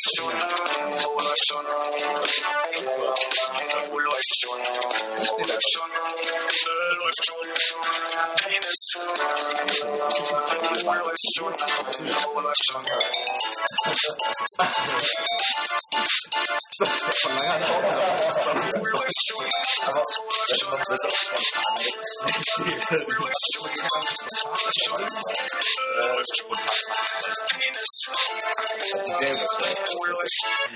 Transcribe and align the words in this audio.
läuft 0.00 0.16
schon, 0.16 0.32
Wo 0.32 1.18
läuft 1.18 1.46
schon, 1.46 1.66
Wo 3.90 3.98
läuft 3.98 4.34
schon, 4.40 4.60
Wo 5.26 5.38
läuft 5.44 5.70
schon, 5.72 5.90
Äh, 5.90 6.94
läuft 6.96 7.24
schon, 7.26 7.46
Penis, 8.46 8.82
Wo 10.84 10.92
läuft 10.94 11.26
schon, 11.36 11.54
Wo 12.24 12.40
läuft 12.40 12.64
schon. 12.70 12.84
Von 17.22 17.32
langer 17.36 17.58
Dauer. 17.60 17.82
Wo 18.82 19.00
läuft 26.08 26.36
spontan. 26.38 26.66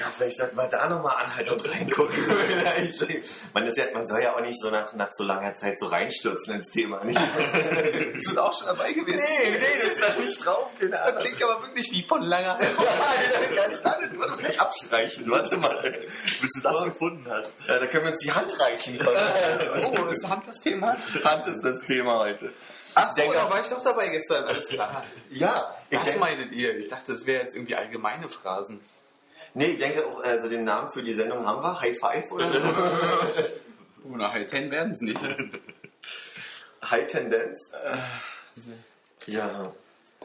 Ja, 0.00 0.12
vielleicht 0.16 0.38
sollte 0.38 0.54
man 0.54 0.68
da 0.70 0.88
nochmal 0.88 1.24
anhalten 1.24 1.50
und 1.52 1.70
reingucken. 1.70 2.16
man, 3.54 3.66
ist 3.66 3.76
ja, 3.78 3.84
man 3.92 4.06
soll 4.06 4.22
ja 4.22 4.34
auch 4.34 4.40
nicht 4.40 4.60
so 4.60 4.70
nach, 4.70 4.92
nach 4.94 5.10
so 5.12 5.24
langer 5.24 5.54
Zeit 5.54 5.78
so 5.78 5.86
reinstürzen 5.86 6.54
ins 6.54 6.70
Thema. 6.70 7.02
Nicht? 7.04 7.18
Wir 7.20 8.20
sind 8.20 8.38
auch 8.38 8.52
schon 8.56 8.66
dabei 8.66 8.92
gewesen. 8.92 9.22
nee, 9.24 9.50
nee, 9.58 9.80
das 9.86 9.96
ist 9.96 10.02
da 10.02 10.14
nicht 10.20 10.44
drauf. 10.44 10.68
Keine 10.78 10.90
Das 10.90 11.00
Ahnung. 11.00 11.18
klingt 11.20 11.42
aber 11.42 11.62
wirklich 11.66 11.90
wie 11.92 12.02
von 12.06 12.22
langer 12.22 12.58
gar 13.56 13.68
nicht 13.68 13.84
an. 13.86 14.10
Du 14.12 14.18
musst 14.18 14.38
gleich 14.38 14.60
abstreichen. 14.60 15.30
Warte 15.30 15.56
mal. 15.56 16.00
Bis 16.40 16.50
du 16.52 16.60
das 16.62 16.84
gefunden 16.84 17.26
hast. 17.30 17.54
Ja, 17.68 17.78
da 17.78 17.86
können 17.86 18.04
wir 18.06 18.12
uns 18.12 18.22
die 18.22 18.32
Hand 18.32 18.58
reichen. 18.60 18.98
Oh, 19.84 20.04
ist 20.06 20.28
Hand 20.28 20.46
das 20.48 20.60
Thema? 20.60 20.96
Hand 21.24 21.46
ist 21.46 21.62
das 21.62 21.80
Thema 21.86 22.18
heute. 22.20 22.52
Ach 22.94 23.10
so, 23.10 23.16
Denke- 23.16 23.36
da 23.36 23.50
war 23.50 23.60
ich 23.60 23.68
doch 23.68 23.82
dabei 23.82 24.08
gestern. 24.08 24.44
Alles 24.44 24.68
klar. 24.68 25.04
Ja, 25.30 25.74
ich 25.90 25.98
Was 25.98 26.04
denke, 26.04 26.20
meintet 26.20 26.52
ihr? 26.52 26.78
Ich 26.78 26.88
dachte, 26.88 27.12
das 27.12 27.26
wäre 27.26 27.42
jetzt 27.42 27.54
irgendwie 27.56 27.74
allgemeine 27.74 28.28
Phrasen. 28.28 28.80
nee, 29.54 29.66
ich 29.66 29.78
denke 29.78 30.06
auch, 30.06 30.20
also 30.20 30.48
den 30.48 30.64
Namen 30.64 30.90
für 30.92 31.02
die 31.02 31.12
Sendung 31.14 31.44
haben 31.46 31.62
wir. 31.62 31.80
High 31.80 31.98
Five 31.98 32.30
oder 32.32 32.52
so. 32.52 32.68
Oh, 34.06 34.16
nach 34.16 34.34
High 34.34 34.46
Ten 34.46 34.70
werden 34.70 34.92
es 34.92 35.00
nicht. 35.00 35.18
High 36.90 37.06
Tendenz. 37.10 37.72
Ja. 39.26 39.72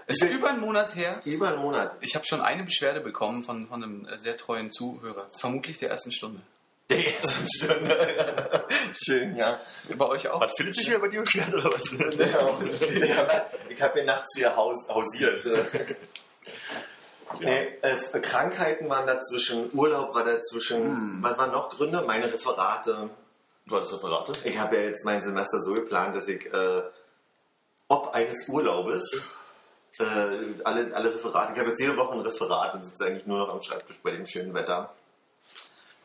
Es 0.06 0.22
ist 0.22 0.32
über 0.34 0.50
einen 0.50 0.60
Monat 0.60 0.96
her. 0.96 1.22
Über 1.24 1.48
einen 1.50 1.60
Monat. 1.62 1.96
Ich 2.02 2.14
habe 2.16 2.26
schon 2.26 2.42
eine 2.42 2.64
Beschwerde 2.64 3.00
bekommen 3.00 3.42
von, 3.42 3.68
von 3.68 3.82
einem 3.84 4.06
äh, 4.06 4.18
sehr 4.18 4.36
treuen 4.36 4.70
Zuhörer. 4.70 5.30
Vermutlich 5.38 5.78
der 5.78 5.90
ersten 5.92 6.12
Stunde. 6.12 6.42
Der 6.90 7.16
ersten 7.16 7.48
Stunde. 7.48 8.66
Schön, 8.94 9.36
ja. 9.36 9.60
Bei 9.96 10.06
euch 10.08 10.28
auch? 10.28 10.42
Hat 10.42 10.52
Philipp 10.58 10.76
sich 10.76 10.88
wieder 10.88 11.00
bei 11.00 11.08
dir 11.08 11.22
beschwert 11.22 11.54
oder 11.54 11.72
was? 11.72 11.92
ich 11.92 13.18
habe 13.18 13.46
hab 13.80 13.94
hier 13.94 14.04
nachts 14.06 14.36
hier 14.36 14.56
haus, 14.56 14.88
hausiert. 14.88 15.46
Nee, 17.40 17.78
äh, 17.84 18.20
Krankheiten 18.20 18.90
waren 18.90 19.06
dazwischen, 19.06 19.70
Urlaub 19.74 20.16
war 20.16 20.26
dazwischen. 20.26 21.22
Was 21.22 21.38
waren 21.38 21.52
noch 21.52 21.70
Gründe? 21.70 22.02
Meine 22.02 22.26
Referate. 22.26 23.12
Du 23.68 23.78
hast 23.78 23.94
Referate? 23.94 24.32
Ich 24.46 24.58
habe 24.58 24.78
ja 24.78 24.82
jetzt 24.84 25.06
mein 25.06 25.24
Semester 25.24 25.60
so 25.60 25.76
geplant, 25.76 26.16
dass 26.16 26.28
ich 26.28 26.52
äh, 26.52 26.82
ob 27.88 28.14
eines 28.16 28.48
Urlaubes 28.48 29.30
äh, 30.00 30.04
alle, 30.64 30.96
alle 30.96 31.14
Referate, 31.14 31.54
ich 31.54 31.60
habe 31.60 31.70
jetzt 31.70 31.82
jede 31.82 31.98
Woche 31.98 32.14
ein 32.14 32.22
Referat 32.22 32.74
und 32.74 32.86
sitze 32.86 33.06
eigentlich 33.06 33.28
nur 33.28 33.38
noch 33.38 33.50
am 33.50 33.62
Schreibtisch 33.62 34.00
bei 34.02 34.12
dem 34.12 34.26
schönen 34.26 34.54
Wetter. 34.54 34.94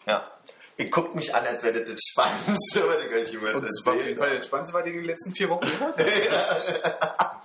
Ja. 0.06 0.30
Ihr 0.76 0.90
guckt 0.90 1.14
mich 1.14 1.32
an, 1.34 1.46
als 1.46 1.62
wäre 1.62 1.80
das 1.80 1.90
das 1.90 2.00
Spannendste, 2.10 2.80
kann 2.80 3.18
ich 3.20 3.34
immer 3.34 3.54
Und 3.54 3.64
das 3.64 3.80
war 3.84 3.94
auf 3.94 4.04
jeden 4.04 4.18
Fall 4.18 4.36
das 4.36 4.46
Spannendste, 4.46 4.74
was 4.76 4.86
ihr 4.86 4.92
in 4.92 4.98
den 4.98 5.06
letzten 5.06 5.34
vier 5.34 5.48
Wochen 5.50 5.66
gehört 5.66 5.98
habt. 5.98 7.40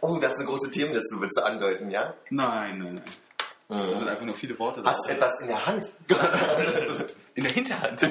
Oh, 0.00 0.16
das 0.18 0.32
ist 0.32 0.38
eine 0.38 0.46
große 0.46 0.70
Themenliste, 0.70 1.16
willst 1.18 1.36
du 1.36 1.42
andeuten, 1.42 1.90
ja? 1.90 2.14
Nein, 2.30 2.78
nein, 2.78 2.94
nein. 2.94 3.88
Das 3.90 3.98
sind 3.98 4.08
einfach 4.08 4.24
nur 4.24 4.34
viele 4.34 4.58
Worte. 4.58 4.82
Hast 4.84 5.06
du 5.06 5.12
etwas 5.12 5.40
in 5.40 5.48
der 5.48 5.66
Hand? 5.66 5.92
In 7.34 7.44
der 7.44 7.52
Hinterhand. 7.52 8.00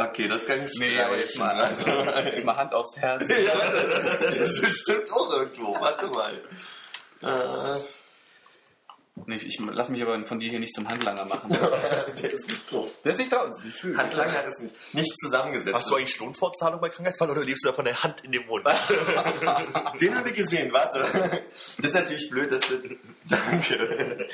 Okay, 0.00 0.28
das 0.28 0.46
kann 0.46 0.64
ich 0.64 0.78
Nee, 0.78 1.00
aber 1.00 1.18
jetzt 1.18 1.36
mal, 1.40 1.60
also, 1.60 1.90
jetzt 1.90 2.44
mal 2.44 2.54
Hand 2.54 2.72
aufs 2.72 2.96
Herz. 2.96 3.24
Ja, 3.28 3.70
das 4.20 4.36
ist 4.36 4.62
bestimmt 4.62 5.12
auch 5.12 5.32
irgendwo. 5.34 5.74
Warte 5.80 6.06
mal. 6.06 6.40
Äh, 7.20 7.80
Nee, 9.26 9.36
ich 9.36 9.58
lass 9.60 9.88
mich 9.88 10.02
aber 10.02 10.24
von 10.24 10.38
dir 10.38 10.50
hier 10.50 10.60
nicht 10.60 10.74
zum 10.74 10.88
Handlanger 10.88 11.24
machen. 11.24 11.50
der 12.22 12.32
ist 12.32 12.48
nicht 12.48 12.68
tot. 12.68 12.94
Der 13.04 13.12
ist 13.12 13.18
nicht 13.18 13.32
da. 13.32 13.50
Handlang 13.96 14.32
hat 14.32 14.46
es 14.46 14.58
nicht, 14.60 14.94
nicht 14.94 15.18
zusammengesetzt. 15.20 15.74
Hast 15.74 15.90
du 15.90 15.96
eigentlich 15.96 16.18
Lohnfortzahlung 16.18 16.80
bei 16.80 16.88
Krankheitsfall 16.88 17.30
oder 17.30 17.44
lebst 17.44 17.64
du 17.64 17.68
da 17.68 17.74
von 17.74 17.84
der 17.84 18.02
Hand 18.02 18.22
in 18.22 18.32
den 18.32 18.46
Mund? 18.46 18.64
Den 20.00 20.14
habe 20.16 20.30
ich 20.30 20.36
gesehen, 20.36 20.72
warte. 20.72 21.00
Das 21.78 21.86
ist 21.86 21.94
natürlich 21.94 22.30
blöd, 22.30 22.50
dass 22.52 22.60
du... 22.62 22.78
Danke. 23.28 24.28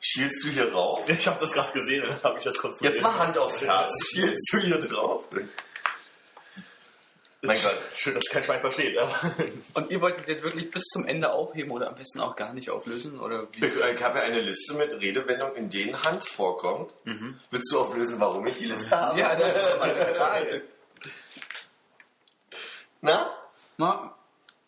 Schielst 0.00 0.44
du 0.44 0.48
hier 0.50 0.72
rauf? 0.72 1.08
Ich 1.08 1.26
habe 1.26 1.38
das 1.40 1.52
gerade 1.52 1.72
gesehen 1.72 2.02
und 2.02 2.10
dann 2.10 2.22
habe 2.22 2.38
ich 2.38 2.44
das 2.44 2.58
konstruiert. 2.58 2.94
Jetzt 2.94 3.02
mal 3.02 3.16
Hand 3.18 3.38
aufs 3.38 3.62
Herz. 3.62 4.10
Schielst 4.12 4.52
du 4.52 4.58
hier 4.58 4.78
drauf? 4.78 5.24
Mein 7.42 7.58
Gott. 7.62 7.76
Schön, 7.94 8.14
dass 8.14 8.24
kein 8.30 8.42
Schwein 8.42 8.60
versteht. 8.60 8.98
Aber 8.98 9.14
Und 9.74 9.90
ihr 9.90 10.00
wolltet 10.00 10.26
jetzt 10.26 10.42
wirklich 10.42 10.70
bis 10.70 10.82
zum 10.92 11.06
Ende 11.06 11.32
aufheben 11.32 11.70
oder 11.70 11.88
am 11.88 11.94
besten 11.94 12.18
auch 12.20 12.34
gar 12.34 12.52
nicht 12.52 12.68
auflösen? 12.70 13.20
Oder 13.20 13.46
wie? 13.52 13.64
Ich, 13.64 13.72
ich 13.76 14.04
habe 14.04 14.18
ja 14.18 14.24
eine 14.24 14.40
Liste 14.40 14.74
mit 14.74 14.92
Redewendungen, 15.00 15.54
in 15.54 15.70
denen 15.70 16.02
Hand 16.02 16.24
vorkommt. 16.24 16.92
Willst 17.50 17.72
du 17.72 17.78
auflösen, 17.78 18.18
warum 18.18 18.44
ich 18.48 18.58
die 18.58 18.64
Liste 18.66 18.90
habe? 18.90 19.20
Ja, 19.20 19.36
das 19.36 19.56
ist 19.56 19.78
meine 19.78 20.14
Frage. 20.14 20.62
Na? 23.00 23.30
Na, 23.76 24.12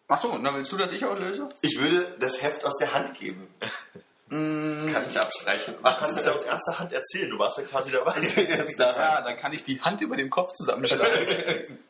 ach 0.07 0.23
so, 0.23 0.39
dann 0.39 0.55
willst 0.55 0.71
du, 0.71 0.77
dass 0.77 0.93
ich 0.93 1.05
auflöse? 1.05 1.49
Ich 1.63 1.81
würde 1.81 2.15
das 2.21 2.41
Heft 2.43 2.65
aus 2.65 2.77
der 2.79 2.95
Hand 2.95 3.19
geben. 3.19 3.49
Kann 4.29 5.05
ich 5.09 5.19
abstreichen. 5.19 5.75
du 5.75 5.83
kannst 5.83 6.17
es 6.17 6.25
ja 6.25 6.31
aus 6.31 6.43
erster 6.43 6.79
Hand 6.79 6.93
erzählen. 6.93 7.29
Du 7.31 7.39
warst 7.41 7.59
ja 7.59 7.65
quasi 7.65 7.91
dabei. 7.91 8.15
Ja, 8.79 9.21
dann 9.23 9.37
kann 9.37 9.53
ich 9.53 9.65
die 9.65 9.81
Hand 9.81 10.01
über 10.03 10.17
dem 10.17 10.31
Kopf 10.31 10.53
zusammenschlagen. 10.53 11.81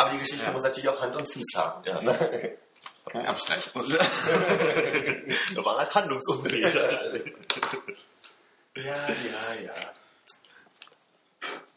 Aber 0.00 0.10
die 0.10 0.18
Geschichte 0.18 0.50
muss 0.50 0.62
natürlich 0.62 0.88
auch 0.88 0.98
Hand 0.98 1.14
und 1.14 1.30
Fuß 1.30 1.46
haben. 1.56 1.82
Ja, 1.84 2.00
ne? 2.00 2.56
Kann 3.06 3.20
ich 3.20 3.28
abstreichen. 3.28 3.70
Da 5.54 5.64
war 5.64 5.78
halt 5.78 5.94
handlungsunfähig. 5.94 6.74
ja, 6.74 6.82
ja, 8.82 9.08
ja. 9.62 9.72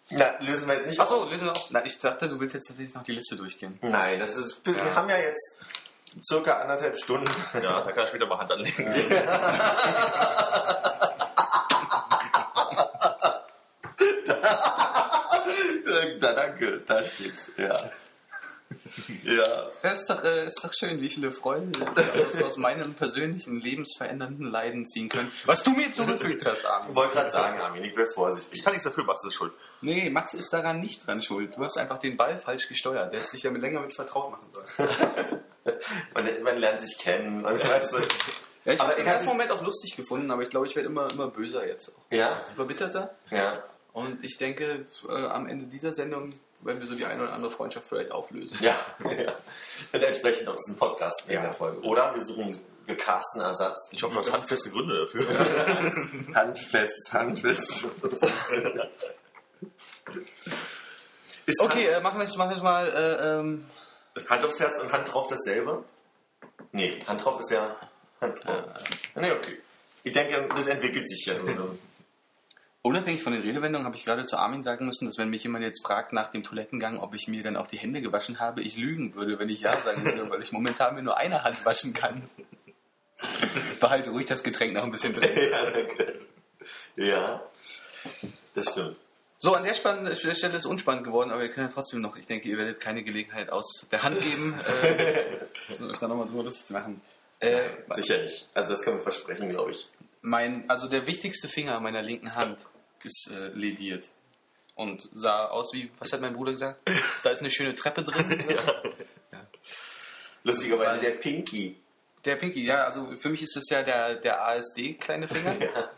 Na, 0.10 0.26
lösen 0.40 0.68
wir 0.68 0.76
jetzt 0.76 0.88
nicht 0.88 1.00
Ach 1.00 1.08
so, 1.08 1.26
lösen 1.26 1.46
wir 1.46 1.52
auf. 1.52 1.70
Nein, 1.70 1.84
ich 1.86 2.00
dachte, 2.00 2.30
du 2.30 2.40
willst 2.40 2.56
jetzt 2.56 2.68
tatsächlich 2.68 2.96
noch 2.96 3.04
die 3.04 3.12
Liste 3.12 3.36
durchgehen. 3.36 3.78
Nein, 3.82 4.20
das 4.20 4.36
ist. 4.36 4.66
Wir 4.66 4.96
haben 4.96 5.10
ja 5.10 5.18
jetzt 5.18 5.58
circa 6.24 6.62
anderthalb 6.62 6.96
Stunden. 6.96 7.30
Ja, 7.56 7.82
da 7.82 7.92
kann 7.92 8.04
er 8.04 8.08
später 8.08 8.28
mal 8.28 8.38
Hand 8.38 8.52
anlegen. 8.52 8.86
da, 16.20 16.34
danke, 16.34 16.82
da 16.86 17.04
steht's. 17.04 17.50
Ja. 17.58 17.92
Ja. 19.24 19.70
Das 19.82 20.00
ist 20.02 20.10
doch, 20.10 20.24
äh, 20.24 20.46
ist 20.46 20.64
doch 20.64 20.72
schön, 20.74 21.02
wie 21.02 21.10
viele 21.10 21.32
Freunde 21.32 21.80
aus, 22.28 22.42
aus 22.44 22.58
meinem 22.58 22.94
persönlichen 22.94 23.60
lebensverändernden 23.60 24.48
Leiden 24.48 24.86
ziehen 24.86 25.10
können. 25.10 25.32
Was 25.46 25.64
du 25.64 25.72
mir 25.72 25.92
zugefügt 25.92 26.46
hast, 26.46 26.60
Ich 26.60 26.66
Armin. 26.68 26.96
wollte 26.96 27.14
gerade 27.16 27.32
sagen, 27.32 27.60
Armin, 27.60 27.84
ich 27.84 27.96
wäre 27.98 28.08
vorsichtig. 28.14 28.60
Ich 28.60 28.64
kann 28.64 28.74
nichts 28.74 28.84
dafür, 28.88 29.04
Max 29.04 29.24
ist 29.26 29.34
schuld. 29.34 29.54
Nee, 29.82 30.10
Max 30.10 30.34
ist 30.34 30.52
daran 30.54 30.80
nicht 30.80 31.06
dran 31.06 31.22
schuld. 31.22 31.56
Du 31.58 31.64
hast 31.64 31.78
einfach 31.78 31.98
den 32.00 32.16
Ball 32.18 32.40
falsch 32.40 32.68
gesteuert. 32.68 33.12
Der 33.12 33.20
hätte 33.20 33.30
sich 33.30 33.42
damit 33.42 33.62
länger 33.62 33.82
mit 33.82 33.94
vertraut 33.94 34.32
machen 34.32 34.48
sollen. 34.54 35.40
Man, 36.14 36.28
man 36.44 36.58
lernt 36.58 36.82
sich 36.82 36.98
kennen. 37.00 37.46
Und, 37.46 37.58
weißt 37.60 37.94
du, 37.94 37.98
Ja, 38.66 38.74
ich 38.74 38.80
habe 38.80 38.92
es 38.92 38.98
im 38.98 39.06
ich 39.06 39.10
ersten 39.12 39.28
Moment 39.30 39.52
auch 39.52 39.62
lustig 39.62 39.96
gefunden, 39.96 40.30
aber 40.32 40.42
ich 40.42 40.50
glaube, 40.50 40.68
ich 40.68 40.76
werde 40.76 40.90
immer, 40.90 41.10
immer 41.12 41.28
böser 41.30 41.66
jetzt. 41.66 41.90
auch. 41.96 42.02
ja, 42.14 42.46
Verbitterter. 42.56 43.16
ja. 43.32 43.64
Und 43.94 44.24
ich 44.24 44.38
denke, 44.38 44.86
äh, 45.08 45.12
am 45.26 45.48
Ende 45.48 45.68
dieser 45.68 45.94
Sendung 45.94 46.32
werden 46.64 46.80
wir 46.80 46.88
so 46.88 46.96
die 46.96 47.06
eine 47.06 47.22
oder 47.24 47.34
andere 47.34 47.52
Freundschaft 47.52 47.88
vielleicht 47.88 48.12
auflösen. 48.12 48.58
Ja, 48.60 48.76
ja. 49.04 49.36
Und 49.94 50.04
entsprechend 50.04 50.48
auch 50.48 50.56
diesen 50.56 50.76
Podcast 50.78 51.24
in 51.28 51.36
Ja. 51.36 51.42
der 51.44 51.54
Folge. 51.54 51.80
Oder 51.82 52.16
wir 52.16 52.26
suchen, 52.26 52.60
wir 52.86 52.98
casten 52.98 53.42
Ersatz. 53.42 53.90
Ich 53.92 54.02
hoffe, 54.02 54.16
du 54.16 54.20
hast 54.22 54.34
handfeste 54.34 54.72
Gründe 54.72 55.00
dafür. 55.06 55.28
Handfest, 56.36 57.14
handfest. 57.14 57.86
Ist 61.46 61.62
Okay, 61.62 61.86
äh, 61.88 62.02
machen 62.02 62.20
wir 62.20 62.26
es 62.26 62.36
machen 62.36 62.62
mal. 62.64 62.88
Äh, 62.88 63.40
ähm, 63.40 63.66
Hand, 64.30 64.46
aufs 64.46 64.60
Herz 64.60 64.80
und 64.80 64.92
Hand 64.92 65.12
drauf 65.14 65.28
dasselbe? 65.28 65.84
Nee, 66.72 67.00
Hand 67.08 67.24
drauf 67.24 67.40
ist 67.40 67.52
ja 67.52 67.76
Hand 68.22 68.44
drauf. 68.44 68.64
Nee, 69.16 69.32
okay. 69.32 69.60
Ich 70.04 70.12
denke, 70.12 70.48
das 70.56 70.68
entwickelt 70.68 71.08
sich 71.08 71.26
ja. 71.26 71.36
Unabhängig 72.84 73.24
von 73.24 73.34
den 73.34 73.42
Redewendungen 73.42 73.86
habe 73.86 73.96
ich 73.96 74.06
gerade 74.06 74.26
zu 74.26 74.38
Armin 74.38 74.62
sagen 74.62 74.86
müssen, 74.86 75.06
dass 75.08 75.18
wenn 75.18 75.30
mich 75.30 75.44
jemand 75.44 75.64
jetzt 75.64 75.84
fragt 75.84 76.14
nach 76.14 76.30
dem 76.30 76.44
Toilettengang, 76.44 77.00
ob 77.00 77.16
ich 77.16 77.28
mir 77.28 77.42
dann 77.42 77.58
auch 77.58 77.68
die 77.68 77.78
Hände 77.78 78.02
gewaschen 78.02 78.40
habe, 78.40 78.62
ich 78.62 78.78
lügen 78.78 79.16
würde, 79.16 79.40
wenn 79.40 79.50
ich 79.50 79.62
ja 79.62 79.76
sagen 79.78 80.06
würde, 80.06 80.30
weil 80.30 80.42
ich 80.42 80.52
momentan 80.52 80.94
mir 80.94 81.02
nur 81.02 81.18
eine 81.18 81.44
Hand 81.44 81.66
waschen 81.66 81.94
kann. 81.94 82.30
Behalte 83.80 84.12
ruhig 84.12 84.26
das 84.26 84.44
Getränk 84.44 84.74
noch 84.74 84.84
ein 84.84 84.92
bisschen 84.92 85.14
drin. 85.14 85.30
ja, 85.52 85.72
danke. 85.72 86.20
Ja, 86.96 87.50
das 88.54 88.70
stimmt. 88.70 88.98
So, 89.38 89.56
an 89.56 89.64
der, 89.64 89.74
der 89.74 90.36
Stelle 90.36 90.58
ist 90.58 90.66
unspannend 90.66 91.04
geworden, 91.04 91.32
aber 91.32 91.42
wir 91.42 91.50
können 91.50 91.68
ja 91.68 91.74
trotzdem 91.74 92.00
noch, 92.00 92.16
ich 92.16 92.28
denke, 92.28 92.48
ihr 92.48 92.58
werdet 92.58 92.80
keine 92.80 93.04
Gelegenheit 93.04 93.50
aus 93.50 93.88
der 93.92 94.04
Hand 94.04 94.22
geben, 94.22 94.58
äh, 94.84 95.84
euch 95.84 96.00
da 96.00 96.08
nochmal 96.08 96.28
drüber 96.28 96.44
lustig 96.44 96.66
zu 96.66 96.74
machen. 96.74 97.02
Äh, 97.40 97.70
Sicher 97.90 98.24
nicht. 98.24 98.48
Also 98.54 98.70
das 98.70 98.82
können 98.82 98.98
wir 98.98 99.04
versprechen, 99.04 99.50
glaube 99.50 99.72
ich. 99.72 99.88
mein, 100.22 100.70
also 100.70 100.88
der 100.88 101.08
wichtigste 101.08 101.50
Finger 101.50 101.80
meiner 101.82 102.02
linken 102.02 102.36
Hand 102.36 102.68
ist 103.06 103.32
lediert. 103.54 104.10
Und 104.76 105.08
sah 105.14 105.46
aus 105.48 105.72
wie, 105.74 105.92
was 106.00 106.12
hat 106.14 106.22
mein 106.22 106.34
Bruder 106.34 106.52
gesagt? 106.52 106.82
Da 107.22 107.30
ist 107.30 107.42
eine 107.42 107.52
schöne 107.52 107.76
Treppe 107.76 108.04
drin. 108.04 108.44
Lustigerweise 110.44 111.00
der 111.00 111.12
Pinky. 111.12 111.78
Der 112.26 112.36
Pinky, 112.36 112.64
ja, 112.64 112.86
also 112.86 113.16
für 113.18 113.30
mich 113.30 113.42
ist 113.42 113.56
das 113.56 113.70
ja 113.70 113.84
der, 113.84 114.16
der 114.16 114.46
ASD 114.46 114.96
kleine 115.00 115.28
Finger. 115.28 115.56
Ja. 115.60 115.92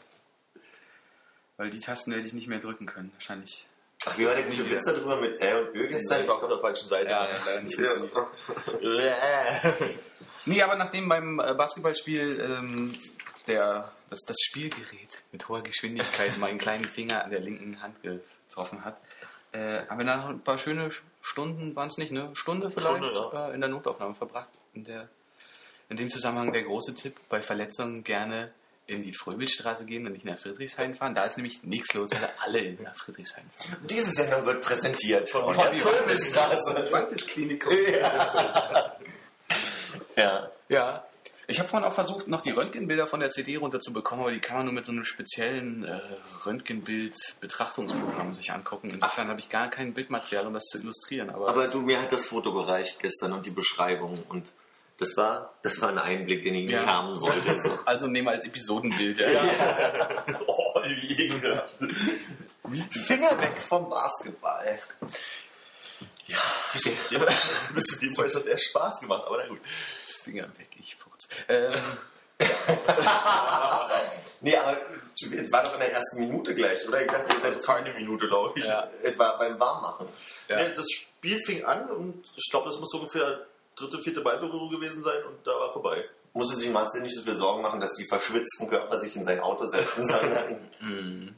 Weil 1.58 1.70
die 1.70 1.80
Tasten 1.80 2.12
werde 2.12 2.28
ich 2.28 2.34
nicht 2.34 2.50
mehr 2.50 2.60
drücken 2.60 2.86
können, 2.86 3.14
wahrscheinlich. 3.14 3.66
Ach, 4.06 4.18
wie 4.18 4.26
war 4.26 4.36
der 4.36 4.44
gute 4.44 4.70
Witz 4.70 4.82
darüber 4.86 5.16
mit 5.16 5.42
Ä 5.42 5.54
und 5.54 5.74
Ö 5.74 5.88
gestern? 5.88 6.22
Ich 6.22 6.28
war 6.28 6.44
auf 6.44 6.50
der 6.50 6.60
falschen 6.60 6.88
Seite. 6.88 7.12
Ja, 7.12 7.30
ja. 7.30 7.38
Ja. 8.82 9.74
Nee, 10.48 10.62
aber 10.62 10.76
nachdem 10.76 11.10
beim 11.10 11.40
äh, 11.40 11.56
Basketballspiel 11.56 12.40
ähm, 12.40 12.94
der, 13.48 13.92
das, 14.10 14.20
das 14.26 14.38
Spielgerät 14.42 15.24
mit 15.32 15.48
hoher 15.48 15.62
Geschwindigkeit 15.62 16.38
meinen 16.38 16.58
kleinen 16.58 16.86
Finger 16.90 17.24
an 17.24 17.32
der 17.32 17.40
linken 17.40 17.82
Hand 17.82 17.98
getroffen 18.04 18.84
hat, 18.86 18.98
äh, 19.52 19.86
haben 19.88 19.98
wir 20.00 20.06
dann 20.06 20.20
noch 20.22 20.30
ein 20.30 20.42
paar 20.42 20.58
schöne 20.58 20.90
Sch- 20.90 21.02
Stunden, 21.22 21.76
waren 21.76 21.88
es 21.88 21.98
nicht, 21.98 22.12
ne? 22.12 22.30
Stunde 22.34 22.70
vielleicht 22.70 23.06
Stunde, 23.06 23.32
äh, 23.34 23.54
in 23.56 23.62
der 23.62 23.70
Notaufnahme 23.70 24.14
verbracht. 24.16 24.52
In, 24.74 24.84
der, 24.84 25.08
in 25.90 25.98
dem 25.98 26.10
Zusammenhang 26.10 26.52
der 26.54 26.64
große 26.64 26.94
Tipp, 26.94 27.16
bei 27.30 27.42
Verletzungen 27.42 28.04
gerne 28.04 28.52
in 28.88 29.02
die 29.02 29.14
Fröbelstraße 29.16 29.86
gehen 29.86 30.06
und 30.06 30.12
nicht 30.14 30.26
nach 30.26 30.38
Friedrichshain 30.38 30.94
fahren. 30.94 31.16
Da 31.16 31.24
ist 31.24 31.38
nämlich 31.38 31.64
nichts 31.64 31.92
los, 31.96 32.10
weil 32.12 32.30
alle 32.40 32.60
in 32.60 32.84
nach 32.84 32.96
Friedrichshain 32.96 33.50
fahren. 33.56 33.78
Diese 33.90 34.12
Sendung 34.12 34.46
wird 34.46 34.62
präsentiert 34.62 35.28
von 35.30 35.42
Bobby 35.56 35.78
der 35.78 35.86
Fröbelstraße. 35.88 37.26
Klinikum. 37.28 37.74
Ja. 40.16 40.50
Ja. 40.70 41.04
Ich 41.48 41.60
habe 41.60 41.70
vorhin 41.70 41.88
auch 41.88 41.94
versucht, 41.94 42.28
noch 42.28 42.42
die 42.42 42.52
Röntgenbilder 42.52 43.06
von 43.08 43.20
der 43.20 43.30
CD 43.30 43.56
runterzubekommen, 43.58 44.24
aber 44.26 44.32
die 44.34 44.40
kann 44.40 44.58
man 44.58 44.66
nur 44.66 44.74
mit 44.74 44.86
so 44.86 44.92
einem 44.92 45.04
speziellen 45.04 45.84
äh, 45.84 46.00
Röntgenbild-Betrachtungsprogramm 46.46 48.34
sich 48.34 48.52
angucken. 48.52 48.90
Insofern 48.90 49.28
habe 49.28 49.40
ich 49.40 49.50
gar 49.50 49.70
kein 49.70 49.94
Bildmaterial, 49.94 50.48
um 50.48 50.54
das 50.54 50.64
zu 50.66 50.80
illustrieren. 50.80 51.30
Aber, 51.30 51.48
Aber 51.50 51.68
du, 51.68 51.82
mir 51.82 52.02
hat 52.02 52.12
das 52.12 52.26
Foto 52.26 52.54
gereicht 52.54 53.00
gestern 53.00 53.34
und 53.34 53.46
die 53.46 53.52
Beschreibung 53.52 54.18
und 54.30 54.52
das 54.98 55.18
war, 55.18 55.54
das 55.62 55.82
war 55.82 55.90
ein 55.90 56.00
Einblick, 56.00 56.44
den 56.44 56.56
ich 56.56 56.70
Ja. 56.70 56.80
nicht 56.82 56.90
haben 56.90 57.22
wollte. 57.22 57.62
So. 57.62 57.78
also 57.86 58.08
nehmen 58.08 58.28
wir 58.28 58.32
als 58.32 58.46
Episodenbild. 58.46 59.20
Ja. 59.20 59.28
Oh, 60.48 60.82
wie 60.84 61.26
ekelhaft. 61.26 61.76
Finger 62.92 63.40
weg 63.42 63.62
vom 63.62 63.90
Basketball. 63.90 64.80
Ja, 66.28 66.38
bis 67.74 67.84
zu 67.86 68.00
dem 68.00 68.14
Fall 68.16 68.34
hat 68.34 68.46
er 68.46 68.58
Spaß 68.58 69.00
gemacht, 69.02 69.24
aber 69.26 69.38
na 69.44 69.48
gut. 69.48 69.60
Finger 70.24 70.48
weg, 70.58 70.70
ich 70.80 70.98
furz. 71.28 71.46
Ähm, 71.48 71.74
Nee, 74.42 74.56
aber 74.58 74.78
es 75.18 75.52
war 75.52 75.64
doch 75.64 75.74
in 75.74 75.80
der 75.80 75.94
ersten 75.94 76.20
Minute 76.20 76.54
gleich, 76.54 76.88
oder? 76.88 77.02
Ich 77.02 77.08
dachte, 77.10 77.34
ihr 77.36 77.42
seid 77.42 77.64
Keine 77.64 77.94
Minute, 77.94 78.28
glaube 78.28 78.60
ich. 78.60 78.66
ja, 78.66 78.88
etwa 79.02 79.38
beim 79.38 79.60
Warmmachen. 79.60 80.08
ja. 80.50 80.58
Nee, 80.58 80.74
das 80.76 80.86
Spiel 80.92 81.40
fing 81.40 81.64
an 81.64 81.90
und 81.90 82.24
ich 82.36 82.52
glaube, 82.52 82.70
das 82.70 82.78
muss 82.80 82.92
so 82.92 83.00
ungefähr 83.00 83.46
dritte, 83.76 84.00
vierte 84.02 84.22
Ballberührung 84.22 84.70
gewesen 84.70 85.04
sein 85.04 85.24
und 85.24 85.46
da 85.48 85.52
war 85.52 85.74
vorbei. 85.74 86.04
Musste 86.34 86.58
sich 86.58 86.70
Matze 86.70 87.00
nicht 87.02 87.16
so 87.16 87.24
viel 87.24 87.34
Sorgen 87.34 87.62
machen, 87.64 87.80
dass 87.80 87.94
die 87.94 88.06
verschwitzten 88.08 88.70
Körper 88.70 89.00
sich 89.00 89.16
in 89.16 89.26
sein 89.26 89.40
Auto 89.40 89.68
setzen, 89.68 90.06
sondern 90.08 90.70
Mm. 90.82 91.34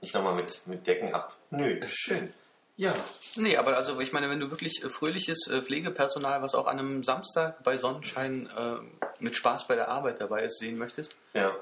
nicht 0.00 0.14
nochmal 0.14 0.34
mit, 0.34 0.64
mit 0.66 0.86
Decken 0.86 1.12
ab. 1.14 1.34
Nö, 1.50 1.80
schön. 1.88 2.32
Ja. 2.76 2.94
Nee, 3.36 3.56
aber 3.58 3.76
also 3.76 4.00
ich 4.00 4.12
meine, 4.12 4.30
wenn 4.30 4.40
du 4.40 4.50
wirklich 4.50 4.82
äh, 4.82 4.88
fröhliches 4.88 5.46
äh, 5.48 5.62
Pflegepersonal, 5.62 6.42
was 6.42 6.54
auch 6.54 6.66
an 6.66 6.78
einem 6.78 7.04
Samstag 7.04 7.62
bei 7.62 7.76
Sonnenschein 7.76 8.46
äh, 8.48 8.76
mit 9.20 9.36
Spaß 9.36 9.66
bei 9.68 9.74
der 9.76 9.88
Arbeit 9.88 10.20
dabei 10.20 10.42
ist, 10.44 10.58
sehen 10.58 10.78
möchtest, 10.78 11.14
Ja. 11.34 11.54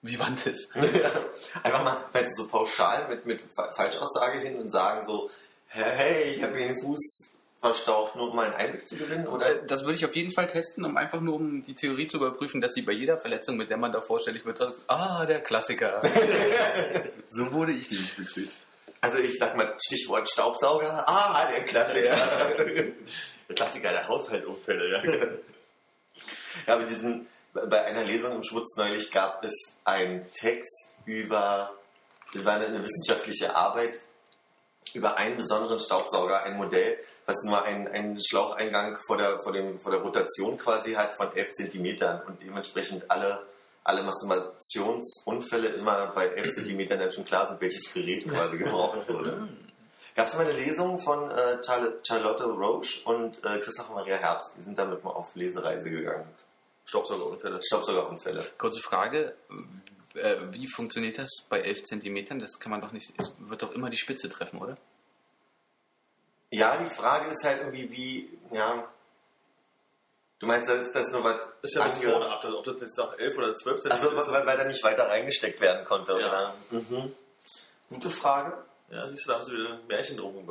wie 0.00 0.18
wandt 0.18 0.46
es? 0.46 0.70
Einfach 1.62 1.84
mal, 1.84 2.04
weißt 2.12 2.38
du, 2.38 2.42
so 2.44 2.48
pauschal 2.48 3.08
mit, 3.08 3.26
mit 3.26 3.42
Fa- 3.54 3.70
Falschaussage 3.72 4.38
hin 4.40 4.58
und 4.58 4.70
sagen 4.70 5.06
so, 5.06 5.30
hey, 5.68 6.34
ich 6.34 6.42
habe 6.42 6.54
mir 6.54 6.68
den 6.68 6.80
Fuß 6.80 7.30
verstaucht, 7.60 8.16
nur 8.16 8.30
um 8.32 8.38
einen 8.38 8.54
Einblick 8.54 8.88
zu 8.88 8.96
gewinnen, 8.96 9.28
oder? 9.28 9.46
Äh, 9.62 9.66
Das 9.66 9.82
würde 9.84 9.94
ich 9.96 10.04
auf 10.04 10.16
jeden 10.16 10.32
Fall 10.32 10.46
testen, 10.48 10.84
um 10.84 10.96
einfach 10.96 11.20
nur 11.20 11.36
um 11.36 11.62
die 11.62 11.74
Theorie 11.74 12.08
zu 12.08 12.16
überprüfen, 12.16 12.60
dass 12.60 12.72
sie 12.72 12.82
bei 12.82 12.92
jeder 12.92 13.18
Verletzung, 13.18 13.56
mit 13.56 13.70
der 13.70 13.76
man 13.76 13.92
da 13.92 14.00
vorstellig 14.00 14.44
wird, 14.46 14.58
sagt, 14.58 14.76
ah, 14.88 15.24
der 15.26 15.40
Klassiker. 15.40 16.00
so 17.30 17.52
wurde 17.52 17.72
ich 17.72 17.90
nicht 17.90 18.16
begrüßt. 18.16 18.60
Also 19.02 19.18
ich 19.18 19.36
sag 19.36 19.56
mal, 19.56 19.74
Stichwort 19.84 20.28
Staubsauger, 20.28 21.04
ah, 21.08 21.44
der 21.50 21.64
Klassiker. 21.64 22.16
Der 23.48 23.54
Klassiker 23.54 23.90
der 23.90 24.08
Haushaltsunfälle, 24.08 24.90
ja. 24.90 25.02
Ja, 26.66 26.74
aber 26.74 26.84
diesen, 26.84 27.26
bei 27.52 27.84
einer 27.84 28.04
Lesung 28.04 28.32
im 28.32 28.42
Schmutz 28.42 28.76
neulich 28.76 29.10
gab 29.10 29.42
es 29.42 29.80
einen 29.84 30.30
Text 30.30 30.94
über, 31.06 31.72
das 32.32 32.44
war 32.44 32.56
eine 32.60 32.82
wissenschaftliche 32.82 33.56
Arbeit 33.56 33.98
über 34.94 35.16
einen 35.16 35.36
besonderen 35.36 35.78
Staubsauger, 35.78 36.42
ein 36.42 36.56
Modell, 36.56 36.98
was 37.26 37.42
nur 37.44 37.64
einen, 37.64 37.88
einen 37.88 38.20
Schlaucheingang 38.22 38.98
vor 39.06 39.16
der, 39.16 39.38
vor, 39.42 39.52
dem, 39.52 39.80
vor 39.80 39.92
der 39.92 40.02
Rotation 40.02 40.58
quasi 40.58 40.92
hat 40.92 41.16
von 41.16 41.34
11 41.34 41.52
Zentimetern 41.52 42.22
und 42.26 42.42
dementsprechend 42.42 43.10
alle, 43.10 43.46
alle 43.84 44.02
Masturbationsunfälle 44.02 45.68
immer 45.68 46.08
bei 46.08 46.28
11 46.28 46.54
Zentimetern 46.54 46.98
dann 47.00 47.12
schon 47.12 47.24
klar 47.24 47.48
sind, 47.48 47.60
welches 47.60 47.92
Gerät 47.92 48.28
quasi 48.28 48.58
gebraucht 48.58 49.08
wurde. 49.08 49.48
Gab 50.14 50.26
es 50.26 50.34
mal 50.34 50.44
eine 50.46 50.52
Lesung 50.52 50.98
von 50.98 51.30
äh, 51.30 51.58
Charl- 51.64 51.98
Charlotte 52.06 52.44
Roche 52.44 53.02
und 53.06 53.42
äh, 53.44 53.58
Christopher 53.60 53.94
Maria 53.94 54.16
Herbst. 54.16 54.52
Die 54.58 54.62
sind 54.62 54.76
damit 54.76 55.02
mal 55.02 55.10
auf 55.10 55.34
Lesereise 55.34 55.90
gegangen. 55.90 56.28
Staubsaugerunfälle. 56.84 57.60
Staubsaugerunfälle. 57.66 58.44
Kurze 58.58 58.80
Frage, 58.82 59.34
äh, 60.14 60.36
wie 60.50 60.66
funktioniert 60.68 61.16
das 61.16 61.30
bei 61.48 61.60
11 61.60 61.84
Zentimetern? 61.84 62.38
Das 62.40 62.58
kann 62.60 62.70
man 62.70 62.82
doch 62.82 62.92
nicht, 62.92 63.14
es 63.16 63.34
wird 63.38 63.62
doch 63.62 63.72
immer 63.72 63.88
die 63.88 63.96
Spitze 63.96 64.28
treffen, 64.28 64.60
oder? 64.60 64.76
Ja, 66.50 66.76
die 66.76 66.94
Frage 66.94 67.30
ist 67.30 67.44
halt 67.44 67.60
irgendwie, 67.60 67.90
wie, 67.90 68.38
ja. 68.54 68.86
Du 70.42 70.48
meinst, 70.48 70.68
das 70.68 70.86
ist 70.86 70.92
das 70.94 71.08
nur 71.12 71.22
was. 71.22 71.36
Ist 71.62 71.76
ja 71.76 71.84
bis 71.84 71.98
vorne 71.98 72.26
ab, 72.28 72.44
ob 72.44 72.64
das 72.64 72.74
jetzt 72.80 72.98
nach 72.98 73.16
11 73.16 73.38
oder 73.38 73.54
12 73.54 73.76
Also, 73.76 73.88
Zentimeter 74.08 74.22
ist. 74.26 74.32
weil, 74.32 74.44
weil 74.44 74.56
da 74.56 74.64
nicht 74.64 74.82
weiter 74.82 75.08
reingesteckt 75.08 75.60
werden 75.60 75.84
konnte, 75.84 76.18
Ja. 76.18 76.28
oder? 76.28 76.54
Mhm. 76.72 77.12
Gute 77.88 78.10
Frage. 78.10 78.52
Ja, 78.90 79.08
siehst 79.08 79.24
du, 79.24 79.28
da 79.28 79.34
haben 79.36 79.44
sie 79.44 79.52
wieder 79.52 79.78
Märchen 79.86 80.16
drum 80.16 80.44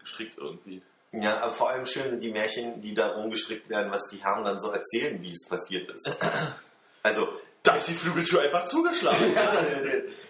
gestrickt 0.00 0.36
irgendwie. 0.36 0.82
Ja, 1.12 1.38
aber 1.42 1.52
vor 1.52 1.70
allem 1.70 1.86
schön 1.86 2.10
sind 2.10 2.20
die 2.24 2.32
Märchen, 2.32 2.82
die 2.82 2.92
da 2.92 3.10
rumgestrickt 3.12 3.68
werden, 3.70 3.92
was 3.92 4.08
die 4.10 4.16
Herren 4.16 4.42
dann 4.44 4.58
so 4.58 4.72
erzählen, 4.72 5.22
wie 5.22 5.30
es 5.30 5.46
passiert 5.48 5.88
ist. 5.88 6.16
Also, 7.04 7.28
Da 7.62 7.76
ist 7.76 7.86
die 7.86 7.94
Flügeltür 7.94 8.40
einfach 8.42 8.64
zugeschlagen. 8.66 9.24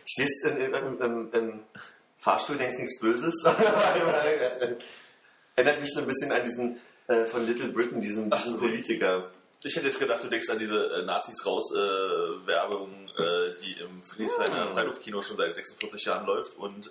stehst 0.04 0.44
in, 0.46 0.56
in, 0.58 0.74
im, 0.74 1.00
im, 1.00 1.32
im 1.32 1.64
Fahrstuhl, 2.18 2.58
denkst 2.58 2.76
nichts 2.76 3.00
Böses. 3.00 3.42
Erinnert 5.56 5.80
mich 5.80 5.90
so 5.92 6.00
ein 6.00 6.06
bisschen 6.06 6.32
an 6.32 6.44
diesen 6.44 6.80
äh, 7.10 7.26
von 7.26 7.46
Little 7.46 7.72
Britain, 7.72 8.00
diesen, 8.00 8.30
diesen 8.30 8.54
so. 8.54 8.58
Politiker. 8.58 9.30
Ich 9.62 9.76
hätte 9.76 9.86
jetzt 9.86 9.98
gedacht, 9.98 10.24
du 10.24 10.28
denkst 10.28 10.48
an 10.48 10.58
diese 10.58 10.86
äh, 10.86 11.04
Nazis 11.04 11.44
raus 11.44 11.70
äh, 11.74 12.46
Werbung, 12.46 13.10
äh, 13.18 13.54
die 13.62 13.80
im 13.82 14.02
Friedrichshainer. 14.02 14.70
Freiluftkino 14.70 15.20
schon 15.20 15.36
seit 15.36 15.54
46 15.54 16.04
Jahren 16.04 16.26
läuft 16.26 16.56
und 16.56 16.90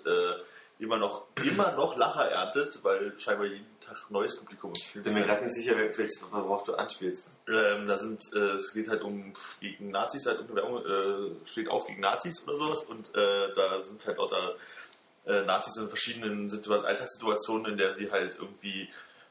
immer 0.78 0.96
noch 0.96 1.26
immer 1.44 1.72
noch 1.72 1.96
Lacher 1.96 2.30
erntet, 2.30 2.80
weil 2.82 3.12
scheinbar 3.18 3.46
jeden 3.46 3.66
Tag 3.80 4.10
neues 4.10 4.36
Publikum 4.36 4.72
im 4.94 5.02
Bin 5.02 5.14
mir 5.14 5.22
gerade 5.22 5.44
nicht 5.44 5.54
sicher, 5.54 5.76
welches, 5.76 6.24
worauf 6.30 6.64
du 6.64 6.74
anspielst. 6.74 7.26
ähm, 7.48 7.86
da 7.86 7.98
sind, 7.98 8.22
äh, 8.32 8.54
es 8.54 8.72
geht 8.72 8.88
halt 8.88 9.02
um 9.02 9.32
gegen 9.60 9.88
Nazis, 9.88 10.26
halt 10.26 10.38
irgendeine 10.38 10.68
Werbung 10.68 10.86
äh, 10.86 11.46
steht 11.46 11.68
auf 11.68 11.86
gegen 11.86 12.00
Nazis 12.00 12.42
oder 12.44 12.56
sowas 12.56 12.84
und 12.84 13.14
äh, 13.14 13.54
da 13.54 13.82
sind 13.82 14.06
halt 14.06 14.18
lauter 14.18 14.56
äh, 15.26 15.42
Nazis 15.42 15.76
in 15.76 15.88
verschiedenen 15.88 16.48
Situa 16.48 16.80
Alltagssituationen, 16.80 17.72
in 17.72 17.78
der 17.78 17.92
sie 17.92 18.10
halt 18.10 18.36
irgendwie 18.40 18.88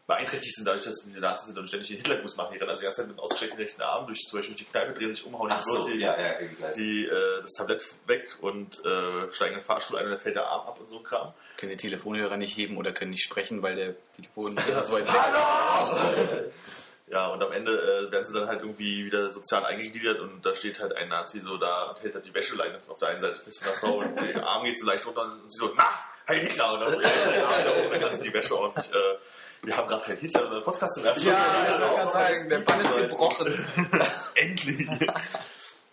beeinträchtigt 0.09 0.55
sind, 0.55 0.67
dadurch, 0.67 0.85
dass 0.85 0.95
sie 0.95 1.13
die 1.13 1.19
Nazis 1.19 1.49
sind 1.49 1.59
und 1.59 1.67
ständig 1.67 1.89
den 1.89 1.97
Hitlergruß 1.97 2.35
machen. 2.35 2.53
Die 2.53 2.57
rennen 2.57 2.71
also 2.71 2.81
die 2.81 2.85
ganze 2.85 3.01
Zeit 3.01 3.09
mit 3.09 3.19
ausgestreckten 3.19 3.59
rechten 3.59 3.81
Armen 3.83 4.07
durch, 4.07 4.19
zum 4.25 4.39
Beispiel 4.39 4.55
durch 4.55 4.65
die 4.65 4.71
Kneipe, 4.71 4.93
drehen 4.93 5.13
sich 5.13 5.23
um, 5.23 5.37
hauen 5.37 5.51
Ach 5.51 5.63
so, 5.63 5.87
die, 5.87 5.99
ja, 5.99 6.19
ja, 6.19 6.33
die, 6.75 7.05
äh, 7.05 7.41
das 7.43 7.53
Tablett 7.53 7.85
weg 8.07 8.25
und 8.41 8.83
äh, 8.83 9.31
steigen 9.31 9.53
in 9.53 9.59
den 9.59 9.63
Fahrstuhl 9.63 9.99
ein 9.99 10.05
und 10.05 10.11
dann 10.11 10.19
fällt 10.19 10.35
der 10.35 10.47
Arm 10.47 10.67
ab 10.67 10.79
und 10.79 10.89
so 10.89 10.97
ein 10.97 11.03
Kram. 11.03 11.31
Können 11.57 11.69
die 11.69 11.77
Telefonhörer 11.77 12.37
nicht 12.37 12.57
heben 12.57 12.77
oder 12.77 12.91
können 12.91 13.11
nicht 13.11 13.23
sprechen, 13.23 13.61
weil 13.61 13.75
der 13.75 13.95
Telefon 14.13 14.57
so 14.85 14.93
weit 14.93 15.07
weg 15.07 16.53
Ja, 17.11 17.27
und 17.27 17.41
am 17.43 17.51
Ende 17.51 17.71
äh, 17.71 18.11
werden 18.11 18.25
sie 18.25 18.33
dann 18.33 18.47
halt 18.47 18.61
irgendwie 18.61 19.05
wieder 19.05 19.31
sozial 19.31 19.63
eingegliedert 19.65 20.19
und 20.19 20.43
da 20.43 20.55
steht 20.55 20.79
halt 20.79 20.95
ein 20.95 21.09
Nazi 21.09 21.39
so 21.39 21.57
da 21.57 21.91
und 21.91 22.01
hält 22.01 22.15
halt 22.15 22.25
die 22.25 22.33
Wäscheleine 22.33 22.79
auf 22.87 22.97
der 22.97 23.09
einen 23.09 23.19
Seite 23.19 23.39
fest 23.41 23.63
von 23.63 23.67
der 23.67 23.77
Frau 23.77 23.97
und 23.97 24.15
der 24.21 24.47
Arm 24.47 24.63
geht 24.63 24.79
so 24.79 24.87
leicht 24.87 25.05
runter 25.05 25.23
und 25.23 25.51
sie 25.51 25.57
so, 25.57 25.71
na, 25.75 25.87
Heil 26.27 26.41
Hitler! 26.41 26.73
Und 26.73 26.81
dann 26.81 26.93
reißt 26.93 27.25
er 27.27 27.31
den 27.33 27.43
Arm 27.43 27.53
hoch, 27.53 27.91
dann 27.91 27.99
kannst 27.99 28.19
du 28.19 28.23
die 28.23 28.33
Wäsche 28.33 28.57
ordentlich. 28.57 28.93
Äh, 28.93 29.17
wir 29.63 29.75
haben 29.77 29.87
gerade 29.87 30.07
Heil 30.07 30.17
Hitler 30.17 30.41
in 30.41 30.45
unserem 30.47 30.63
Podcast 30.63 30.93
zum 30.95 31.05
ersten 31.05 31.25
Mal. 31.25 31.95
kann 31.95 32.11
sagen, 32.11 32.49
der 32.49 32.59
Bann 32.59 32.81
ist 32.81 32.95
gebrochen. 32.95 33.65
Endlich! 34.35 34.87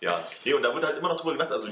ja, 0.01 0.27
nee, 0.43 0.53
und 0.53 0.63
da 0.63 0.73
wird 0.73 0.85
halt 0.85 0.97
immer 0.97 1.09
noch 1.09 1.17
drüber 1.19 1.33
gedacht, 1.33 1.51
also 1.51 1.67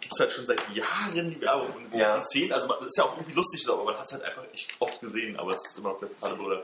gibt 0.00 0.14
es 0.14 0.20
halt 0.20 0.32
schon 0.32 0.46
seit 0.46 0.60
Jahren 0.74 1.30
die 1.30 1.40
Werbung 1.40 1.70
und 1.76 1.92
die, 1.92 1.98
Ja. 1.98 2.20
Szenen, 2.20 2.52
also 2.52 2.66
man, 2.66 2.78
das 2.78 2.86
ist 2.88 2.96
ja 2.98 3.04
auch 3.04 3.16
irgendwie 3.16 3.34
lustig, 3.34 3.62
so, 3.62 3.74
aber 3.74 3.84
man 3.84 3.98
hat 3.98 4.06
es 4.06 4.12
halt 4.12 4.22
einfach 4.22 4.44
echt 4.52 4.74
oft 4.78 5.00
gesehen, 5.00 5.38
aber 5.38 5.52
es 5.52 5.60
ist 5.66 5.78
immer 5.78 5.90
noch 5.90 5.98
der 5.98 6.08
totale 6.08 6.36
Bruder. 6.36 6.62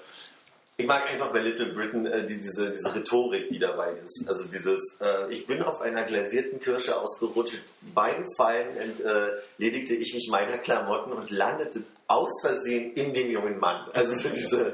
Ich 0.81 0.87
mag 0.87 1.11
einfach 1.11 1.31
bei 1.31 1.41
Little 1.41 1.75
Britain 1.75 2.07
äh, 2.07 2.25
die, 2.25 2.41
diese, 2.41 2.71
diese 2.71 2.95
Rhetorik, 2.95 3.51
die 3.51 3.59
dabei 3.59 3.93
ist. 4.03 4.25
Also 4.27 4.49
dieses, 4.49 4.97
äh, 4.99 5.31
ich 5.31 5.47
bin 5.47 5.63
auf 5.63 5.83
einer 5.83 6.05
glasierten 6.05 6.59
Kirsche 6.59 6.99
ausgerutscht, 6.99 7.61
beim 7.95 8.25
Fallen 8.35 8.79
entledigte 8.79 9.95
ich 9.95 10.15
mich 10.15 10.29
meiner 10.31 10.57
Klamotten 10.57 11.13
und 11.13 11.31
landete 11.31 11.85
aus 12.07 12.31
Versehen 12.41 12.95
in 12.95 13.13
den 13.13 13.31
jungen 13.31 13.59
Mann. 13.59 13.91
Also 13.93 14.15
so 14.15 14.31
diese, 14.31 14.73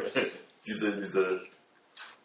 diese, 0.65 0.97
diese, 0.97 1.41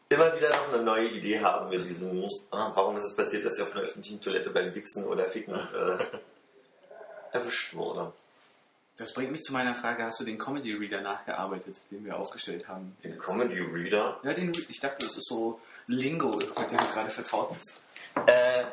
immer 0.10 0.36
wieder 0.36 0.50
noch 0.50 0.74
eine 0.74 0.84
neue 0.84 1.08
Idee 1.08 1.40
haben 1.40 1.76
mit 1.76 1.84
diesem, 1.84 2.24
ah, 2.52 2.72
warum 2.76 2.98
ist 2.98 3.06
es 3.06 3.16
passiert, 3.16 3.44
dass 3.46 3.58
er 3.58 3.64
auf 3.64 3.72
einer 3.72 3.86
öffentlichen 3.86 4.22
Toilette 4.22 4.52
beim 4.52 4.76
Wichsen 4.76 5.06
oder 5.06 5.28
Ficken 5.28 5.56
äh, 5.56 5.98
erwischt 7.36 7.74
wurde. 7.74 8.14
Das 9.02 9.14
bringt 9.14 9.32
mich 9.32 9.42
zu 9.42 9.52
meiner 9.52 9.74
Frage, 9.74 10.04
hast 10.04 10.20
du 10.20 10.24
den 10.24 10.38
Comedy 10.38 10.74
Reader 10.74 11.02
nachgearbeitet, 11.02 11.76
den 11.90 12.06
wir 12.06 12.20
aufgestellt 12.20 12.68
haben? 12.68 12.96
Den 13.04 13.18
Comedy 13.18 13.60
Reader. 13.60 14.20
Ja, 14.22 14.32
den, 14.32 14.52
ich 14.70 14.80
dachte, 14.80 15.08
das 15.08 15.18
ist 15.18 15.28
so 15.28 15.60
Lingo, 15.88 16.36
mit 16.36 16.72
dem 16.72 16.78
du 16.78 16.86
gerade 16.94 17.10
vertraut 17.10 17.50
bist. 17.58 17.82
Äh, 18.28 18.64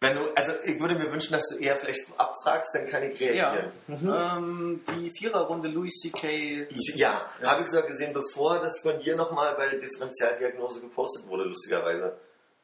wenn 0.00 0.16
du, 0.16 0.22
also 0.34 0.52
ich 0.64 0.80
würde 0.80 0.94
mir 0.94 1.12
wünschen, 1.12 1.32
dass 1.32 1.46
du 1.48 1.56
eher 1.56 1.76
vielleicht 1.76 2.06
so 2.06 2.14
abfragst, 2.14 2.70
dann 2.72 2.88
kann 2.88 3.02
ich 3.02 3.20
reagieren. 3.20 3.72
Ja. 3.88 4.36
Ähm, 4.38 4.80
die 4.88 5.12
Viererrunde 5.18 5.68
Louis 5.68 5.92
C.K. 6.00 6.66
Ja, 6.94 7.28
habe 7.42 7.62
ich 7.62 7.68
sogar 7.68 7.86
gesehen, 7.86 8.14
bevor 8.14 8.58
das 8.60 8.80
von 8.80 8.98
dir 8.98 9.16
nochmal 9.16 9.54
bei 9.54 9.68
Differentialdiagnose 9.76 10.80
gepostet 10.80 11.26
wurde, 11.28 11.44
lustigerweise. 11.44 12.16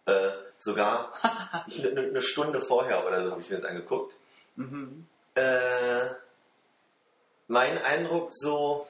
Äh, 0.07 0.31
sogar 0.57 1.13
eine 1.85 2.13
ne 2.13 2.23
Stunde 2.23 2.63
vorher 2.63 3.07
oder 3.07 3.23
so 3.23 3.31
habe 3.31 3.43
ich 3.43 3.51
mir 3.51 3.57
das 3.59 3.67
angeguckt. 3.67 4.17
Äh, 5.35 6.07
mein 7.51 7.83
Eindruck 7.83 8.31
so, 8.33 8.87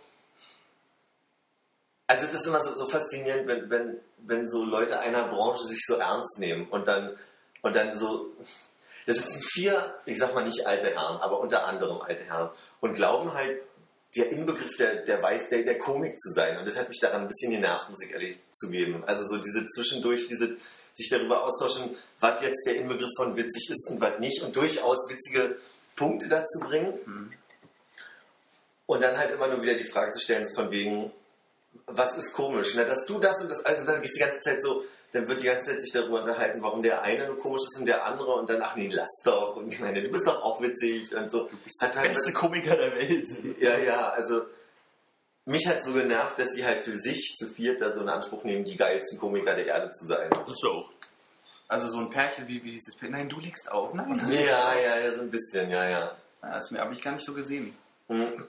also 2.06 2.26
das 2.26 2.42
ist 2.42 2.46
immer 2.46 2.62
so, 2.62 2.74
so 2.74 2.86
faszinierend, 2.86 3.46
wenn, 3.46 3.70
wenn, 3.70 4.00
wenn 4.18 4.48
so 4.48 4.64
Leute 4.64 5.00
einer 5.00 5.28
Branche 5.28 5.64
sich 5.64 5.82
so 5.86 5.94
ernst 5.94 6.38
nehmen 6.38 6.68
und 6.68 6.86
dann, 6.86 7.16
und 7.62 7.74
dann 7.74 7.98
so, 7.98 8.26
da 9.06 9.14
sitzen 9.14 9.40
vier, 9.54 9.94
ich 10.04 10.18
sag 10.18 10.34
mal 10.34 10.44
nicht 10.44 10.66
alte 10.66 10.88
Herren, 10.88 11.20
aber 11.20 11.40
unter 11.40 11.64
anderem 11.64 12.02
alte 12.02 12.24
Herren 12.24 12.50
und 12.80 12.94
glauben 12.94 13.32
halt, 13.32 13.62
der 14.14 14.30
Inbegriff 14.30 14.76
der, 14.76 15.04
der, 15.06 15.22
Weiß, 15.22 15.48
der, 15.48 15.62
der 15.62 15.78
Komik 15.78 16.18
zu 16.18 16.32
sein. 16.32 16.58
Und 16.58 16.66
das 16.66 16.76
hat 16.76 16.88
mich 16.88 16.98
daran 17.00 17.22
ein 17.22 17.28
bisschen 17.28 17.52
genervt, 17.52 17.88
muss 17.88 18.02
ich 18.02 18.10
ehrlich 18.10 18.38
zugeben. 18.50 19.04
Also 19.06 19.24
so 19.24 19.38
diese 19.38 19.66
zwischendurch, 19.68 20.26
diese 20.26 20.56
sich 20.94 21.08
darüber 21.08 21.44
austauschen, 21.44 21.96
was 22.18 22.42
jetzt 22.42 22.66
der 22.66 22.76
Inbegriff 22.76 23.10
von 23.16 23.36
witzig 23.36 23.70
ist 23.70 23.88
und 23.88 24.00
was 24.00 24.18
nicht 24.18 24.42
und 24.42 24.54
durchaus 24.54 24.98
witzige 25.08 25.56
Punkte 25.94 26.28
dazu 26.28 26.58
bringen. 26.58 27.30
Und 28.90 29.00
dann 29.04 29.16
halt 29.16 29.30
immer 29.30 29.46
nur 29.46 29.62
wieder 29.62 29.74
die 29.74 29.84
Frage 29.84 30.10
zu 30.10 30.20
stellen, 30.20 30.44
so 30.44 30.52
von 30.52 30.72
wegen, 30.72 31.12
was 31.86 32.18
ist 32.18 32.32
komisch? 32.32 32.72
Na, 32.74 32.82
dass 32.82 33.06
du 33.06 33.20
das 33.20 33.40
und 33.40 33.48
das, 33.48 33.64
also 33.64 33.86
dann 33.86 34.02
geht 34.02 34.10
die 34.16 34.18
ganze 34.18 34.40
Zeit 34.40 34.60
so, 34.60 34.82
dann 35.12 35.28
wird 35.28 35.40
die 35.42 35.46
ganze 35.46 35.70
Zeit 35.70 35.80
sich 35.80 35.92
darüber 35.92 36.18
unterhalten, 36.18 36.60
warum 36.60 36.82
der 36.82 37.02
eine 37.02 37.26
nur 37.26 37.38
komisch 37.38 37.62
ist 37.70 37.78
und 37.78 37.86
der 37.86 38.04
andere 38.04 38.34
und 38.34 38.50
dann, 38.50 38.60
ach 38.60 38.74
nee, 38.74 38.90
lass 38.92 39.22
doch. 39.24 39.54
Und 39.54 39.72
ich 39.72 39.78
meine, 39.78 40.02
du 40.02 40.08
bist 40.08 40.26
doch 40.26 40.42
auch 40.42 40.60
witzig 40.60 41.14
und 41.14 41.30
so. 41.30 41.44
Du 41.44 41.56
bist 41.58 41.80
halt 41.80 42.02
Beste 42.02 42.32
Komiker 42.32 42.76
der 42.76 42.92
Welt. 42.96 43.28
ja, 43.60 43.78
ja, 43.78 44.08
also 44.08 44.42
mich 45.44 45.68
hat 45.68 45.84
so 45.84 45.92
genervt, 45.92 46.40
dass 46.40 46.50
die 46.50 46.64
halt 46.64 46.84
für 46.84 46.98
sich 46.98 47.36
zu 47.38 47.46
viert 47.46 47.80
da 47.80 47.92
so 47.92 48.00
in 48.00 48.08
Anspruch 48.08 48.42
nehmen, 48.42 48.64
die 48.64 48.76
geilsten 48.76 49.20
Komiker 49.20 49.54
der 49.54 49.66
Erde 49.66 49.92
zu 49.92 50.04
sein. 50.04 50.30
Das 50.30 50.48
ist 50.48 50.64
auch. 50.64 50.90
Also 51.68 51.86
so 51.86 51.98
ein 51.98 52.10
Pärchen 52.10 52.48
wie, 52.48 52.64
wie 52.64 52.72
dieses 52.72 52.96
Pärchen. 52.96 53.12
Nein, 53.12 53.28
du 53.28 53.38
legst 53.38 53.70
auf. 53.70 53.94
Nein. 53.94 54.20
Ja, 54.32 54.74
ja, 54.74 54.98
ja, 54.98 55.14
so 55.14 55.20
ein 55.20 55.30
bisschen, 55.30 55.70
ja, 55.70 55.88
ja. 55.88 56.16
Ja, 56.42 56.54
das 56.54 56.72
habe 56.72 56.92
ich 56.92 57.00
gar 57.00 57.12
nicht 57.12 57.24
so 57.24 57.34
gesehen. 57.34 57.76
Mhm. 58.08 58.48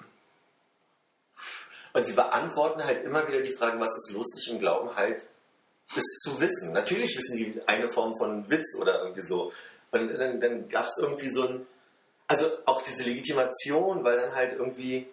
Und 1.93 2.05
sie 2.05 2.13
beantworten 2.13 2.83
halt 2.83 3.03
immer 3.03 3.27
wieder 3.27 3.41
die 3.41 3.53
Fragen, 3.53 3.79
was 3.79 3.95
ist 3.95 4.12
lustig 4.13 4.51
und 4.51 4.60
glauben 4.60 4.95
halt, 4.95 5.27
es 5.95 6.19
zu 6.24 6.39
wissen. 6.39 6.71
Natürlich 6.71 7.17
wissen 7.17 7.36
sie 7.36 7.62
eine 7.65 7.91
Form 7.91 8.17
von 8.17 8.50
Witz 8.50 8.77
oder 8.79 9.01
irgendwie 9.01 9.27
so. 9.27 9.51
Und 9.91 10.17
dann, 10.17 10.39
dann 10.39 10.69
gab 10.69 10.88
es 10.88 10.98
irgendwie 10.98 11.27
so 11.27 11.48
ein, 11.48 11.67
also 12.27 12.45
auch 12.65 12.81
diese 12.81 13.03
Legitimation, 13.03 14.03
weil 14.03 14.17
dann 14.17 14.33
halt 14.33 14.53
irgendwie 14.53 15.07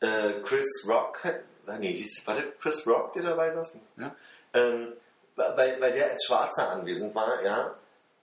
äh, 0.00 0.40
Chris 0.42 0.66
Rock, 0.88 1.22
ah, 1.66 1.78
nee, 1.78 2.02
war 2.24 2.34
das 2.34 2.44
Chris 2.58 2.86
Rock, 2.86 3.12
der 3.12 3.22
dabei 3.24 3.50
saß? 3.50 3.76
Ja? 3.98 4.14
ähm, 4.54 4.94
weil, 5.36 5.80
weil 5.80 5.92
der 5.92 6.10
als 6.10 6.24
Schwarzer 6.24 6.70
anwesend 6.70 7.14
war, 7.14 7.42
ja, 7.42 7.74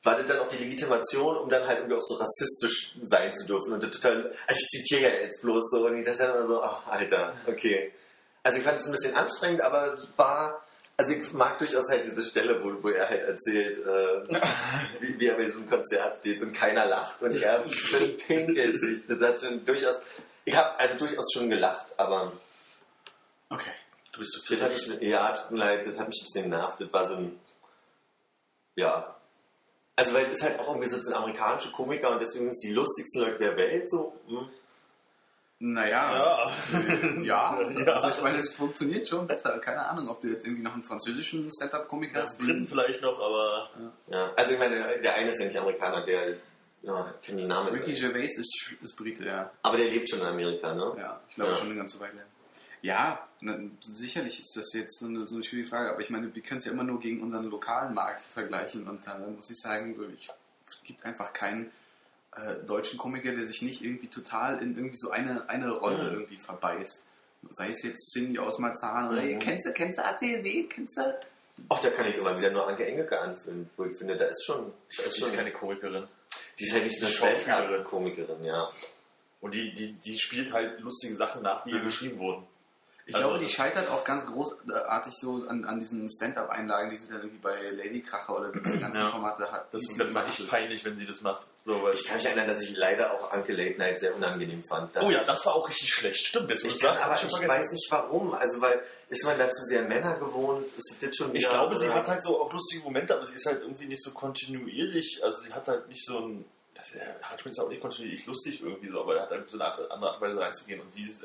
war 0.03 0.15
das 0.15 0.27
dann 0.27 0.39
auch 0.39 0.47
die 0.47 0.63
Legitimation, 0.63 1.37
um 1.37 1.49
dann 1.49 1.67
halt 1.67 1.79
irgendwie 1.79 1.95
auch 1.97 2.01
so 2.01 2.15
rassistisch 2.15 2.95
sein 3.03 3.33
zu 3.33 3.45
dürfen. 3.45 3.73
Und 3.73 3.81
total, 3.81 4.31
also 4.47 4.59
ich 4.59 4.67
zitiere 4.69 5.13
ja 5.13 5.19
jetzt 5.21 5.41
bloß 5.41 5.63
so 5.71 5.85
und 5.85 5.97
ich 5.97 6.05
dachte 6.05 6.19
dann 6.19 6.35
immer 6.35 6.47
so, 6.47 6.61
ach, 6.61 6.87
Alter, 6.87 7.33
okay. 7.47 7.91
Also 8.43 8.59
ich 8.59 8.63
fand 8.63 8.79
es 8.79 8.85
ein 8.85 8.91
bisschen 8.93 9.15
anstrengend, 9.15 9.61
aber 9.61 9.97
war, 10.15 10.63
also 10.95 11.13
ich 11.13 11.33
mag 11.33 11.57
durchaus 11.57 11.89
halt 11.89 12.05
diese 12.05 12.23
Stelle, 12.23 12.63
wo, 12.63 12.83
wo 12.83 12.89
er 12.89 13.09
halt 13.09 13.23
erzählt, 13.23 13.79
äh, 13.79 14.39
wie, 15.01 15.19
wie 15.19 15.27
er 15.27 15.35
bei 15.35 15.49
so 15.49 15.59
einem 15.59 15.69
Konzert 15.69 16.15
steht 16.15 16.41
und 16.41 16.53
keiner 16.53 16.85
lacht 16.85 17.21
und 17.21 17.35
er 17.41 17.65
pinkelt 18.27 18.79
sich. 18.79 19.05
Das 19.07 19.19
hat 19.19 19.41
schon 19.41 19.65
durchaus, 19.65 19.95
ich 20.45 20.55
habe 20.55 20.79
also 20.79 20.97
durchaus 20.97 21.25
schon 21.33 21.49
gelacht, 21.49 21.87
aber 21.97 22.31
Okay. 23.49 23.71
Du 24.11 24.19
bist 24.19 24.31
zu 24.33 24.41
viel. 24.41 25.03
ja, 25.03 25.31
tut 25.33 25.51
mir 25.51 25.59
leid, 25.59 25.85
das 25.85 25.97
hat 25.97 26.07
mich 26.07 26.21
ein 26.21 26.25
bisschen 26.25 26.43
genervt. 26.43 26.81
Das 26.81 26.91
war 26.91 27.09
so 27.09 27.15
ein, 27.15 27.39
ja. 28.75 29.15
Also, 29.97 30.13
weil 30.13 30.25
es 30.31 30.41
halt 30.43 30.59
auch 30.59 30.67
irgendwie 30.69 30.87
so 30.87 30.97
ein 31.09 31.13
amerikanische 31.17 31.71
Komiker 31.71 32.11
und 32.11 32.21
deswegen 32.21 32.45
sind 32.45 32.53
es 32.53 32.59
die 32.61 32.71
lustigsten 32.71 33.21
Leute 33.21 33.39
der 33.39 33.57
Welt, 33.57 33.89
so. 33.89 34.13
Hm. 34.27 34.47
Naja, 35.59 36.51
Ja. 37.23 37.59
ja. 37.59 37.93
Also 37.93 38.09
ich 38.09 38.21
meine, 38.21 38.37
es 38.37 38.53
funktioniert 38.53 39.07
schon 39.07 39.25
besser. 39.25 39.57
Keine 39.57 39.83
Ahnung, 39.87 40.07
ob 40.07 40.21
du 40.21 40.27
jetzt 40.27 40.45
irgendwie 40.45 40.61
noch 40.61 40.73
einen 40.75 40.83
französischen 40.83 41.49
Stand-Up-Komiker 41.51 42.21
hast. 42.21 42.37
Briten 42.37 42.67
vielleicht 42.67 43.01
noch, 43.01 43.19
aber 43.19 43.69
Ja. 44.07 44.31
Also, 44.35 44.53
ich 44.53 44.59
meine, 44.59 44.99
der 45.01 45.15
eine 45.15 45.31
ist 45.31 45.39
ja 45.39 45.45
nicht 45.45 45.57
Amerikaner, 45.57 46.03
der, 46.05 46.35
ja, 46.83 47.11
ich 47.19 47.25
kenne 47.25 47.41
die 47.41 47.47
Namen. 47.47 47.69
Ricky 47.73 47.93
Gervais 47.93 48.37
ist, 48.37 48.75
ist 48.83 48.95
Brite, 48.95 49.25
ja. 49.25 49.49
Aber 49.63 49.77
der 49.77 49.87
lebt 49.87 50.07
schon 50.07 50.19
in 50.19 50.27
Amerika, 50.27 50.75
ne? 50.75 50.93
Ja, 50.95 51.21
ich 51.27 51.35
glaube 51.35 51.51
Ja. 51.51 51.57
schon 51.57 51.67
eine 51.69 51.75
ganze 51.75 51.99
Weile. 51.99 52.23
Ja, 52.87 53.27
na, 53.41 53.59
sicherlich 53.81 54.39
ist 54.39 54.55
das 54.55 54.71
jetzt 54.73 54.99
so 54.99 55.07
eine, 55.07 55.25
so 55.27 55.35
eine 55.35 55.43
schwierige 55.43 55.67
Frage, 55.69 55.91
aber 55.91 55.99
ich 56.01 56.09
meine, 56.09 56.33
wir 56.33 56.41
können 56.41 56.59
es 56.59 56.65
ja 56.65 56.71
immer 56.71 56.83
nur 56.85 56.99
gegen 56.99 57.21
unseren 57.21 57.45
lokalen 57.49 57.93
Markt 57.93 58.21
vergleichen 58.21 58.87
und 58.87 59.05
da 59.05 59.17
muss 59.17 59.49
ich 59.49 59.57
sagen, 59.59 59.93
so, 59.93 60.05
ich, 60.07 60.29
es 60.71 60.81
gibt 60.83 61.03
einfach 61.05 61.33
keinen 61.33 61.71
äh, 62.35 62.55
deutschen 62.65 62.97
Komiker, 62.97 63.31
der 63.33 63.45
sich 63.45 63.61
nicht 63.61 63.83
irgendwie 63.83 64.07
total 64.07 64.61
in 64.63 64.77
irgendwie 64.77 64.95
so 64.95 65.11
eine, 65.11 65.49
eine 65.49 65.71
Rolle 65.71 66.03
Mhm. 66.05 66.13
irgendwie 66.19 66.37
verbeißt. 66.37 67.05
Sei 67.49 67.69
es 67.71 67.83
jetzt 67.83 68.11
Cindy 68.13 68.39
aus 68.39 68.57
Marzahn 68.57 69.09
oder 69.09 69.21
Mhm. 69.21 69.25
hey, 69.27 69.39
kennst 69.39 69.67
du, 69.67 69.73
kennst 69.73 69.99
du 69.99 70.05
ACD, 70.05 70.63
kennst 70.69 70.97
du? 70.97 71.19
Auch 71.69 71.79
da 71.81 71.89
kann 71.89 72.05
ich 72.07 72.15
immer 72.15 72.37
wieder 72.37 72.51
nur 72.51 72.67
Anke 72.67 72.85
Engelke 72.87 73.19
anfühlen, 73.19 73.69
wo 73.75 73.83
ich 73.85 73.97
finde, 73.97 74.15
da 74.15 74.25
ist 74.25 74.45
schon, 74.45 74.71
ich 74.89 74.97
da 74.97 75.03
ist 75.03 75.17
die 75.17 75.21
ist 75.23 75.27
schon 75.27 75.35
keine 75.35 75.51
Komikerin. 75.51 76.07
die 76.57 76.63
ist 76.63 76.73
halt 76.73 76.85
nicht 76.85 77.01
eine 77.01 77.11
Schauspielerin. 77.11 77.83
Komikerin, 77.83 78.43
ja. 78.45 78.69
Und 79.41 79.51
die, 79.53 79.73
die, 79.75 79.93
die 79.93 80.17
spielt 80.17 80.53
halt 80.53 80.79
lustige 80.79 81.15
Sachen 81.15 81.41
nach, 81.43 81.63
die 81.65 81.71
ihr 81.71 81.79
Mhm. 81.79 81.85
geschrieben 81.85 82.19
wurden. 82.19 82.47
Ich 83.09 83.15
Also- 83.15 83.29
glaube, 83.29 83.39
die 83.43 83.49
scheitert 83.49 83.89
auch 83.89 84.03
ganz 84.03 84.25
großartig 84.25 85.13
so 85.15 85.45
an, 85.47 85.63
an 85.63 85.79
diesen 85.79 86.09
Stand-Up-Einlagen, 86.09 86.89
die 86.91 86.97
sie 86.97 87.07
dann 87.07 87.19
irgendwie 87.19 87.37
bei 87.37 87.69
Lady 87.71 88.01
Kracher 88.01 88.37
oder 88.37 88.51
diese 88.51 88.79
ganzen 88.79 88.99
Ja. 88.99 89.11
Formate 89.11 89.49
hat. 89.49 89.73
Das 89.73 89.81
ist 89.81 89.97
dann 89.97 90.13
echt 90.27 90.47
peinlich, 90.49 90.83
wenn 90.83 90.97
sie 90.97 91.05
das 91.05 91.21
macht. 91.21 91.45
So, 91.65 91.81
weil 91.83 91.95
Ich 91.95 92.05
kann 92.05 92.17
mich 92.17 92.25
erinnern, 92.25 92.47
dass 92.47 92.61
ich 92.61 92.75
leider 92.75 93.13
auch 93.13 93.31
Anke 93.31 93.53
Late 93.53 93.77
Night 93.77 94.01
sehr 94.01 94.13
unangenehm 94.13 94.61
fand. 94.67 94.93
Da 94.93 95.03
oh 95.03 95.09
ja, 95.09 95.23
das 95.23 95.45
war 95.45 95.55
auch 95.55 95.67
richtig 95.69 95.89
schlecht. 95.89 96.25
Stimmt, 96.25 96.49
jetzt 96.49 96.65
wo 96.65 96.67
du 96.67 96.73
sagst, 96.75 97.01
aber 97.03 97.15
ich 97.15 97.21
vergessen. 97.21 97.47
weiß 97.47 97.71
nicht 97.71 97.87
warum. 97.91 98.33
Also, 98.33 98.59
weil 98.59 98.81
ist 99.07 99.23
man 99.23 99.37
dazu 99.37 99.63
sehr 99.63 99.83
Männer 99.83 100.15
gewohnt? 100.19 100.65
Ist 100.77 100.97
das 101.01 101.15
schon 101.15 101.29
wieder, 101.29 101.39
Ich 101.39 101.49
glaube, 101.49 101.77
sie 101.77 101.89
hat 101.89 102.07
halt 102.09 102.21
so 102.21 102.41
auch 102.41 102.51
lustige 102.51 102.83
Momente, 102.83 103.15
aber 103.15 103.25
sie 103.25 103.35
ist 103.35 103.45
halt 103.45 103.61
irgendwie 103.61 103.85
nicht 103.85 104.03
so 104.03 104.11
kontinuierlich. 104.11 105.21
Also 105.23 105.39
sie 105.41 105.53
hat 105.53 105.67
halt 105.69 105.87
nicht 105.87 106.05
so 106.05 106.19
ein. 106.19 106.45
Das 106.75 106.91
ist, 106.91 107.01
Hartschmidt 107.23 107.53
ist 107.53 107.59
auch 107.59 107.69
nicht 107.69 107.81
kontinuierlich 107.81 108.25
lustig 108.27 108.61
irgendwie 108.61 108.87
so, 108.89 109.01
aber 109.01 109.15
er 109.15 109.21
hat 109.23 109.31
halt 109.31 109.49
so 109.49 109.57
eine 109.57 109.65
andere 109.71 109.89
Art 109.91 110.15
und 110.15 110.21
Weise 110.21 110.39
reinzugehen 110.39 110.79
und 110.81 110.91
sie 110.91 111.03
ist, 111.03 111.23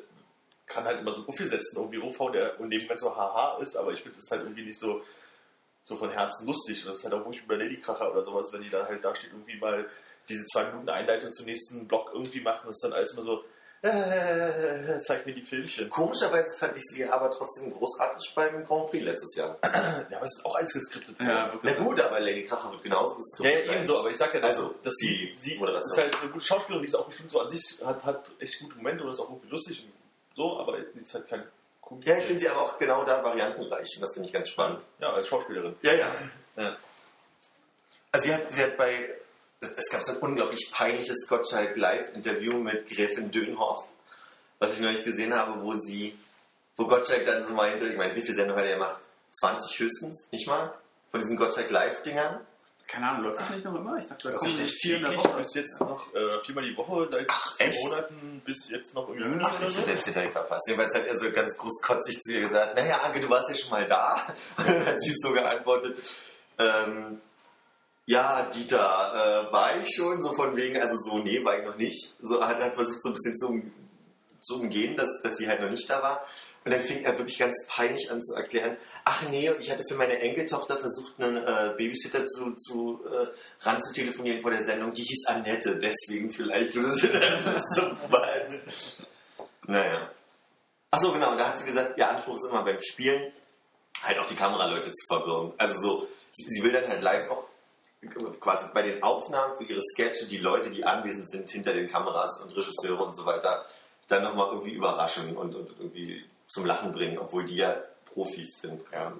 kann 0.73 0.85
halt 0.85 1.00
immer 1.00 1.12
so 1.12 1.21
einen 1.21 1.29
Uffi 1.29 1.45
setzen, 1.45 1.76
irgendwie 1.79 1.99
rumhauen, 1.99 2.33
der 2.33 2.59
und 2.61 2.69
nebenbei 2.69 2.97
so 2.97 3.14
haha 3.17 3.59
ist, 3.61 3.76
aber 3.76 3.93
ich 3.93 4.02
finde 4.02 4.17
das 4.17 4.31
halt 4.31 4.43
irgendwie 4.43 4.64
nicht 4.64 4.79
so, 4.79 5.02
so 5.83 5.97
von 5.97 6.11
Herzen 6.11 6.47
lustig. 6.47 6.83
Und 6.85 6.88
das 6.91 6.99
ist 6.99 7.05
halt 7.05 7.14
auch 7.14 7.25
ruhig 7.26 7.43
über 7.43 7.57
Ladykracher 7.57 8.11
oder 8.12 8.23
sowas, 8.25 8.52
wenn 8.52 8.62
die 8.62 8.71
dann 8.71 8.87
halt 8.87 9.05
da 9.05 9.14
steht, 9.14 9.31
irgendwie 9.33 9.59
mal 9.59 9.87
diese 10.29 10.45
zwei 10.47 10.64
Minuten 10.64 10.88
Einleitung 10.88 11.33
zum 11.33 11.47
nächsten 11.47 11.88
Block 11.88 12.11
irgendwie 12.14 12.41
machen, 12.41 12.62
das 12.67 12.76
ist 12.76 12.85
dann 12.85 12.93
alles 12.93 13.12
immer 13.12 13.23
so, 13.23 13.45
äh, 13.85 15.00
zeig 15.02 15.26
mir 15.26 15.35
die 15.35 15.43
Filmchen. 15.43 15.88
Komischerweise 15.91 16.57
fand 16.57 16.76
ich 16.76 16.85
sie 16.85 17.05
aber 17.05 17.29
trotzdem 17.31 17.73
großartig 17.73 18.33
beim 18.35 18.64
Grand 18.64 18.88
Prix 18.91 19.02
letztes 19.05 19.35
Jahr. 19.37 19.59
Ja, 20.11 20.19
aber 20.19 20.26
es 20.26 20.37
ist 20.38 20.45
auch 20.45 20.55
eins 20.55 20.73
geskriptet. 20.73 21.17
Ja, 21.21 21.52
Na 21.62 21.73
gut, 21.75 21.99
aber 22.00 22.21
Lady 22.21 22.45
Kracher 22.45 22.71
wird 22.71 22.83
genauso 22.85 23.12
Ja, 23.12 23.17
geskriptet 23.17 23.67
ja 23.67 23.73
ebenso, 23.73 23.99
aber 23.99 24.11
ich 24.11 24.17
sag 24.17 24.33
ja, 24.35 24.41
dass, 24.41 24.57
Also, 24.57 24.75
dass 24.83 24.95
die, 24.97 25.33
die 25.33 25.35
sie 25.35 25.59
Moderation. 25.59 25.91
ist 25.93 25.99
halt 25.99 26.23
eine 26.23 26.31
gute 26.31 26.45
Schauspielerin, 26.45 26.83
die 26.85 26.88
ist 26.88 26.95
auch 26.95 27.07
bestimmt 27.07 27.31
so 27.33 27.41
an 27.41 27.49
sich, 27.49 27.81
hat, 27.85 28.05
hat 28.05 28.31
echt 28.38 28.61
gute 28.61 28.76
Momente 28.76 29.02
und 29.05 29.11
ist 29.11 29.21
auch 29.21 29.31
irgendwie 29.31 29.49
lustig 29.49 29.85
und 29.85 29.93
so, 30.37 30.59
aber 30.59 30.79
die 30.81 31.01
ist 31.01 31.15
halt 31.15 31.29
kein 31.29 31.45
Komik. 31.81 32.07
Ja, 32.07 32.17
ich 32.17 32.25
finde 32.25 32.41
sie 32.41 32.49
aber 32.49 32.62
auch 32.62 32.79
genau 32.79 33.05
da 33.05 33.23
variantenreich. 33.23 33.89
Und 33.97 34.03
das 34.03 34.15
finde 34.15 34.29
ich 34.29 34.33
ganz 34.33 34.49
spannend. 34.49 34.85
Ja, 35.01 35.12
als 35.12 35.29
Schauspielerin. 35.29 35.77
Ja, 35.83 35.93
ja. 35.93 36.15
Ja. 36.57 36.77
Also 38.12 38.27
sie 38.27 38.35
hat, 38.35 38.53
sie 38.53 38.62
hat 38.62 38.77
bei, 38.77 39.15
es 39.61 39.91
gab 39.91 40.03
so 40.03 40.12
ein 40.12 40.19
unglaublich 40.19 40.71
peinliches 40.73 41.27
Gottschalk 41.29 41.77
Live-Interview 41.77 42.59
mit 42.59 42.87
Gräfin 42.89 43.31
Dönhoff, 43.31 43.85
was 44.59 44.75
ich 44.75 44.81
neulich 44.81 45.05
gesehen 45.05 45.35
habe, 45.35 45.62
wo 45.62 45.73
sie 45.81 46.19
wo 46.77 46.87
Gottschalk 46.87 47.27
dann 47.27 47.45
so 47.45 47.53
meinte, 47.53 47.87
ich 47.87 47.97
meine, 47.97 48.15
wie 48.17 48.23
viele 48.23 48.35
Sendungen 48.35 48.62
hat 48.62 48.71
er 48.71 48.79
gemacht? 48.79 48.99
20 49.35 49.79
höchstens, 49.79 50.29
nicht 50.31 50.47
mal? 50.47 50.75
Von 51.11 51.21
diesen 51.21 51.37
Gottschalk 51.37 51.71
Live-Dingern. 51.71 52.41
Keine 52.87 53.09
Ahnung, 53.09 53.25
läuft 53.25 53.41
das 53.41 53.51
nicht 53.51 53.65
noch 53.65 53.75
immer? 53.75 53.97
Ich 53.99 54.07
dachte, 54.07 54.25
da 54.25 54.31
Das 54.31 54.39
kommen 54.41 54.53
ist 54.53 54.61
nicht 54.61 54.83
vier 54.83 54.97
in 54.99 55.05
der 55.05 55.17
Woche. 55.17 55.39
bis 55.39 55.55
jetzt 55.55 55.81
noch 55.81 56.15
äh, 56.15 56.41
viermal 56.41 56.65
die 56.65 56.77
Woche, 56.77 57.09
seit 57.11 57.27
Ach, 57.29 57.55
echt? 57.59 57.83
Monaten 57.85 58.43
bis 58.45 58.69
jetzt 58.69 58.95
noch 58.95 59.09
im. 59.09 59.19
Juni 59.19 59.43
Ach, 59.43 59.59
das 59.61 59.71
ist 59.79 59.85
selbst 59.87 60.07
direkt 60.15 60.33
verpasst. 60.33 60.69
Jedenfalls 60.69 60.95
hat 60.95 61.07
er 61.07 61.19
so 61.19 61.31
ganz 61.33 61.57
großkotzig 61.57 62.21
zu 62.21 62.33
ihr 62.35 62.41
gesagt, 62.49 62.77
naja, 62.77 63.01
Anke, 63.05 63.21
du 63.21 63.31
warst 63.31 63.49
ja 63.49 63.55
schon 63.55 63.71
mal 63.71 63.87
da. 63.87 64.27
Und 64.59 64.69
dann 64.69 64.85
hat 64.87 65.01
sie 65.01 65.15
so 65.23 65.33
geantwortet, 65.33 65.97
ähm, 66.59 67.21
ja, 68.07 68.43
Dieter, 68.55 69.47
äh, 69.49 69.53
war 69.53 69.77
ich 69.81 69.95
schon? 69.95 70.23
So 70.23 70.35
von 70.35 70.57
wegen, 70.57 70.77
also 70.81 70.95
so, 71.03 71.19
nee, 71.19 71.43
war 71.45 71.59
ich 71.59 71.65
noch 71.65 71.77
nicht. 71.77 72.17
So 72.21 72.45
hat 72.45 72.61
er 72.61 72.73
versucht, 72.75 73.01
so 73.03 73.09
ein 73.11 73.15
bisschen 73.15 73.37
zu, 73.39 73.49
um- 73.49 73.73
zu 74.41 74.61
umgehen, 74.61 74.97
dass, 74.97 75.09
dass 75.23 75.37
sie 75.37 75.47
halt 75.49 75.61
noch 75.62 75.71
nicht 75.71 75.89
da 75.89 76.03
war. 76.03 76.27
Und 76.64 76.71
dann 76.71 76.81
fing 76.81 77.02
er 77.04 77.19
wirklich 77.19 77.38
ganz 77.38 77.66
peinlich 77.69 78.11
an 78.11 78.23
zu 78.23 78.37
erklären, 78.37 78.76
ach 79.04 79.23
nee, 79.31 79.50
ich 79.59 79.71
hatte 79.71 79.83
für 79.88 79.97
meine 79.97 80.19
Enkeltochter 80.21 80.76
versucht, 80.78 81.21
einen 81.21 81.38
äh, 81.38 81.75
Babysitter 81.76 82.25
zu, 82.26 82.54
zu 82.54 83.00
äh, 83.04 83.26
ran 83.61 83.81
zu 83.81 83.92
telefonieren 83.92 84.42
vor 84.42 84.52
der 84.52 84.62
Sendung, 84.62 84.92
die 84.92 85.02
hieß 85.02 85.26
Annette, 85.26 85.78
deswegen 85.78 86.33
vielleicht. 86.33 86.75
Das 86.83 87.02
ist 87.02 87.75
so 87.75 87.83
was. 88.11 88.97
Naja. 89.66 90.11
Achso, 90.90 91.12
genau, 91.12 91.33
und 91.33 91.38
da 91.38 91.49
hat 91.49 91.59
sie 91.59 91.66
gesagt, 91.66 91.99
ihr 91.99 92.09
Anspruch 92.09 92.37
ist 92.37 92.47
immer 92.49 92.62
beim 92.62 92.78
Spielen, 92.78 93.33
halt 94.02 94.19
auch 94.19 94.26
die 94.26 94.37
Kameraleute 94.37 94.92
zu 94.92 95.07
verwirren. 95.07 95.52
Also 95.59 95.81
so, 95.81 96.09
sie, 96.31 96.45
sie 96.49 96.62
will 96.62 96.73
dann 96.73 96.87
halt 96.88 97.02
live 97.02 97.31
auch 97.31 97.47
quasi 98.40 98.66
bei 98.75 98.83
den 98.83 99.02
Aufnahmen 99.02 99.54
für 99.57 99.64
ihre 99.64 99.81
Sketche 99.83 100.26
die 100.26 100.38
Leute, 100.38 100.71
die 100.71 100.85
anwesend 100.85 101.31
sind 101.31 101.50
hinter 101.50 101.73
den 101.73 101.90
Kameras 101.90 102.40
und 102.42 102.50
Regisseure 102.50 103.04
und 103.04 103.14
so 103.14 103.25
weiter, 103.25 103.64
dann 104.09 104.23
nochmal 104.23 104.49
irgendwie 104.49 104.73
überraschen 104.73 105.37
und, 105.37 105.54
und 105.54 105.71
irgendwie 105.78 106.25
zum 106.52 106.66
Lachen 106.66 106.92
bringen, 106.92 107.18
obwohl 107.18 107.44
die 107.44 107.56
ja 107.56 107.82
Profis 108.04 108.61
sind. 108.61 108.82
Ja. 108.92 109.16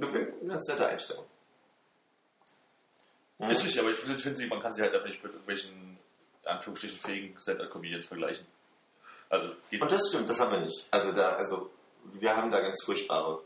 Eine 0.00 0.32
ganz 0.46 0.68
nette 0.68 0.86
Einstellung. 0.86 1.24
Hm? 3.38 3.50
Ist 3.50 3.64
richtig, 3.64 3.80
aber 3.80 3.90
ich 3.90 3.96
finde, 3.96 4.36
sie, 4.36 4.46
man 4.46 4.60
kann 4.60 4.72
sie 4.72 4.82
halt 4.82 4.92
einfach 4.92 5.06
nicht 5.06 5.22
mit 5.22 5.32
irgendwelchen, 5.32 5.98
in 6.42 6.48
Anführungsstrichen, 6.48 6.98
fähigen 6.98 7.40
Stand-Up-Comedians 7.40 8.06
vergleichen. 8.06 8.46
Also, 9.28 9.54
Und 9.80 9.92
das 9.92 10.08
stimmt, 10.08 10.28
das 10.28 10.40
haben 10.40 10.52
wir 10.52 10.60
nicht. 10.60 10.88
Also 10.90 11.12
da, 11.12 11.34
also 11.34 11.70
wir 12.04 12.36
haben 12.36 12.50
da 12.50 12.60
ganz 12.60 12.82
furchtbare. 12.82 13.42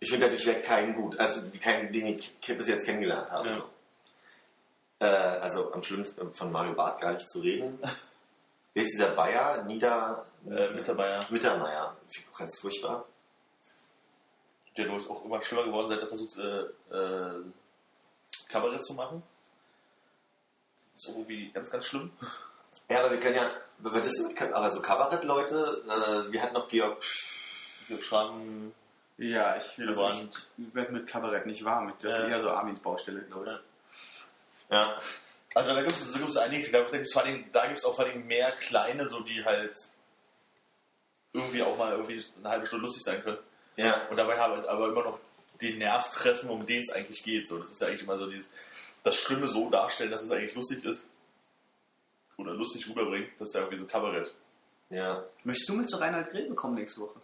Ich 0.00 0.10
finde 0.10 0.26
dadurch 0.26 0.46
weg 0.46 0.64
keinen 0.64 0.96
gut. 0.96 1.18
Also 1.20 1.42
keinen, 1.60 1.92
den 1.92 2.18
ich 2.18 2.32
bis 2.56 2.66
jetzt 2.66 2.86
kennengelernt 2.86 3.30
habe. 3.30 3.48
Ja. 5.00 5.06
Äh, 5.06 5.38
also 5.40 5.72
am 5.72 5.82
schlimmsten 5.82 6.32
von 6.32 6.50
Mario 6.50 6.74
Barth 6.74 7.00
gar 7.00 7.12
nicht 7.12 7.28
zu 7.28 7.40
reden. 7.40 7.78
Wer 8.74 8.82
ist 8.82 8.92
dieser 8.92 9.10
Bayer? 9.10 9.62
Nieder... 9.64 10.26
äh, 10.50 10.70
Mittermeier, 10.70 11.24
Mittermeier. 11.30 11.96
Finde 12.10 12.26
ich 12.28 12.34
auch 12.34 12.38
ganz 12.38 12.58
furchtbar. 12.58 13.04
der 14.76 14.96
ist 14.96 15.08
auch 15.08 15.24
immer 15.24 15.40
schlimmer 15.42 15.64
geworden, 15.64 15.90
seit 15.90 16.00
er 16.00 16.08
versucht, 16.08 16.36
äh, 16.38 16.96
äh, 16.96 17.42
Kabarett 18.48 18.84
zu 18.84 18.94
machen. 18.94 19.22
Das 20.94 21.04
ist 21.04 21.08
irgendwie 21.16 21.50
ganz, 21.52 21.70
ganz 21.70 21.86
schlimm. 21.86 22.10
Ja, 22.88 23.00
aber 23.00 23.10
wir 23.10 23.20
können 23.20 23.36
ja... 23.36 23.50
Was 23.78 24.04
ist 24.06 24.22
mit, 24.26 24.40
aber 24.52 24.70
so 24.70 24.80
Kabarettleute, 24.80 25.82
äh, 26.28 26.32
wir 26.32 26.42
hatten 26.42 26.54
noch 26.54 26.68
Georg... 26.68 27.02
Wir 27.88 28.02
schreiben, 28.02 28.72
Ja, 29.18 29.56
ich, 29.56 29.78
also 29.86 30.08
ich 30.08 30.74
werde 30.74 30.92
mit 30.92 31.08
Kabarett 31.08 31.46
nicht 31.46 31.64
warm. 31.64 31.92
Das 32.00 32.14
ist 32.14 32.20
Ja. 32.20 32.28
eher 32.28 32.40
so 32.40 32.50
Armins 32.50 32.80
Baustelle, 32.80 33.22
glaube 33.22 33.60
ich. 33.60 34.70
Ja. 34.70 35.00
also 35.54 35.74
da 35.74 35.82
gibt 35.82 35.92
es 35.92 36.12
da 36.12 36.18
gibt's 36.18 36.36
einige, 36.36 36.70
da 36.70 36.80
gibt 36.84 36.94
es 37.06 37.12
vor 37.12 37.22
allen 37.22 37.34
Dingen- 37.34 37.52
da 37.52 37.66
gibt's 37.66 37.84
auch 37.84 37.94
vor 37.94 38.04
Dingen 38.06 38.26
mehr 38.26 38.52
kleine, 38.52 39.06
so 39.06 39.20
die 39.20 39.44
halt 39.44 39.76
irgendwie 41.32 41.62
auch 41.62 41.76
mal 41.78 41.92
irgendwie 41.92 42.24
eine 42.38 42.48
halbe 42.48 42.66
Stunde 42.66 42.86
lustig 42.86 43.02
sein 43.02 43.22
können. 43.22 43.38
Ja. 43.76 44.06
Und 44.08 44.16
dabei 44.16 44.38
haben 44.38 44.64
aber 44.66 44.88
immer 44.88 45.02
noch 45.02 45.20
den 45.60 45.78
Nerv 45.78 46.10
treffen, 46.10 46.50
um 46.50 46.66
den 46.66 46.80
es 46.80 46.90
eigentlich 46.90 47.22
geht. 47.22 47.48
So, 47.48 47.58
das 47.58 47.70
ist 47.70 47.80
ja 47.80 47.88
eigentlich 47.88 48.02
immer 48.02 48.18
so 48.18 48.28
dieses, 48.28 48.52
das 49.02 49.16
Schlimme 49.16 49.48
so 49.48 49.70
darstellen, 49.70 50.10
dass 50.10 50.22
es 50.22 50.30
eigentlich 50.30 50.54
lustig 50.54 50.84
ist. 50.84 51.06
Oder 52.36 52.54
lustig 52.54 52.88
rüberbringt. 52.88 53.30
Das 53.38 53.48
ist 53.48 53.54
ja 53.54 53.60
irgendwie 53.60 53.78
so 53.78 53.86
Kabarett. 53.86 54.34
Ja. 54.90 55.24
Möchtest 55.44 55.68
du 55.68 55.74
mit 55.74 55.88
zu 55.88 55.96
Reinhard 55.96 56.30
Grebe 56.30 56.54
kommen 56.54 56.74
nächste 56.74 57.00
Woche? 57.00 57.20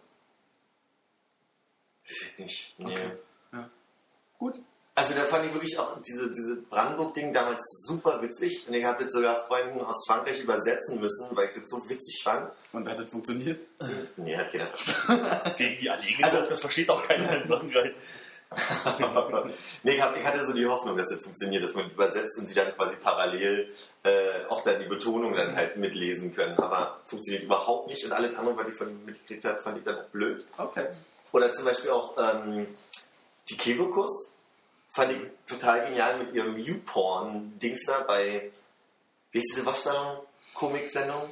Ich 2.05 2.37
nicht. 2.37 2.73
Nee. 2.77 2.91
Okay. 2.91 3.11
Ja. 3.53 3.69
Gut. 4.37 4.59
Also 4.99 5.13
da 5.13 5.21
fand 5.21 5.45
ich 5.45 5.53
wirklich 5.53 5.79
auch 5.79 5.97
diese, 6.01 6.29
diese 6.29 6.57
Brandenburg-Ding 6.69 7.31
damals 7.31 7.63
super 7.85 8.21
witzig. 8.21 8.67
Und 8.67 8.73
ich 8.73 8.83
habe 8.83 9.03
jetzt 9.03 9.13
sogar 9.13 9.47
Freunden 9.47 9.79
aus 9.79 10.03
Frankreich 10.05 10.41
übersetzen 10.41 10.99
müssen, 10.99 11.27
weil 11.31 11.47
ich 11.47 11.53
das 11.53 11.69
so 11.69 11.81
witzig 11.89 12.21
fand. 12.21 12.51
Und 12.73 12.89
hat 12.89 12.99
das 12.99 13.09
funktioniert? 13.09 13.61
Nee, 14.17 14.35
hat 14.35 14.51
keiner. 14.51 14.71
Gegen 15.57 15.79
die 15.79 15.89
Anliegen. 15.89 16.23
Also- 16.23 16.41
das 16.41 16.59
versteht 16.59 16.89
auch 16.89 17.01
keiner 17.07 17.41
in 17.41 17.47
Frankreich. 17.47 17.93
nee, 19.83 19.93
ich, 19.93 20.01
hab, 20.01 20.17
ich 20.17 20.25
hatte 20.25 20.45
so 20.45 20.53
die 20.53 20.65
Hoffnung, 20.65 20.97
dass 20.97 21.07
das 21.07 21.21
funktioniert, 21.21 21.63
dass 21.63 21.75
man 21.75 21.89
übersetzt 21.91 22.37
und 22.39 22.47
sie 22.47 22.55
dann 22.55 22.75
quasi 22.75 22.97
parallel 22.97 23.71
äh, 24.03 24.45
auch 24.49 24.63
dann 24.63 24.79
die 24.81 24.87
Betonung 24.87 25.33
dann 25.33 25.55
halt 25.55 25.77
mitlesen 25.77 26.33
können. 26.33 26.57
Aber 26.57 26.99
funktioniert 27.05 27.43
überhaupt 27.43 27.87
nicht. 27.87 28.03
Und 28.03 28.11
alles 28.11 28.35
andere, 28.35 28.57
was 28.57 28.69
ich 28.69 28.75
von 28.75 28.89
ihm 28.89 29.05
mitgekriegt 29.05 29.45
habe, 29.45 29.61
fand 29.61 29.77
ich 29.77 29.83
dann 29.83 29.99
auch 29.99 30.09
blöd. 30.09 30.45
Okay. 30.57 30.87
Oder 31.31 31.53
zum 31.53 31.65
Beispiel 31.65 31.91
auch 31.91 32.17
ähm, 32.17 32.67
die 33.49 33.55
Kebekus 33.55 34.33
fand 34.89 35.11
ich 35.11 35.19
total 35.45 35.85
genial 35.85 36.17
mit 36.17 36.33
ihrem 36.33 36.57
YouPorn-Dings 36.57 37.85
da 37.85 38.01
bei, 38.01 38.51
wie 39.31 39.39
ist 39.39 39.51
diese 39.55 39.65
Waschsalon-Komik-Sendung? 39.65 41.29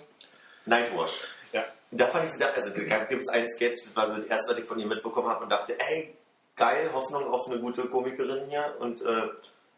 Nightwash. 0.66 1.36
Ja. 1.54 1.66
Da 1.92 2.08
fand 2.08 2.26
ich 2.26 2.32
sie 2.32 2.40
da, 2.40 2.48
also 2.48 2.70
da 2.70 3.04
gibt 3.06 3.22
es 3.22 3.30
einen 3.30 3.48
Sketch, 3.50 3.82
das 3.86 3.96
war 3.96 4.08
so 4.08 4.18
das 4.18 4.26
erste, 4.26 4.52
was 4.52 4.60
ich 4.60 4.66
von 4.66 4.80
ihr 4.80 4.86
mitbekommen 4.86 5.30
habe 5.30 5.44
und 5.44 5.50
dachte, 5.50 5.80
ey, 5.80 6.14
geil, 6.56 6.90
Hoffnung 6.94 7.24
auf 7.32 7.48
eine 7.48 7.60
gute 7.60 7.86
Komikerin 7.86 8.50
hier 8.50 8.76
und 8.80 9.02
äh, 9.02 9.28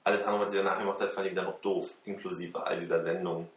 alles 0.03 0.23
andere, 0.23 0.45
was 0.45 0.51
sie 0.51 0.57
danach 0.57 0.79
gemacht 0.79 0.99
hat, 0.99 1.11
fand 1.11 1.27
ich 1.27 1.35
dann 1.35 1.47
auch 1.47 1.59
doof, 1.59 1.89
inklusive 2.05 2.65
all 2.65 2.79
dieser 2.79 3.03
Sendungen. 3.03 3.47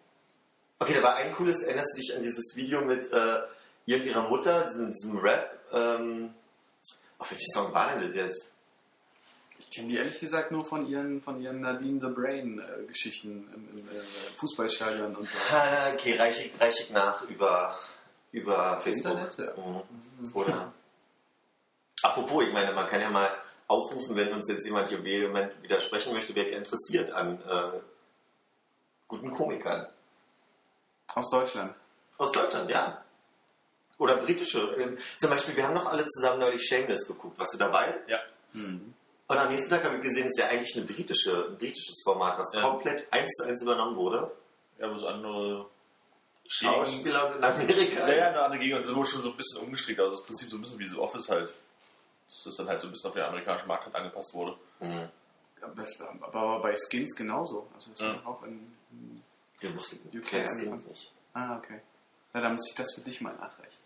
Okay, 0.78 0.94
da 0.94 1.02
war 1.02 1.14
ein 1.16 1.32
cooles, 1.34 1.62
erinnerst 1.62 1.92
du 1.94 2.00
dich 2.00 2.16
an 2.16 2.22
dieses 2.22 2.56
Video 2.56 2.82
mit 2.82 3.10
äh, 3.12 3.40
ihr 3.86 3.96
und 3.96 4.04
ihrer 4.04 4.28
Mutter, 4.28 4.66
diesem, 4.66 4.92
diesem 4.92 5.16
Rap, 5.18 5.58
ähm, 5.72 6.34
auf 7.18 7.30
welchen 7.30 7.52
Song 7.52 7.72
war 7.72 7.94
denn 7.94 8.06
das 8.06 8.16
jetzt? 8.16 8.50
Ich 9.62 9.76
kenne 9.76 9.88
die 9.88 9.96
ehrlich 9.96 10.18
gesagt 10.18 10.50
nur 10.50 10.64
von 10.64 10.86
ihren, 10.86 11.22
von 11.22 11.40
ihren 11.40 11.60
Nadine 11.60 12.00
the 12.00 12.08
Brain 12.08 12.58
äh, 12.58 12.84
Geschichten 12.84 13.48
im, 13.54 13.78
im 13.78 13.88
äh, 13.88 14.00
Fußballstadion 14.36 15.16
und 15.16 15.28
so. 15.28 15.38
Ah, 15.50 15.90
Okay, 15.94 16.16
reiche 16.16 16.44
ich, 16.44 16.60
reich 16.60 16.80
ich 16.80 16.90
nach 16.90 17.22
über, 17.22 17.78
über 18.32 18.78
Facebook. 18.78 19.12
Internet, 19.12 19.38
ja. 19.38 19.52
Mhm. 19.56 20.34
Oder? 20.34 20.72
Apropos, 22.02 22.44
ich 22.44 22.52
meine, 22.52 22.72
man 22.72 22.88
kann 22.88 23.00
ja 23.00 23.10
mal 23.10 23.30
aufrufen, 23.68 24.16
wenn 24.16 24.32
uns 24.32 24.48
jetzt 24.48 24.66
jemand 24.66 24.88
hier 24.88 25.02
vehement 25.02 25.50
widersprechen 25.62 26.12
möchte, 26.12 26.34
wer 26.34 26.50
interessiert 26.50 27.10
an 27.12 27.40
äh, 27.42 27.80
guten 29.08 29.30
Komikern. 29.30 29.86
Aus 31.14 31.30
Deutschland. 31.30 31.74
Aus 32.18 32.32
Deutschland, 32.32 32.70
ja. 32.70 33.02
Oder 33.98 34.16
britische. 34.16 34.74
Ähm, 34.78 34.96
Zum 35.18 35.30
Beispiel, 35.30 35.56
wir 35.56 35.64
haben 35.64 35.74
noch 35.74 35.86
alle 35.86 36.06
zusammen 36.06 36.40
neulich 36.40 36.66
Shameless 36.66 37.06
geguckt. 37.06 37.38
Warst 37.38 37.54
du 37.54 37.58
dabei? 37.58 38.00
Ja. 38.08 38.18
Hm. 38.52 38.94
Und 39.28 39.38
am 39.38 39.48
nächsten 39.48 39.70
Tag 39.70 39.84
habe 39.84 39.96
ich 39.96 40.02
gesehen, 40.02 40.24
es 40.26 40.32
ist 40.32 40.38
ja 40.38 40.48
eigentlich 40.48 40.76
eine 40.76 40.84
britische, 40.86 41.46
ein 41.50 41.56
britisches 41.58 42.02
Format, 42.04 42.38
was 42.38 42.52
Ja. 42.54 42.60
komplett 42.62 43.10
eins 43.12 43.30
zu 43.32 43.44
eins 43.46 43.62
übernommen 43.62 43.96
wurde. 43.96 44.30
Ja, 44.78 44.86
aber 44.86 44.98
so 44.98 45.06
andere 45.06 45.66
Schauspieler 46.48 47.36
in 47.36 47.44
Amerika. 47.44 48.08
Ja, 48.08 48.14
ja, 48.14 48.28
eine 48.28 48.42
andere 48.42 48.60
Gegend. 48.60 48.80
Das 48.84 48.94
wurde 48.94 49.08
schon 49.08 49.22
so 49.22 49.30
ein 49.30 49.36
bisschen 49.36 49.62
umgestrickt. 49.62 50.00
Also 50.00 50.16
das 50.16 50.24
Prinzip 50.26 50.50
so 50.50 50.56
ein 50.56 50.62
bisschen 50.62 50.78
wie 50.78 50.88
so 50.88 51.00
Office 51.00 51.28
halt. 51.30 51.50
Dass 52.28 52.42
das 52.44 52.56
dann 52.56 52.68
halt 52.68 52.80
so 52.80 52.88
ein 52.88 52.90
bisschen 52.92 53.08
auf 53.08 53.14
den 53.14 53.24
amerikanischen 53.24 53.68
Markt 53.68 53.84
halt 53.86 53.94
angepasst 53.94 54.34
wurde. 54.34 54.56
Mhm. 54.80 55.08
Ja, 55.60 55.68
aber 56.22 56.60
bei 56.60 56.74
Skins 56.76 57.14
genauso. 57.14 57.68
Also 57.74 57.90
das 57.90 58.00
Ja. 58.00 58.10
ist 58.12 58.26
auch 58.26 58.42
in, 58.42 58.74
in 58.90 59.22
Wir 59.60 59.74
wussten, 59.76 60.00
du 60.10 60.18
UK 60.18 60.34
angefangen. 60.34 60.84
nicht. 60.88 61.12
Ah, 61.34 61.56
okay. 61.56 61.80
Na, 62.32 62.40
dann 62.40 62.54
muss 62.54 62.68
ich 62.68 62.74
das 62.74 62.92
für 62.94 63.00
dich 63.02 63.20
mal 63.20 63.34
nachreichen. 63.34 63.78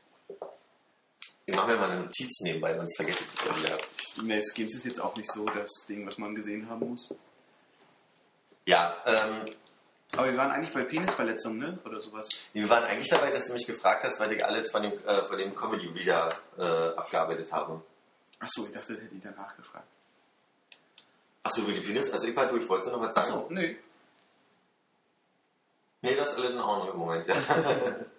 Ich 1.48 1.54
mache 1.54 1.68
mir 1.68 1.76
mal 1.76 1.90
eine 1.90 2.00
Notiz 2.00 2.40
nebenbei, 2.40 2.74
sonst 2.74 2.96
vergesse 2.96 3.22
ich 3.24 3.44
das 3.44 3.56
wieder. 3.62 3.78
Nee, 4.24 4.42
Skins 4.42 4.74
ist 4.74 4.84
jetzt 4.84 5.00
auch 5.00 5.14
nicht 5.14 5.30
so 5.30 5.44
das 5.46 5.70
Ding, 5.88 6.04
was 6.04 6.18
man 6.18 6.34
gesehen 6.34 6.68
haben 6.68 6.90
muss. 6.90 7.14
Ja, 8.64 8.96
ähm, 9.06 9.54
Aber 10.16 10.26
wir 10.26 10.36
waren 10.36 10.50
eigentlich 10.50 10.74
bei 10.74 10.82
Penisverletzungen, 10.82 11.58
ne? 11.58 11.78
Oder 11.84 12.00
sowas. 12.00 12.28
wir 12.52 12.68
waren 12.68 12.82
eigentlich 12.82 13.08
dabei, 13.08 13.30
dass 13.30 13.46
du 13.46 13.52
mich 13.52 13.64
gefragt 13.64 14.02
hast, 14.02 14.18
weil 14.18 14.32
ich 14.32 14.44
alles 14.44 14.70
von 14.72 14.82
dem, 14.82 14.92
äh, 15.06 15.24
von 15.24 15.38
dem 15.38 15.54
Comedy 15.54 15.94
wieder 15.94 16.36
äh, 16.58 16.62
abgearbeitet 16.62 17.52
habe. 17.52 17.80
Achso, 18.40 18.66
ich 18.66 18.72
dachte, 18.72 18.94
hätte 18.94 19.14
ich 19.14 19.22
danach 19.22 19.56
gefragt. 19.56 19.86
Achso, 21.44 21.60
über 21.62 21.72
die 21.72 21.80
Penis? 21.80 22.10
Also 22.10 22.26
ich 22.26 22.34
war 22.34 22.46
durch, 22.46 22.68
wolltest 22.68 22.90
du 22.90 22.96
noch 22.96 23.02
was 23.06 23.14
sagen? 23.14 23.28
Achso, 23.28 23.46
nö. 23.50 23.76
Nee, 26.02 26.16
das 26.16 26.32
ist 26.32 26.38
alles 26.38 26.50
in 26.50 26.58
Ordnung 26.58 26.92
im 26.92 26.98
Moment, 26.98 27.26
ja. 27.28 27.36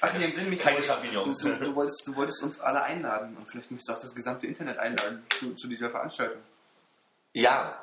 Ach, 0.00 0.14
ich 0.14 0.24
entsinne 0.24 0.48
mich. 0.48 0.60
Keine 0.60 0.78
du, 0.78 0.82
Champignons. 0.82 1.38
du, 1.40 1.58
du, 1.58 1.74
wolltest, 1.74 2.02
du 2.06 2.14
wolltest 2.14 2.42
uns 2.42 2.60
alle 2.60 2.82
einladen 2.82 3.36
und 3.36 3.48
vielleicht 3.50 3.70
möchtest 3.70 3.88
du 3.88 3.92
auch 3.94 4.00
das 4.00 4.14
gesamte 4.14 4.46
Internet 4.46 4.78
einladen 4.78 5.24
zu, 5.38 5.54
zu 5.54 5.68
dieser 5.68 5.90
Veranstaltung. 5.90 6.40
ja, 7.32 7.78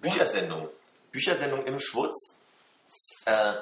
Büchersendung. 0.00 0.68
Büchersendung 1.10 1.64
im 1.66 1.78
Schwutz. 1.78 2.38
Äh, 3.24 3.54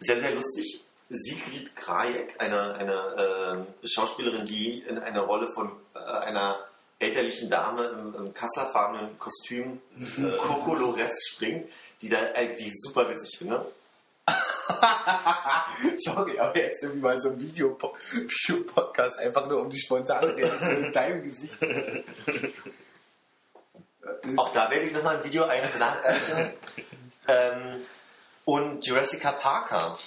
sehr, 0.00 0.20
sehr 0.20 0.32
lustig. 0.32 0.84
Sigrid 1.08 1.76
Krajek, 1.76 2.34
eine, 2.38 2.74
eine 2.74 3.66
äh, 3.82 3.86
Schauspielerin, 3.86 4.44
die 4.44 4.80
in 4.80 4.98
eine 4.98 5.20
Rolle 5.20 5.52
von 5.52 5.70
äh, 5.94 5.98
einer 5.98 6.58
elterlichen 6.98 7.48
Dame 7.48 7.84
im, 7.84 8.14
im 8.14 8.34
kasserfarbenen 8.34 9.18
Kostüm 9.18 9.80
äh, 9.98 10.36
Coco 10.38 10.74
Lores 10.74 11.28
springt, 11.28 11.68
die 12.00 12.08
da 12.08 12.18
irgendwie 12.34 12.72
super 12.74 13.08
witzig 13.08 13.38
finde. 13.38 13.64
Sorry, 15.98 16.38
aber 16.38 16.56
jetzt 16.56 16.82
irgendwie 16.82 17.00
mal 17.00 17.20
so 17.20 17.30
ein 17.30 17.38
Video- 17.40 17.76
Video-Podcast, 18.12 19.18
einfach 19.18 19.46
nur 19.46 19.60
um 19.60 19.70
die 19.70 19.78
spontane 19.78 20.34
Reaktion 20.34 20.84
in 20.84 20.92
deinem 20.92 21.22
Gesicht. 21.22 21.58
Auch 24.36 24.52
da 24.52 24.70
werde 24.70 24.84
ich 24.86 24.92
nochmal 24.92 25.16
ein 25.16 25.24
Video 25.24 25.44
ein- 25.44 25.62
nachreichen. 25.78 26.52
ähm, 27.28 27.80
und 28.44 28.86
Jurassica 28.86 29.32
Parker, 29.32 29.98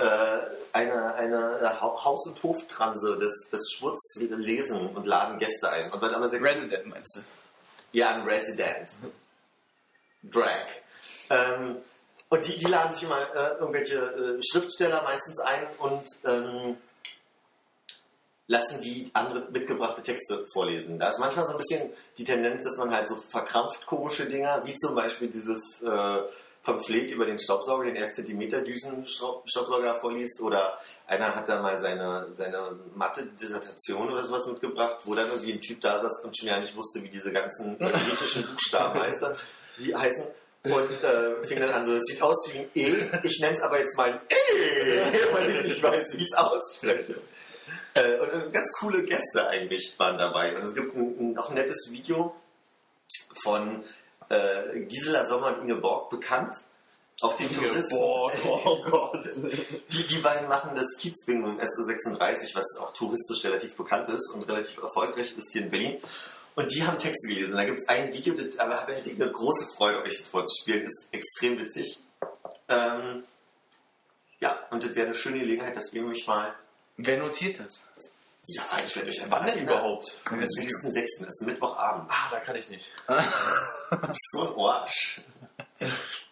äh, 0.00 0.38
eine, 0.72 1.14
eine 1.14 1.80
Ha- 1.80 2.04
Haus- 2.04 2.26
und 2.26 2.42
Hoftranse 2.42 3.18
des, 3.18 3.48
des 3.50 3.72
Schwutz 3.72 4.16
lesen 4.20 4.88
und 4.94 5.06
laden 5.06 5.38
Gäste 5.38 5.70
ein. 5.70 5.90
Und 5.92 6.00
wird 6.00 6.14
aber 6.14 6.30
sehr 6.30 6.42
Resident 6.42 6.86
meinst 6.86 7.16
du? 7.16 7.20
Ja, 7.92 8.14
ein 8.14 8.22
Resident. 8.22 8.90
Drag. 10.22 10.66
Ähm, 11.30 11.76
und 12.28 12.46
die, 12.46 12.58
die 12.58 12.66
laden 12.66 12.92
sich 12.92 13.04
immer 13.04 13.20
äh, 13.34 13.58
irgendwelche 13.58 13.98
äh, 13.98 14.42
Schriftsteller 14.42 15.02
meistens 15.02 15.38
ein 15.40 15.66
und 15.78 16.04
ähm, 16.24 16.76
lassen 18.48 18.80
die 18.80 19.10
andere 19.12 19.48
mitgebrachte 19.50 20.02
Texte 20.02 20.46
vorlesen. 20.52 20.98
Da 20.98 21.10
ist 21.10 21.18
manchmal 21.18 21.46
so 21.46 21.52
ein 21.52 21.58
bisschen 21.58 21.90
die 22.16 22.24
Tendenz, 22.24 22.64
dass 22.64 22.76
man 22.78 22.94
halt 22.94 23.08
so 23.08 23.16
verkrampft 23.28 23.86
komische 23.86 24.26
Dinger, 24.26 24.62
wie 24.64 24.76
zum 24.76 24.94
Beispiel 24.94 25.28
dieses 25.28 25.82
äh, 25.82 26.22
Pamphlet 26.62 27.12
über 27.12 27.26
den 27.26 27.38
Staubsauger, 27.38 27.84
den 27.84 27.96
11 27.96 28.12
cm 28.12 28.64
Düsen-Staubsauger 28.64 30.00
vorliest 30.00 30.40
oder 30.40 30.78
einer 31.06 31.34
hat 31.34 31.48
da 31.48 31.62
mal 31.62 31.80
seine, 31.80 32.28
seine 32.34 32.78
Mathe-Dissertation 32.94 34.12
oder 34.12 34.24
sowas 34.24 34.46
mitgebracht, 34.46 34.98
wo 35.04 35.14
dann 35.14 35.28
irgendwie 35.28 35.52
ein 35.52 35.60
Typ 35.60 35.80
da 35.80 36.00
saß 36.02 36.24
und 36.24 36.36
schon 36.36 36.48
ja 36.48 36.58
nicht 36.58 36.76
wusste, 36.76 37.02
wie 37.04 37.08
diese 37.08 37.32
ganzen 37.32 37.78
griechischen 37.78 38.46
Buchstaben 38.46 39.00
heißen. 39.00 39.36
Und 40.72 41.04
äh, 41.04 41.46
fing 41.46 41.60
dann 41.60 41.70
an, 41.70 41.84
so, 41.84 41.94
es 41.94 42.04
sieht 42.04 42.22
aus 42.22 42.48
wie 42.52 42.58
ein 42.58 42.70
E, 42.74 42.94
ich 43.22 43.40
nenne 43.40 43.56
es 43.56 43.62
aber 43.62 43.78
jetzt 43.78 43.96
mal 43.96 44.12
ein 44.12 44.20
E, 44.28 45.00
weil 45.32 45.50
ich 45.50 45.62
nicht 45.64 45.82
weiß, 45.82 46.04
wie 46.12 46.22
ich 46.22 46.28
es 46.32 46.36
ausspreche. 46.36 47.16
Äh, 47.94 48.18
und 48.18 48.28
äh, 48.28 48.50
ganz 48.50 48.72
coole 48.72 49.04
Gäste 49.04 49.46
eigentlich 49.48 49.94
waren 49.98 50.18
dabei. 50.18 50.56
Und 50.56 50.64
es 50.64 50.74
gibt 50.74 50.94
ein, 50.94 51.16
ein, 51.18 51.38
auch 51.38 51.48
ein 51.48 51.54
nettes 51.54 51.88
Video 51.90 52.34
von 53.42 53.84
äh, 54.28 54.80
Gisela 54.80 55.26
Sommer 55.26 55.56
und 55.56 55.62
Inge 55.62 55.76
Borg, 55.76 56.10
bekannt. 56.10 56.56
Auch 57.22 57.34
den 57.34 57.50
Touristen. 57.50 57.96
oh 57.96 58.30
Gott. 58.90 59.26
Die, 59.90 60.06
die 60.06 60.18
beiden 60.18 60.48
machen 60.48 60.76
das 60.76 60.98
Kiezbingo 60.98 61.48
im 61.48 61.58
SO36, 61.58 62.54
was 62.54 62.76
auch 62.78 62.92
touristisch 62.92 63.42
relativ 63.44 63.74
bekannt 63.74 64.08
ist 64.10 64.30
und 64.34 64.42
relativ 64.42 64.76
erfolgreich 64.82 65.34
ist 65.36 65.50
hier 65.52 65.62
in 65.62 65.70
Berlin. 65.70 65.96
Und 66.56 66.74
die 66.74 66.82
haben 66.82 66.98
Texte 66.98 67.28
gelesen. 67.28 67.54
Da 67.54 67.64
gibt 67.64 67.78
es 67.78 67.88
ein 67.88 68.12
Video, 68.12 68.34
das 68.34 68.58
aber 68.58 68.86
da 68.86 68.92
hätte 68.92 69.10
ich 69.10 69.20
eine 69.20 69.30
große 69.30 69.66
Freude, 69.76 70.02
euch 70.02 70.16
das 70.18 70.26
vorzuspielen. 70.26 70.86
Ist 70.86 71.06
extrem 71.12 71.60
witzig. 71.60 72.00
Ähm, 72.68 73.24
ja, 74.40 74.58
und 74.70 74.82
das 74.82 74.94
wäre 74.94 75.06
eine 75.06 75.14
schöne 75.14 75.38
Gelegenheit, 75.38 75.76
dass 75.76 75.92
ihr 75.92 76.02
mich 76.02 76.26
mal. 76.26 76.54
Wer 76.96 77.18
notiert 77.18 77.60
das? 77.60 77.84
Ja, 78.46 78.62
ich 78.86 78.96
werde 78.96 79.10
euch 79.10 79.22
Wann 79.28 79.46
denn 79.46 79.64
überhaupt? 79.64 80.18
Am 80.24 80.38
6.6. 80.38 81.26
ist 81.26 81.46
Mittwochabend. 81.46 82.10
Ah, 82.10 82.28
da 82.30 82.40
kann 82.40 82.56
ich 82.56 82.70
nicht. 82.70 82.90
So 84.32 84.54
ein 84.54 84.58
Arsch. 84.58 85.20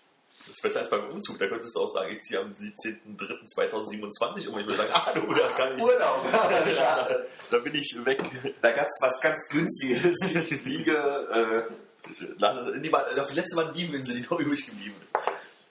Das 0.54 0.58
ist 0.58 0.62
besser 0.62 0.78
als 0.78 0.90
beim 0.90 1.10
Umzug. 1.10 1.36
Da 1.40 1.48
könntest 1.48 1.74
du 1.74 1.80
auch 1.80 1.92
sagen, 1.92 2.12
ich 2.12 2.22
ziehe 2.22 2.38
am 2.38 2.52
17.03.2027 2.52 4.46
um. 4.48 4.60
Ich 4.60 4.66
würde 4.66 4.76
sagen, 4.76 4.92
ah, 4.92 5.10
du, 5.12 5.34
da 5.34 5.48
kann 5.48 5.76
ich. 5.76 5.82
Urlaub. 5.82 6.24
Schade. 6.76 7.26
Da 7.50 7.58
bin 7.58 7.74
ich 7.74 7.98
weg. 8.04 8.22
Da 8.62 8.70
gab 8.70 8.86
es 8.86 8.96
was 9.00 9.20
ganz 9.20 9.48
Günstiges. 9.48 10.14
Ich 10.22 10.60
fliege. 10.60 11.68
Äh, 12.06 12.78
die, 12.78 12.88
das 12.88 13.34
letzte 13.34 13.56
Mal 13.56 13.72
die 13.72 13.86
Insel, 13.86 14.14
die 14.14 14.20
noch 14.20 14.38
übrig 14.38 14.64
geblieben 14.64 14.94
ist. 15.02 15.12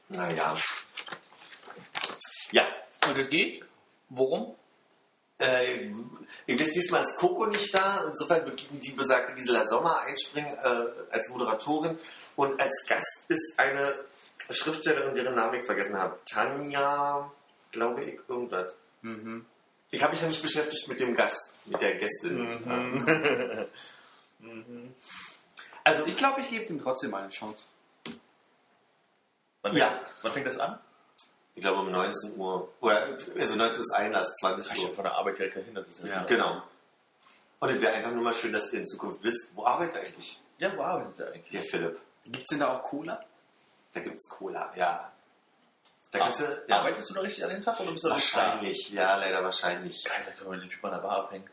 naja. 0.10 0.58
Ja, 2.52 2.68
Und 3.08 3.18
es 3.18 3.30
geht? 3.30 3.64
Worum? 4.10 4.54
Äh, 5.40 5.92
ihr 6.46 6.60
wisst, 6.60 6.76
diesmal 6.76 7.04
ist 7.04 7.16
Coco 7.18 7.46
nicht 7.46 7.74
da. 7.74 8.04
Insofern 8.08 8.46
wird 8.46 8.68
die 8.70 8.92
besagte 8.92 9.34
Gisela 9.34 9.66
Sommer 9.66 10.02
einspringen 10.02 10.54
äh, 10.58 10.86
als 11.10 11.30
Moderatorin. 11.30 11.98
Und 12.36 12.60
als 12.60 12.86
Gast 12.88 13.20
ist 13.30 13.54
eine 13.58 13.94
Schriftstellerin, 14.50 15.14
deren 15.16 15.36
Namen 15.36 15.60
ich 15.60 15.66
vergessen 15.66 15.98
habe. 15.98 16.20
Tanja, 16.26 17.32
glaube 17.72 18.04
ich, 18.04 18.20
irgendwas. 18.28 18.76
Mhm. 19.02 19.46
Ich 19.92 20.02
habe 20.02 20.12
mich 20.14 20.22
noch 20.22 20.30
nicht 20.30 20.42
beschäftigt 20.42 20.88
mit 20.88 21.00
dem 21.00 21.16
Gast, 21.16 21.54
mit 21.66 21.80
der 21.82 21.96
Gästin. 21.96 23.68
Also 25.86 26.06
ich 26.06 26.16
glaube, 26.16 26.42
ich 26.42 26.50
gebe 26.50 26.66
dem 26.66 26.82
trotzdem 26.82 27.14
eine 27.14 27.30
Chance. 27.30 27.68
Wann, 29.62 29.76
Ja. 29.76 29.90
fängt, 29.90 30.02
wann 30.22 30.32
fängt 30.34 30.48
das 30.48 30.60
an? 30.60 30.80
Ich 31.56 31.62
glaube 31.62 31.82
um 31.82 31.92
19 31.92 32.38
Uhr. 32.38 32.70
Oder 32.82 33.18
also 33.38 33.56
19 33.56 33.58
Uhr 33.58 33.80
ist 33.82 33.92
Einlass, 33.94 34.34
20 34.40 34.72
Ich 34.74 34.80
Uhr. 34.80 34.86
habe 34.86 34.96
von 34.96 35.04
der 35.04 35.14
Arbeit 35.16 35.38
direkt 35.40 35.58
dahin. 35.58 35.76
Das 35.76 35.88
ist 35.88 36.04
ja, 36.04 36.10
Ja. 36.10 36.24
Genau. 36.24 36.62
Und 37.60 37.70
es 37.70 37.82
wäre 37.82 37.94
einfach 37.94 38.12
nur 38.12 38.24
mal 38.24 38.34
schön, 38.34 38.52
dass 38.54 38.72
ihr 38.74 38.80
in 38.80 38.86
Zukunft 38.88 39.24
wisst, 39.24 39.56
wo 39.56 39.66
arbeitet 39.66 39.98
eigentlich 39.98 40.40
ja, 40.58 40.76
wo 40.78 40.82
arbeitet 40.82 41.20
er 41.20 41.26
der 41.26 41.34
eigentlich? 41.36 41.70
Philipp? 41.70 42.00
Gibt 42.24 42.38
es 42.38 42.44
denn 42.50 42.60
da 42.60 42.70
auch 42.70 42.84
Cola? 42.84 43.22
Da 43.94 44.00
gibt 44.00 44.16
es 44.18 44.30
Cola, 44.30 44.72
ja. 44.76 45.12
Da 46.12 46.20
Ah, 46.20 46.26
kannst 46.26 46.42
du, 46.42 46.64
ja, 46.68 46.80
Arbeitest 46.80 47.10
du 47.10 47.14
da 47.16 47.22
richtig 47.22 47.44
an 47.44 47.50
dem 47.52 47.62
Tag 47.62 47.80
oder 47.80 47.92
bist 47.92 48.04
du 48.06 48.10
wahrscheinlich, 48.10 48.90
ja, 48.92 49.16
leider 49.18 49.44
wahrscheinlich. 49.44 50.04
Geil, 50.04 50.22
da 50.26 50.32
können 50.32 50.52
wir 50.52 50.60
den 50.60 50.70
Typ 50.70 50.84
an 50.86 50.92
der 50.92 51.00
Bar 51.00 51.18
abhängen. 51.24 51.50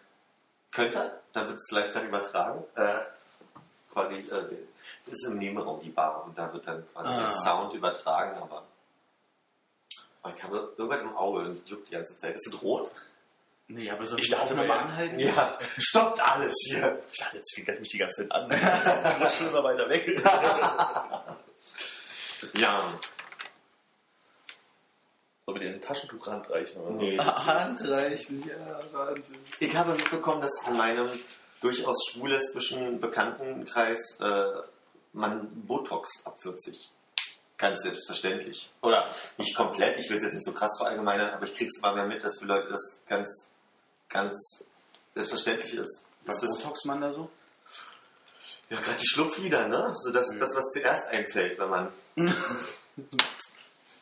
Könnte, 0.73 1.21
da 1.33 1.47
wird 1.49 1.59
es 1.59 1.71
live 1.71 1.93
dann 1.93 2.07
übertragen. 2.07 2.65
Äh, 2.77 3.01
quasi, 3.93 4.17
äh, 4.17 5.11
ist 5.11 5.25
im 5.27 5.39
Nebenraum 5.39 5.81
die 5.81 5.89
Bar 5.91 6.25
und 6.25 6.37
da 6.37 6.53
wird 6.53 6.67
dann 6.67 6.87
quasi 6.93 7.09
der 7.09 7.25
Ah. 7.29 7.41
Sound 7.43 7.73
übertragen, 7.75 8.37
aber 8.41 8.65
aber 10.23 10.37
ich 10.37 10.43
habe 10.43 10.75
irgendwas 10.77 11.01
im 11.01 11.17
Auge 11.17 11.41
und 11.41 11.51
es 11.65 11.69
juckt 11.71 11.89
die 11.89 11.93
ganze 11.93 12.15
Zeit. 12.19 12.35
Ist 12.35 12.47
es 12.49 12.63
rot? 12.63 12.93
Nee, 13.69 13.91
aber 13.91 14.05
so 14.05 14.19
Ich 14.19 14.37
Aufnahme 14.37 14.67
mir- 14.69 14.75
anhalten? 14.75 15.19
Ja, 15.19 15.57
stoppt 15.79 16.21
alles 16.21 16.53
hier. 16.69 17.03
Ich 17.11 17.19
dachte, 17.21 17.37
jetzt 17.39 17.55
fingert 17.55 17.81
mich 17.81 17.89
die 17.89 17.99
ganze 17.99 18.29
Zeit 18.29 18.33
an. 18.33 18.51
Ich 19.27 19.35
schon 19.35 19.49
immer 19.49 19.65
weiter 19.65 19.89
weg. 19.89 20.07
Ja, 22.55 22.99
Sollen 25.51 25.63
wir 25.63 25.69
dir 25.69 25.75
ein 25.75 25.81
Taschentuch 25.81 26.27
ranreichen? 26.29 26.81
Oder? 26.81 26.95
nee. 26.95 27.19
Handreichen, 27.19 28.45
ja, 28.47 28.81
Wahnsinn. 28.93 29.39
Ich 29.59 29.75
habe 29.77 29.95
mitbekommen, 29.95 30.41
dass 30.41 30.53
in 30.67 30.77
meinem 30.77 31.09
durchaus 31.61 31.97
schwul-lesbischen 32.11 33.01
Bekanntenkreis 33.01 34.19
äh, 34.21 34.45
man 35.13 35.49
Botox 35.67 36.25
ab 36.25 36.41
40. 36.41 36.93
Ganz 37.59 37.83
selbstverständlich. 37.83 38.71
Oder 38.81 39.11
nicht 39.39 39.57
komplett, 39.57 39.99
ich 39.99 40.09
will 40.09 40.19
es 40.19 40.23
jetzt 40.23 40.35
nicht 40.35 40.47
so 40.47 40.53
krass 40.53 40.71
verallgemeinern, 40.79 41.31
aber 41.31 41.43
ich 41.45 41.55
krieg's 41.55 41.79
immer 41.79 41.95
mehr 41.95 42.07
mit, 42.07 42.23
dass 42.23 42.39
für 42.39 42.47
Leute 42.47 42.69
das 42.69 43.01
ganz, 43.09 43.51
ganz 44.09 44.65
selbstverständlich 45.15 45.75
ist. 45.75 46.05
Was 46.27 46.43
ist 46.43 46.63
Botox 46.63 46.85
man 46.85 47.01
da 47.01 47.13
so? 47.13 47.29
Ja 48.71 48.81
gerade 48.81 48.99
die 48.99 49.07
Schlupflieder, 49.07 49.69
ne? 49.69 49.91
So 49.95 50.13
das, 50.13 50.27
das, 50.39 50.55
was 50.55 50.71
zuerst 50.73 51.07
einfällt, 51.09 51.59
wenn 51.59 51.69
man, 51.69 51.93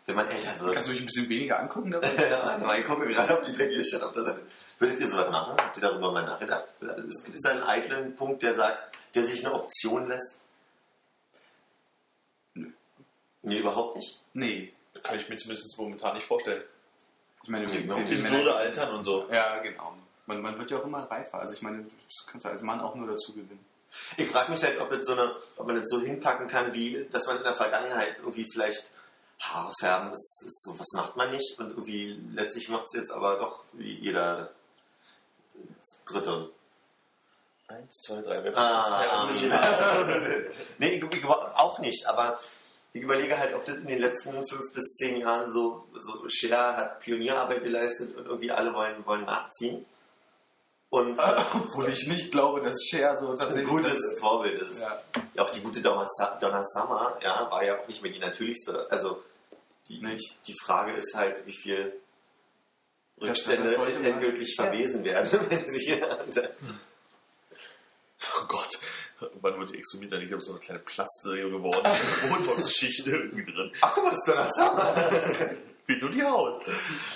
wenn 0.06 0.16
man 0.16 0.28
älter 0.28 0.60
wird. 0.60 0.74
Kannst 0.74 0.88
du 0.88 0.92
mich 0.92 1.00
ein 1.00 1.06
bisschen 1.06 1.28
weniger 1.28 1.58
angucken 1.58 1.90
dabei? 1.90 2.10
Ja, 2.30 2.76
ich 2.76 2.86
gucke 2.86 3.08
gerade 3.08 3.38
auf 3.38 3.46
die 3.46 3.84
steht 3.84 4.02
auf 4.02 4.12
der 4.12 4.22
Seite. 4.22 4.42
Würdet 4.78 5.00
ihr 5.00 5.10
sowas 5.10 5.30
machen? 5.30 5.56
Habt 5.58 5.76
ihr 5.76 5.80
darüber 5.80 6.12
mal 6.12 6.24
nachgedacht? 6.24 6.66
Ist, 6.80 7.28
ist 7.28 7.44
da 7.44 7.50
ein 7.50 7.62
eitlen 7.64 8.14
Punkt, 8.14 8.42
der 8.42 8.54
sagt, 8.54 8.94
der 9.14 9.24
sich 9.24 9.44
eine 9.44 9.54
Option 9.54 10.06
lässt? 10.06 10.36
Nö. 12.54 12.70
Nee, 13.42 13.58
überhaupt 13.58 13.96
nicht. 13.96 14.20
Nee. 14.34 14.72
Kann 15.02 15.18
ich 15.18 15.28
mir 15.28 15.36
zumindest 15.36 15.76
momentan 15.78 16.14
nicht 16.14 16.26
vorstellen. 16.26 16.62
Ich 17.42 17.48
meine, 17.48 17.68
wir, 17.68 17.88
wir, 17.88 18.10
wir 18.10 18.30
Würde 18.30 18.54
altern 18.54 18.96
und 18.96 19.04
so. 19.04 19.26
Ja, 19.30 19.58
genau. 19.58 19.96
Man, 20.26 20.42
man 20.42 20.58
wird 20.58 20.70
ja 20.70 20.78
auch 20.78 20.84
immer 20.84 21.10
reifer. 21.10 21.40
Also 21.40 21.54
ich 21.54 21.62
meine, 21.62 21.84
das 21.84 22.26
kannst 22.26 22.44
du 22.46 22.50
als 22.50 22.62
Mann 22.62 22.80
auch 22.80 22.94
nur 22.94 23.08
dazu 23.08 23.32
gewinnen. 23.32 23.64
Ich 24.16 24.28
frage 24.28 24.50
mich 24.50 24.62
halt, 24.62 24.80
ob, 24.80 24.92
so 25.02 25.12
eine, 25.12 25.34
ob 25.56 25.66
man 25.66 25.76
das 25.76 25.88
so 25.88 26.00
hinpacken 26.00 26.48
kann, 26.48 26.74
wie, 26.74 27.06
dass 27.10 27.26
man 27.26 27.38
in 27.38 27.44
der 27.44 27.54
Vergangenheit 27.54 28.18
irgendwie 28.18 28.46
vielleicht 28.52 28.90
Haare 29.40 29.72
färben 29.78 30.12
ist, 30.12 30.42
ist 30.46 30.62
so, 30.64 30.78
was 30.78 30.88
macht 30.94 31.16
man 31.16 31.30
nicht? 31.30 31.58
Und 31.58 31.70
irgendwie 31.70 32.20
letztlich 32.34 32.68
macht 32.68 32.86
es 32.86 32.98
jetzt 33.00 33.10
aber 33.10 33.36
doch 33.38 33.64
wie 33.72 33.94
jeder 33.94 34.50
Dritte. 36.06 36.50
Eins, 37.68 38.02
zwei, 38.06 38.20
drei. 38.22 38.42
Wer 38.42 38.56
Ah, 38.56 39.28
fängt 39.28 39.52
das? 39.52 39.64
Ja, 39.64 40.04
nee, 40.78 40.88
ich, 40.88 41.02
ich, 41.02 41.24
auch 41.24 41.78
nicht, 41.80 42.06
aber 42.06 42.38
ich 42.92 43.02
überlege 43.02 43.38
halt, 43.38 43.54
ob 43.54 43.64
das 43.66 43.76
in 43.76 43.86
den 43.86 44.00
letzten 44.00 44.32
fünf 44.48 44.72
bis 44.72 44.94
zehn 44.94 45.18
Jahren 45.20 45.52
so, 45.52 45.86
so 45.94 46.28
Cher 46.28 46.76
hat 46.76 47.00
Pionierarbeit 47.00 47.62
geleistet 47.62 48.16
und 48.16 48.26
irgendwie 48.26 48.50
alle 48.50 48.72
wollen, 48.74 49.04
wollen 49.06 49.24
nachziehen. 49.24 49.84
Und 50.90 51.18
Obwohl 51.54 51.88
ich 51.90 52.06
nicht 52.08 52.30
glaube, 52.30 52.62
dass 52.62 52.82
Cher 52.88 53.18
so 53.20 53.30
ein 53.30 53.36
tatsächlich... 53.36 53.68
gutes 53.68 53.98
Vorbild 54.18 54.62
ist. 54.62 54.80
Ja. 54.80 55.02
Ja, 55.34 55.42
auch 55.44 55.50
die 55.50 55.60
gute 55.60 55.82
Donna, 55.82 56.06
Donna 56.40 56.62
Summer, 56.64 57.18
ja, 57.22 57.50
war 57.50 57.62
ja 57.64 57.78
auch 57.78 57.86
nicht 57.88 58.02
mehr 58.02 58.10
die 58.12 58.18
natürlichste. 58.18 58.86
Also 58.90 59.22
die, 59.88 60.00
Nicht. 60.00 60.38
die 60.46 60.54
Frage 60.64 60.92
ist 60.92 61.14
halt, 61.14 61.46
wie 61.46 61.54
viel 61.54 61.94
Rückstände 63.20 63.64
das 63.64 63.74
sollte 63.74 63.98
man- 64.00 64.12
endgültig 64.12 64.54
Ja. 64.56 64.64
verwesen 64.64 65.04
werden, 65.04 65.40
wenn 65.50 65.68
sie 65.68 66.02
Oh 68.20 68.44
Gott. 68.48 68.78
Wann 69.40 69.56
wurde 69.58 69.72
die 69.72 69.78
exhumiert? 69.78 70.12
Ich 70.14 70.28
glaube, 70.28 70.42
so 70.42 70.52
eine 70.52 70.60
kleine 70.60 70.80
Plastserie 70.80 71.50
geworden. 71.50 71.80
Eine 71.84 72.30
Bodenwachsschicht 72.30 73.06
irgendwie 73.06 73.44
drin. 73.52 73.72
Ach 73.80 73.92
guck 73.94 74.04
mal, 74.04 74.10
das 74.10 74.18
ist 74.20 74.28
Donnerstag. 74.28 75.56
Wie 75.66 75.67
du 75.96 76.08
die 76.08 76.22
Haut. 76.22 76.60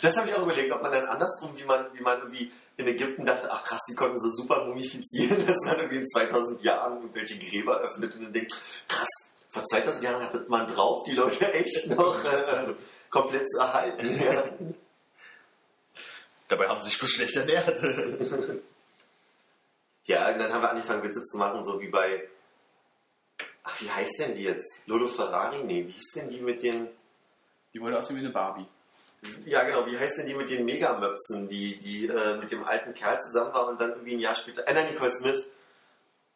Das 0.01 0.17
habe 0.17 0.29
ich 0.29 0.35
auch 0.35 0.43
überlegt, 0.43 0.73
ob 0.73 0.83
man 0.83 0.93
dann 0.93 1.05
andersrum, 1.05 1.57
wie 1.57 1.65
man, 1.65 1.87
wie 1.93 2.01
man 2.01 2.19
irgendwie 2.19 2.51
in 2.77 2.87
Ägypten 2.87 3.27
dachte, 3.27 3.51
ach 3.51 3.65
krass, 3.65 3.81
die 3.89 3.95
konnten 3.95 4.19
so 4.19 4.31
super 4.31 4.65
mumifizieren, 4.65 5.47
dass 5.47 5.67
man 5.67 5.77
irgendwie 5.79 5.99
in 5.99 6.09
2000 6.09 6.63
Jahren 6.63 7.03
irgendwelche 7.03 7.39
Gräber 7.39 7.81
öffnet 7.81 8.15
und 8.15 8.23
dann 8.25 8.33
denkt, 8.33 8.53
krass, 8.89 9.09
vor 9.51 9.65
2000 9.65 10.03
Jahren 10.03 10.23
hatte 10.23 10.47
man 10.49 10.67
drauf, 10.67 11.05
die 11.05 11.13
Leute 11.13 11.53
echt 11.53 11.89
noch 11.91 12.25
äh, 12.25 12.75
komplett 13.11 13.51
zu 13.51 13.61
erhalten. 13.61 14.19
Ja. 14.19 14.45
Dabei 16.49 16.69
haben 16.69 16.81
sie 16.81 16.89
sich 16.89 16.99
bloß 16.99 17.11
schlecht 17.11 17.37
ernährt. 17.37 17.83
ja, 20.05 20.33
und 20.33 20.39
dann 20.39 20.53
haben 20.53 20.63
wir 20.63 20.71
angefangen, 20.71 21.03
Witze 21.03 21.23
zu 21.23 21.37
machen, 21.37 21.63
so 21.65 21.81
wie 21.81 21.89
bei, 21.89 22.29
ach, 23.63 23.81
wie 23.81 23.91
heißt 23.91 24.19
denn 24.19 24.35
die 24.35 24.45
jetzt? 24.45 24.83
Lolo 24.87 25.07
Ferrari? 25.07 25.63
Nee, 25.65 25.87
wie 25.87 25.93
hieß 25.93 26.13
denn 26.15 26.31
die 26.31 26.41
mit 26.41 26.63
den, 26.63 26.89
Die 27.75 27.81
wollte 27.81 27.99
aussehen 27.99 28.17
wie 28.17 28.21
eine 28.21 28.31
Barbie. 28.31 28.67
ja 29.47 29.63
genau, 29.65 29.87
wie 29.87 29.97
heißt 29.99 30.19
denn 30.19 30.27
die 30.27 30.35
mit 30.35 30.51
den 30.51 30.65
Megamöpsen, 30.65 31.49
die, 31.49 31.79
die 31.81 32.07
äh, 32.09 32.37
mit 32.39 32.51
dem 32.51 32.65
alten 32.65 32.93
Kerl 32.95 33.21
zusammen 33.21 33.53
war 33.55 33.69
und 33.69 33.81
dann 33.81 33.91
irgendwie 33.91 34.15
ein 34.15 34.21
Jahr 34.21 34.35
später, 34.35 34.67
Anna 34.69 34.83
Nicole 34.83 35.11
Smith. 35.11 35.47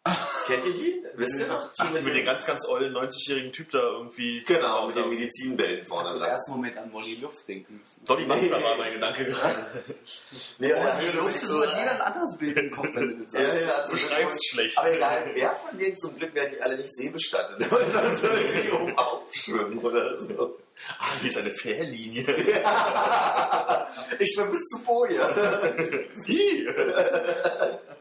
Kennt 0.46 0.64
ihr 0.64 0.72
die? 0.75 1.03
Wisst 1.16 1.40
ihr 1.40 1.49
noch? 1.49 1.61
Die 1.72 1.81
Ach, 1.83 1.92
die 1.92 2.05
mit 2.05 2.14
den 2.14 2.25
ganz, 2.25 2.46
ganz 2.46 2.64
ollen 2.68 2.94
90-jährigen 2.94 3.51
Typ 3.51 3.70
da 3.72 3.81
irgendwie. 3.81 4.40
Genau, 4.44 4.87
mit 4.87 4.94
den 4.94 5.09
Medizinbällen 5.09 5.85
vorne 5.85 6.11
Im 6.12 6.18
dran. 6.20 6.29
ersten 6.31 6.53
Moment 6.53 6.79
an 6.79 6.92
Molly 6.92 7.16
Luft 7.16 7.49
denken 7.49 7.79
müssen. 7.81 8.05
Dolly 8.05 8.25
Buster 8.25 8.57
Nee. 8.59 8.64
war 8.64 8.77
mein 8.77 8.92
Gedanke 8.92 9.25
gerade. 9.25 9.66
Nee, 10.59 10.72
Oh, 10.72 10.79
hey, 10.79 11.12
du 11.12 11.22
musst 11.22 11.40
so 11.40 11.64
jeder 11.64 11.90
ein 11.96 12.01
anderes 12.01 12.38
Bild 12.38 12.57
im 12.57 12.70
Kopf, 12.70 12.87
wenn 12.94 13.18
du 13.18 13.25
das 13.25 13.33
Ja, 13.33 13.40
sagst. 13.49 13.66
ja, 13.66 13.87
Du 13.88 13.96
schreibst 13.96 14.49
schlecht. 14.49 14.79
Aber 14.79 14.92
egal, 14.94 15.31
wer 15.35 15.57
von 15.57 15.77
denen 15.77 15.96
zum 15.96 16.16
Glück 16.16 16.33
werden 16.37 16.53
die 16.55 16.62
alle 16.62 16.77
nicht 16.77 16.94
seebestattet, 16.94 17.68
weil 17.68 17.85
sonst 17.92 18.22
irgendwie 18.22 18.70
oben 18.70 18.96
aufschwimmen 18.96 19.79
oder 19.81 20.22
so. 20.25 20.57
Ah, 20.99 21.12
hier 21.21 21.31
ist 21.31 21.39
eine 21.39 21.51
Fährlinie. 21.51 22.27
Ich 24.19 24.33
schwimme 24.33 24.51
bis 24.51 24.65
zu 24.67 24.83
Boje. 24.83 25.19
Wie? 26.27 26.67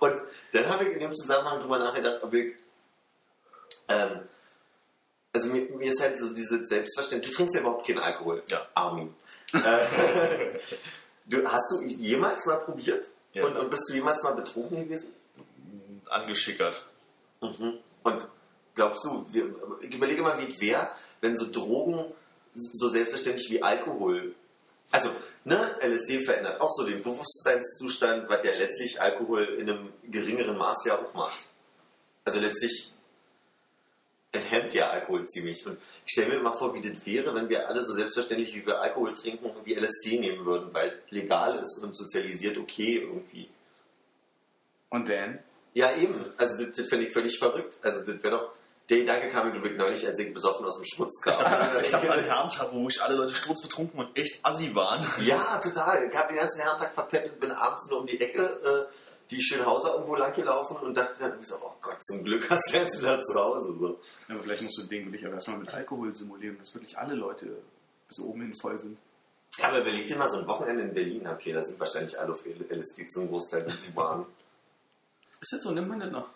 Und 0.00 0.14
dann 0.52 0.68
habe 0.68 0.84
ich 0.84 0.92
in 0.92 0.98
dem 1.00 1.14
Zusammenhang 1.14 1.60
drüber 1.60 1.78
nachgedacht, 1.78 2.22
ob 2.22 2.32
ich. 2.34 2.54
Ähm, 3.88 4.20
also 5.32 5.48
mir, 5.50 5.62
mir 5.76 5.90
ist 5.90 6.00
halt 6.00 6.18
so 6.18 6.32
diese 6.32 6.66
Selbstverständnis. 6.66 7.30
Du 7.30 7.36
trinkst 7.36 7.54
ja 7.54 7.60
überhaupt 7.60 7.86
keinen 7.86 7.98
Alkohol. 7.98 8.42
Ja. 8.48 8.66
Armin. 8.74 9.14
äh, 9.52 10.58
du, 11.26 11.46
hast 11.46 11.70
du 11.72 11.82
jemals 11.82 12.46
mal 12.46 12.56
probiert? 12.56 13.06
Ja. 13.32 13.44
Und, 13.44 13.56
und 13.56 13.70
bist 13.70 13.84
du 13.88 13.94
jemals 13.94 14.22
mal 14.22 14.34
betrunken 14.34 14.84
gewesen? 14.84 15.12
Angeschickert. 16.08 16.86
Mhm. 17.42 17.78
Und 18.02 18.26
glaubst 18.76 19.04
du, 19.04 19.26
wir, 19.32 19.52
ich 19.80 19.92
überlege 19.94 20.22
mal, 20.22 20.38
wie 20.38 20.52
es 20.52 20.60
wäre, 20.60 20.90
wenn 21.20 21.36
so 21.36 21.50
Drogen 21.50 22.12
so 22.54 22.88
selbstverständlich 22.88 23.50
wie 23.50 23.62
Alkohol. 23.62 24.34
Also, 24.90 25.10
ne, 25.44 25.76
LSD 25.80 26.24
verändert 26.24 26.60
auch 26.60 26.70
so 26.70 26.86
den 26.86 27.02
Bewusstseinszustand, 27.02 28.28
was 28.28 28.44
ja 28.44 28.52
letztlich 28.56 29.00
Alkohol 29.00 29.42
in 29.44 29.68
einem 29.68 29.92
geringeren 30.04 30.56
Maß 30.56 30.84
ja 30.86 30.98
auch 30.98 31.12
macht. 31.14 31.40
Also 32.24 32.40
letztlich 32.40 32.92
enthemmt 34.32 34.74
ja 34.74 34.90
Alkohol 34.90 35.26
ziemlich. 35.26 35.66
Und 35.66 35.78
ich 36.04 36.12
stelle 36.12 36.28
mir 36.28 36.36
immer 36.36 36.52
vor, 36.52 36.74
wie 36.74 36.80
das 36.80 37.04
wäre, 37.04 37.34
wenn 37.34 37.48
wir 37.48 37.68
alle 37.68 37.84
so 37.84 37.92
selbstverständlich, 37.92 38.54
wie 38.54 38.66
wir 38.66 38.80
Alkohol 38.80 39.14
trinken, 39.14 39.50
wie 39.64 39.74
LSD 39.74 40.18
nehmen 40.18 40.44
würden, 40.44 40.72
weil 40.72 41.02
legal 41.10 41.58
ist 41.58 41.78
und 41.82 41.96
sozialisiert 41.96 42.58
okay 42.58 42.98
irgendwie. 42.98 43.48
Und 44.90 45.08
dann? 45.08 45.40
Ja, 45.74 45.94
eben. 45.96 46.32
Also 46.36 46.56
das, 46.56 46.76
das 46.76 46.88
finde 46.88 47.06
ich 47.06 47.12
völlig 47.12 47.38
verrückt. 47.38 47.76
Also 47.82 48.00
das 48.00 48.22
wäre 48.22 48.30
doch... 48.30 48.52
Der 48.88 48.98
Gedanke 48.98 49.28
kam 49.30 49.46
mir 49.46 49.52
glaube 49.52 49.68
ich, 49.68 49.76
neulich, 49.76 50.06
als 50.06 50.18
ich 50.18 50.32
besoffen 50.32 50.64
aus 50.64 50.76
dem 50.76 50.84
Schmutz 50.84 51.20
kam. 51.20 51.34
Ich 51.82 51.90
dachte 51.90 52.12
an 52.12 52.20
Herrentag, 52.20 52.68
wo 52.72 52.86
ich 52.88 53.02
alle 53.02 53.16
Leute 53.16 53.34
sturzbetrunken 53.34 53.98
und 53.98 54.16
echt 54.16 54.38
assi 54.44 54.74
waren. 54.74 55.04
ja, 55.24 55.58
total. 55.58 56.08
Ich 56.08 56.16
habe 56.16 56.28
den 56.28 56.36
ganzen 56.36 56.60
Herrentag 56.60 56.94
verpennt 56.94 57.32
und 57.32 57.40
bin 57.40 57.50
abends 57.50 57.86
nur 57.88 58.00
um 58.00 58.06
die 58.06 58.20
Ecke 58.20 58.42
äh, 58.42 58.92
die 59.30 59.42
Schönhauser 59.42 59.94
irgendwo 59.94 60.14
lang 60.14 60.32
gelaufen 60.34 60.76
und 60.76 60.96
dachte 60.96 61.14
dann 61.18 61.30
irgendwie 61.30 61.48
so, 61.48 61.56
oh 61.60 61.72
Gott, 61.80 62.02
zum 62.04 62.22
Glück 62.22 62.48
hast 62.48 62.72
du 62.72 62.76
jetzt 62.76 63.02
da 63.02 63.20
zu 63.20 63.34
Hause. 63.34 63.76
So. 63.76 63.98
Aber 64.28 64.40
vielleicht 64.40 64.62
musst 64.62 64.78
du 64.78 64.86
den 64.86 65.06
wirklich 65.06 65.26
auch 65.26 65.32
erstmal 65.32 65.58
mit 65.58 65.74
Alkohol 65.74 66.14
simulieren, 66.14 66.56
dass 66.58 66.72
wirklich 66.74 66.96
alle 66.96 67.14
Leute 67.14 67.58
bis 68.06 68.20
oben 68.20 68.42
hin 68.42 68.54
voll 68.54 68.78
sind. 68.78 68.98
Ja, 69.58 69.68
aber 69.68 69.80
überleg 69.80 70.06
dir 70.06 70.16
mal 70.16 70.30
so 70.30 70.38
ein 70.38 70.46
Wochenende 70.46 70.82
in 70.82 70.94
Berlin. 70.94 71.26
Okay, 71.26 71.52
da 71.52 71.64
sind 71.64 71.80
wahrscheinlich 71.80 72.18
alle 72.18 72.32
auf 72.32 72.44
LSD 72.44 73.08
zum 73.08 73.28
Großteil 73.28 73.64
die 73.64 73.90
U-Bahn. 73.90 74.26
Ist 75.40 75.52
das 75.52 75.62
so? 75.62 75.72
Nimmt 75.72 75.88
man 75.88 75.98
das 75.98 76.10
noch? 76.10 76.28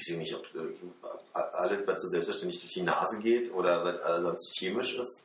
Ich 0.00 0.12
weiß 0.12 0.18
nicht, 0.18 0.34
ob 0.34 0.46
äh, 0.54 1.38
alles, 1.52 1.86
was 1.86 2.02
so 2.02 2.08
selbstverständlich 2.08 2.60
durch 2.60 2.72
die 2.72 2.82
Nase 2.82 3.18
geht 3.18 3.52
oder 3.52 3.84
was 3.84 4.18
äh, 4.18 4.22
sonst 4.22 4.58
chemisch 4.58 4.96
ist. 4.96 5.24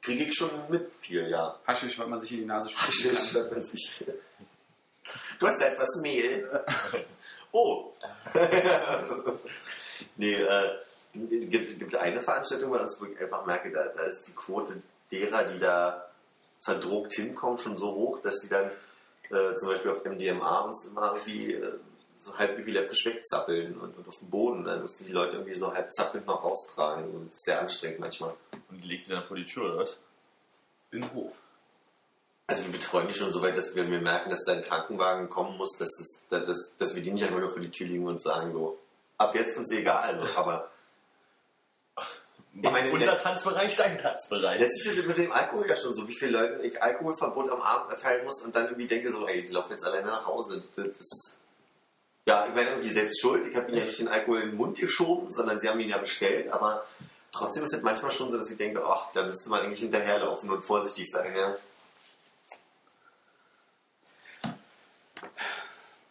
Kriege 0.00 0.24
ich 0.24 0.34
schon 0.34 0.50
mit 0.68 0.90
viel, 0.98 1.28
ja. 1.28 1.58
Haschisch, 1.66 1.98
was 1.98 2.06
man 2.08 2.20
sich 2.20 2.32
in 2.32 2.38
die 2.38 2.44
Nase 2.46 2.68
spricht. 2.68 3.04
Haschisch, 3.04 3.34
hört 3.34 3.52
man 3.52 3.62
sich. 3.62 4.04
Du 5.38 5.46
hast 5.46 5.60
da 5.60 5.66
etwas 5.66 5.96
Mehl. 6.02 6.48
Oh, 7.50 7.94
Nee, 10.16 10.34
äh, 10.34 10.70
gibt, 11.12 11.78
gibt 11.78 11.94
eine 11.96 12.20
Veranstaltung 12.20 12.70
bei 12.70 12.80
uns, 12.80 13.00
wo 13.00 13.06
ich 13.06 13.18
einfach 13.20 13.46
merke, 13.46 13.70
da, 13.70 13.88
da 13.88 14.02
ist 14.04 14.26
die 14.26 14.32
Quote 14.32 14.82
derer, 15.10 15.44
die 15.44 15.58
da 15.58 16.10
verdrogt 16.60 17.14
hinkommen, 17.14 17.58
schon 17.58 17.76
so 17.76 17.94
hoch, 17.94 18.20
dass 18.20 18.40
die 18.40 18.48
dann 18.48 18.70
äh, 19.30 19.54
zum 19.54 19.68
Beispiel 19.68 19.92
auf 19.92 20.04
MDMA 20.04 20.60
uns 20.60 20.84
immer 20.84 21.14
irgendwie 21.14 21.54
äh, 21.54 21.74
so 22.18 22.36
halb 22.36 22.58
epileptisch 22.58 23.06
wegzappeln 23.06 23.78
und, 23.78 23.96
und 23.96 24.08
auf 24.08 24.18
dem 24.18 24.30
Boden. 24.30 24.64
Dann 24.64 24.82
müssen 24.82 25.06
die 25.06 25.12
Leute 25.12 25.36
irgendwie 25.36 25.54
so 25.54 25.72
halb 25.72 25.92
zappelnd 25.92 26.26
noch 26.26 26.42
raustragen. 26.42 27.10
Und 27.10 27.30
das 27.30 27.38
ist 27.38 27.44
sehr 27.44 27.60
anstrengend 27.60 28.00
manchmal. 28.00 28.34
und 28.70 28.82
die 28.82 28.88
legt 28.88 29.06
die 29.06 29.10
dann 29.10 29.24
vor 29.24 29.36
die 29.36 29.44
Tür, 29.44 29.64
oder 29.66 29.78
was? 29.78 29.98
In 30.90 31.02
den 31.02 31.14
Hof. 31.14 31.40
Also 32.46 32.64
wir 32.64 32.72
betreuen 32.72 33.08
die 33.08 33.14
schon 33.14 33.30
so 33.30 33.42
weit, 33.42 33.56
dass 33.58 33.74
wir, 33.74 33.90
wir 33.90 34.00
merken, 34.00 34.30
dass 34.30 34.42
da 34.44 34.52
ein 34.52 34.62
Krankenwagen 34.62 35.28
kommen 35.28 35.56
muss, 35.58 35.76
dass, 35.78 35.90
das, 36.30 36.46
dass, 36.46 36.76
dass 36.78 36.94
wir 36.94 37.02
die 37.02 37.10
nicht 37.10 37.24
einfach 37.24 37.40
nur 37.40 37.50
vor 37.50 37.60
die 37.60 37.70
Tür 37.70 37.86
liegen 37.86 38.06
und 38.06 38.22
sagen 38.22 38.52
so, 38.52 38.78
ab 39.18 39.34
jetzt 39.34 39.56
uns 39.58 39.70
egal. 39.70 40.14
Also, 40.14 40.24
aber 40.36 40.70
Ich 42.54 42.70
meine, 42.70 42.90
Unser 42.90 43.18
Tanzbereich, 43.18 43.76
dein 43.76 43.98
Tanzbereich. 43.98 44.58
Letztlich 44.58 44.92
ist 44.92 44.98
es 45.00 45.06
mit 45.06 45.18
dem 45.18 45.30
Alkohol 45.30 45.68
ja 45.68 45.76
schon 45.76 45.94
so, 45.94 46.08
wie 46.08 46.14
viele 46.14 46.32
Leute 46.32 46.62
ich 46.62 46.82
Alkoholverbot 46.82 47.50
am 47.50 47.60
Abend 47.60 47.92
erteilen 47.92 48.24
muss 48.24 48.42
und 48.42 48.56
dann 48.56 48.64
irgendwie 48.64 48.88
denke 48.88 49.12
so, 49.12 49.28
ey, 49.28 49.42
die 49.42 49.52
laufen 49.52 49.72
jetzt 49.72 49.84
alleine 49.84 50.08
nach 50.08 50.26
Hause. 50.26 50.64
Das 50.74 50.86
ist, 50.86 51.36
ja, 52.28 52.46
ich 52.46 52.54
meine 52.54 52.68
irgendwie 52.68 52.90
selbst 52.90 53.22
schuld. 53.22 53.46
Ich 53.46 53.56
habe 53.56 53.68
ihnen 53.68 53.78
ja 53.78 53.84
nicht 53.86 53.98
den 53.98 54.08
Alkohol 54.08 54.42
in 54.42 54.48
den 54.50 54.56
Mund 54.58 54.78
geschoben, 54.78 55.30
sondern 55.30 55.58
sie 55.58 55.68
haben 55.68 55.80
ihn 55.80 55.88
ja 55.88 55.96
bestellt, 55.96 56.50
aber 56.50 56.84
trotzdem 57.32 57.64
ist 57.64 57.72
es 57.72 57.82
manchmal 57.82 58.10
schon 58.12 58.30
so, 58.30 58.36
dass 58.36 58.50
ich 58.50 58.58
denke, 58.58 58.84
ach, 58.84 59.10
da 59.14 59.24
müsste 59.24 59.48
man 59.48 59.62
eigentlich 59.62 59.80
hinterherlaufen 59.80 60.50
und 60.50 60.60
vorsichtig 60.60 61.10
sein, 61.10 61.34
ja. 61.34 61.56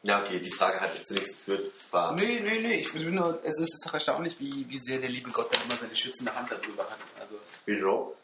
Ja, 0.01 0.21
okay, 0.23 0.39
die 0.39 0.49
Frage 0.49 0.79
hat 0.79 0.95
jetzt 0.95 1.07
zunächst 1.07 1.45
geführt, 1.45 1.71
war. 1.91 2.13
Nee, 2.13 2.39
nee, 2.39 2.61
nee. 2.61 2.79
Ich 2.79 2.93
bin 2.93 3.13
nur, 3.13 3.39
also 3.43 3.63
es 3.63 3.73
ist 3.73 3.85
doch 3.85 3.93
erstaunlich, 3.93 4.39
wie, 4.39 4.67
wie 4.69 4.77
sehr 4.79 4.97
der 4.97 5.09
liebe 5.09 5.29
Gott 5.29 5.53
dann 5.53 5.61
immer 5.65 5.75
seine 5.75 5.95
schützende 5.95 6.33
Hand 6.33 6.49
darüber 6.49 6.83
hat. 6.83 6.97
Also, 7.19 7.35
Wieso? 7.65 8.15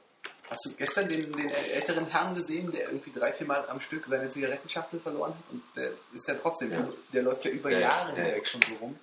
Hast 0.54 0.66
du 0.66 0.72
gestern 0.78 1.10
den, 1.10 1.32
den 1.34 1.50
älteren 1.50 2.06
Herrn 2.08 2.34
gesehen, 2.34 2.72
der 2.72 2.86
irgendwie 2.88 3.12
drei, 3.12 3.34
vier 3.34 3.46
Mal 3.48 3.68
am 3.70 3.80
Stück 3.80 4.06
seine 4.08 4.30
Zigarettenschachtel 4.30 5.00
verloren 5.00 5.32
hat? 5.32 5.44
Und 5.52 5.64
der 5.76 5.92
ist 6.14 6.28
ja 6.28 6.36
trotzdem, 6.36 6.72
Ja. 6.72 6.88
der 7.12 7.24
läuft 7.24 7.44
ja 7.46 7.52
über 7.52 7.70
Ja, 7.70 7.80
Jahre 7.80 8.10
ja. 8.18 8.24
hinweg 8.24 8.48
schon 8.48 8.62
so 8.62 8.76
rum. 8.76 8.98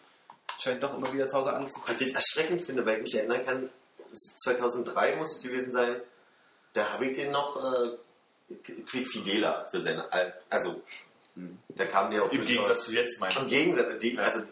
Scheint 0.58 0.82
doch 0.82 0.96
immer 0.96 1.12
wieder 1.12 1.26
zu 1.26 1.36
Hause 1.36 1.52
anzukommen. 1.52 1.94
Was 1.98 2.06
ich 2.06 2.14
erschreckend 2.14 2.62
finde, 2.62 2.84
weil 2.86 2.96
ich 2.98 3.02
mich 3.02 3.14
erinnern 3.16 3.44
kann, 3.44 3.70
es 4.12 4.26
ist 4.26 4.40
2003 4.44 5.16
muss 5.16 5.36
es 5.36 5.42
gewesen 5.42 5.72
sein, 5.72 5.96
da 6.72 6.90
habe 6.92 7.06
ich 7.06 7.16
den 7.16 7.30
noch 7.32 7.56
äh, 7.56 8.54
Quick 8.86 9.06
Fidela 9.08 9.66
für 9.70 9.80
seine, 9.80 10.12
Al- 10.12 10.34
also 10.50 10.80
da 11.68 11.86
kam 11.86 12.10
der 12.10 12.24
auch 12.24 12.32
Im 12.32 12.44
Gegensatz 12.44 12.84
zu 12.84 12.92
jetzt 12.92 13.20
meinst 13.20 13.36
Im 13.38 13.44
du? 13.44 13.48
Gegensatz, 13.50 13.98
die, 14.02 14.18
also 14.18 14.42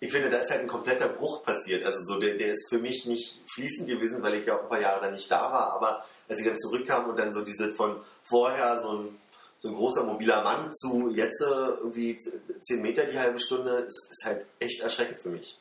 ich 0.00 0.12
finde, 0.12 0.28
da 0.28 0.38
ist 0.38 0.50
halt 0.50 0.60
ein 0.60 0.68
kompletter 0.68 1.08
Bruch 1.08 1.44
passiert. 1.44 1.84
Also 1.84 1.98
so, 2.02 2.18
der, 2.18 2.34
der 2.34 2.48
ist 2.48 2.68
für 2.68 2.78
mich 2.78 3.06
nicht 3.06 3.40
fließend 3.54 3.88
gewesen, 3.88 4.22
weil 4.22 4.34
ich 4.34 4.46
ja 4.46 4.56
auch 4.56 4.62
ein 4.62 4.68
paar 4.68 4.80
Jahre 4.80 5.00
dann 5.00 5.14
nicht 5.14 5.30
da 5.30 5.50
war, 5.50 5.72
aber 5.74 6.04
als 6.28 6.38
ich 6.38 6.46
dann 6.46 6.58
zurückkam 6.58 7.08
und 7.08 7.18
dann 7.18 7.32
so 7.32 7.42
diese 7.42 7.74
von 7.74 8.00
vorher 8.22 8.80
so 8.80 8.92
ein, 8.92 9.18
so 9.60 9.68
ein 9.68 9.74
großer 9.74 10.04
mobiler 10.04 10.42
Mann 10.42 10.72
zu 10.74 11.10
jetzt 11.10 11.40
äh, 11.40 11.44
irgendwie 11.44 12.18
10 12.18 12.82
Meter 12.82 13.04
die 13.04 13.18
halbe 13.18 13.38
Stunde, 13.38 13.84
ist, 13.86 14.08
ist 14.10 14.24
halt 14.24 14.46
echt 14.58 14.82
erschreckend 14.82 15.20
für 15.20 15.30
mich. 15.30 15.58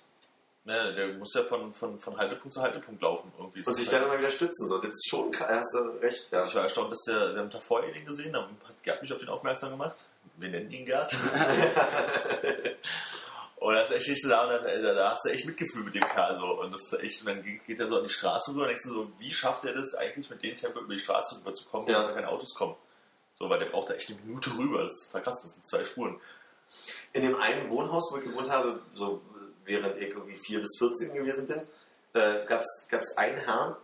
Ne, 0.66 0.94
der 0.96 1.08
muss 1.16 1.34
ja 1.34 1.44
von, 1.44 1.74
von, 1.74 2.00
von 2.00 2.18
Haltepunkt 2.18 2.54
zu 2.54 2.62
Haltepunkt 2.62 3.02
laufen. 3.02 3.34
Irgendwie. 3.38 3.64
Und 3.66 3.76
sich 3.76 3.90
dann 3.90 4.04
immer 4.04 4.18
wieder 4.18 4.30
stützen. 4.30 4.70
So. 4.70 4.78
Das 4.78 4.92
ist 4.92 5.10
schon 5.10 5.30
hast 5.38 5.74
du 5.74 5.80
recht, 6.02 6.32
ja. 6.32 6.46
Ich 6.46 6.56
war 6.56 6.64
erstaunt, 6.64 6.90
dass 6.90 7.04
der, 7.06 7.34
der 7.34 7.44
am 7.44 7.52
Tag 7.52 7.64
vorher 7.64 7.92
den 7.92 8.06
gesehen 8.06 8.34
hat. 8.34 8.46
Hat 8.46 8.84
Gerd 8.84 9.02
mich 9.02 9.12
auf 9.12 9.20
den 9.20 9.28
aufmerksam 9.28 9.72
gemacht. 9.72 10.06
Wir 10.38 10.50
nennen 10.50 10.72
ihn 10.72 10.86
Gerd. 10.86 11.12
Und 13.64 13.76
das 13.76 13.90
ist 13.92 13.96
echt 13.96 14.10
nicht 14.10 14.22
so 14.24 14.28
da, 14.30 14.44
und 14.44 14.50
dann, 14.52 14.66
äh, 14.66 14.82
da, 14.82 15.12
hast 15.12 15.24
du 15.26 15.30
echt 15.30 15.46
Mitgefühl 15.46 15.84
mit 15.86 15.96
dem 15.96 16.04
Kerl 16.04 16.38
so. 16.38 16.60
Und 16.62 16.74
das 16.74 16.82
ist 16.82 16.94
echt, 17.02 17.22
und 17.22 17.28
dann 17.28 17.44
geht 17.66 17.80
er 17.80 17.88
so 17.88 17.98
an 17.98 18.04
die 18.04 18.10
Straße 18.10 18.52
rüber 18.52 18.64
und 18.64 18.68
denkst 18.68 18.84
du 18.84 18.94
so, 18.94 19.12
wie 19.20 19.32
schafft 19.32 19.64
er 19.64 19.74
das 19.74 19.96
eigentlich 19.96 20.30
mit 20.30 20.44
dem 20.44 20.58
Tempo 20.58 20.80
über 20.80 20.94
die 20.94 21.00
Straße 21.00 21.38
rüber 21.38 21.54
zu 21.54 21.64
kommen, 21.66 21.88
Ja. 21.88 22.00
wenn 22.02 22.08
da 22.10 22.14
keine 22.14 22.28
Autos 22.28 22.54
kommen? 22.56 22.76
So, 23.36 23.50
weil 23.50 23.60
der 23.60 23.68
braucht 23.68 23.90
da 23.90 23.94
echt 23.94 24.10
eine 24.10 24.20
Minute 24.20 24.50
rüber. 24.58 24.84
Das 24.84 24.94
ist 24.94 25.08
total 25.08 25.22
krass, 25.24 25.42
das 25.42 25.52
sind 25.54 25.66
zwei 25.68 25.86
Spuren. 25.86 26.20
In 27.14 27.24
dem 27.24 27.40
einen 27.40 27.70
Wohnhaus, 27.70 28.12
wo 28.12 28.18
ich 28.18 28.26
gewohnt 28.26 28.50
habe, 28.50 28.82
so 28.96 29.22
während 29.64 29.96
ich 29.98 30.10
irgendwie 30.10 30.38
4 30.46 30.60
bis 30.60 30.76
14 30.78 31.14
gewesen 31.14 31.48
bin, 31.48 31.60
äh, 32.16 32.46
gab 32.46 32.62
es 32.62 33.18
einen 33.18 33.38
Herrn, 33.38 33.78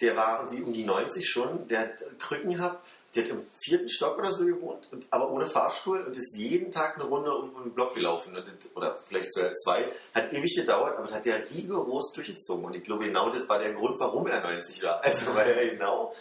der 0.00 0.16
war 0.16 0.40
irgendwie 0.42 0.62
um 0.62 0.72
die 0.72 0.84
90 0.84 1.28
schon, 1.28 1.68
der 1.68 1.80
hat 1.80 2.04
Krücken 2.18 2.50
gehabt, 2.50 2.84
der 3.14 3.24
hat 3.24 3.30
im 3.30 3.46
vierten 3.64 3.88
Stock 3.88 4.18
oder 4.18 4.34
so 4.34 4.44
gewohnt, 4.44 4.88
und, 4.92 5.06
aber 5.10 5.30
ohne 5.30 5.46
Fahrstuhl 5.46 6.02
und 6.02 6.16
ist 6.16 6.36
jeden 6.36 6.70
Tag 6.70 6.96
eine 6.96 7.04
Runde 7.04 7.34
um, 7.34 7.54
um 7.54 7.62
den 7.64 7.72
Block 7.72 7.94
gelaufen. 7.94 8.34
Das- 8.34 8.44
oder 8.74 8.96
vielleicht 8.98 9.32
sogar 9.32 9.52
zwei. 9.54 9.84
Hat 10.14 10.32
ewig 10.32 10.54
gedauert, 10.54 10.96
aber 10.98 11.06
das 11.06 11.16
hat 11.16 11.26
der 11.26 11.48
rigoros 11.50 12.12
durchgezogen. 12.12 12.64
Und 12.66 12.76
ich 12.76 12.84
glaube, 12.84 13.04
genau 13.04 13.30
das 13.30 13.48
war 13.48 13.58
der 13.58 13.72
Grund, 13.72 13.98
warum 13.98 14.26
er 14.26 14.40
90 14.40 14.82
war. 14.82 15.02
Also, 15.04 15.34
weil 15.34 15.50
er 15.50 15.68
genau. 15.70 16.14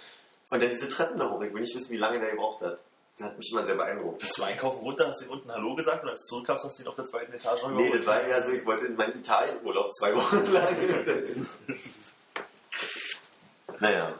Und 0.49 0.63
dann 0.63 0.69
diese 0.69 0.87
Treppen 0.87 1.17
da 1.17 1.29
hoch. 1.29 1.41
Ich 1.41 1.53
will 1.53 1.61
nicht 1.61 1.75
wissen, 1.75 1.91
wie 1.91 1.97
lange 1.97 2.19
der 2.19 2.31
gebraucht 2.31 2.61
hat. 2.61 2.81
Das 3.17 3.27
hat 3.29 3.37
mich 3.37 3.51
immer 3.51 3.65
sehr 3.65 3.75
beeindruckt. 3.75 4.19
Bist 4.19 4.37
du 4.37 4.43
einkaufen 4.43 4.79
runter, 4.81 5.07
hast 5.07 5.23
ihn 5.23 5.29
unten 5.29 5.51
Hallo 5.51 5.75
gesagt 5.75 6.03
und 6.03 6.09
als 6.09 6.21
du 6.21 6.35
zurückkamst, 6.35 6.65
hast 6.65 6.77
du 6.79 6.83
ihn 6.83 6.87
auf 6.87 6.95
der 6.95 7.05
zweiten 7.05 7.33
Etage 7.33 7.63
noch 7.63 7.71
Nee, 7.71 7.89
das 7.89 8.05
war 8.05 8.25
ja 8.27 8.45
so, 8.45 8.51
ich 8.51 8.63
wollte 8.65 8.85
in 8.85 8.95
meinen 8.95 9.17
Italienurlaub 9.19 9.91
zwei 9.91 10.15
Wochen 10.15 10.45
lang. 10.53 11.47
naja. 13.79 14.19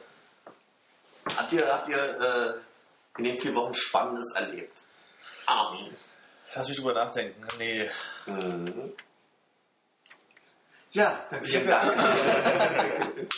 Habt 1.48 1.54
ihr, 1.54 1.74
habt 1.74 1.88
ihr 1.88 1.98
äh, 1.98 3.20
in 3.20 3.24
den 3.24 3.40
vier 3.40 3.56
Wochen 3.56 3.74
Spannendes 3.74 4.34
erlebt? 4.36 4.78
Armin. 5.46 5.96
Lass 6.54 6.68
mich 6.68 6.76
drüber 6.76 6.92
nachdenken. 6.94 7.42
Nee. 7.58 7.90
Mhm. 8.26 8.92
Ja, 10.92 11.26
dann 11.30 11.42
Ich 11.46 11.52
vielen 11.52 11.70
hab 11.72 11.86
Dank. 11.96 13.34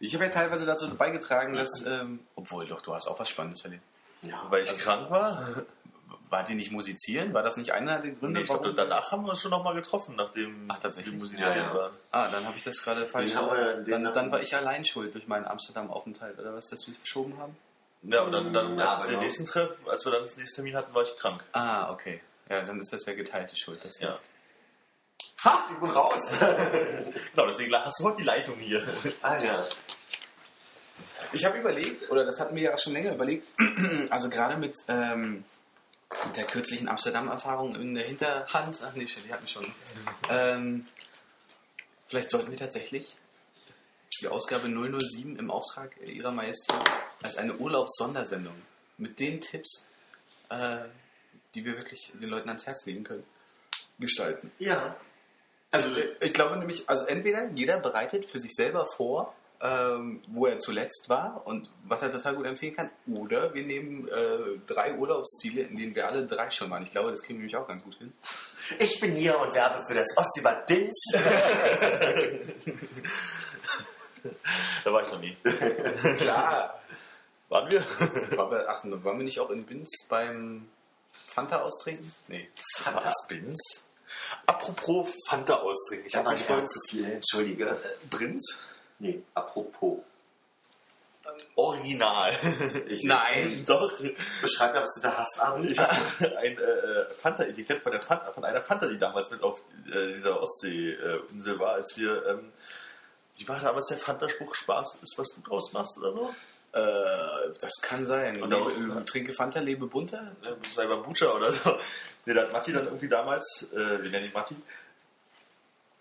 Ich 0.00 0.12
habe 0.14 0.24
ja 0.24 0.30
teilweise 0.30 0.66
dazu 0.66 0.94
beigetragen, 0.94 1.54
dass, 1.54 1.82
ähm, 1.86 2.26
obwohl 2.34 2.66
doch, 2.66 2.82
du 2.82 2.94
hast 2.94 3.06
auch 3.06 3.18
was 3.18 3.30
Spannendes 3.30 3.64
erlebt. 3.64 3.82
Ja, 4.20 4.44
Weil 4.50 4.64
ich 4.64 4.78
krank 4.78 5.10
war? 5.10 5.62
War 6.28 6.42
die 6.42 6.54
nicht 6.56 6.72
musizieren? 6.72 7.32
War 7.34 7.42
das 7.44 7.56
nicht 7.56 7.72
einer 7.72 8.00
der 8.00 8.10
Gründe? 8.12 8.38
Nee, 8.40 8.44
ich 8.44 8.48
glaube, 8.50 8.74
danach 8.74 9.12
haben 9.12 9.24
wir 9.24 9.30
uns 9.30 9.40
schon 9.40 9.52
nochmal 9.52 9.74
getroffen, 9.74 10.16
nachdem 10.16 10.66
Ach, 10.68 10.78
tatsächlich? 10.78 11.14
wir 11.14 11.20
musizieren 11.20 11.56
Ja, 11.56 11.62
ja. 11.68 11.74
waren. 11.74 11.92
Ah, 12.10 12.28
dann 12.28 12.44
habe 12.46 12.56
ich 12.56 12.64
das 12.64 12.82
gerade 12.82 13.06
falsch 13.06 13.32
den 13.32 13.84
Dann, 13.84 14.12
dann 14.12 14.32
war 14.32 14.40
ich 14.40 14.54
allein 14.56 14.84
schuld 14.84 15.14
durch 15.14 15.28
meinen 15.28 15.46
Amsterdam-Aufenthalt, 15.46 16.38
oder 16.38 16.52
was, 16.54 16.66
dass 16.66 16.84
wir 16.86 16.92
es 16.92 16.98
verschoben 16.98 17.38
haben? 17.38 17.56
Ja, 18.02 18.22
und 18.22 18.32
dann, 18.32 18.52
dann 18.52 18.76
Ja, 18.78 19.04
den 19.04 19.14
ja. 19.14 19.20
nächsten 19.20 19.44
Treff, 19.44 19.70
als 19.88 20.04
wir 20.04 20.12
dann 20.12 20.22
das 20.22 20.36
nächste 20.36 20.56
Termin 20.56 20.76
hatten, 20.76 20.92
war 20.94 21.02
ich 21.02 21.16
krank. 21.16 21.42
Ah, 21.52 21.90
okay. 21.90 22.20
Ja, 22.48 22.62
dann 22.62 22.78
ist 22.80 22.92
das 22.92 23.04
ja 23.06 23.14
geteilte 23.14 23.56
Schuld. 23.56 23.84
Das 23.84 23.98
Ja. 24.00 24.08
hilft. 24.08 24.30
Ha, 25.44 25.66
ich 25.72 25.78
bin 25.78 25.90
raus. 25.90 26.20
Genau, 27.34 27.46
deswegen 27.46 27.74
hast 27.74 28.00
du 28.00 28.04
heute 28.04 28.16
die 28.18 28.22
Leitung 28.24 28.56
hier. 28.58 28.84
ah, 29.22 29.36
ja. 29.38 29.64
Ich 31.32 31.44
habe 31.44 31.58
überlegt, 31.58 32.10
oder 32.10 32.24
das 32.24 32.38
hatten 32.40 32.54
wir 32.56 32.62
ja 32.62 32.74
auch 32.74 32.78
schon 32.78 32.92
länger 32.94 33.12
überlegt, 33.14 33.48
also 34.10 34.30
gerade 34.30 34.56
mit, 34.56 34.74
ähm, 34.88 35.32
mit 35.34 35.44
der 36.36 36.44
kürzlichen 36.44 36.88
Amsterdam-Erfahrung 36.88 37.74
in 37.74 37.94
der 37.94 38.04
Hinterhand, 38.04 38.80
ach 38.84 38.94
nee, 38.94 39.06
shit, 39.06 39.24
die 39.24 39.32
hatten 39.32 39.44
wir 39.44 39.48
schon. 39.48 39.74
Ähm, 40.28 40.86
vielleicht 42.06 42.30
sollten 42.30 42.50
wir 42.50 42.58
tatsächlich 42.58 43.16
die 44.20 44.28
Ausgabe 44.28 44.68
007 44.68 45.36
im 45.36 45.50
Auftrag 45.50 45.96
ihrer 46.06 46.30
Majestät 46.30 46.82
als 47.22 47.36
eine 47.36 47.56
Urlaubssondersendung 47.56 48.54
mit 48.98 49.20
den 49.20 49.40
Tipps, 49.40 49.88
äh, 50.48 50.84
die 51.54 51.64
wir 51.64 51.76
wirklich 51.76 52.12
den 52.14 52.28
Leuten 52.28 52.48
ans 52.48 52.66
Herz 52.66 52.86
legen 52.86 53.04
können, 53.04 53.24
gestalten. 53.98 54.52
Ja. 54.58 54.96
Also, 55.70 55.90
Ich 56.20 56.32
glaube 56.32 56.56
nämlich, 56.56 56.88
also 56.88 57.04
entweder 57.06 57.50
jeder 57.50 57.78
bereitet 57.80 58.26
für 58.26 58.38
sich 58.38 58.54
selber 58.54 58.86
vor, 58.86 59.34
ähm, 59.60 60.20
wo 60.28 60.46
er 60.46 60.58
zuletzt 60.58 61.08
war 61.08 61.42
und 61.46 61.70
was 61.84 62.02
er 62.02 62.10
total 62.10 62.36
gut 62.36 62.46
empfehlen 62.46 62.74
kann, 62.74 62.90
oder 63.14 63.54
wir 63.54 63.64
nehmen 63.64 64.08
äh, 64.08 64.58
drei 64.66 64.94
Urlaubsziele, 64.94 65.62
in 65.62 65.76
denen 65.76 65.94
wir 65.94 66.06
alle 66.06 66.26
drei 66.26 66.50
schon 66.50 66.70
waren. 66.70 66.82
Ich 66.82 66.90
glaube, 66.90 67.10
das 67.10 67.22
kriegen 67.22 67.38
wir 67.38 67.46
nämlich 67.46 67.56
auch 67.56 67.68
ganz 67.68 67.82
gut 67.84 67.94
hin. 67.96 68.12
ich 68.78 69.00
bin 69.00 69.12
hier 69.12 69.38
und 69.38 69.54
werbe 69.54 69.84
für 69.86 69.94
das 69.94 70.08
Ostseebad 70.16 70.66
Binz. 70.66 70.94
Da 74.82 74.92
war 74.92 75.04
ich 75.04 75.12
noch 75.12 75.20
nie. 75.20 75.36
Klar. 76.18 76.80
Waren 77.48 77.70
wir? 77.70 77.80
Waren 78.36 78.50
wir, 78.50 78.68
ach, 78.68 78.82
waren 78.84 79.18
wir 79.18 79.24
nicht 79.24 79.38
auch 79.38 79.50
in 79.50 79.64
Binz 79.64 79.88
beim 80.08 80.68
Fanta 81.12 81.60
austrinken? 81.62 82.12
Nee. 82.26 82.48
Was 82.84 83.14
Bins? 83.28 83.84
Apropos 84.46 85.14
Fanta 85.28 85.54
austrinken. 85.54 86.06
Ich 86.06 86.16
habe 86.16 86.26
war 86.26 86.32
mich 86.32 86.42
ich 86.42 86.46
vorhin 86.46 86.68
zu 86.68 86.80
viel, 86.88 87.04
entschuldige. 87.04 87.76
Prinz 88.10 88.66
Nee, 88.98 89.22
apropos. 89.34 89.98
Original. 91.56 92.32
Ich 92.88 93.02
Nein. 93.04 93.64
Doch. 93.66 93.92
Beschreib 94.40 94.74
mir, 94.74 94.82
was 94.82 94.94
du 94.94 95.00
da 95.00 95.16
hast, 95.16 95.38
Armin. 95.40 95.70
Ich 95.70 95.78
habe 95.78 95.92
ein 96.38 96.56
äh, 96.58 97.04
Fanta-Etikett 97.20 97.82
von, 97.82 97.92
Fanta, 98.00 98.32
von 98.32 98.44
einer 98.44 98.60
Fanta, 98.62 98.86
die 98.86 98.98
damals 98.98 99.30
mit 99.30 99.42
auf 99.42 99.62
äh, 99.92 100.12
dieser 100.14 100.40
Ostsee-Insel 100.40 101.58
war, 101.58 101.72
als 101.74 101.96
wir. 101.96 102.24
Ähm, 102.26 102.52
wie 103.38 103.48
war 103.48 103.58
damals 103.60 103.86
der 103.88 103.98
Fanta-Spruch? 103.98 104.54
Spaß 104.54 104.98
ist, 105.02 105.14
was 105.18 105.28
du 105.34 105.40
draus 105.42 105.72
machst 105.72 105.98
oder 105.98 106.12
so? 106.12 106.34
Äh, 106.72 107.52
das 107.60 107.72
kann 107.82 108.06
sein. 108.06 108.40
Und 108.42 108.50
lebe, 108.52 108.62
auch- 108.92 109.00
äh, 109.00 109.04
trinke 109.04 109.32
Fanta, 109.32 109.60
lebe 109.60 109.86
bunter? 109.86 110.36
Sei 110.74 110.86
beim 110.86 111.02
Butcher 111.02 111.34
oder 111.34 111.50
so. 111.52 111.76
Nee, 112.24 112.34
da 112.34 112.42
hat 112.42 112.52
Matti 112.52 112.72
dann 112.72 112.84
irgendwie 112.86 113.08
damals, 113.08 113.68
äh, 113.72 114.02
wir 114.02 114.10
nennen 114.10 114.26
ihn 114.26 114.32
Matti, 114.32 114.54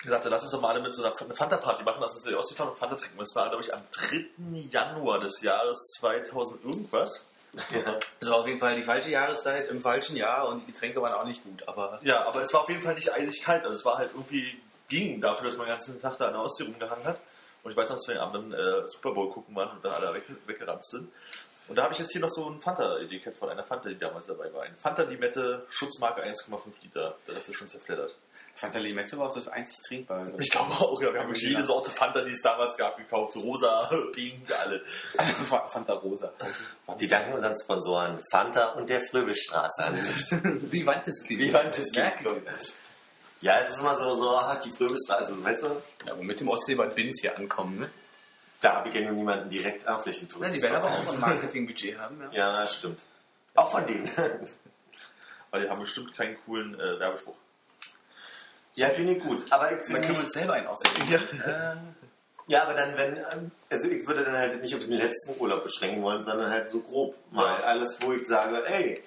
gesagt, 0.05 0.25
lass 0.25 0.43
uns 0.43 0.51
doch 0.51 0.61
mal 0.61 0.69
alle 0.69 0.81
mit 0.81 0.93
so 0.93 1.03
einer 1.03 1.13
eine 1.19 1.35
Fanta-Party 1.35 1.83
machen, 1.83 1.97
lass 1.99 2.13
uns 2.13 2.25
in 2.25 2.31
die 2.31 2.37
Ostsee 2.37 2.55
fahren 2.55 2.69
und 2.69 2.79
Fanta 2.79 2.95
trinken. 2.95 3.17
Das 3.17 3.35
war, 3.35 3.49
glaube 3.49 3.63
ich, 3.63 3.73
am 3.73 3.81
3. 3.91 4.25
Januar 4.71 5.19
des 5.19 5.41
Jahres 5.41 5.79
2000 5.99 6.63
irgendwas. 6.63 7.25
Das 8.19 8.29
war 8.29 8.37
auf 8.39 8.47
jeden 8.47 8.59
Fall 8.59 8.75
die 8.75 8.83
falsche 8.83 9.11
Jahreszeit 9.11 9.69
im 9.69 9.79
falschen 9.81 10.17
Jahr 10.17 10.47
und 10.49 10.61
die 10.61 10.71
Getränke 10.71 11.01
waren 11.01 11.13
auch 11.13 11.25
nicht 11.25 11.43
gut, 11.43 11.67
aber 11.67 11.99
Ja, 12.03 12.25
aber 12.25 12.41
es 12.41 12.53
war 12.53 12.61
auf 12.61 12.69
jeden 12.69 12.81
Fall 12.81 12.95
nicht 12.95 13.13
eisig 13.13 13.43
kalt. 13.43 13.63
Also 13.63 13.75
es 13.75 13.85
war 13.85 13.97
halt 13.97 14.11
irgendwie, 14.13 14.61
ging 14.89 15.21
dafür, 15.21 15.47
dass 15.49 15.57
man 15.57 15.65
den 15.67 15.73
ganzen 15.73 16.01
Tag 16.01 16.17
da 16.17 16.27
an 16.27 16.33
der 16.33 16.41
Ostsee 16.41 16.65
rumgehangen 16.65 17.05
hat. 17.05 17.19
Und 17.63 17.71
ich 17.71 17.77
weiß 17.77 17.89
noch, 17.89 17.95
dass 17.95 18.07
wir 18.07 18.21
am 18.21 18.29
Abend 18.29 18.53
äh, 18.53 18.87
Super 18.87 19.13
Bowl 19.13 19.31
gucken 19.31 19.55
waren 19.55 19.71
und 19.71 19.83
dann 19.83 19.93
alle 19.93 20.13
weg, 20.13 20.23
weggerannt 20.45 20.85
sind. 20.85 21.09
Und 21.67 21.75
da 21.77 21.83
habe 21.83 21.93
ich 21.93 21.99
jetzt 21.99 22.11
hier 22.11 22.21
noch 22.21 22.29
so 22.29 22.47
ein 22.47 22.61
Fanta-Etikett 22.61 23.35
von 23.35 23.49
einer 23.49 23.63
Fanta, 23.63 23.89
die 23.89 23.97
damals 23.97 24.27
dabei 24.27 24.53
war. 24.53 24.63
Eine 24.63 24.75
Fanta-Limette, 24.75 25.65
Schutzmarke 25.69 26.23
1,5 26.23 26.59
Liter. 26.83 27.15
Der 27.27 27.35
Rest 27.35 27.49
ist 27.49 27.55
schon 27.55 27.67
zerfleddert. 27.67 28.13
Fanta 28.57 28.79
Limette 28.79 29.17
war 29.17 29.27
auch 29.27 29.33
das 29.33 29.49
einzig 29.49 29.77
trinkbare. 29.85 30.33
Ich 30.39 30.49
glaube 30.49 30.71
auch, 30.71 31.01
ja. 31.01 31.13
Wir 31.13 31.19
haben 31.21 31.33
jede 31.33 31.61
Sorte 31.61 31.91
Fanta, 31.91 32.21
die 32.21 32.31
es 32.31 32.41
damals 32.41 32.77
gab, 32.77 32.95
gekauft. 32.97 33.35
Rosa, 33.35 33.91
pink, 34.13 34.49
alle. 34.57 34.81
Fanta 35.67 35.93
Rosa. 35.93 36.31
Die 36.97 37.07
danken 37.07 37.33
unseren 37.33 37.53
Sponsoren 37.61 38.17
Fanta 38.31 38.69
und 38.69 38.89
der 38.89 39.01
Fröbelstraße 39.01 39.83
an. 39.83 39.95
Wie 40.71 40.85
wand 40.85 41.05
es 41.05 41.21
klingt. 41.23 41.41
Wie 41.41 41.53
wand 41.53 41.77
es 41.77 41.93
Ja, 41.93 42.11
klingt. 42.11 42.43
Ja, 43.41 43.59
es 43.59 43.71
ist 43.71 43.79
immer 43.81 43.93
so, 43.93 44.15
so 44.15 44.29
ah, 44.29 44.55
die 44.55 44.71
Fröbelstraße, 44.71 45.43
weißt 45.43 45.61
du? 45.63 45.81
Ja, 46.05 46.13
aber 46.13 46.23
mit 46.23 46.39
dem 46.39 46.47
Ostseebad 46.47 46.95
Binz 46.95 47.19
hier 47.19 47.37
ankommen, 47.37 47.77
ne? 47.79 47.89
Da 48.61 48.75
habe 48.77 48.87
ich 48.89 48.95
ja 48.95 49.01
nur 49.01 49.11
niemanden 49.11 49.49
direkt 49.49 49.83
Ja, 49.83 49.97
Flächentourismus. 49.97 50.55
die 50.55 50.61
werden 50.63 50.77
aber 50.77 50.87
auch 50.87 51.13
ein 51.13 51.19
Marketingbudget 51.19 51.99
haben, 51.99 52.21
ja. 52.31 52.61
Ja, 52.61 52.67
stimmt. 52.69 53.03
Auch 53.53 53.69
von 53.69 53.85
denen. 53.85 54.09
Weil 55.51 55.61
die 55.63 55.69
haben 55.69 55.81
bestimmt 55.81 56.15
keinen 56.15 56.37
coolen 56.45 56.73
äh, 56.79 56.99
Werbespruch. 56.99 57.35
Ja, 58.75 58.89
finde 58.89 59.13
ich 59.13 59.23
gut. 59.23 59.43
Aber 59.51 59.71
ich 59.71 59.77
Man 59.77 59.85
finde 59.85 60.01
kann 60.01 60.09
uns 60.11 60.31
selber 60.33 60.53
einen 60.53 60.67
ausdenken. 60.67 61.13
Äh, 61.45 61.75
ja, 62.47 62.63
aber 62.63 62.73
dann, 62.75 62.95
wenn, 62.95 63.17
ähm, 63.17 63.51
also 63.71 63.89
ich 63.89 64.05
würde 64.07 64.23
dann 64.23 64.37
halt 64.37 64.61
nicht 64.61 64.75
auf 64.75 64.81
den 64.81 64.91
letzten 64.91 65.39
Urlaub 65.39 65.63
beschränken 65.63 66.03
wollen, 66.03 66.23
sondern 66.23 66.51
halt 66.51 66.69
so 66.69 66.79
grob 66.81 67.15
mal 67.31 67.59
Ja. 67.59 67.65
alles, 67.65 67.97
wo 68.01 68.11
ich 68.13 68.27
sage, 68.27 68.63
ey, 68.67 69.01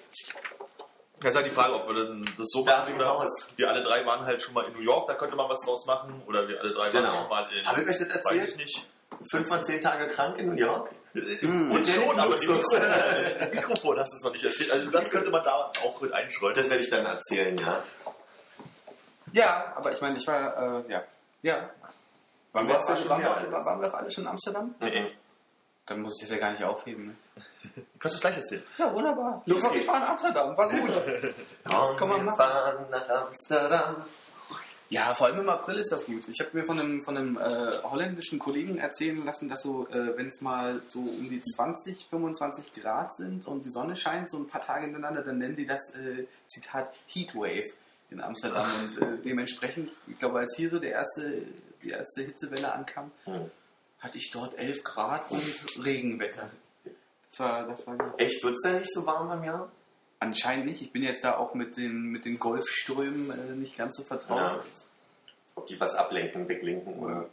Das 1.21 1.29
ist 1.31 1.35
halt 1.35 1.45
die 1.45 1.51
Frage, 1.51 1.73
ob 1.75 1.87
wir 1.87 2.23
das 2.37 2.47
so 2.49 2.63
Da 2.63 2.79
machen 2.79 2.95
oder 2.95 3.25
wir 3.57 3.69
alle 3.69 3.81
drei 3.83 4.05
waren 4.05 4.25
halt 4.25 4.41
schon 4.41 4.53
mal 4.53 4.65
in 4.65 4.73
New 4.73 4.81
York, 4.81 5.07
da 5.07 5.15
könnte 5.15 5.35
man 5.35 5.49
was 5.49 5.59
draus 5.65 5.85
machen. 5.85 6.21
Oder 6.27 6.47
wir 6.47 6.59
alle 6.59 6.71
drei 6.71 6.83
waren 6.93 7.03
Genau. 7.03 7.11
schon 7.13 7.29
mal 7.29 7.47
in. 7.57 7.65
Habe 7.65 7.81
ich 7.83 7.89
euch 7.89 7.97
das 7.97 8.09
Weiß 8.09 8.15
erzählt? 8.17 8.49
ich 8.49 8.55
nicht. 8.57 8.85
fünf 9.31 9.47
von 9.47 9.63
zehn 9.63 9.81
Tage 9.81 10.07
krank 10.07 10.37
in 10.39 10.47
New 10.49 10.55
York? 10.55 10.89
Und 11.13 11.87
schon, 11.87 12.19
aber 12.19 12.35
die. 12.35 12.47
Mikrofon, 12.47 13.49
Mikrofon 13.53 13.99
hast 13.99 14.11
du 14.13 14.17
es 14.17 14.23
noch 14.23 14.31
nicht 14.31 14.45
erzählt. 14.45 14.71
Also 14.71 14.89
das 14.91 15.09
könnte 15.09 15.29
man 15.31 15.43
da 15.43 15.71
auch 15.83 15.99
mit 16.01 16.13
einschreuen. 16.13 16.53
Das 16.53 16.69
werde 16.69 16.83
ich 16.83 16.89
dann 16.89 17.05
erzählen, 17.05 17.57
ja. 17.57 17.83
Ja, 19.33 19.73
aber 19.75 19.91
ich 19.91 20.01
meine, 20.01 20.17
ich 20.17 20.27
war, 20.27 20.85
äh, 20.85 20.91
ja. 20.91 21.03
Ja. 21.41 21.69
Waren 22.51 22.65
Du 22.65 22.67
wir, 22.67 22.75
warst 22.75 22.89
ja 22.89 22.95
schon 22.95 23.09
waren, 23.09 23.21
wir 23.21 23.35
alle, 23.35 23.51
waren 23.51 23.81
wir 23.81 23.87
auch 23.87 23.93
alle 23.93 24.11
schon 24.11 24.23
in 24.23 24.29
Amsterdam? 24.29 24.75
Nee. 24.81 25.11
Dann 25.85 26.01
muss 26.01 26.15
ich 26.21 26.27
das 26.27 26.35
ja 26.35 26.41
gar 26.41 26.51
nicht 26.51 26.63
aufheben, 26.63 27.07
ne? 27.07 27.15
Kannst 27.99 28.15
du 28.15 28.17
es 28.17 28.21
gleich 28.21 28.37
erzählen? 28.37 28.63
Ja, 28.77 28.93
wunderbar. 28.93 29.41
Los 29.45 29.63
ich 29.75 29.87
war 29.87 29.97
in 29.97 30.03
Amsterdam, 30.03 30.57
war 30.57 30.69
gut. 30.69 30.91
Komm, 31.65 31.97
Komm 31.97 32.09
mal 32.09 32.17
wir 32.17 32.23
machen. 32.23 32.37
fahren 32.37 32.85
nach 32.89 33.09
Amsterdam. 33.09 33.95
Ja, 34.91 35.13
vor 35.13 35.27
allem 35.27 35.41
im 35.41 35.49
April 35.49 35.77
ist 35.77 35.91
das 35.91 36.07
gut. 36.07 36.27
Ich 36.27 36.39
habe 36.39 36.49
mir 36.57 36.65
von 36.65 36.79
einem, 36.79 37.01
von 37.01 37.15
einem 37.15 37.37
äh, 37.37 37.71
holländischen 37.83 38.39
Kollegen 38.39 38.79
erzählen 38.79 39.23
lassen, 39.23 39.47
dass 39.47 39.61
so, 39.61 39.87
äh, 39.89 40.17
wenn 40.17 40.29
es 40.29 40.41
mal 40.41 40.81
so 40.85 40.99
um 40.99 41.29
die 41.29 41.41
20, 41.41 42.07
25 42.09 42.71
Grad 42.73 43.13
sind 43.13 43.45
und 43.45 43.65
die 43.65 43.69
Sonne 43.69 43.95
scheint, 43.95 44.29
so 44.29 44.37
ein 44.37 44.47
paar 44.47 44.61
Tage 44.61 44.85
hintereinander, 44.85 45.21
dann 45.21 45.37
nennen 45.37 45.55
die 45.55 45.65
das, 45.65 45.93
äh, 45.93 46.25
Zitat, 46.47 46.91
Heatwave. 47.07 47.71
In 48.11 48.21
Amsterdam 48.21 48.67
und 48.83 49.01
äh, 49.01 49.17
dementsprechend, 49.23 49.91
ich 50.07 50.17
glaube, 50.17 50.39
als 50.39 50.55
hier 50.55 50.69
so 50.69 50.79
der 50.79 50.91
erste, 50.91 51.43
die 51.83 51.89
erste 51.89 52.23
Hitzewelle 52.23 52.73
ankam, 52.73 53.11
Hm. 53.25 53.49
hatte 53.99 54.17
ich 54.17 54.31
dort 54.31 54.57
11 54.57 54.83
Grad 54.83 55.29
und 55.31 55.43
Regenwetter. 55.83 56.49
Das 57.29 57.39
war, 57.39 57.67
das 57.67 57.85
war 57.85 57.95
Echt, 58.17 58.43
wird 58.43 58.55
es 58.55 58.61
da 58.63 58.73
nicht 58.79 58.91
so 58.91 59.05
warm 59.05 59.31
im 59.37 59.43
Jahr? 59.43 59.71
Anscheinend 60.19 60.65
nicht. 60.65 60.81
Ich 60.81 60.91
bin 60.91 61.03
jetzt 61.03 61.23
da 61.23 61.37
auch 61.37 61.53
mit 61.53 61.77
den, 61.77 62.03
mit 62.05 62.25
den 62.25 62.39
Golfströmen 62.39 63.31
äh, 63.31 63.55
nicht 63.55 63.77
ganz 63.77 63.95
so 63.95 64.03
vertraut. 64.03 64.39
Ja. 64.39 64.63
Ob 65.55 65.67
die 65.67 65.79
was 65.79 65.95
ablenken, 65.95 66.47
weglenken 66.49 66.93
oder. 66.95 67.29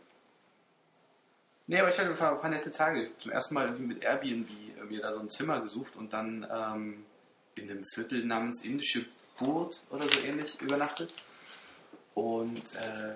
Nee, 1.69 1.81
aber 1.81 1.91
ich 1.91 1.99
hatte 1.99 2.11
ein 2.11 2.17
paar, 2.17 2.33
ein 2.35 2.41
paar 2.41 2.51
nette 2.51 2.71
Tage. 2.71 3.11
Zum 3.19 3.33
ersten 3.33 3.55
Mal 3.55 3.67
irgendwie 3.67 3.87
mit 3.95 4.05
Airbnb 4.05 4.49
äh, 4.79 4.85
mir 4.85 5.01
da 5.01 5.13
so 5.13 5.21
ein 5.21 5.31
Zimmer 5.31 5.61
gesucht 5.61 5.97
und 5.97 6.13
dann 6.13 6.47
ähm, 6.53 7.05
in 7.57 7.69
einem 7.71 7.85
Viertel 7.95 8.25
namens 8.25 8.65
Indische 8.65 9.07
Burt 9.39 9.83
oder 9.91 10.09
so 10.09 10.21
ähnlich 10.27 10.61
übernachtet. 10.61 11.11
Und 12.15 12.75
äh, 12.75 13.15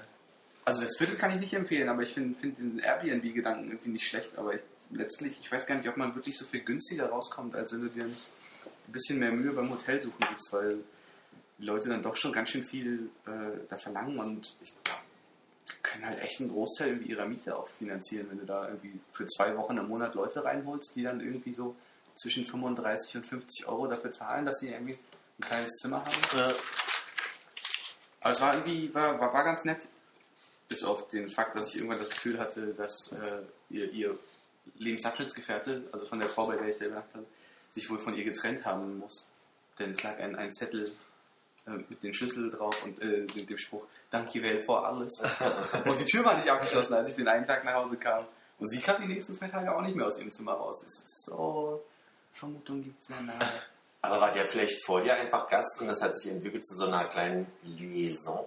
also 0.64 0.82
das 0.82 0.96
Viertel 0.98 1.16
kann 1.16 1.30
ich 1.30 1.40
nicht 1.40 1.54
empfehlen, 1.54 1.88
aber 1.88 2.02
ich 2.02 2.12
finde 2.12 2.38
find 2.38 2.58
diesen 2.58 2.78
Airbnb-Gedanken 2.78 3.70
irgendwie 3.70 3.90
nicht 3.90 4.06
schlecht. 4.06 4.36
Aber 4.36 4.54
ich, 4.54 4.62
letztlich, 4.90 5.40
ich 5.40 5.50
weiß 5.50 5.66
gar 5.66 5.76
nicht, 5.76 5.88
ob 5.88 5.96
man 5.96 6.14
wirklich 6.14 6.36
so 6.36 6.44
viel 6.44 6.60
günstiger 6.60 7.08
rauskommt, 7.08 7.54
als 7.54 7.72
wenn 7.72 7.82
du 7.82 7.88
dir 7.88 8.04
ein 8.04 8.16
bisschen 8.88 9.18
mehr 9.18 9.32
Mühe 9.32 9.52
beim 9.52 9.70
Hotel 9.70 10.00
suchen 10.00 10.26
gibst, 10.28 10.52
weil 10.52 10.78
die 11.58 11.64
Leute 11.64 11.88
dann 11.88 12.02
doch 12.02 12.16
schon 12.16 12.32
ganz 12.32 12.50
schön 12.50 12.64
viel 12.64 13.10
äh, 13.26 13.66
da 13.68 13.76
verlangen 13.76 14.18
und 14.18 14.56
ich 14.62 14.72
können 15.82 16.06
halt 16.06 16.20
echt 16.20 16.40
einen 16.40 16.50
Großteil 16.50 17.02
ihrer 17.06 17.26
Miete 17.26 17.56
auch 17.56 17.68
finanzieren, 17.78 18.26
wenn 18.30 18.38
du 18.38 18.46
da 18.46 18.68
irgendwie 18.68 18.98
für 19.12 19.26
zwei 19.26 19.56
Wochen 19.56 19.76
im 19.76 19.88
Monat 19.88 20.14
Leute 20.14 20.44
reinholst, 20.44 20.94
die 20.94 21.02
dann 21.02 21.20
irgendwie 21.20 21.52
so 21.52 21.76
zwischen 22.14 22.44
35 22.44 23.16
und 23.16 23.26
50 23.26 23.66
Euro 23.66 23.86
dafür 23.86 24.10
zahlen, 24.10 24.46
dass 24.46 24.58
sie 24.58 24.70
irgendwie 24.70 24.98
ein 25.40 25.48
kleines 25.48 25.70
Zimmer 25.76 26.04
haben. 26.04 26.16
Ja. 26.34 26.52
Aber 28.20 28.32
es 28.32 28.40
war 28.40 28.54
irgendwie, 28.54 28.94
war, 28.94 29.18
war, 29.18 29.32
war 29.32 29.44
ganz 29.44 29.64
nett. 29.64 29.86
Bis 30.68 30.84
auf 30.84 31.08
den 31.08 31.28
Fakt, 31.28 31.56
dass 31.56 31.68
ich 31.68 31.76
irgendwann 31.76 31.98
das 31.98 32.10
Gefühl 32.10 32.38
hatte, 32.38 32.72
dass 32.74 33.12
äh, 33.12 33.42
ihr, 33.70 33.90
ihr 33.90 34.18
Lebensabschnittsgefährte, 34.76 35.88
also 35.90 36.06
von 36.06 36.20
der 36.20 36.28
Frau, 36.28 36.46
bei 36.46 36.56
der 36.56 36.68
ich 36.68 36.76
da 36.76 36.84
übernachtet 36.84 37.16
habe, 37.16 37.26
sich 37.70 37.88
wohl 37.90 37.98
von 37.98 38.14
ihr 38.14 38.24
getrennt 38.24 38.64
haben 38.64 38.98
muss. 38.98 39.30
Denn 39.78 39.92
es 39.92 40.02
lag 40.02 40.18
ein, 40.18 40.36
ein 40.36 40.52
Zettel 40.52 40.92
äh, 41.66 41.70
mit 41.70 42.02
dem 42.02 42.12
Schlüssel 42.12 42.50
drauf 42.50 42.84
und 42.84 43.00
äh, 43.00 43.26
dem, 43.26 43.46
dem 43.46 43.58
Spruch, 43.58 43.86
danke 44.10 44.42
well 44.42 44.60
vor 44.60 44.86
alles. 44.86 45.20
und 45.86 45.98
die 45.98 46.04
Tür 46.04 46.24
war 46.24 46.36
nicht 46.36 46.48
abgeschlossen, 46.48 46.92
als 46.94 47.08
ich 47.08 47.14
den 47.16 47.26
einen 47.26 47.46
Tag 47.46 47.64
nach 47.64 47.74
Hause 47.74 47.96
kam. 47.96 48.26
Und 48.58 48.70
sie 48.70 48.78
kam 48.78 49.00
die 49.00 49.08
nächsten 49.08 49.34
zwei 49.34 49.48
Tage 49.48 49.74
auch 49.74 49.80
nicht 49.80 49.96
mehr 49.96 50.06
aus 50.06 50.18
ihrem 50.18 50.30
Zimmer 50.30 50.52
raus. 50.52 50.84
Es 50.84 51.02
ist 51.02 51.24
so, 51.24 51.82
Vermutung 52.32 52.82
gibt 52.82 53.02
es 53.02 53.08
ja 53.08 53.20
nahe. 53.20 53.38
Aber 54.02 54.20
war 54.20 54.32
der 54.32 54.46
vielleicht 54.48 54.84
vor 54.86 55.00
dir 55.02 55.14
einfach 55.14 55.48
Gast 55.48 55.80
und 55.80 55.86
das 55.88 56.00
hat 56.02 56.18
sich 56.18 56.32
entwickelt 56.32 56.64
zu 56.66 56.74
so 56.76 56.86
einer 56.86 57.04
kleinen 57.04 57.46
Liaison? 57.62 58.46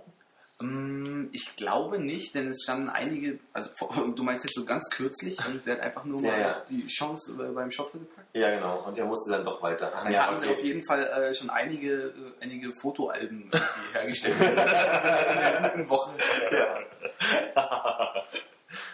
Mm, 0.60 1.30
Ich 1.32 1.56
glaube 1.56 2.00
nicht, 2.00 2.34
denn 2.36 2.50
es 2.50 2.64
standen 2.64 2.90
einige, 2.90 3.38
also 3.54 3.70
du 4.16 4.24
meinst 4.24 4.46
jetzt 4.46 4.56
so 4.56 4.66
ganz 4.66 4.90
kürzlich 4.90 5.38
und 5.48 5.64
sie 5.64 5.72
hat 5.72 5.80
einfach 5.80 6.06
nur 6.06 6.22
Ja, 6.22 6.32
mal 6.32 6.40
ja. 6.40 6.64
die 6.70 6.88
Chance 6.88 7.34
äh, 7.40 7.52
beim 7.52 7.70
Schopfe 7.72 8.00
gepackt. 8.00 8.28
Ja, 8.36 8.50
genau. 8.52 8.84
Und 8.88 8.98
er 8.98 9.06
musste 9.06 9.32
dann 9.32 9.44
doch 9.46 9.62
weiter. 9.62 9.92
Ach, 9.96 10.04
Dann 10.04 10.14
ja, 10.14 10.26
haben 10.28 10.38
sie 10.38 10.46
okay. 10.48 10.56
auf 10.58 10.64
jeden 10.64 10.84
Fall 10.86 11.04
äh, 11.04 11.34
schon 11.34 11.50
einige, 11.52 11.94
äh, 12.08 12.14
einige 12.42 12.74
Fotoalben 12.74 13.50
irgendwie 13.52 13.94
hergestellt 13.94 14.36
in 14.40 14.56
der 14.56 15.72
guten 15.76 15.90
Woche. 15.90 16.14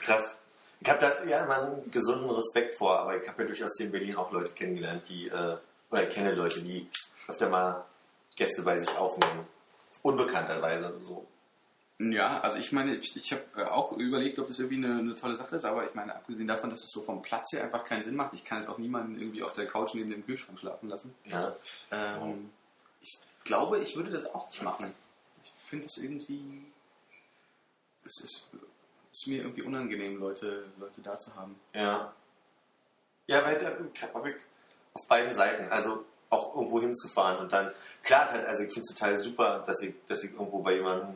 Krass. 0.01 0.39
Ich 0.81 0.89
habe 0.89 0.99
da 0.99 1.23
ja 1.25 1.43
immer 1.43 1.61
einen 1.61 1.91
gesunden 1.91 2.29
Respekt 2.29 2.75
vor, 2.77 2.99
aber 2.99 3.21
ich 3.21 3.27
habe 3.27 3.41
ja 3.43 3.47
durchaus 3.47 3.71
hier 3.77 3.87
in 3.87 3.91
Berlin 3.91 4.15
auch 4.15 4.31
Leute 4.31 4.53
kennengelernt, 4.53 5.07
die, 5.09 5.27
äh, 5.27 5.57
oder 5.89 6.07
ich 6.07 6.13
kenne 6.13 6.33
Leute, 6.33 6.61
die 6.61 6.89
öfter 7.27 7.49
mal 7.49 7.85
Gäste 8.35 8.61
bei 8.61 8.79
sich 8.79 8.95
aufnehmen. 8.97 9.47
Unbekannterweise 10.01 10.97
so. 11.01 11.27
Ja, 12.01 12.39
also 12.39 12.57
ich 12.57 12.71
meine, 12.71 12.95
ich, 12.95 13.17
ich 13.17 13.33
habe 13.33 13.43
äh, 13.57 13.65
auch 13.65 13.91
überlegt, 13.91 14.39
ob 14.39 14.47
das 14.47 14.59
irgendwie 14.59 14.85
eine, 14.85 14.99
eine 14.99 15.15
tolle 15.15 15.35
Sache 15.35 15.57
ist, 15.57 15.65
aber 15.65 15.85
ich 15.85 15.93
meine, 15.95 16.15
abgesehen 16.15 16.47
davon, 16.47 16.69
dass 16.69 16.79
es 16.81 16.91
so 16.91 17.01
vom 17.01 17.21
Platz 17.21 17.51
her 17.51 17.63
einfach 17.63 17.83
keinen 17.83 18.03
Sinn 18.03 18.15
macht, 18.15 18.33
ich 18.33 18.45
kann 18.45 18.59
jetzt 18.59 18.69
auch 18.69 18.77
niemanden 18.77 19.19
irgendwie 19.19 19.43
auf 19.43 19.51
der 19.51 19.67
Couch 19.67 19.93
neben 19.95 20.09
dem 20.09 20.25
Kühlschrank 20.25 20.57
schlafen 20.57 20.87
lassen. 20.87 21.13
Ja. 21.25 21.53
Ähm, 21.91 22.51
ich 23.01 23.19
glaube, 23.43 23.79
ich 23.79 23.97
würde 23.97 24.11
das 24.11 24.33
auch 24.33 24.47
nicht 24.49 24.63
machen. 24.63 24.93
Ich 25.43 25.69
finde 25.69 25.87
es 25.87 25.97
irgendwie. 25.97 26.65
Es 28.05 28.23
ist, 28.23 28.47
ist 29.11 29.27
mir 29.27 29.41
irgendwie 29.41 29.63
unangenehm, 29.63 30.19
Leute, 30.19 30.67
Leute 30.77 31.01
da 31.01 31.19
zu 31.19 31.35
haben. 31.35 31.59
Ja. 31.73 32.13
Ja, 33.27 33.43
weil 33.43 33.57
da 33.59 33.71
ich 34.25 34.35
auf 34.99 35.07
beiden 35.07 35.33
Seiten, 35.33 35.71
also 35.71 36.05
auch 36.29 36.55
irgendwo 36.55 36.79
hinzufahren 36.79 37.39
und 37.39 37.51
dann, 37.51 37.71
klar, 38.03 38.29
also 38.29 38.63
ich 38.63 38.71
finde 38.71 38.81
es 38.81 38.95
total 38.95 39.17
super, 39.17 39.63
dass 39.65 39.81
ich, 39.81 39.95
dass 40.07 40.23
ich 40.23 40.31
irgendwo 40.31 40.59
bei 40.59 40.75
jemandem 40.75 41.15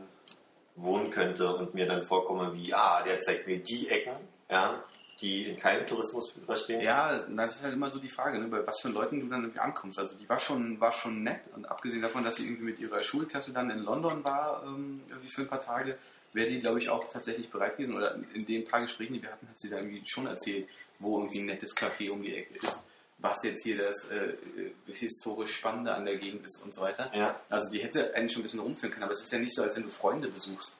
wohnen 0.75 1.11
könnte 1.11 1.55
und 1.55 1.75
mir 1.75 1.85
dann 1.85 2.03
vorkomme 2.03 2.53
wie, 2.53 2.73
ah, 2.73 3.03
der 3.03 3.19
zeigt 3.19 3.47
mir 3.47 3.59
die 3.59 3.89
Ecken, 3.89 4.15
ja, 4.49 4.83
die 5.21 5.49
in 5.49 5.57
keinem 5.57 5.85
Tourismusführer 5.85 6.57
stehen. 6.57 6.81
Ja, 6.81 7.13
das 7.13 7.55
ist 7.55 7.63
halt 7.63 7.73
immer 7.73 7.89
so 7.89 7.99
die 7.99 8.09
Frage, 8.09 8.39
ne, 8.39 8.47
bei 8.47 8.65
was 8.65 8.81
für 8.81 8.89
Leuten 8.89 9.19
du 9.19 9.27
dann 9.27 9.41
irgendwie 9.41 9.59
ankommst. 9.59 9.99
Also 9.99 10.17
die 10.17 10.27
war 10.27 10.39
schon, 10.39 10.79
war 10.81 10.91
schon 10.91 11.21
nett 11.21 11.41
und 11.55 11.69
abgesehen 11.69 12.01
davon, 12.01 12.23
dass 12.23 12.35
sie 12.35 12.45
irgendwie 12.45 12.63
mit 12.63 12.79
ihrer 12.79 13.03
Schulklasse 13.03 13.53
dann 13.53 13.69
in 13.69 13.83
London 13.83 14.23
war, 14.23 14.63
ähm, 14.65 15.01
irgendwie 15.07 15.29
für 15.29 15.41
ein 15.43 15.47
paar 15.47 15.59
Tage, 15.59 15.97
wäre 16.33 16.49
die, 16.49 16.59
glaube 16.59 16.79
ich, 16.79 16.89
auch 16.89 17.07
tatsächlich 17.07 17.51
bereit 17.51 17.77
gewesen. 17.77 17.95
Oder 17.95 18.15
in 18.33 18.45
den 18.45 18.65
paar 18.65 18.81
Gesprächen, 18.81 19.13
die 19.13 19.21
wir 19.21 19.31
hatten, 19.31 19.47
hat 19.47 19.59
sie 19.59 19.69
da 19.69 19.77
irgendwie 19.77 20.01
schon 20.07 20.25
erzählt, 20.25 20.67
wo 20.97 21.19
irgendwie 21.19 21.41
ein 21.41 21.45
nettes 21.45 21.77
Café 21.77 22.09
um 22.09 22.23
die 22.23 22.35
Ecke 22.35 22.55
ist, 22.55 22.87
was 23.23 23.41
jetzt 23.43 23.63
hier 23.63 23.77
das 23.77 24.09
äh, 24.09 24.31
äh, 24.31 24.73
historisch 24.93 25.55
Spannende 25.55 25.95
an 25.95 26.05
der 26.05 26.17
Gegend 26.17 26.45
ist 26.45 26.61
und 26.61 26.73
so 26.73 26.81
weiter. 26.81 27.09
Ja. 27.15 27.39
Also 27.49 27.71
die 27.71 27.79
hätte 27.79 28.13
einen 28.13 28.29
schon 28.29 28.41
ein 28.41 28.43
bisschen 28.43 28.59
rumführen 28.59 28.91
können, 28.91 29.03
aber 29.03 29.13
es 29.13 29.23
ist 29.23 29.31
ja 29.31 29.39
nicht 29.39 29.55
so, 29.55 29.63
als 29.63 29.77
wenn 29.77 29.83
du 29.83 29.89
Freunde 29.89 30.27
besuchst, 30.27 30.75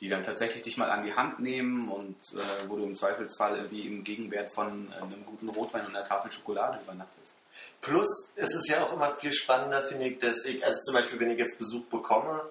die 0.00 0.08
dann 0.08 0.22
tatsächlich 0.22 0.62
dich 0.62 0.78
mal 0.78 0.90
an 0.90 1.04
die 1.04 1.12
Hand 1.12 1.40
nehmen 1.40 1.90
und 1.90 2.16
äh, 2.32 2.68
wo 2.68 2.76
du 2.76 2.84
im 2.84 2.94
Zweifelsfall 2.94 3.56
irgendwie 3.58 3.86
im 3.86 4.04
Gegenwert 4.04 4.50
von 4.54 4.90
äh, 4.90 5.02
einem 5.02 5.26
guten 5.26 5.50
Rotwein 5.50 5.84
und 5.84 5.94
einer 5.94 6.08
Tafel 6.08 6.32
Schokolade 6.32 6.80
übernachtest. 6.82 7.36
Plus, 7.82 8.32
es 8.36 8.54
ist 8.54 8.68
ja 8.70 8.86
auch 8.86 8.94
immer 8.94 9.14
viel 9.16 9.32
spannender, 9.32 9.82
finde 9.82 10.08
ich, 10.08 10.18
dass 10.18 10.46
ich, 10.46 10.64
also 10.64 10.80
zum 10.80 10.94
Beispiel, 10.94 11.20
wenn 11.20 11.30
ich 11.30 11.38
jetzt 11.38 11.58
Besuch 11.58 11.84
bekomme, 11.84 12.42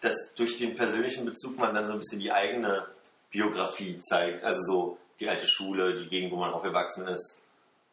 dass 0.00 0.16
durch 0.34 0.58
den 0.58 0.74
persönlichen 0.74 1.24
Bezug 1.24 1.56
man 1.56 1.72
dann 1.72 1.86
so 1.86 1.92
ein 1.92 2.00
bisschen 2.00 2.18
die 2.18 2.32
eigene 2.32 2.88
Biografie 3.30 4.00
zeigt. 4.00 4.42
Also 4.42 4.60
so 4.62 4.98
die 5.20 5.28
alte 5.28 5.46
Schule, 5.46 5.94
die 5.94 6.08
Gegend, 6.08 6.32
wo 6.32 6.36
man 6.36 6.52
aufgewachsen 6.52 7.06
ist 7.06 7.41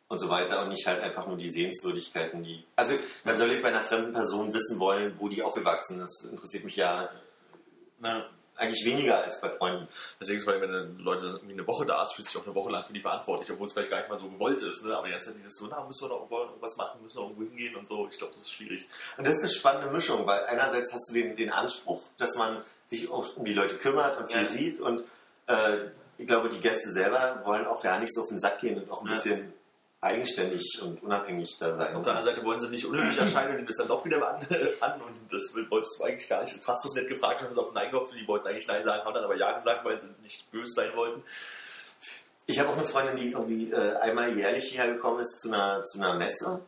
und 0.10 0.18
so 0.18 0.30
weiter 0.30 0.64
und 0.64 0.70
nicht 0.70 0.86
halt 0.88 1.01
einfach 1.01 1.26
nur 1.28 1.38
die 1.38 1.49
Sehenswürdigkeiten, 1.51 2.43
die. 2.43 2.64
Also 2.76 2.93
man 3.24 3.38
soll 3.38 3.55
bei 3.62 3.70
einer 3.70 3.82
fremden 3.82 4.12
Person 4.14 4.53
wissen 4.53 4.80
wollen, 4.80 5.16
wo 5.20 5.30
die 5.30 5.41
aufgewachsen 5.41 6.01
ist. 6.01 6.24
Das 6.24 6.32
interessiert 6.32 6.64
mich 6.66 6.76
ja 6.76 7.10
Na, 7.99 8.26
eigentlich 8.55 8.84
weniger 8.86 9.24
als 9.24 9.39
bei 9.39 9.49
Freunden. 9.49 9.88
deswegen 10.20 10.38
ist 10.38 10.47
es, 10.47 10.62
wenn 10.62 10.97
Leute 10.97 11.26
irgendwie 11.28 11.53
eine 11.53 11.66
Woche 11.68 11.86
da 11.86 12.01
ist, 12.03 12.14
fühlt 12.14 12.28
sich 12.28 12.36
auch 12.38 12.45
eine 12.45 12.55
Woche 12.55 12.70
lang 12.72 12.84
für 12.86 12.91
die 12.91 12.99
verantwortlich, 13.01 13.49
obwohl 13.51 13.68
es 13.68 13.74
vielleicht 13.74 13.89
gar 13.91 13.99
nicht 13.99 14.10
mal 14.10 14.18
so 14.18 14.28
gewollt 14.30 14.62
ist. 14.62 14.84
Ne? 14.84 14.97
Aber 14.97 15.07
jetzt 15.07 15.28
hat 15.30 15.36
dieses 15.38 15.55
so, 15.55 15.68
na, 15.70 15.82
müssen 15.86 16.10
wir 16.10 16.10
noch 16.10 16.30
irgendwas 16.30 16.76
machen, 16.76 17.01
müssen 17.01 17.18
wir 17.20 17.24
irgendwo 17.24 17.43
hingehen 17.43 17.76
und 17.78 17.88
so. 17.88 18.07
Ich 18.12 18.18
glaube, 18.18 18.34
das 18.34 18.41
ist 18.41 18.51
schwierig. 18.51 18.86
Und 19.18 19.26
das 19.28 19.36
ist 19.36 19.41
eine 19.41 19.49
spannende 19.49 19.91
Mischung, 19.91 20.26
weil 20.26 20.43
einerseits 20.45 20.91
hast 20.91 21.10
du 21.10 21.14
den, 21.14 21.36
den 21.36 21.51
Anspruch, 21.51 22.01
dass 22.18 22.36
man 22.36 22.62
sich 22.86 23.10
auch 23.10 23.38
um 23.38 23.45
die 23.45 23.53
Leute 23.53 23.76
kümmert 23.78 24.18
und 24.18 24.30
viel 24.32 24.41
Ja. 24.41 24.47
sieht 24.47 24.80
und 24.82 25.03
äh, 25.47 25.78
ich 26.18 26.28
glaube, 26.28 26.49
die 26.49 26.60
Gäste 26.60 26.91
selber 26.91 27.41
wollen 27.45 27.66
auch 27.66 27.82
gar 27.82 27.97
nicht 27.99 28.14
so 28.14 28.24
auf 28.24 28.28
den 28.28 28.39
Sack 28.39 28.60
gehen 28.60 28.78
und 28.82 28.91
auch 28.91 29.01
ein 29.03 29.07
Ja. 29.07 29.14
bisschen 29.14 29.53
eigenständig 30.02 30.82
und 30.82 31.04
unabhängig 31.04 31.58
da 31.60 31.76
sein. 31.76 31.95
Auf 31.95 32.04
der 32.04 32.16
anderen 32.16 32.36
Seite 32.36 32.45
wollen 32.45 32.60
sie 32.60 32.70
nicht 32.70 32.86
unhöflich 32.86 33.18
erscheinen 33.18 33.50
und 33.50 33.56
nehmen 33.58 33.68
das 33.68 33.78
dann 33.78 33.89
doch 33.89 34.06
wieder 34.06 34.18
an, 34.18 34.45
an 34.80 35.02
und 35.02 35.16
das 35.30 35.54
wolltest 35.70 36.00
du 36.00 36.04
eigentlich 36.06 36.30
gar 36.30 36.41
nicht. 36.41 36.64
Fast 36.64 36.86
was 36.86 36.93
nett 36.93 37.10
gefragt 37.10 37.41
und 37.41 37.47
haben 37.47 37.54
sie 37.54 37.62
auf 37.62 37.74
Nein 37.74 37.91
gehofft, 37.91 38.14
die 38.14 38.28
wollten 38.28 38.47
eigentlich 38.47 38.68
Nein 38.68 38.84
sagen, 38.84 39.04
haben 39.04 39.14
dann 39.14 39.26
aber 39.26 39.38
Ja 39.38 39.52
gesagt, 39.52 39.84
weil 39.84 40.00
sie 40.00 40.10
nicht 40.22 40.50
böse 40.52 40.74
sein 40.74 40.95
wollten. 40.95 41.24
Ich 42.45 42.60
habe 42.60 42.70
auch 42.70 42.78
eine 42.78 42.86
Freundin, 42.86 43.18
die 43.18 43.32
irgendwie 43.32 43.72
äh, 43.72 43.95
einmal 43.97 44.36
jährlich 44.36 44.70
hierher 44.70 44.93
gekommen 44.93 45.20
ist 45.20 45.39
zu 45.39 45.50
einer, 45.50 45.84
zu 45.84 46.00
einer 46.00 46.16
Messe 46.16 46.62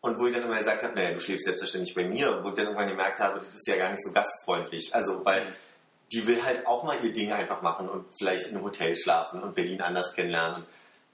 und 0.00 0.18
wo 0.18 0.26
ich 0.26 0.34
dann 0.34 0.44
immer 0.44 0.58
gesagt 0.58 0.82
habe, 0.82 0.94
naja, 0.94 1.12
du 1.12 1.20
schläfst 1.20 1.44
selbstverständlich 1.44 1.94
bei 1.94 2.04
mir 2.04 2.34
und 2.34 2.44
wo 2.44 2.48
ich 2.48 2.54
dann 2.54 2.64
irgendwann 2.64 2.88
gemerkt 2.88 3.20
habe, 3.20 3.38
das 3.40 3.48
ist 3.48 3.66
ja 3.66 3.76
gar 3.76 3.90
nicht 3.90 4.02
so 4.02 4.12
gastfreundlich. 4.12 4.94
Also, 4.94 5.24
weil 5.24 5.54
die 6.12 6.26
will 6.26 6.42
halt 6.42 6.66
auch 6.66 6.82
mal 6.82 7.04
ihr 7.04 7.12
Ding 7.12 7.32
einfach 7.32 7.60
machen 7.62 7.88
und 7.88 8.06
vielleicht 8.18 8.48
in 8.48 8.56
einem 8.56 8.64
Hotel 8.64 8.96
schlafen 8.96 9.42
und 9.42 9.54
Berlin 9.54 9.82
anders 9.82 10.14
kennenlernen. 10.14 10.62
Und 10.62 10.66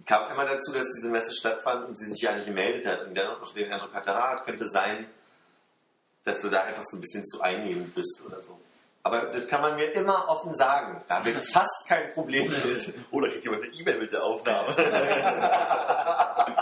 kam 0.04 0.30
immer 0.30 0.44
dazu, 0.44 0.72
dass 0.72 0.84
diese 0.98 1.08
Messe 1.10 1.34
stattfand 1.34 1.88
und 1.88 1.96
sie 1.98 2.12
sich 2.12 2.20
ja 2.22 2.32
nicht 2.34 2.46
gemeldet 2.46 2.86
hat 2.86 3.06
und 3.06 3.14
dann 3.16 3.28
auch 3.28 3.52
den 3.54 3.72
Eindruck 3.72 3.94
hatte, 3.94 4.14
ah, 4.14 4.42
könnte 4.44 4.68
sein, 4.68 5.06
dass 6.24 6.40
du 6.40 6.48
da 6.48 6.64
einfach 6.64 6.82
so 6.84 6.96
ein 6.96 7.00
bisschen 7.00 7.24
zu 7.24 7.40
einnehmend 7.40 7.94
bist 7.94 8.20
oder 8.26 8.42
so. 8.42 8.58
Aber 9.02 9.26
das 9.26 9.46
kann 9.46 9.60
man 9.62 9.76
mir 9.76 9.94
immer 9.94 10.28
offen 10.28 10.54
sagen. 10.56 11.00
Da 11.06 11.18
habe 11.20 11.30
ich 11.30 11.38
fast 11.52 11.86
kein 11.88 12.12
Problem 12.12 12.50
mit. 12.50 12.92
Oder 13.12 13.28
kriegt 13.30 13.44
jemand 13.44 13.62
eine 13.62 13.72
E-Mail 13.72 13.98
mit 13.98 14.12
der 14.12 14.24
Aufnahme? 14.24 14.74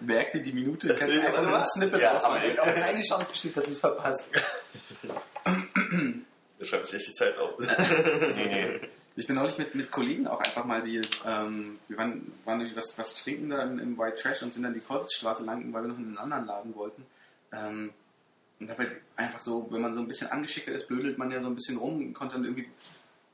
Merk 0.00 0.30
dir 0.32 0.42
die 0.42 0.52
Minute, 0.52 0.88
kannst 0.94 1.16
Ja, 1.16 1.26
einfach 1.26 1.42
nur 1.42 1.58
ein? 1.58 1.64
Snippet 1.74 2.00
Ja, 2.02 2.12
rausmachen. 2.12 2.36
aber- 2.36 2.46
Wird 2.46 2.60
auch 2.60 2.74
keine 2.74 3.00
Chance 3.00 3.30
besteht, 3.30 3.56
dass 3.56 3.64
ich 3.64 3.70
es 3.72 3.78
verpasst. 3.80 4.20
Da 6.58 6.64
schreibt 6.64 6.84
sich 6.86 6.94
echt 6.94 7.08
die 7.08 7.12
Zeit 7.12 7.38
auf. 7.38 7.52
Nee, 7.58 8.78
nee. 8.80 8.88
Ich 9.18 9.26
bin 9.26 9.36
neulich 9.36 9.56
mit, 9.56 9.74
mit 9.74 9.90
Kollegen 9.90 10.26
auch 10.26 10.40
einfach 10.40 10.66
mal 10.66 10.82
die, 10.82 11.00
ähm, 11.26 11.78
wir 11.88 11.96
waren, 11.96 12.32
waren 12.44 12.70
was, 12.76 12.98
was 12.98 13.22
trinken 13.22 13.48
da 13.48 13.62
im, 13.62 13.96
White 13.96 14.16
Trash 14.20 14.42
und 14.42 14.52
sind 14.52 14.62
dann 14.62 14.74
die 14.74 14.80
Kolbstraße 14.80 15.42
lang, 15.42 15.72
weil 15.72 15.82
wir 15.82 15.88
noch 15.88 15.98
in 15.98 16.04
einen 16.04 16.18
anderen 16.18 16.44
Laden 16.44 16.74
wollten. 16.74 17.02
Ähm, 17.50 17.90
und 18.60 18.68
da 18.68 18.76
halt 18.76 18.92
einfach 19.16 19.40
so, 19.40 19.68
wenn 19.70 19.80
man 19.80 19.94
so 19.94 20.00
ein 20.00 20.08
bisschen 20.08 20.30
angeschickert 20.30 20.74
ist, 20.74 20.88
blödelt 20.88 21.16
man 21.16 21.30
ja 21.30 21.40
so 21.40 21.48
ein 21.48 21.54
bisschen 21.54 21.78
rum, 21.78 22.12
konnte 22.12 22.34
dann 22.34 22.44
irgendwie 22.44 22.68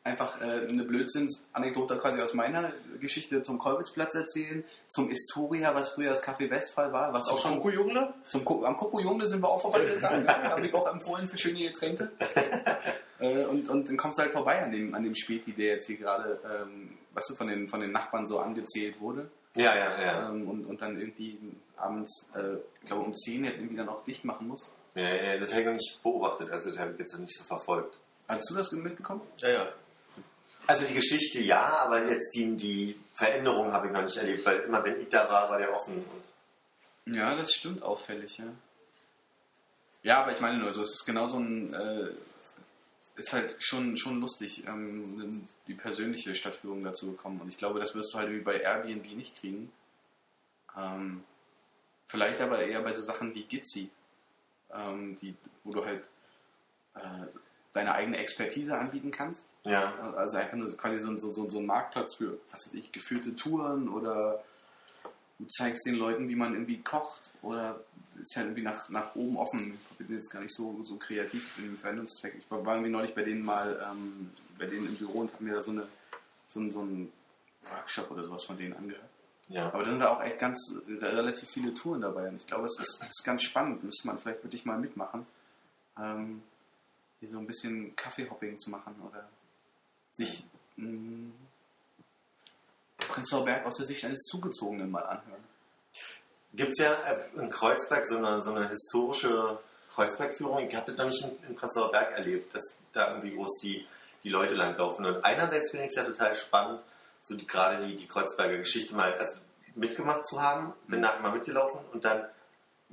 einfach 0.04 0.40
äh, 0.40 0.66
eine 0.68 0.84
Blödsinns-Anekdote 0.84 1.96
quasi 1.96 2.20
aus 2.20 2.34
meiner 2.34 2.72
Geschichte 3.00 3.42
zum 3.42 3.58
Kolbitzplatz 3.58 4.14
erzählen, 4.14 4.64
zum 4.88 5.08
Historia, 5.08 5.74
was 5.74 5.90
früher 5.90 6.10
das 6.10 6.22
Café 6.22 6.50
Westphal 6.50 6.92
war, 6.92 7.12
was 7.12 7.28
auch 7.28 7.38
schon 7.38 7.60
Koko-Jungle? 7.60 8.12
zum 8.24 8.44
Ko 8.44 8.64
am 8.64 8.76
Kokojungle 8.76 9.28
sind 9.28 9.42
wir 9.42 9.48
auch 9.48 9.60
vorbeigegangen, 9.60 10.26
ja, 10.26 10.42
habe 10.50 10.66
ich 10.66 10.74
auch 10.74 10.92
empfohlen 10.92 11.28
für 11.28 11.38
schöne 11.38 11.60
Getränke. 11.60 12.10
äh, 13.20 13.44
und, 13.44 13.68
und 13.68 13.88
dann 13.88 13.96
kommst 13.96 14.18
du 14.18 14.22
halt 14.22 14.32
vorbei 14.32 14.62
an 14.62 14.72
dem, 14.72 14.94
an 14.94 15.04
dem 15.04 15.14
Späti, 15.14 15.52
der 15.52 15.74
jetzt 15.74 15.86
hier 15.86 15.98
gerade, 15.98 16.40
ähm, 16.44 16.98
weißt 17.14 17.30
du, 17.30 17.34
von 17.34 17.46
den, 17.46 17.68
von 17.68 17.80
den 17.80 17.92
Nachbarn 17.92 18.26
so 18.26 18.40
angezählt 18.40 19.00
wurde. 19.00 19.30
Ja, 19.54 19.76
ja, 19.76 20.02
ja. 20.02 20.30
Ähm, 20.30 20.48
und, 20.48 20.64
und 20.64 20.82
dann 20.82 20.98
irgendwie 20.98 21.38
abends, 21.76 22.30
äh, 22.34 22.56
ich 22.80 22.86
glaube 22.86 23.02
um 23.02 23.14
10 23.14 23.44
jetzt 23.44 23.58
irgendwie 23.58 23.76
dann 23.76 23.88
auch 23.88 24.02
dicht 24.02 24.24
machen 24.24 24.48
muss. 24.48 24.72
ja, 24.94 25.02
ja 25.02 25.36
das 25.36 25.50
habe 25.52 25.60
ich 25.60 25.66
noch 25.66 25.74
nicht 25.74 26.02
beobachtet, 26.02 26.50
also 26.50 26.70
das 26.70 26.78
habe 26.78 26.92
ich 26.92 26.98
jetzt 26.98 27.12
noch 27.12 27.20
nicht 27.20 27.36
so 27.36 27.44
verfolgt. 27.44 28.00
Hattest 28.28 28.50
du 28.50 28.54
das 28.54 28.72
mitbekommen? 28.72 29.20
Ja, 29.38 29.48
ja. 29.48 29.68
Also 30.66 30.86
die 30.86 30.94
Geschichte 30.94 31.40
ja, 31.40 31.78
aber 31.78 32.08
jetzt 32.08 32.34
die, 32.34 32.56
die 32.56 33.00
Veränderung 33.14 33.72
habe 33.72 33.86
ich 33.88 33.92
noch 33.92 34.02
nicht 34.02 34.16
erlebt, 34.16 34.46
weil 34.46 34.60
immer 34.60 34.84
wenn 34.84 35.00
ich 35.00 35.08
da 35.08 35.28
war, 35.28 35.50
war 35.50 35.58
der 35.58 35.74
offen. 35.74 36.04
Ja, 37.06 37.34
das 37.34 37.52
stimmt 37.52 37.82
auffällig, 37.82 38.38
ja. 38.38 38.46
Ja, 40.02 40.22
aber 40.22 40.32
ich 40.32 40.40
meine 40.40 40.58
nur, 40.58 40.72
so, 40.72 40.82
es 40.82 40.90
ist 40.90 41.04
genau 41.04 41.28
so 41.28 41.38
ein, 41.38 41.72
äh, 41.74 42.10
ist 43.16 43.32
halt 43.32 43.56
schon, 43.60 43.96
schon 43.96 44.20
lustig, 44.20 44.66
ähm, 44.66 45.46
die 45.68 45.74
persönliche 45.74 46.34
Stadtführung 46.34 46.82
dazu 46.82 47.12
bekommen. 47.12 47.40
Und 47.40 47.48
ich 47.48 47.56
glaube, 47.56 47.78
das 47.78 47.94
wirst 47.94 48.14
du 48.14 48.18
halt 48.18 48.30
wie 48.30 48.40
bei 48.40 48.60
Airbnb 48.60 49.06
nicht 49.14 49.38
kriegen. 49.40 49.70
Ähm, 50.76 51.22
vielleicht 52.06 52.40
aber 52.40 52.60
eher 52.64 52.82
bei 52.82 52.92
so 52.92 53.02
Sachen 53.02 53.34
wie 53.34 53.44
Gitzi, 53.44 53.90
ähm, 54.72 55.16
die, 55.16 55.34
wo 55.64 55.70
du 55.70 55.84
halt 55.84 56.04
äh, 56.94 57.26
deine 57.72 57.94
eigene 57.94 58.18
Expertise 58.18 58.78
anbieten 58.78 59.10
kannst. 59.10 59.50
ja, 59.64 59.92
Also 60.16 60.36
einfach 60.36 60.56
nur 60.56 60.76
quasi 60.76 60.98
so, 60.98 61.16
so, 61.18 61.30
so, 61.30 61.48
so 61.48 61.58
ein 61.58 61.66
Marktplatz 61.66 62.16
für, 62.16 62.38
was 62.50 62.66
weiß 62.66 62.74
ich, 62.74 62.92
geführte 62.92 63.34
Touren 63.34 63.88
oder 63.88 64.44
du 65.38 65.46
zeigst 65.46 65.86
den 65.86 65.94
Leuten, 65.94 66.28
wie 66.28 66.36
man 66.36 66.52
irgendwie 66.52 66.80
kocht 66.82 67.30
oder 67.42 67.80
ist 68.20 68.36
halt 68.36 68.46
irgendwie 68.46 68.62
nach, 68.62 68.88
nach 68.90 69.14
oben 69.16 69.36
offen. 69.38 69.78
Ich 69.98 70.06
bin 70.06 70.14
jetzt 70.16 70.30
gar 70.30 70.40
nicht 70.40 70.54
so, 70.54 70.82
so 70.82 70.96
kreativ 70.98 71.56
in 71.58 71.64
dem 71.64 71.78
Verwendungszweck. 71.78 72.34
Ich 72.38 72.50
war 72.50 72.64
war 72.64 72.74
irgendwie 72.74 72.92
neulich 72.92 73.14
bei 73.14 73.22
denen 73.22 73.44
mal, 73.44 73.84
ähm, 73.90 74.30
bei 74.58 74.66
denen 74.66 74.86
im 74.88 74.96
Büro 74.96 75.20
und 75.20 75.32
habe 75.32 75.42
mir 75.42 75.54
da 75.54 75.62
so, 75.62 75.70
eine, 75.70 75.88
so, 76.46 76.60
ein, 76.60 76.70
so 76.70 76.80
einen 76.80 77.10
Workshop 77.70 78.10
oder 78.10 78.24
sowas 78.24 78.44
von 78.44 78.58
denen 78.58 78.74
angehört. 78.74 79.08
ja. 79.48 79.68
Aber 79.72 79.82
da 79.82 79.90
sind 79.90 80.00
da 80.00 80.08
auch 80.10 80.22
echt 80.22 80.38
ganz 80.38 80.58
relativ 81.00 81.48
viele 81.48 81.72
Touren 81.72 82.02
dabei 82.02 82.28
und 82.28 82.36
ich 82.36 82.46
glaube, 82.46 82.66
es 82.66 82.78
ist, 82.78 83.02
ist 83.02 83.24
ganz 83.24 83.42
spannend. 83.42 83.82
Müsste 83.82 84.06
man 84.06 84.18
vielleicht 84.18 84.44
wirklich 84.44 84.66
mal 84.66 84.78
mitmachen. 84.78 85.26
Ähm, 85.98 86.42
hier 87.22 87.28
so 87.28 87.38
ein 87.38 87.46
bisschen 87.46 87.94
Kaffeehopping 87.94 88.58
zu 88.58 88.70
machen 88.70 89.00
oder 89.08 89.28
sich 90.10 90.44
mh, 90.74 91.30
Prenzlauer 92.98 93.44
Berg 93.44 93.64
aus 93.64 93.76
der 93.76 93.86
Sicht 93.86 94.04
eines 94.04 94.22
Zugezogenen 94.24 94.90
mal 94.90 95.04
anhören. 95.04 95.44
Gibt 96.52 96.72
es 96.72 96.78
ja 96.84 96.94
äh, 96.94 97.28
in 97.36 97.48
Kreuzberg 97.48 98.04
so 98.06 98.16
eine, 98.16 98.42
so 98.42 98.52
eine 98.52 98.68
historische 98.68 99.60
Kreuzbergführung. 99.94 100.68
Ich 100.68 100.74
habe 100.74 100.86
das 100.90 100.96
noch 100.96 101.04
nicht 101.04 101.22
in, 101.22 101.50
in 101.50 101.54
Prenzlauer 101.54 101.92
Berg 101.92 102.10
erlebt, 102.10 102.52
dass 102.56 102.74
da 102.92 103.14
irgendwie 103.14 103.36
groß 103.36 103.60
die, 103.62 103.86
die 104.24 104.28
Leute 104.28 104.54
langlaufen. 104.54 105.06
Und 105.06 105.24
einerseits 105.24 105.70
finde 105.70 105.86
ich 105.86 105.90
es 105.92 105.96
ja 105.96 106.04
total 106.04 106.34
spannend, 106.34 106.82
so 107.20 107.36
die, 107.36 107.46
gerade 107.46 107.86
die, 107.86 107.94
die 107.94 108.08
Kreuzberger 108.08 108.58
Geschichte 108.58 108.96
mal 108.96 109.14
also 109.14 109.38
mitgemacht 109.76 110.26
zu 110.26 110.42
haben, 110.42 110.72
bin 110.88 110.98
Mhm. 110.98 111.02
nachher 111.02 111.20
mal 111.20 111.32
mitgelaufen 111.32 111.78
und 111.92 112.04
dann, 112.04 112.24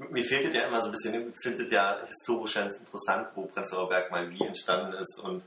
mir 0.10 0.24
fehlt 0.24 0.46
es 0.46 0.56
ja 0.56 0.64
immer 0.64 0.82
so 0.82 0.88
ein 0.88 0.92
bisschen, 0.92 1.34
ich 1.34 1.42
finde 1.42 1.64
es 1.64 1.72
ja 1.72 2.00
historisch 2.08 2.56
ganz 2.56 2.78
interessant, 2.78 3.28
wo 3.36 3.44
Prenzlauer 3.44 3.90
Berg 3.90 4.12
mal 4.12 4.30
wie 4.30 4.44
entstanden 4.44 4.94
ist 4.94 5.20
und 5.20 5.44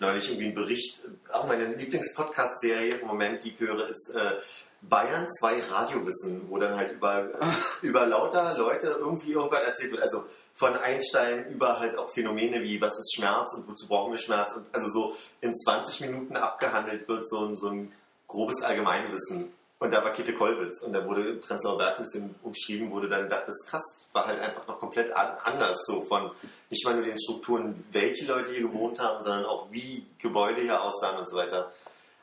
neulich 0.00 0.28
irgendwie 0.28 0.48
ein 0.48 0.54
Bericht, 0.54 1.00
auch 1.32 1.46
meine 1.46 1.66
Lieblingspodcast-Serie 1.74 2.96
im 2.96 3.06
Moment, 3.06 3.44
die 3.44 3.50
ich 3.50 3.60
höre, 3.60 3.88
ist 3.88 4.10
äh, 4.10 4.34
Bayern 4.82 5.26
2 5.28 5.62
Radiowissen, 5.62 6.50
wo 6.50 6.58
dann 6.58 6.76
halt 6.76 6.92
über, 6.92 7.30
über 7.82 8.06
lauter 8.06 8.56
Leute 8.58 8.96
irgendwie 8.98 9.32
irgendwas 9.32 9.64
erzählt 9.64 9.92
wird. 9.92 10.02
Also 10.02 10.24
von 10.54 10.76
Einstein 10.76 11.48
über 11.50 11.78
halt 11.78 11.96
auch 11.96 12.10
Phänomene 12.10 12.62
wie, 12.62 12.80
was 12.80 12.98
ist 12.98 13.14
Schmerz 13.14 13.54
und 13.54 13.68
wozu 13.68 13.86
brauchen 13.88 14.12
wir 14.12 14.18
Schmerz? 14.18 14.52
Und 14.54 14.66
also 14.72 14.88
so 14.88 15.16
in 15.40 15.54
20 15.54 16.00
Minuten 16.02 16.36
abgehandelt 16.36 17.08
wird 17.08 17.26
so 17.28 17.46
ein, 17.46 17.56
so 17.56 17.68
ein 17.68 17.92
grobes 18.28 18.62
Allgemeinwissen. 18.62 19.52
Und 19.84 19.92
da 19.92 20.02
war 20.02 20.14
Käthe 20.14 20.32
Kollwitz 20.32 20.80
und 20.80 20.94
da 20.94 21.04
wurde 21.06 21.34
Prenzlauer 21.34 21.76
Berg 21.76 21.98
ein 21.98 22.04
bisschen 22.04 22.34
umschrieben, 22.42 22.90
wurde 22.90 23.06
dann 23.06 23.24
gedacht, 23.24 23.46
das 23.46 23.66
krass, 23.66 23.82
war 24.14 24.26
halt 24.26 24.40
einfach 24.40 24.66
noch 24.66 24.80
komplett 24.80 25.12
an, 25.12 25.36
anders, 25.44 25.76
so 25.86 26.00
von 26.06 26.30
nicht 26.70 26.86
mal 26.86 26.94
nur 26.94 27.04
den 27.04 27.18
Strukturen, 27.20 27.84
welche 27.92 28.24
Leute 28.24 28.52
hier 28.52 28.62
gewohnt 28.62 28.98
haben, 28.98 29.22
sondern 29.22 29.44
auch 29.44 29.70
wie 29.70 30.06
Gebäude 30.18 30.62
hier 30.62 30.80
aussahen 30.82 31.18
und 31.18 31.28
so 31.28 31.36
weiter. 31.36 31.70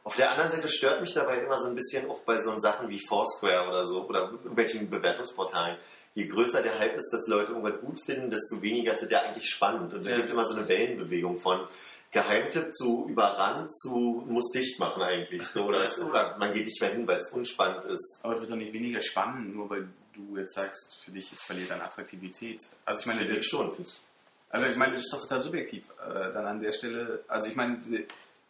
Auf 0.03 0.15
der 0.15 0.31
anderen 0.31 0.49
Seite 0.49 0.67
stört 0.69 1.01
mich 1.01 1.13
dabei 1.13 1.37
immer 1.37 1.59
so 1.59 1.67
ein 1.67 1.75
bisschen 1.75 2.09
auch 2.09 2.21
bei 2.21 2.35
so 2.39 2.57
Sachen 2.57 2.89
wie 2.89 2.99
Foursquare 3.07 3.69
oder 3.69 3.85
so 3.85 4.05
oder 4.07 4.31
irgendwelchen 4.31 4.89
Bewertungsportalen. 4.89 5.77
Je 6.15 6.25
größer 6.27 6.63
der 6.63 6.79
Hype 6.79 6.95
ist, 6.97 7.11
dass 7.13 7.27
Leute 7.27 7.51
irgendwas 7.51 7.79
gut 7.79 8.03
finden, 8.03 8.31
desto 8.31 8.59
weniger 8.63 8.93
ist 8.93 9.03
es 9.03 9.11
ja 9.11 9.21
eigentlich 9.21 9.47
spannend. 9.47 9.93
Und 9.93 9.99
es 9.99 10.07
Ja. 10.09 10.17
gibt 10.17 10.31
immer 10.31 10.45
so 10.45 10.55
eine 10.55 10.67
Wellenbewegung 10.67 11.37
von 11.39 11.67
Geheimtipp 12.11 12.73
zu 12.73 13.07
überrannt 13.09 13.73
zu 13.73 14.23
muss 14.27 14.51
dicht 14.51 14.79
machen 14.79 15.01
eigentlich. 15.01 15.43
So, 15.43 15.65
oder, 15.65 15.83
es- 15.85 15.99
oder 15.99 16.37
man 16.37 16.51
geht 16.51 16.65
nicht 16.65 16.81
mehr 16.81 16.91
hin, 16.91 17.07
weil 17.07 17.17
es 17.19 17.31
unspannend 17.31 17.85
ist. 17.85 18.19
Aber 18.23 18.35
es 18.35 18.41
wird 18.41 18.51
doch 18.51 18.57
nicht 18.57 18.73
weniger 18.73 19.01
spannend, 19.01 19.55
nur 19.55 19.69
weil 19.69 19.87
du 20.13 20.37
jetzt 20.37 20.53
sagst, 20.55 20.99
für 21.05 21.11
dich 21.11 21.31
es 21.31 21.41
verliert 21.41 21.71
an 21.71 21.81
Attraktivität. 21.81 22.61
Also 22.85 22.99
ich 23.01 23.05
meine, 23.05 23.19
Finde 23.19 23.37
ich 23.39 23.47
schon. 23.47 23.73
Also 24.49 24.65
ich 24.67 24.75
meine, 24.75 24.93
das 24.93 25.03
ist 25.03 25.13
doch 25.13 25.21
total 25.21 25.41
subjektiv 25.41 25.85
äh, 26.05 26.33
dann 26.33 26.45
an 26.45 26.59
der 26.59 26.73
Stelle. 26.73 27.23
Also 27.29 27.47
ich 27.47 27.55
meine, 27.55 27.79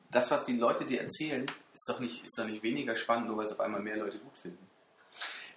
das, 0.10 0.32
was 0.32 0.44
die 0.44 0.58
Leute 0.58 0.84
dir 0.86 1.02
erzählen, 1.02 1.46
ist 1.74 1.88
doch 1.88 2.00
nicht, 2.00 2.26
ist 2.26 2.38
doch 2.40 2.46
nicht 2.46 2.64
weniger 2.64 2.96
spannend, 2.96 3.28
nur 3.28 3.38
weil 3.38 3.46
es 3.46 3.52
auf 3.52 3.60
einmal 3.60 3.82
mehr 3.82 3.98
Leute 3.98 4.18
gut 4.18 4.36
finden. 4.42 4.68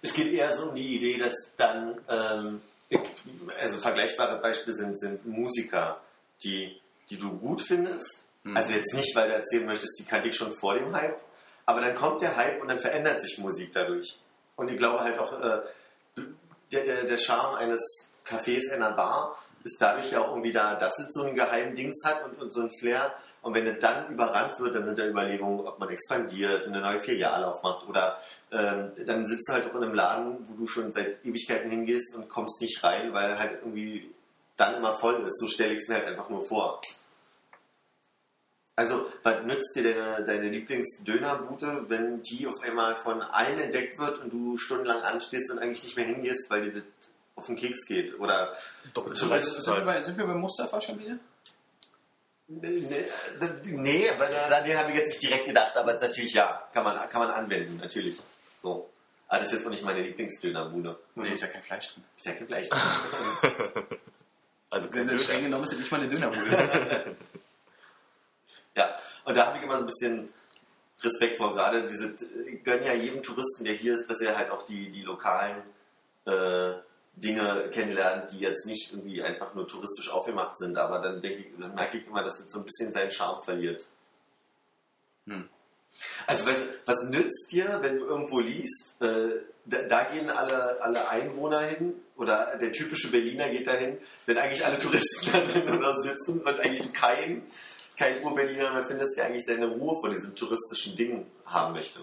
Es 0.03 0.13
geht 0.13 0.31
eher 0.31 0.55
so 0.55 0.69
um 0.69 0.75
die 0.75 0.97
Idee, 0.97 1.17
dass 1.17 1.33
dann, 1.57 1.97
ähm, 2.07 2.61
also 3.59 3.79
vergleichbare 3.79 4.39
Beispiele 4.39 4.75
sind, 4.75 4.99
sind 4.99 5.25
Musiker, 5.25 5.99
die, 6.43 6.79
die 7.09 7.17
du 7.17 7.37
gut 7.37 7.61
findest. 7.61 8.25
Hm. 8.43 8.55
Also 8.55 8.73
jetzt 8.73 8.93
nicht, 8.93 9.15
weil 9.15 9.29
du 9.29 9.35
erzählen 9.35 9.65
möchtest, 9.65 9.99
die 9.99 10.05
kannte 10.05 10.29
ich 10.29 10.35
schon 10.35 10.53
vor 10.53 10.75
dem 10.75 10.95
Hype, 10.95 11.19
aber 11.65 11.81
dann 11.81 11.95
kommt 11.95 12.21
der 12.21 12.35
Hype 12.35 12.61
und 12.61 12.67
dann 12.67 12.79
verändert 12.79 13.21
sich 13.21 13.37
Musik 13.39 13.71
dadurch. 13.73 14.19
Und 14.55 14.71
ich 14.71 14.77
glaube 14.77 15.01
halt 15.01 15.19
auch, 15.19 15.39
äh, 15.39 15.61
der, 16.71 16.83
der, 16.83 17.03
der 17.03 17.17
Charme 17.17 17.55
eines 17.55 18.11
Cafés 18.25 18.73
in 18.73 18.81
einer 18.81 18.95
Bar 18.95 19.37
ist 19.65 19.81
dadurch 19.81 20.11
ja 20.11 20.21
auch 20.21 20.29
irgendwie 20.29 20.51
da, 20.51 20.75
dass 20.75 20.99
es 20.99 21.07
so 21.09 21.23
einen 21.23 21.35
geheimen 21.35 21.75
Dings 21.75 22.03
hat 22.05 22.23
und, 22.23 22.39
und 22.39 22.53
so 22.53 22.61
ein 22.61 22.69
Flair. 22.79 23.15
Und 23.41 23.55
wenn 23.55 23.65
es 23.65 23.79
dann 23.79 24.13
überrannt 24.13 24.59
wird, 24.59 24.75
dann 24.75 24.85
sind 24.85 24.99
da 24.99 25.07
Überlegungen, 25.07 25.61
ob 25.61 25.79
man 25.79 25.89
expandiert, 25.89 26.67
eine 26.67 26.81
neue 26.81 26.99
Filiale 26.99 27.47
aufmacht 27.47 27.87
oder 27.87 28.19
ähm, 28.51 28.91
dann 29.07 29.25
sitzt 29.25 29.49
du 29.49 29.53
halt 29.53 29.65
auch 29.65 29.75
in 29.75 29.83
einem 29.83 29.95
Laden, 29.95 30.37
wo 30.47 30.53
du 30.53 30.67
schon 30.67 30.93
seit 30.93 31.25
Ewigkeiten 31.25 31.71
hingehst 31.71 32.15
und 32.15 32.29
kommst 32.29 32.61
nicht 32.61 32.83
rein, 32.83 33.11
weil 33.13 33.39
halt 33.39 33.53
irgendwie 33.63 34.13
dann 34.57 34.75
immer 34.75 34.93
voll 34.93 35.15
ist. 35.27 35.39
So 35.39 35.47
stelle 35.47 35.73
ich 35.73 35.81
es 35.81 35.87
mir 35.87 35.95
halt 35.95 36.07
einfach 36.07 36.29
nur 36.29 36.45
vor. 36.45 36.81
Also, 38.77 39.09
was 39.23 39.43
nützt 39.45 39.73
dir 39.75 39.83
deine, 39.83 40.23
deine 40.25 40.49
Lieblingsdönerbude, 40.49 41.85
wenn 41.87 42.21
die 42.23 42.45
auf 42.45 42.59
einmal 42.61 42.97
von 42.97 43.21
allen 43.21 43.57
entdeckt 43.57 43.97
wird 43.97 44.19
und 44.19 44.33
du 44.33 44.57
stundenlang 44.57 45.01
anstehst 45.01 45.49
und 45.49 45.59
eigentlich 45.59 45.83
nicht 45.83 45.95
mehr 45.95 46.05
hingehst, 46.05 46.49
weil 46.49 46.63
dir 46.63 46.71
das 46.73 46.83
auf 47.35 47.45
den 47.45 47.55
Keks 47.55 47.85
geht? 47.87 48.19
Oder 48.19 48.53
Beispiel- 48.93 49.15
Sind 49.61 49.75
wir, 49.77 49.81
bei, 49.83 50.01
sind 50.01 50.17
wir 50.17 50.25
bei 50.25 50.33
Mustafa 50.33 50.81
schon 50.81 50.99
wieder? 50.99 51.17
Nee, 52.47 52.83
nee 53.63 54.09
an 54.09 54.63
den 54.63 54.77
habe 54.77 54.91
ich 54.91 54.97
jetzt 54.97 55.09
nicht 55.09 55.23
direkt 55.23 55.45
gedacht, 55.45 55.75
aber 55.77 55.93
natürlich 55.93 56.33
ja, 56.33 56.67
kann 56.73 56.83
man, 56.83 57.09
kann 57.09 57.21
man 57.21 57.31
anwenden, 57.31 57.77
natürlich. 57.77 58.21
So. 58.57 58.89
Aber 59.27 59.39
das 59.39 59.47
ist 59.47 59.53
jetzt 59.59 59.65
auch 59.65 59.71
nicht 59.71 59.83
meine 59.83 60.01
Lieblingsdönerbude. 60.01 60.99
Nee, 61.15 61.29
ist 61.29 61.41
ja 61.41 61.47
kein 61.47 61.63
Fleisch 61.63 61.93
drin. 61.93 62.03
Ich 62.17 62.23
sage 62.23 62.45
vielleicht. 62.45 62.71
Also 64.69 64.89
kein 64.89 65.07
Streng 65.19 65.37
Döner. 65.37 65.41
genommen 65.41 65.63
ist 65.63 65.71
das 65.71 65.79
nicht 65.79 65.91
mal 65.91 65.99
eine 65.99 66.07
Dönerbude. 66.07 67.15
ja, 68.75 68.95
und 69.23 69.37
da 69.37 69.47
habe 69.47 69.57
ich 69.57 69.63
immer 69.63 69.77
so 69.77 69.83
ein 69.83 69.87
bisschen 69.87 70.33
Respekt 71.01 71.37
vor. 71.37 71.53
Gerade 71.53 71.85
diese, 71.85 72.15
ich 72.47 72.63
gönne 72.63 72.85
ja 72.85 72.93
jedem 72.93 73.23
Touristen, 73.23 73.63
der 73.63 73.75
hier 73.75 73.93
ist, 73.93 74.09
dass 74.09 74.21
er 74.21 74.37
halt 74.37 74.49
auch 74.49 74.63
die, 74.63 74.89
die 74.89 75.03
lokalen 75.03 75.61
äh, 76.25 76.73
Dinge 77.15 77.69
kennenlernt, 77.71 78.31
die 78.31 78.39
jetzt 78.39 78.65
nicht 78.65 78.91
irgendwie 78.91 79.23
einfach 79.23 79.53
nur 79.53 79.67
touristisch 79.67 80.09
aufgemacht 80.09 80.57
sind. 80.57 80.77
Aber 80.77 80.99
dann 80.99 81.21
denke 81.21 81.39
ich, 81.39 81.47
dann 81.57 81.75
merke 81.75 81.97
ich 81.97 82.07
immer, 82.07 82.23
dass 82.23 82.39
das 82.39 82.51
so 82.51 82.59
ein 82.59 82.65
bisschen 82.65 82.91
seinen 82.91 83.11
Charme 83.11 83.41
verliert. 83.41 83.87
Hm. 85.25 85.49
Also 86.27 86.45
was, 86.47 86.57
was 86.85 87.03
nützt 87.09 87.51
dir, 87.51 87.79
wenn 87.81 87.99
du 87.99 88.05
irgendwo 88.05 88.39
liest, 88.39 88.95
äh, 89.01 89.41
da, 89.65 89.83
da 89.83 90.03
gehen 90.03 90.29
alle, 90.29 90.81
alle 90.81 91.09
Einwohner 91.09 91.61
hin 91.61 91.93
oder 92.15 92.57
der 92.57 92.71
typische 92.71 93.09
Berliner 93.09 93.49
geht 93.49 93.67
dahin, 93.67 93.97
wenn 94.25 94.37
eigentlich 94.37 94.65
alle 94.65 94.77
Touristen 94.77 95.29
da 95.33 95.39
drin 95.39 95.69
oder 95.77 95.95
sitzen 96.01 96.41
und 96.41 96.59
eigentlich 96.59 96.81
du 96.81 96.91
keinen 96.91 97.49
kein 97.97 98.23
Ur-Berliner 98.23 98.71
mehr 98.71 98.85
findest, 98.85 99.17
der 99.17 99.25
eigentlich 99.25 99.45
seine 99.45 99.67
Ruhe 99.67 99.99
vor 99.99 100.09
diesem 100.09 100.35
touristischen 100.35 100.95
Ding 100.95 101.25
haben 101.45 101.73
möchte. 101.73 101.99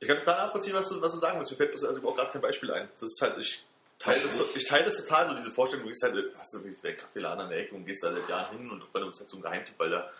Ich 0.00 0.08
kann 0.08 0.18
total 0.18 0.46
nachvollziehen, 0.46 0.74
was 0.74 0.88
du, 0.88 1.00
was 1.00 1.12
du 1.12 1.18
sagen 1.18 1.38
willst. 1.38 1.52
Mir 1.52 1.56
fällt 1.56 1.72
also 1.72 2.08
auch 2.08 2.14
gerade 2.14 2.32
kein 2.32 2.42
Beispiel 2.42 2.70
ein. 2.72 2.88
Das 3.00 3.10
ist 3.10 3.22
halt, 3.22 3.38
ich 3.38 3.64
teile 3.98 4.20
das, 4.20 4.56
ich 4.56 4.64
teile 4.66 4.84
das 4.84 4.96
total, 4.96 5.28
so 5.28 5.34
diese 5.34 5.50
Vorstellung, 5.50 5.84
du 5.84 5.90
gehst 5.90 6.02
halt, 6.02 6.16
hast 6.38 6.52
du 6.54 6.58
wirklich 6.58 6.80
den 6.80 6.96
Kaffeeladen 6.96 7.40
an 7.40 7.50
der 7.50 7.58
Ecke 7.58 7.74
und 7.74 7.86
gehst 7.86 8.02
da 8.02 8.12
seit 8.12 8.28
Jahren 8.28 8.58
hin 8.58 8.70
und 8.70 8.80
irgendwann 8.80 9.08
ist 9.08 9.20
halt 9.20 9.30
so 9.30 9.36
ein 9.36 9.42
Geheimtipp, 9.42 9.74
weil 9.78 9.90
da 9.90 10.10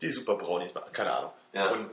die 0.00 0.10
super 0.10 0.36
Brownies 0.36 0.74
machen, 0.74 0.92
keine 0.92 1.12
Ahnung. 1.12 1.32
Ja. 1.52 1.70
Und 1.70 1.90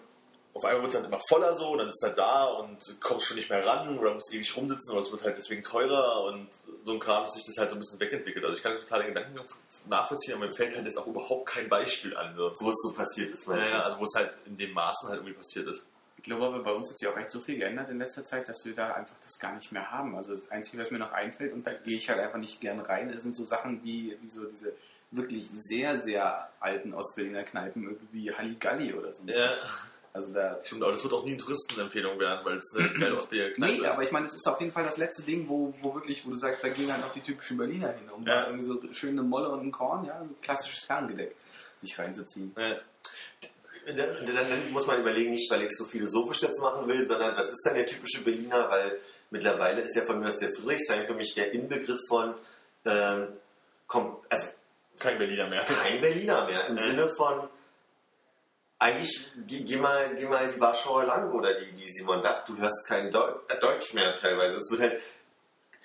auf 0.53 0.65
einmal 0.65 0.81
wird 0.81 0.91
es 0.91 0.97
halt 0.97 1.07
immer 1.07 1.19
voller 1.29 1.55
so 1.55 1.69
und 1.69 1.77
dann 1.77 1.87
sitzt 1.87 2.03
halt 2.03 2.17
da 2.17 2.45
und 2.45 2.99
kommst 2.99 3.27
schon 3.27 3.37
nicht 3.37 3.49
mehr 3.49 3.63
ran 3.65 3.99
oder 3.99 4.13
musst 4.13 4.33
ewig 4.33 4.55
rumsitzen 4.55 4.91
oder 4.91 5.01
es 5.01 5.11
wird 5.11 5.23
halt 5.23 5.37
deswegen 5.37 5.61
teurer 5.61 6.23
und 6.23 6.47
so 6.83 6.93
ein 6.93 6.99
Kram, 6.99 7.25
dass 7.25 7.35
sich 7.35 7.43
das 7.45 7.57
halt 7.57 7.69
so 7.69 7.75
ein 7.75 7.79
bisschen 7.79 7.99
wegentwickelt. 7.99 8.43
Also 8.43 8.57
ich 8.57 8.63
kann 8.63 8.77
total 8.79 9.03
den 9.03 9.13
Gedanken 9.13 9.39
nachvollziehen, 9.87 10.35
aber 10.35 10.47
mir 10.47 10.53
fällt 10.53 10.75
halt 10.75 10.85
jetzt 10.85 10.97
auch 10.97 11.05
überhaupt 11.05 11.47
kein 11.47 11.69
Beispiel 11.69 12.17
an. 12.17 12.35
So. 12.35 12.51
Wo 12.59 12.69
es 12.71 12.77
so 12.81 12.93
passiert 12.93 13.31
ist, 13.31 13.47
Ja, 13.47 13.57
ja, 13.57 13.83
also 13.83 13.99
wo 13.99 14.03
es 14.03 14.15
halt 14.15 14.33
in 14.45 14.57
dem 14.57 14.71
Maßen 14.71 15.09
halt 15.09 15.19
irgendwie 15.19 15.35
passiert 15.35 15.67
ist. 15.67 15.85
Ich 16.17 16.23
glaube 16.23 16.47
aber, 16.47 16.59
bei 16.63 16.73
uns 16.73 16.89
hat 16.89 16.97
sich 16.97 17.07
auch 17.07 17.17
echt 17.17 17.29
so 17.29 17.39
viel 17.39 17.59
geändert 17.59 17.89
in 17.89 17.99
letzter 17.99 18.23
Zeit, 18.23 18.49
dass 18.49 18.65
wir 18.65 18.73
da 18.73 18.93
einfach 18.93 19.15
das 19.23 19.37
gar 19.37 19.53
nicht 19.53 19.71
mehr 19.71 19.91
haben. 19.91 20.15
Also 20.15 20.35
das 20.35 20.49
Einzige, 20.49 20.81
was 20.81 20.89
mir 20.89 20.97
noch 20.97 21.11
einfällt, 21.11 21.53
und 21.53 21.65
da 21.65 21.73
gehe 21.73 21.97
ich 21.97 22.09
halt 22.09 22.19
einfach 22.19 22.39
nicht 22.39 22.59
gern 22.59 22.79
rein, 22.79 23.17
sind 23.19 23.35
so 23.35 23.45
Sachen 23.45 23.83
wie, 23.83 24.17
wie 24.21 24.29
so 24.29 24.49
diese 24.49 24.73
wirklich 25.11 25.47
sehr, 25.49 25.97
sehr 25.99 26.49
alten 26.59 26.93
Ostberliner 26.93 27.43
Kneipen, 27.43 27.83
irgendwie 27.83 28.33
Halligalli 28.33 28.93
oder 28.93 29.13
so. 29.13 29.23
Ja, 29.25 29.49
Also 30.13 30.33
da... 30.33 30.59
stimmt, 30.63 30.83
aber 30.83 30.91
das 30.91 31.03
wird 31.03 31.13
auch 31.13 31.23
nie 31.23 31.31
eine 31.31 31.37
Touristenempfehlung 31.37 32.19
werden, 32.19 32.43
weil 32.45 32.57
es 32.57 32.75
eine 32.75 32.89
geile 32.99 33.17
Ausbildung 33.17 33.53
Nee, 33.57 33.85
aber 33.85 34.03
ich 34.03 34.11
meine, 34.11 34.25
es 34.25 34.33
ist 34.33 34.47
auf 34.47 34.59
jeden 34.59 34.71
Fall 34.73 34.83
das 34.83 34.97
letzte 34.97 35.23
Ding, 35.23 35.47
wo, 35.47 35.73
wo 35.81 35.93
wirklich, 35.95 36.25
wo 36.25 36.31
du 36.31 36.35
sagst, 36.37 36.63
da 36.63 36.69
gehen 36.69 36.91
halt 36.91 37.01
noch 37.01 37.11
die 37.13 37.21
typischen 37.21 37.57
Berliner 37.57 37.89
hin, 37.93 38.09
um 38.09 38.25
Ja. 38.25 38.41
da 38.41 38.47
irgendwie 38.47 38.65
so 38.65 38.81
schöne 38.93 39.23
Molle 39.23 39.49
und 39.49 39.61
ein 39.65 39.71
Korn, 39.71 40.05
ja, 40.05 40.19
ein 40.19 40.35
klassisches 40.41 40.85
Kerngedeck 40.87 41.35
sich 41.79 41.97
reinzuziehen. 41.97 42.53
Ja. 42.57 42.75
Dann, 43.93 44.25
dann 44.25 44.71
muss 44.71 44.85
man 44.85 44.99
überlegen, 44.99 45.31
nicht 45.31 45.49
weil 45.49 45.63
ich 45.63 45.71
so 45.71 45.85
philosophisch 45.85 46.41
jetzt 46.41 46.59
machen 46.59 46.87
will, 46.89 47.07
sondern 47.07 47.37
was 47.37 47.49
ist 47.49 47.61
dann 47.65 47.75
der 47.75 47.85
typische 47.85 48.21
Berliner, 48.23 48.69
weil 48.69 48.99
mittlerweile 49.29 49.81
ist 49.81 49.95
ja 49.95 50.01
von 50.01 50.19
mir 50.19 50.27
aus 50.27 50.37
der 50.37 50.53
Friedrichshain 50.53 51.05
für 51.07 51.13
mich 51.13 51.33
der 51.35 51.53
Inbegriff 51.53 51.99
von, 52.09 52.33
ähm, 52.83 53.27
also 54.29 54.47
Kein 54.99 55.17
Berliner 55.17 55.47
mehr. 55.47 55.63
kein 55.63 56.01
Berliner 56.01 56.45
mehr, 56.45 56.67
im 56.67 56.77
Ja. 56.77 56.83
Sinne 56.83 57.09
von, 57.09 57.49
eigentlich 58.79 59.31
geh, 59.47 59.63
geh, 59.63 59.77
mal, 59.77 60.15
geh 60.15 60.25
mal 60.25 60.51
die 60.53 60.59
Warschauer 60.59 61.05
lang 61.05 61.31
oder 61.33 61.53
die, 61.55 61.71
die 61.71 61.89
Simon 61.91 62.21
Dach, 62.21 62.45
du 62.45 62.57
hörst 62.57 62.85
kein 62.87 63.09
Deu 63.11 63.31
äh, 63.47 63.57
Deutsch 63.59 63.93
mehr 63.93 64.13
teilweise. 64.13 64.55
Es 64.57 64.69
wird 64.69 64.81
halt 64.81 65.01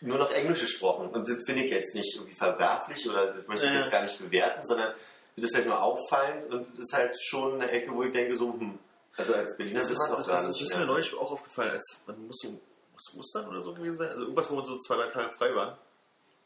nur 0.02 0.18
noch 0.18 0.30
Englisch 0.32 0.60
gesprochen 0.60 1.08
und 1.08 1.28
das 1.28 1.38
finde 1.46 1.62
ich 1.62 1.70
jetzt 1.70 1.94
nicht 1.94 2.14
irgendwie 2.16 2.34
verwerflich 2.34 3.08
oder 3.08 3.32
das 3.32 3.46
möchte 3.46 3.66
ich 3.66 3.72
Ja. 3.72 3.78
jetzt 3.78 3.90
gar 3.90 4.02
nicht 4.02 4.18
bewerten, 4.18 4.66
sondern 4.66 4.92
das 5.36 5.44
ist 5.46 5.54
halt 5.54 5.66
nur 5.66 5.80
auffallend 5.82 6.52
und 6.52 6.68
das 6.72 6.80
ist 6.80 6.92
halt 6.92 7.16
schon 7.22 7.54
eine 7.60 7.70
Ecke, 7.70 7.94
wo 7.94 8.02
ich 8.02 8.12
denke 8.12 8.36
so, 8.36 8.52
hm, 8.52 8.78
also 9.16 9.34
als 9.34 9.56
Berliner 9.56 9.78
Das, 9.80 9.90
ist 9.90 9.92
es 9.92 9.98
das, 9.98 10.10
doch 10.10 10.26
das, 10.26 10.46
das 10.46 10.60
ist 10.60 10.76
mir 10.78 10.84
neulich 10.86 11.14
auch 11.14 11.30
aufgefallen, 11.32 11.70
als 11.70 11.98
man 12.06 12.26
muss 12.26 12.38
so 12.42 12.60
muss 12.92 13.14
Ostern 13.18 13.48
oder 13.48 13.62
so 13.62 13.72
gewesen 13.72 13.96
sein, 13.96 14.10
also 14.10 14.24
irgendwas, 14.24 14.50
wo 14.50 14.56
man 14.56 14.64
so 14.66 14.76
zwei, 14.78 14.96
drei 14.96 15.06
Tage 15.08 15.32
frei 15.32 15.54
waren. 15.54 15.78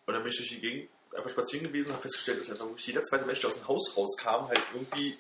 Und 0.07 0.15
dann 0.15 0.23
bin 0.23 0.31
ich 0.31 0.37
durch 0.39 0.49
die 0.51 0.61
Gegend 0.61 0.89
einfach 1.17 1.31
spazieren 1.31 1.67
gewesen 1.67 1.89
und 1.89 1.95
habe 1.95 2.03
festgestellt, 2.03 2.41
dass 2.41 2.51
einfach 2.51 2.67
jeder 2.79 3.03
zweite 3.03 3.27
Mensch, 3.27 3.41
der 3.41 3.49
aus 3.49 3.57
dem 3.57 3.69
Haus 3.69 3.97
rauskam, 3.97 4.49
halt 4.49 4.63
irgendwie 4.75 5.19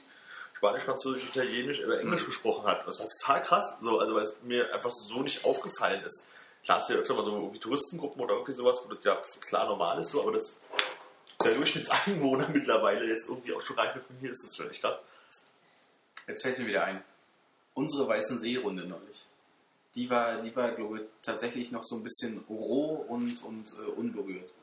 Spanisch, 0.54 0.84
Französisch, 0.84 1.28
Italienisch 1.28 1.84
oder 1.84 2.00
Englisch 2.00 2.24
gesprochen 2.24 2.66
hat. 2.66 2.86
Das 2.86 2.98
war 2.98 3.06
total 3.06 3.42
krass, 3.42 3.78
so, 3.80 3.98
also 3.98 4.14
weil 4.14 4.24
es 4.24 4.36
mir 4.42 4.72
einfach 4.74 4.90
so 4.90 5.22
nicht 5.22 5.44
aufgefallen 5.44 6.02
ist. 6.02 6.28
Klar, 6.64 6.78
hast 6.78 6.88
du 6.88 6.94
ja 6.94 7.00
öfter 7.00 7.14
mal 7.14 7.24
so 7.24 7.32
irgendwie 7.32 7.58
Touristengruppen 7.58 8.22
oder 8.22 8.34
irgendwie 8.34 8.54
sowas, 8.54 8.80
wo 8.84 8.92
das 8.92 9.04
ja 9.04 9.20
klar 9.46 9.66
normal 9.66 10.00
ist, 10.00 10.10
so, 10.10 10.22
aber 10.22 10.32
das 10.32 10.60
der 11.44 11.54
Durchschnittseinwohner 11.54 12.48
mittlerweile 12.52 13.06
jetzt 13.06 13.28
irgendwie 13.28 13.54
auch 13.54 13.62
schon 13.62 13.78
reicht 13.78 13.94
von 13.94 14.16
hier 14.20 14.30
ist 14.30 14.42
das 14.44 14.56
schon 14.56 14.70
echt 14.70 14.80
krass. 14.80 14.98
Jetzt 16.26 16.42
fällt 16.42 16.58
mir 16.58 16.66
wieder 16.66 16.84
ein. 16.84 17.04
Unsere 17.74 18.08
Weißen 18.08 18.38
Seerunde 18.38 18.86
neulich. 18.86 19.26
Die 19.94 20.10
war, 20.10 20.42
die 20.42 20.54
war, 20.56 20.72
glaube 20.72 20.98
ich, 20.98 21.04
tatsächlich 21.22 21.70
noch 21.70 21.84
so 21.84 21.96
ein 21.96 22.02
bisschen 22.02 22.44
roh 22.48 23.04
und, 23.08 23.42
und 23.44 23.72
äh, 23.72 23.90
unberührt. 23.90 24.54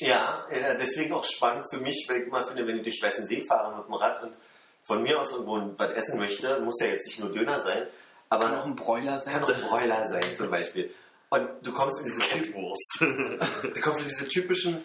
Ja, 0.00 0.44
ja, 0.50 0.74
deswegen 0.74 1.12
auch 1.14 1.24
spannend 1.24 1.64
für 1.70 1.78
mich, 1.80 2.04
weil 2.08 2.20
ich 2.22 2.26
immer 2.28 2.46
finde, 2.46 2.66
wenn 2.66 2.76
ich 2.78 2.82
durch 2.82 3.02
Weißen 3.02 3.26
See 3.26 3.44
fahre 3.46 3.76
mit 3.76 3.86
dem 3.86 3.94
Rad 3.94 4.22
und 4.22 4.36
von 4.84 5.02
mir 5.02 5.20
aus 5.20 5.32
irgendwo 5.32 5.72
was 5.78 5.92
essen 5.92 6.18
möchte, 6.18 6.60
muss 6.60 6.80
ja 6.80 6.88
jetzt 6.88 7.06
nicht 7.06 7.20
nur 7.20 7.32
Döner 7.32 7.60
sein, 7.62 7.86
aber 8.28 8.44
Kann 8.46 8.58
auch 8.58 8.66
ein 8.66 8.76
Bräuler 8.76 9.20
sein. 9.20 9.32
kann 9.32 9.44
auch 9.44 9.48
ein 9.54 9.60
Bräuler 9.62 10.08
sein 10.08 10.22
zum 10.36 10.50
Beispiel. 10.50 10.92
Und 11.28 11.48
du 11.62 11.72
kommst 11.72 11.98
in 11.98 12.04
diese, 12.04 12.20
Typ 12.20 12.54
Wurst. 12.54 12.98
du 13.00 13.80
kommst 13.80 14.00
in 14.02 14.08
diese 14.08 14.28
typischen 14.28 14.84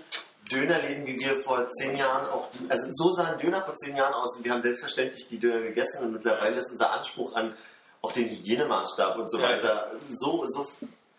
Dönerläden, 0.51 1.05
wie 1.05 1.19
wir 1.19 1.39
vor 1.43 1.69
zehn 1.69 1.95
Jahren 1.95 2.27
auch, 2.29 2.49
also 2.67 2.87
so 2.91 3.11
sahen 3.11 3.37
Döner 3.37 3.61
vor 3.61 3.75
zehn 3.75 3.95
Jahren 3.95 4.13
aus 4.13 4.35
und 4.37 4.43
wir 4.43 4.51
haben 4.51 4.61
selbstverständlich 4.63 5.27
die 5.29 5.39
Döner 5.39 5.61
gegessen 5.61 6.03
und 6.03 6.13
mittlerweile 6.13 6.55
ist 6.57 6.71
unser 6.71 6.91
Anspruch 6.91 7.33
an 7.35 7.55
auch 8.01 8.11
den 8.11 8.27
Hygienemaßstab 8.29 9.17
und 9.17 9.29
so 9.29 9.37
Ja. 9.37 9.49
weiter 9.49 9.91
so, 10.09 10.45
so 10.47 10.67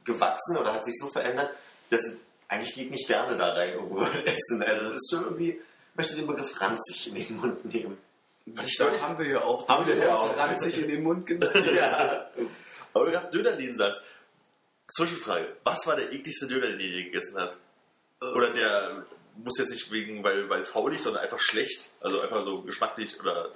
gewachsen 0.05 0.57
oder 0.59 0.75
hat 0.75 0.85
sich 0.85 0.95
so 0.99 1.07
verändert, 1.09 1.51
dass 1.91 2.01
es, 2.03 2.17
eigentlich 2.53 2.75
geht 2.75 2.91
nicht 2.91 3.07
gerne 3.09 3.37
da 3.37 3.53
rein 3.55 3.73
irgendwo 3.75 4.01
essen. 4.25 4.63
Also 4.63 4.91
es 4.91 4.97
ist 4.97 5.11
schon 5.11 5.25
irgendwie, 5.25 5.51
ich 5.51 5.97
möchte 5.97 6.15
den 6.17 6.27
Begriff 6.27 6.61
ranzig 6.61 7.09
in 7.09 7.15
den 7.15 7.37
Mund 7.39 7.65
nehmen. 7.65 7.99
Ich 8.45 8.77
da 8.77 8.91
haben 9.01 9.19
wir 9.19 9.27
ja 9.27 9.41
auch. 9.41 9.67
Haben 9.69 9.87
wir 9.87 9.97
ja 9.97 10.15
auch. 10.15 10.37
ranzig 10.37 10.79
in 10.83 10.89
den 10.89 11.03
Mund 11.03 11.27
genommen. 11.29 11.75
Ja. 11.75 12.29
Aber 12.93 13.05
du 13.07 13.13
gerade 13.13 13.31
Dönerläden 13.31 13.77
sagst. 13.77 14.03
Zwischenfrage. 14.95 15.57
Was 15.65 15.87
war 15.87 15.97
der 15.97 16.13
ekligste 16.13 16.47
Döner, 16.47 16.69
den 16.69 16.81
ihr 16.81 17.05
gegessen 17.05 17.39
habt? 17.41 17.57
Oder 18.35 18.51
der 18.51 19.07
muss 19.37 19.59
jetzt 19.59 19.71
nicht 19.71 19.91
wegen, 19.91 20.23
weil, 20.23 20.49
weil 20.51 20.65
faulig, 20.65 21.01
sondern 21.01 21.23
einfach 21.23 21.39
schlecht. 21.39 21.89
Also 22.01 22.21
einfach 22.21 22.45
so 22.45 22.63
geschmacklich 22.63 23.19
oder. 23.21 23.51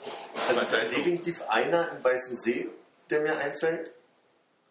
Also 0.49 0.61
da 0.71 0.77
ist 0.79 0.85
ist 0.85 0.91
so- 0.93 0.97
definitiv 0.99 1.43
einer 1.49 1.91
im 1.93 2.03
Weißen 2.03 2.39
See, 2.39 2.71
der 3.11 3.21
mir 3.21 3.37
einfällt. 3.39 3.93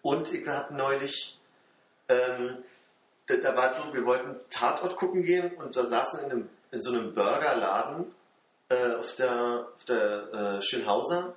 Und 0.01 0.33
ich 0.33 0.47
habe 0.47 0.73
neulich, 0.75 1.37
ähm, 2.09 2.63
da, 3.27 3.35
da 3.37 3.55
war 3.55 3.71
es 3.71 3.77
so, 3.77 3.93
wir 3.93 4.05
wollten 4.05 4.35
Tatort 4.49 4.95
gucken 4.95 5.23
gehen 5.23 5.55
und 5.55 5.75
da 5.75 5.87
saßen 5.87 6.19
in, 6.19 6.31
einem, 6.31 6.49
in 6.71 6.81
so 6.81 6.91
einem 6.91 7.13
Burgerladen 7.13 8.13
äh, 8.69 8.95
auf 8.95 9.15
der, 9.15 9.67
auf 9.75 9.85
der 9.85 10.33
äh, 10.33 10.61
Schönhauser. 10.61 11.33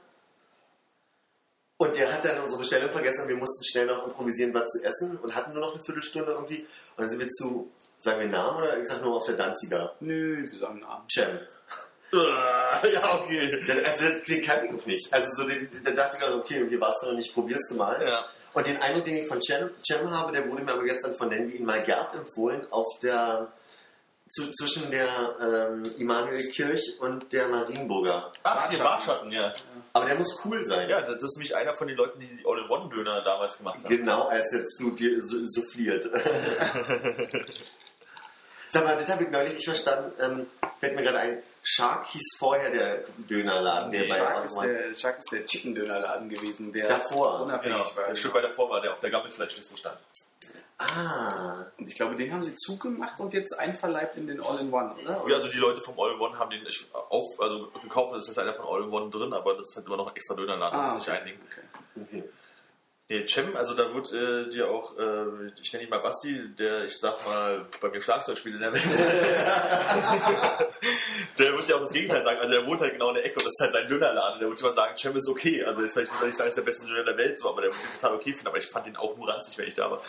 Und 1.80 1.96
der 1.96 2.12
hat 2.12 2.24
dann 2.24 2.42
unsere 2.42 2.58
Bestellung 2.58 2.90
vergessen 2.90 3.22
und 3.22 3.28
wir 3.28 3.36
mussten 3.36 3.64
schnell 3.64 3.86
noch 3.86 4.04
improvisieren, 4.04 4.52
was 4.52 4.66
zu 4.66 4.84
essen 4.84 5.16
und 5.16 5.34
hatten 5.34 5.52
nur 5.52 5.60
noch 5.60 5.74
eine 5.74 5.82
Viertelstunde 5.82 6.32
irgendwie. 6.32 6.62
Und 6.96 7.02
dann 7.02 7.08
sind 7.08 7.20
wir 7.20 7.28
zu, 7.28 7.70
sagen 8.00 8.18
wir 8.18 8.26
Namen 8.26 8.58
oder 8.58 8.78
ich 8.78 8.88
sag 8.88 9.00
nur 9.00 9.14
auf 9.14 9.24
der 9.26 9.36
Danziger. 9.36 9.94
Nö, 10.00 10.44
sie 10.44 10.58
sagen 10.58 10.80
Namen. 10.80 11.04
Cem. 11.08 11.38
ja, 12.12 13.14
okay. 13.14 13.60
Das, 13.64 13.84
also 13.84 14.24
den 14.26 14.42
kannte 14.42 14.66
ich 14.66 14.74
auch 14.74 14.86
nicht. 14.86 15.12
Also 15.12 15.28
so 15.36 15.44
den, 15.44 15.68
da 15.84 15.92
dachte 15.92 16.16
ich 16.18 16.24
also, 16.24 16.38
okay, 16.38 16.68
wie 16.68 16.80
warst 16.80 17.02
du 17.02 17.10
noch 17.10 17.16
nicht, 17.16 17.32
probierst 17.32 17.70
du 17.70 17.76
mal. 17.76 18.02
Ja. 18.02 18.26
Und 18.54 18.66
den 18.66 18.80
Eindruck, 18.82 19.04
den 19.04 19.18
ich 19.18 19.28
von 19.28 19.40
Cem, 19.42 19.70
Cem 19.86 20.10
habe, 20.10 20.32
der 20.32 20.48
wurde 20.48 20.62
mir 20.62 20.72
aber 20.72 20.84
gestern 20.84 21.14
von 21.16 21.28
nennen 21.28 21.48
wir 21.50 21.58
ihn 21.60 21.66
mal 21.66 21.82
Gerd 21.84 22.14
empfohlen, 22.14 22.66
auf 22.70 22.86
der 23.02 23.52
zu, 24.30 24.50
zwischen 24.52 24.90
der 24.90 25.08
ähm, 25.40 25.82
Immanuelkirch 25.96 26.98
und 27.00 27.32
der 27.32 27.48
Marienburger. 27.48 28.30
Ach, 28.42 28.68
hier 28.70 28.78
Bartschatten, 28.78 29.32
ja. 29.32 29.54
Aber 29.94 30.04
der 30.04 30.16
muss 30.16 30.38
cool 30.44 30.62
sein. 30.66 30.88
Ja, 30.90 31.00
das 31.00 31.14
ist 31.22 31.36
nämlich 31.36 31.56
einer 31.56 31.74
von 31.74 31.88
den 31.88 31.96
Leuten, 31.96 32.20
die 32.20 32.26
die 32.26 32.44
All-in-One-Döner 32.46 33.22
damals 33.22 33.56
gemacht 33.56 33.78
haben. 33.78 33.88
Genau, 33.88 34.28
als 34.28 34.52
jetzt 34.52 34.78
du 34.80 34.90
dir 34.90 35.22
so- 35.24 35.40
souffliert. 35.44 36.04
Sag 38.70 38.84
mal, 38.84 38.96
das 38.96 39.08
habe 39.08 39.24
ich 39.24 39.30
neulich 39.30 39.54
nicht 39.54 39.64
verstanden. 39.64 40.12
Ähm, 40.20 40.46
fällt 40.78 40.94
mir 40.94 41.02
gerade 41.02 41.18
ein, 41.20 41.42
Shark 41.62 42.06
hieß 42.08 42.36
vorher 42.38 42.70
der 42.70 43.04
Dönerladen, 43.28 43.90
der 43.92 44.02
Die 44.04 44.08
bei 44.08 44.14
Shark 44.16 44.44
ist, 44.44 44.60
der, 44.60 44.94
Shark 44.94 45.18
ist 45.18 45.32
der 45.32 45.44
Chicken-Dönerladen 45.46 46.28
gewesen, 46.28 46.72
der 46.72 46.88
Davor, 46.88 47.42
unabhängig 47.42 47.76
Genau, 47.82 47.96
war. 47.96 48.06
ein 48.06 48.16
Stück 48.16 48.34
weiter 48.34 48.50
vor 48.50 48.70
war, 48.70 48.80
der 48.80 48.92
auf 48.92 49.00
der 49.00 49.10
Gammelfleischliste 49.10 49.76
stand. 49.76 49.98
Ah, 50.80 51.64
Und 51.76 51.88
ich 51.88 51.96
glaube, 51.96 52.14
den 52.14 52.32
haben 52.32 52.42
sie 52.44 52.54
zugemacht 52.54 53.18
und 53.18 53.32
jetzt 53.32 53.58
einverleibt 53.58 54.16
in 54.16 54.28
den 54.28 54.40
All-in-One, 54.40 54.94
oder? 55.02 55.24
Ja, 55.28 55.36
also 55.36 55.48
die 55.48 55.58
Leute 55.58 55.80
vom 55.80 55.98
All-in-One 55.98 56.38
haben 56.38 56.50
den 56.50 56.64
auf, 56.92 57.24
also 57.40 57.66
gekauft, 57.82 58.14
das 58.14 58.28
ist 58.28 58.38
einer 58.38 58.54
von 58.54 58.64
All-in-One 58.66 59.10
drin, 59.10 59.32
aber 59.32 59.54
das 59.54 59.68
ist 59.70 59.76
halt 59.76 59.86
immer 59.88 59.96
noch 59.96 60.06
ein 60.08 60.14
extra 60.16 60.36
Dönerladen, 60.36 60.78
das 60.78 60.90
Ah, 60.90 60.92
ist 60.92 60.98
nicht 60.98 61.10
ein 61.10 61.24
Ding. 61.26 61.40
okay. 62.00 62.24
Nee, 63.10 63.24
Cem, 63.26 63.56
also 63.56 63.72
da 63.74 63.94
wird 63.94 64.12
äh, 64.12 64.50
dir 64.50 64.68
auch, 64.70 64.94
äh, 64.98 65.50
ich 65.62 65.72
nenne 65.72 65.84
ihn 65.84 65.90
mal 65.90 66.00
Basti, 66.00 66.54
der, 66.58 66.84
ich 66.84 66.98
sag 66.98 67.24
mal, 67.24 67.66
bei 67.80 67.88
mir 67.88 68.02
Schlagzeug 68.02 68.36
spielt 68.36 68.56
in 68.56 68.60
der 68.60 68.72
Welt. 68.74 68.84
der 71.38 71.52
wird 71.54 71.66
dir 71.68 71.76
auch 71.76 71.80
das 71.80 71.92
Gegenteil 71.92 72.22
sagen. 72.22 72.38
Also 72.40 72.50
der 72.50 72.66
wohnt 72.66 72.82
halt 72.82 72.92
genau 72.92 73.08
in 73.08 73.14
der 73.14 73.24
Ecke 73.24 73.36
und 73.36 73.46
das 73.46 73.52
ist 73.54 73.60
halt 73.62 73.72
sein 73.72 73.86
Dönerladen. 73.86 74.40
Der 74.40 74.50
wird 74.50 74.60
immer 74.60 74.70
sagen, 74.72 74.94
Cem 74.96 75.16
ist 75.16 75.28
okay. 75.28 75.64
Also 75.64 75.80
jetzt 75.80 75.94
vielleicht 75.94 76.12
würde 76.12 76.24
ich 76.24 76.28
nicht 76.28 76.36
sagen, 76.36 76.48
ist 76.48 76.56
der 76.58 76.62
beste 76.62 76.86
Döner 76.86 77.04
der 77.04 77.16
Welt, 77.16 77.38
so, 77.40 77.48
aber 77.48 77.62
der 77.62 77.70
wird 77.70 77.82
den 77.82 77.92
total 77.98 78.14
okay 78.16 78.32
finden. 78.32 78.48
Aber 78.48 78.58
ich 78.58 78.66
fand 78.66 78.86
ihn 78.86 78.96
auch 78.96 79.16
nur 79.16 79.26
ranzig, 79.26 79.56
wenn 79.56 79.68
ich 79.68 79.74
da 79.74 79.90
war. 79.90 80.02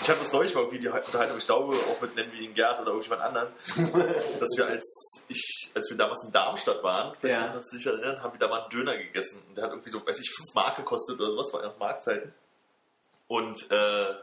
Ich 0.00 0.08
hatte 0.08 0.18
das 0.20 0.32
neulich 0.32 0.54
mal 0.54 0.60
irgendwie 0.62 0.80
die 0.80 0.88
Unterhaltung, 0.88 1.38
ich 1.38 1.44
glaube, 1.46 1.76
auch 1.76 2.00
mit 2.00 2.16
nennen 2.16 2.32
wir 2.32 2.40
ihn 2.40 2.54
Gerd 2.54 2.80
oder 2.80 2.88
irgendjemand 2.90 3.22
anderen, 3.22 3.48
dass 4.40 4.48
wir 4.56 4.66
als 4.66 5.24
ich, 5.28 5.70
als 5.74 5.88
wir 5.90 5.96
damals 5.96 6.24
in 6.24 6.32
Darmstadt 6.32 6.82
waren, 6.82 7.14
vielleicht 7.20 7.36
Ja. 7.40 7.44
kann 7.46 7.54
man 7.54 7.62
sich 7.62 7.74
nicht 7.78 7.86
erinnern, 7.86 8.20
haben 8.20 8.32
wir 8.34 8.38
da 8.40 8.48
mal 8.48 8.62
einen 8.62 8.70
Döner 8.70 8.96
gegessen. 8.96 9.40
Und 9.48 9.56
der 9.56 9.64
hat 9.64 9.70
irgendwie 9.70 9.90
so, 9.90 10.04
weiß 10.04 10.18
ich, 10.18 10.28
5 10.30 10.54
Mark 10.54 10.76
gekostet 10.76 11.20
oder 11.20 11.30
sowas, 11.30 11.52
war 11.52 11.62
ja 11.62 11.68
noch 11.68 11.78
Marktzeiten. 12.12 12.32
Und 13.28 13.70
äh, 13.70 14.14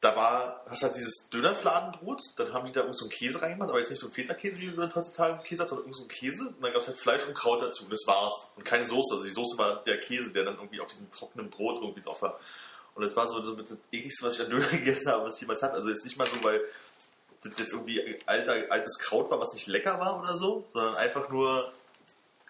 da 0.00 0.16
war, 0.16 0.64
hast 0.68 0.82
halt 0.82 0.96
dieses 0.96 1.28
Dönerfladenbrot, 1.32 2.20
dann 2.36 2.52
haben 2.52 2.66
die 2.66 2.72
da 2.72 2.80
irgend 2.80 2.98
so 2.98 3.04
einen 3.04 3.12
Käse 3.12 3.40
reingemacht, 3.40 3.70
aber 3.70 3.78
jetzt 3.78 3.90
nicht 3.90 4.00
so 4.00 4.08
ein 4.08 4.12
Feta-Käse, 4.12 4.58
wie 4.58 4.70
man 4.70 4.92
heutzutage 4.92 5.40
Käse 5.44 5.62
hat, 5.62 5.68
sondern 5.68 5.86
irgend 5.86 5.96
so 5.96 6.02
einen 6.02 6.08
Käse. 6.08 6.48
Und 6.48 6.60
dann 6.60 6.72
gab 6.72 6.82
es 6.82 6.88
halt 6.88 6.98
Fleisch 6.98 7.24
und 7.24 7.34
Kraut 7.34 7.62
dazu. 7.62 7.84
Und 7.84 7.92
das 7.92 8.04
war's. 8.06 8.52
Und 8.56 8.64
keine 8.64 8.84
Soße. 8.84 9.14
Also 9.14 9.24
die 9.24 9.30
Soße 9.30 9.56
war 9.58 9.84
der 9.84 10.00
Käse, 10.00 10.32
der 10.32 10.44
dann 10.44 10.56
irgendwie 10.56 10.80
auf 10.80 10.90
diesem 10.90 11.08
trockenen 11.12 11.50
Brot 11.50 11.80
irgendwie 11.80 12.02
drauf 12.02 12.20
war. 12.22 12.40
Und 12.94 13.06
das 13.06 13.14
war 13.14 13.28
so, 13.28 13.42
so 13.42 13.54
das 13.54 13.76
ekligste, 13.92 14.26
was 14.26 14.34
ich 14.34 14.44
an 14.44 14.50
Döner 14.50 14.66
gegessen 14.70 15.12
habe, 15.12 15.24
was 15.24 15.36
ich 15.36 15.42
jemals 15.42 15.62
hatte. 15.62 15.74
Also 15.74 15.88
jetzt 15.88 16.04
nicht 16.04 16.16
mal 16.16 16.26
so, 16.26 16.42
weil 16.42 16.60
das 17.44 17.58
jetzt 17.58 17.72
irgendwie 17.72 18.20
alter, 18.26 18.54
altes 18.70 18.98
Kraut 18.98 19.30
war, 19.30 19.38
was 19.40 19.52
nicht 19.54 19.68
lecker 19.68 20.00
war 20.00 20.20
oder 20.20 20.36
so, 20.36 20.64
sondern 20.72 20.96
einfach 20.96 21.28
nur 21.28 21.72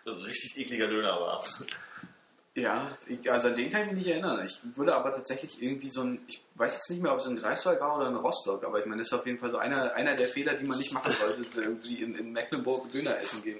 ein 0.06 0.12
richtig 0.14 0.56
ekliger 0.56 0.88
Döner 0.88 1.20
war. 1.20 1.44
Ja, 2.54 2.92
ich, 3.06 3.30
also 3.30 3.48
an 3.48 3.56
den 3.56 3.70
kann 3.70 3.82
ich 3.82 3.86
mich 3.88 4.04
nicht 4.04 4.08
erinnern. 4.08 4.44
Ich 4.44 4.60
würde 4.76 4.94
aber 4.94 5.10
tatsächlich 5.10 5.62
irgendwie 5.62 5.88
so 5.88 6.02
ein, 6.02 6.22
ich 6.28 6.44
weiß 6.54 6.74
jetzt 6.74 6.90
nicht 6.90 7.02
mehr, 7.02 7.12
ob 7.12 7.20
es 7.20 7.26
ein 7.26 7.36
Greifswald 7.36 7.80
war 7.80 7.96
oder 7.96 8.08
ein 8.08 8.16
Rostock, 8.16 8.64
aber 8.64 8.78
ich 8.78 8.84
meine, 8.84 8.98
das 8.98 9.08
ist 9.08 9.14
auf 9.14 9.26
jeden 9.26 9.38
Fall 9.38 9.50
so 9.50 9.56
einer, 9.56 9.94
einer 9.94 10.14
der 10.14 10.28
Fehler, 10.28 10.54
die 10.54 10.64
man 10.64 10.76
nicht 10.76 10.92
machen 10.92 11.12
sollte, 11.12 11.62
irgendwie 11.62 12.02
in, 12.02 12.14
in 12.14 12.32
Mecklenburg 12.32 12.92
Döner 12.92 13.18
essen 13.18 13.42
gehen. 13.42 13.58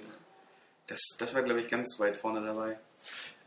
Das, 0.85 0.99
das 1.17 1.33
war, 1.33 1.41
glaube 1.41 1.61
ich, 1.61 1.67
ganz 1.67 1.99
weit 1.99 2.17
vorne 2.17 2.45
dabei. 2.45 2.77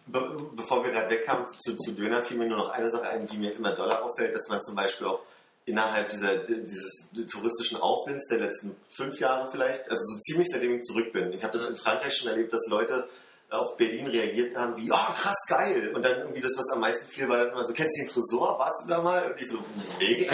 Be 0.07 0.49
bevor 0.55 0.85
wir 0.85 0.93
da 0.93 1.09
wegkamen 1.09 1.47
zu, 1.59 1.77
zu 1.77 1.93
Döner, 1.93 2.25
fiel 2.25 2.39
mir 2.39 2.49
nur 2.49 2.59
noch 2.59 2.71
eine 2.71 2.91
Sache 2.91 3.09
ein, 3.09 3.27
die 3.27 3.39
mir 3.39 3.53
immer 3.53 3.73
doller 3.73 4.05
auffällt, 4.05 4.35
dass 4.35 4.49
man 4.49 4.61
zum 4.61 4.75
Beispiel 4.75 5.07
auch 5.07 5.23
innerhalb 5.65 6.11
dieser, 6.11 6.39
dieses 6.39 7.09
touristischen 7.29 7.81
Aufwinds 7.81 8.27
der 8.29 8.39
letzten 8.39 8.77
fünf 8.91 9.19
Jahre 9.19 9.51
vielleicht, 9.51 9.83
also 9.91 10.01
so 10.01 10.19
ziemlich 10.21 10.49
seitdem 10.51 10.77
ich 10.77 10.83
zurück 10.83 11.13
bin. 11.13 11.33
Ich 11.33 11.43
habe 11.43 11.59
das 11.59 11.69
in 11.69 11.77
Frankreich 11.77 12.17
schon 12.17 12.31
erlebt, 12.31 12.53
dass 12.53 12.67
Leute 12.69 13.09
auf 13.51 13.77
Berlin 13.77 14.07
reagiert 14.09 14.57
haben 14.57 14.77
wie, 14.77 14.91
oh 14.91 14.95
krass, 15.17 15.37
geil. 15.49 15.93
Und 15.95 16.05
dann 16.05 16.19
irgendwie 16.21 16.41
das, 16.41 16.53
was 16.57 16.69
am 16.73 16.81
meisten 16.81 17.07
fiel, 17.07 17.29
war 17.29 17.39
dann 17.39 17.51
immer 17.51 17.65
so, 17.65 17.73
kennst 17.73 17.97
du 17.97 18.03
den 18.05 18.11
Tresor? 18.13 18.59
Warst 18.59 18.83
du 18.85 18.89
da 18.89 19.01
mal? 19.03 19.31
Und 19.33 19.41
ich 19.41 19.49
so, 19.49 19.59
nee. 19.99 20.29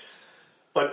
Und 0.72 0.90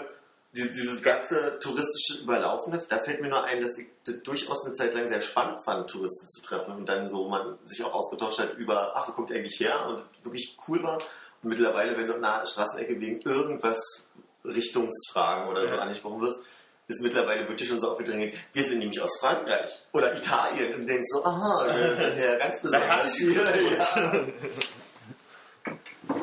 die- 0.54 0.72
dieses 0.74 1.02
ganze 1.02 1.60
touristische 1.60 2.24
Überlaufene, 2.24 2.84
da 2.90 2.98
fällt 3.00 3.22
mir 3.22 3.30
nur 3.30 3.44
ein, 3.44 3.62
dass 3.62 3.78
ich 3.78 3.88
das 4.06 4.22
durchaus 4.24 4.66
eine 4.66 4.74
Zeit 4.74 4.94
lang 4.94 5.08
sehr 5.08 5.22
spannend 5.22 5.64
fand, 5.66 5.90
Touristen 5.90 6.28
zu 6.30 6.42
treffen 6.42 6.74
und 6.76 6.90
dann 6.90 7.10
so 7.10 7.30
man 7.30 7.58
sich 7.66 7.84
auch 7.84 7.94
ausgetauscht 7.94 8.40
hat 8.40 8.56
über, 8.56 8.94
ach, 8.96 9.08
wo 9.08 9.14
kommt 9.14 9.30
ihr 9.30 9.38
eigentlich 9.38 9.60
her? 9.60 9.86
Und 9.88 10.04
wirklich 10.24 10.58
cool 10.68 10.84
war. 10.84 10.98
Und 11.44 11.50
mittlerweile, 11.50 11.98
wenn 11.98 12.08
du 12.08 12.16
an 12.16 12.26
einer 12.26 12.46
Straßenecke 12.46 13.00
wegen 13.00 13.22
irgendwas 13.22 14.08
Richtungsfragen 14.44 15.50
oder 15.50 15.68
so 15.68 15.78
angesprochen 15.80 16.22
wirst, 16.22 16.40
ist 16.92 17.02
mittlerweile 17.02 17.48
wirklich 17.48 17.68
schon 17.68 17.80
so 17.80 17.92
aufgedrängt, 17.92 18.36
wir 18.54 18.64
sind 18.64 18.80
nämlich 18.80 19.02
aus 19.02 19.18
Frankreich 19.20 19.84
oder 19.94 20.16
Italien 20.16 20.76
und 20.76 20.86
denkst 20.86 21.08
so, 21.12 21.24
aha, 21.24 21.68
der, 21.68 22.12
der 22.12 22.38
ganz 22.38 22.60
besonders 22.62 23.16
hier. 23.16 23.44
Ja. 23.44 24.26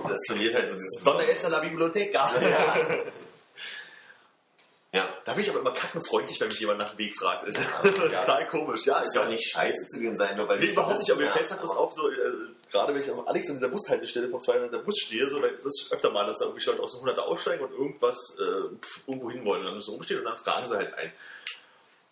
Das 0.09 0.21
verliert 0.27 0.55
halt 0.55 0.71
so 0.71 0.75
dieses 0.75 1.01
Donde 1.05 1.27
esta 1.29 1.49
la 1.49 1.61
biblioteca? 1.61 2.31
Ja. 2.41 2.77
Da 5.25 5.35
bin 5.35 5.43
ich 5.43 5.51
aber 5.51 5.61
immer 5.61 5.75
kackenfreundlich, 5.75 6.41
wenn 6.41 6.49
mich 6.49 6.59
jemand 6.61 6.79
nach 6.79 6.89
dem 6.89 6.99
Weg 6.99 7.15
fragt. 7.15 7.43
Ist 7.49 7.59
Ja. 7.61 8.21
total 8.25 8.49
komisch. 8.49 8.87
Ja, 8.87 9.01
Ist 9.01 9.15
ja 9.15 9.25
auch 9.25 9.29
nicht 9.29 9.47
scheiße 9.47 9.87
zu 9.89 9.99
gehen 10.01 10.17
sein, 10.17 10.39
nur 10.39 10.49
weil 10.49 10.59
Nee, 10.59 10.67
überhaupt 10.71 10.99
nicht, 10.99 11.11
aber 11.11 11.21
mir 11.21 11.27
Ja, 11.27 11.33
fällt 11.33 11.45
es 11.45 11.51
halt 11.51 11.61
bloß 11.61 11.77
auf, 11.77 11.93
so, 11.93 12.09
äh, 12.09 12.15
gerade 12.71 12.95
wenn 12.95 13.03
ich 13.03 13.11
am 13.11 13.27
Alex 13.27 13.49
an 13.51 13.57
dieser 13.57 13.69
Bushaltestelle 13.69 14.31
von 14.31 14.41
200 14.41 14.83
Bus 14.87 14.99
stehe, 14.99 15.29
so, 15.29 15.39
dann 15.41 15.55
ist 15.55 15.67
es 15.67 15.93
öfter 15.93 16.11
mal, 16.11 16.27
dass 16.27 16.39
da 16.39 16.47
irgendwie 16.47 16.65
Leute 16.65 16.83
aus 16.83 16.99
dem 16.99 17.07
100er 17.07 17.19
aussteigen 17.21 17.63
und 17.65 17.73
irgendwas 17.73 18.17
äh, 18.41 18.75
pf, 18.81 19.07
irgendwo 19.07 19.31
hin 19.31 19.45
wollen 19.45 19.67
und 19.67 19.73
dann 19.75 19.83
so 19.83 19.93
rumstehen 19.93 20.21
und 20.21 20.25
dann 20.25 20.39
fragen 20.39 20.67
sie 20.67 20.77
halt 20.77 20.95
ein. 20.95 21.13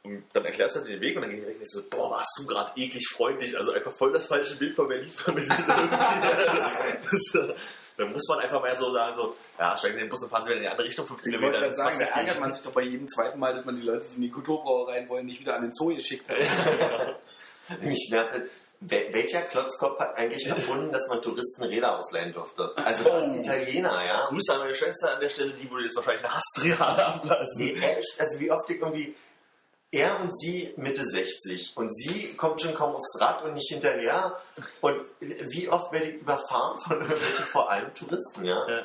Und 0.03 0.25
dann 0.35 0.45
erklärst 0.45 0.77
du 0.77 0.81
halt 0.81 0.91
den 0.91 1.01
Weg 1.01 1.17
und 1.17 1.23
dann 1.23 1.31
gehe 1.31 1.41
ich 1.41 1.47
direkt 1.47 1.71
so, 1.71 1.83
boah, 1.89 2.11
warst 2.11 2.39
du 2.39 2.47
gerade 2.47 2.71
eklig 2.77 3.09
freundlich, 3.09 3.57
also 3.57 3.73
einfach 3.73 3.93
voll 3.97 4.13
das 4.13 4.27
falsche 4.27 4.55
Bild 4.57 4.77
von 4.77 4.87
Berlin 4.89 5.09
vermittelt. 5.11 5.59
das, 7.97 8.05
äh, 8.05 8.09
da 8.09 8.13
muss 8.13 8.29
man 8.29 8.39
einfach 8.41 8.61
mal 8.61 8.77
so 8.79 8.93
sagen, 8.93 9.17
so, 9.17 9.37
ja, 9.59 9.77
steigen 9.77 9.95
Sie 9.97 10.01
in 10.03 10.07
den 10.07 10.11
Bus 10.11 10.23
und 10.23 10.31
fahren 10.31 10.45
Sie 10.45 10.49
wieder 10.51 10.57
in 10.59 10.63
die 10.65 10.69
andere 10.69 10.87
Richtung, 10.87 11.07
fünf 11.07 11.21
Ich 11.21 11.27
wollte 11.27 11.39
Kilometer. 11.39 11.59
gerade 11.61 11.71
das 11.71 11.79
sagen, 11.79 11.99
da 11.99 12.21
ärgert 12.21 12.41
man 12.41 12.53
sich 12.53 12.63
doch 12.63 12.73
bei 12.73 12.83
jedem 12.83 13.09
zweiten 13.09 13.39
Mal, 13.39 13.55
dass 13.55 13.65
man 13.65 13.77
die 13.77 13.83
Leute, 13.83 14.07
die 14.09 14.17
in 14.17 14.23
die 14.23 14.31
Kulturbrauereien 14.31 15.09
wollen, 15.09 15.27
nicht 15.27 15.41
wieder 15.41 15.55
an 15.57 15.63
den 15.63 15.73
Zoo 15.73 15.95
geschickt 15.95 16.29
hat. 16.29 16.37
Mich 17.83 18.09
nervt, 18.11 18.31
halt, 18.33 18.51
wel- 18.81 19.13
welcher 19.13 19.43
Klotzkopf 19.43 19.99
hat 19.99 20.17
eigentlich 20.17 20.47
erfunden, 20.47 20.93
dass 20.93 21.09
man 21.09 21.21
Touristen 21.21 21.65
Räder 21.65 21.99
ausleihen 21.99 22.33
durfte? 22.33 22.71
Also 22.77 23.05
Oh. 23.11 23.35
Italiener, 23.35 24.05
ja? 24.07 24.25
Grüße 24.29 24.53
an 24.53 24.61
meine 24.61 24.75
Schwester 24.75 25.15
an 25.15 25.21
der 25.21 25.31
Stelle, 25.31 25.53
die 25.55 25.69
würde 25.71 25.85
jetzt 25.85 25.97
wahrscheinlich 25.97 26.25
eine 26.25 26.35
Hastriade 26.35 27.07
ablassen. 27.07 27.65
Nee, 27.65 27.73
echt? 27.81 28.21
Also 28.21 28.39
wie 28.39 28.51
oft 28.51 28.71
ich 28.71 28.81
irgendwie 28.81 29.15
er 29.93 30.21
und 30.21 30.37
sie 30.39 30.75
Mitte 30.77 31.05
60 31.05 31.77
und 31.77 31.95
sie 31.97 32.35
kommt 32.35 32.61
schon 32.61 32.75
kaum 32.75 32.95
aufs 32.97 33.21
Rad 33.21 33.43
und 33.43 33.55
nicht 33.55 33.69
hinterher 33.71 34.39
und 34.81 35.01
wie 35.21 35.69
oft 35.69 35.93
werde 35.93 36.09
ich 36.09 36.21
überfahren 36.21 36.79
von 36.81 37.01
irgendwelchen 37.01 37.45
vor 37.47 37.71
allem 37.71 37.95
Touristen, 37.95 38.45
ja? 38.45 38.69
Ja. 38.69 38.83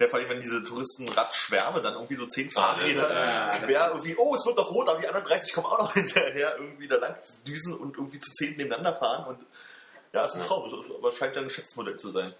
Ja, 0.00 0.08
vor 0.08 0.18
allem, 0.18 0.28
wenn 0.28 0.40
diese 0.40 0.62
Touristenradschwärme 0.64 1.80
dann 1.80 1.94
irgendwie 1.94 2.16
so 2.16 2.26
zehn 2.26 2.48
Ah, 2.56 2.74
Fahrräder 2.74 3.12
ja, 3.14 3.46
das- 3.50 3.60
quer 3.62 3.88
irgendwie, 3.90 4.16
oh, 4.16 4.34
es 4.34 4.44
wird 4.44 4.58
doch 4.58 4.70
rot, 4.72 4.88
aber 4.88 4.98
die 5.00 5.06
anderen 5.06 5.24
30 5.26 5.52
kommen 5.52 5.66
auch 5.68 5.78
noch 5.78 5.92
hinterher 5.94 6.56
irgendwie 6.58 6.88
da 6.88 6.96
lang 6.96 7.16
düsen 7.46 7.74
und 7.74 7.96
irgendwie 7.96 8.18
zu 8.18 8.30
zehn 8.32 8.56
nebeneinander 8.56 8.98
fahren 8.98 9.24
und 9.26 9.46
ja, 10.12 10.24
ist 10.24 10.34
ein 10.36 10.42
Traum, 10.42 10.64
aber 10.98 11.12
scheint 11.12 11.34
ja 11.36 11.42
ein 11.42 11.48
Geschäftsmodell 11.48 11.96
zu 11.96 12.10
sein. 12.12 12.34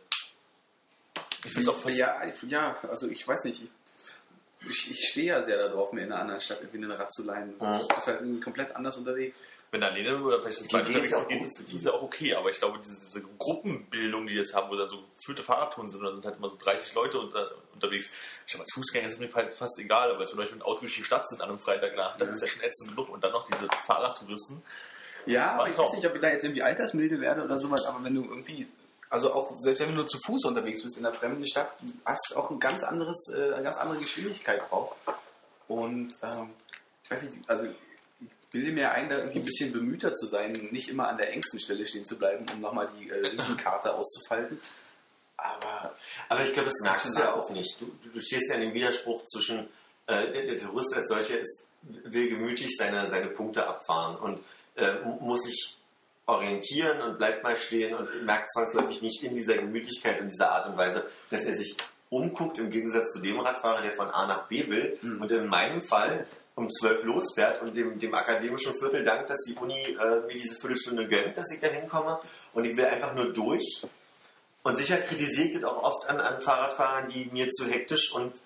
Ich 1.44 1.52
finde 1.52 1.60
es 1.60 1.68
auch 1.68 1.76
fast, 1.76 1.96
ja, 1.96 2.22
ja, 2.46 2.76
also 2.88 3.08
ich 3.08 3.26
weiß 3.26 3.44
nicht. 3.44 3.62
Ich, 3.62 3.70
ich, 4.68 4.90
ich 4.90 5.08
stehe 5.08 5.26
ja 5.26 5.42
sehr 5.42 5.58
darauf, 5.58 5.92
mir 5.92 6.02
in 6.02 6.12
einer 6.12 6.20
anderen 6.22 6.40
Stadt 6.40 6.58
irgendwie 6.60 6.84
ein 6.84 6.90
Rad 6.90 7.12
zu 7.12 7.24
leihen. 7.24 7.48
Mhm. 7.60 7.80
Du 7.80 7.88
bist 7.94 8.06
halt 8.06 8.20
komplett 8.42 8.74
anders 8.76 8.96
unterwegs. 8.96 9.42
wenn 9.70 9.80
da 9.80 9.88
alleine 9.88 10.22
oder 10.22 10.40
vielleicht 10.40 10.58
so 10.58 10.64
zwei 10.66 10.80
unterwegs 10.80 11.28
geht, 11.28 11.42
ist, 11.42 11.60
ist 11.60 11.84
ja 11.84 11.92
auch 11.92 12.02
okay, 12.02 12.34
aber 12.34 12.50
ich 12.50 12.58
glaube, 12.58 12.78
diese, 12.78 12.94
diese 13.00 13.22
Gruppenbildung, 13.38 14.26
die 14.26 14.34
jetzt 14.34 14.54
haben, 14.54 14.70
wo 14.70 14.76
dann 14.76 14.88
so 14.88 14.98
geführte 15.18 15.42
Fahrradtouren 15.42 15.88
sind, 15.88 16.02
da 16.04 16.12
sind 16.12 16.24
halt 16.24 16.36
immer 16.36 16.48
so 16.50 16.56
30 16.56 16.94
Leute 16.94 17.18
unter, 17.18 17.50
unterwegs. 17.72 18.08
Ich 18.46 18.52
glaube, 18.52 18.62
als 18.62 18.72
Fußgänger 18.74 19.06
ist 19.06 19.14
es 19.14 19.18
mir 19.20 19.28
fast 19.28 19.78
egal, 19.80 20.10
aber 20.10 20.20
wenn 20.20 20.28
wir 20.36 20.44
mit 20.44 20.50
dem 20.52 20.62
Auto 20.62 20.80
durch 20.80 20.94
die 20.94 21.04
Stadt 21.04 21.26
sind 21.26 21.40
an 21.42 21.48
einem 21.48 21.58
Freitagnacht, 21.58 22.20
dann 22.20 22.28
Ja. 22.28 22.34
ist 22.34 22.42
ja 22.42 22.48
schon 22.48 22.62
ätzend 22.62 22.90
genug 22.90 23.08
und 23.08 23.22
dann 23.24 23.32
noch 23.32 23.46
diese 23.50 23.66
Fahrradtouristen. 23.84 24.62
Ja, 25.26 25.52
aber 25.52 25.68
ich 25.70 25.76
weiß 25.78 25.92
nicht, 25.94 26.06
ob 26.06 26.14
ich 26.14 26.20
da 26.20 26.28
jetzt 26.28 26.44
irgendwie 26.44 26.62
altersmilde 26.62 27.20
werde 27.20 27.42
oder 27.44 27.58
sowas, 27.58 27.84
aber 27.86 28.04
wenn 28.04 28.14
du 28.14 28.22
irgendwie, 28.24 28.68
also 29.10 29.32
auch 29.34 29.54
selbst 29.54 29.80
wenn 29.80 29.88
du 29.90 29.94
nur 29.94 30.06
zu 30.06 30.18
Fuß 30.26 30.44
unterwegs 30.44 30.82
bist 30.82 30.98
in 30.98 31.06
einer 31.06 31.14
fremden 31.14 31.46
Stadt, 31.46 31.72
du 31.82 31.92
hast 32.04 32.34
auch 32.36 32.50
ein 32.50 32.58
ganz 32.58 32.82
anderes, 32.82 33.28
äh, 33.34 33.52
eine 33.54 33.62
ganz 33.62 33.76
andere 33.78 33.98
Geschwindigkeit 33.98 34.62
drauf. 34.70 34.96
Und 35.68 36.16
ähm, 36.22 36.50
ich 37.02 37.10
weiß 37.10 37.22
nicht, 37.22 37.48
also 37.48 37.64
ich 37.66 38.28
bilde 38.50 38.72
mir 38.72 38.90
ein, 38.92 39.08
da 39.08 39.18
irgendwie 39.18 39.38
ein 39.40 39.44
bisschen 39.44 39.72
bemühter 39.72 40.12
zu 40.14 40.26
sein, 40.26 40.52
nicht 40.70 40.88
immer 40.88 41.08
an 41.08 41.16
der 41.16 41.32
engsten 41.32 41.58
Stelle 41.60 41.84
stehen 41.86 42.04
zu 42.04 42.18
bleiben, 42.18 42.44
um 42.52 42.60
nochmal 42.60 42.88
die 42.98 43.08
äh, 43.10 43.26
Riesenkarte 43.28 43.94
auszufalten. 43.94 44.60
Aber 45.36 45.94
Aber 46.28 46.42
ich 46.44 46.52
glaube, 46.52 46.68
das 46.68 46.80
merkst 46.82 47.14
du 47.16 47.20
ja 47.20 47.34
auch 47.34 47.50
nicht. 47.50 47.80
Du, 47.80 47.86
du, 48.02 48.08
du 48.10 48.20
stehst 48.20 48.48
ja 48.48 48.54
in 48.54 48.62
dem 48.62 48.74
Widerspruch 48.74 49.24
zwischen, 49.26 49.68
äh, 50.06 50.30
der, 50.30 50.44
der 50.44 50.56
Tourist 50.56 50.94
als 50.94 51.08
solcher 51.08 51.38
ist, 51.38 51.66
will 51.82 52.28
gemütlich 52.30 52.76
seine, 52.76 53.10
seine 53.10 53.26
Punkte 53.28 53.66
abfahren 53.66 54.16
und 54.16 54.40
äh, 54.76 54.94
mu- 55.04 55.18
muss 55.20 55.42
sich 55.42 55.76
orientieren 56.26 57.02
und 57.02 57.18
bleibt 57.18 57.42
mal 57.42 57.56
stehen 57.56 57.94
und 57.94 58.24
merkt 58.24 58.50
zwangsläufig 58.52 59.02
nicht 59.02 59.22
in 59.22 59.34
dieser 59.34 59.56
Gemütlichkeit 59.56 60.20
und 60.20 60.28
dieser 60.28 60.50
Art 60.52 60.66
und 60.66 60.76
Weise, 60.76 61.04
dass 61.30 61.44
er 61.44 61.56
sich 61.56 61.76
umguckt 62.08 62.58
im 62.58 62.70
Gegensatz 62.70 63.12
zu 63.12 63.20
dem 63.20 63.40
Radfahrer, 63.40 63.82
der 63.82 63.96
von 63.96 64.08
A 64.08 64.26
nach 64.26 64.48
B 64.48 64.68
will 64.68 64.98
und 65.02 65.30
in 65.30 65.46
meinem 65.46 65.82
Fall 65.82 66.26
um 66.54 66.70
12 66.70 67.04
losfährt 67.04 67.62
und 67.62 67.76
dem, 67.76 67.98
dem 67.98 68.14
akademischen 68.14 68.72
Viertel 68.78 69.02
dankt, 69.02 69.28
dass 69.28 69.38
die 69.40 69.54
Uni 69.54 69.74
äh, 69.74 70.20
mir 70.20 70.28
diese 70.28 70.54
Viertelstunde 70.60 71.08
gönnt, 71.08 71.36
dass 71.36 71.50
ich 71.52 71.60
da 71.60 71.66
hinkomme 71.66 72.20
und 72.52 72.64
ich 72.64 72.76
will 72.76 72.84
einfach 72.84 73.12
nur 73.14 73.32
durch 73.32 73.82
und 74.64 74.78
sicher 74.78 74.96
kritisiere 74.96 75.48
ich 75.48 75.54
das 75.54 75.64
auch 75.64 75.82
oft 75.82 76.08
an, 76.08 76.20
an 76.20 76.40
Fahrradfahrern, 76.40 77.08
die 77.08 77.28
mir 77.32 77.50
zu 77.50 77.66
hektisch 77.66 78.12
und 78.12 78.40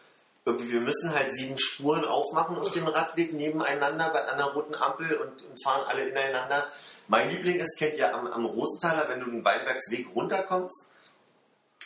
irgendwie, 0.45 0.73
wir 0.73 0.81
müssen 0.81 1.15
halt 1.15 1.33
sieben 1.33 1.57
Spuren 1.57 2.05
aufmachen 2.05 2.57
auf 2.57 2.73
dem 2.73 2.89
Radweg 2.89 3.35
nebeneinander 3.35 4.11
bei 4.11 4.27
einer 4.27 4.47
roten 4.47 4.75
Ampel 4.75 5.17
und, 5.17 5.43
und 5.43 5.63
fahren 5.63 5.87
alle 5.87 6.09
ineinander. 6.09 6.67
Mein 7.09 7.31
Liebling 7.31 7.59
ist, 7.59 7.79
kennt 7.79 7.97
ihr 7.97 8.15
am, 8.15 8.27
am 8.27 8.45
Rosenthaler, 8.45 9.09
wenn 9.09 9.21
du 9.21 9.31
den 9.31 9.45
Weinbergsweg 9.45 10.09
runterkommst, 10.15 10.89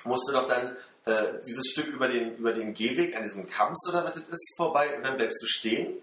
musst 0.05 0.29
du 0.29 0.33
doch 0.33 0.47
dann 0.47 0.77
äh, 1.05 1.41
dieses 1.47 1.71
Stück 1.73 1.87
über 1.87 2.09
den, 2.09 2.37
über 2.37 2.53
den 2.53 2.75
Gehweg 2.75 3.17
an 3.17 3.23
diesem 3.23 3.47
Kamps 3.49 3.89
oder 3.89 4.05
was 4.05 4.15
das 4.15 4.29
ist 4.29 4.55
vorbei 4.57 4.97
und 4.97 5.05
dann 5.05 5.17
bleibst 5.17 5.43
du 5.43 5.47
stehen 5.47 5.97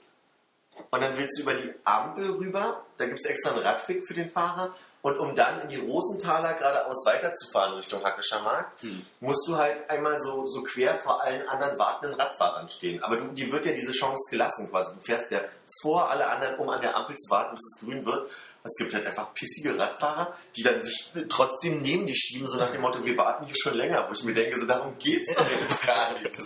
und 0.91 1.01
dann 1.01 1.17
willst 1.17 1.37
du 1.37 1.43
über 1.43 1.53
die 1.53 1.73
Ampel 1.83 2.31
rüber, 2.31 2.85
da 2.97 3.05
gibt 3.05 3.19
es 3.19 3.29
extra 3.29 3.51
einen 3.51 3.59
Radweg 3.59 4.07
für 4.07 4.13
den 4.13 4.31
Fahrer 4.31 4.73
und 5.01 5.17
um 5.17 5.35
dann 5.35 5.61
in 5.61 5.67
die 5.69 5.77
Rosenthaler 5.77 6.53
geradeaus 6.55 7.05
weiterzufahren 7.05 7.75
Richtung 7.75 8.03
Hackescher 8.03 8.41
Markt, 8.41 8.83
musst 9.21 9.47
du 9.47 9.55
halt 9.55 9.89
einmal 9.89 10.19
so, 10.19 10.45
so 10.45 10.61
quer 10.63 11.01
vor 11.01 11.23
allen 11.23 11.47
anderen 11.47 11.77
wartenden 11.79 12.19
Radfahrern 12.19 12.67
stehen. 12.67 13.01
Aber 13.03 13.15
du, 13.15 13.27
dir 13.29 13.51
wird 13.51 13.65
ja 13.65 13.71
diese 13.71 13.93
Chance 13.93 14.29
gelassen 14.29 14.69
quasi. 14.69 14.93
Du 14.93 15.01
fährst 15.01 15.31
ja 15.31 15.41
vor 15.81 16.09
alle 16.09 16.27
anderen, 16.27 16.55
um 16.55 16.69
an 16.69 16.81
der 16.81 16.97
Ampel 16.97 17.15
zu 17.15 17.29
warten, 17.29 17.55
bis 17.55 17.75
es 17.75 17.79
grün 17.79 18.05
wird. 18.05 18.29
Es 18.63 18.75
gibt 18.77 18.93
halt 18.93 19.05
einfach 19.05 19.33
pissige 19.33 19.77
Radfahrer, 19.77 20.35
die 20.55 20.63
dann 20.63 20.81
sich 20.81 21.11
trotzdem 21.29 21.81
neben 21.81 22.05
dich 22.05 22.17
schieben, 22.17 22.47
so 22.47 22.57
nach 22.57 22.69
dem 22.69 22.81
Motto, 22.81 23.03
wir 23.05 23.17
warten 23.17 23.45
hier 23.45 23.55
schon 23.55 23.75
länger. 23.75 24.05
Wo 24.07 24.13
ich 24.13 24.23
mir 24.23 24.33
denke, 24.33 24.59
so 24.59 24.65
darum 24.65 24.97
geht's 24.97 25.33
doch 25.33 25.49
jetzt 25.49 25.81
gar 25.85 26.13
nicht. 26.19 26.37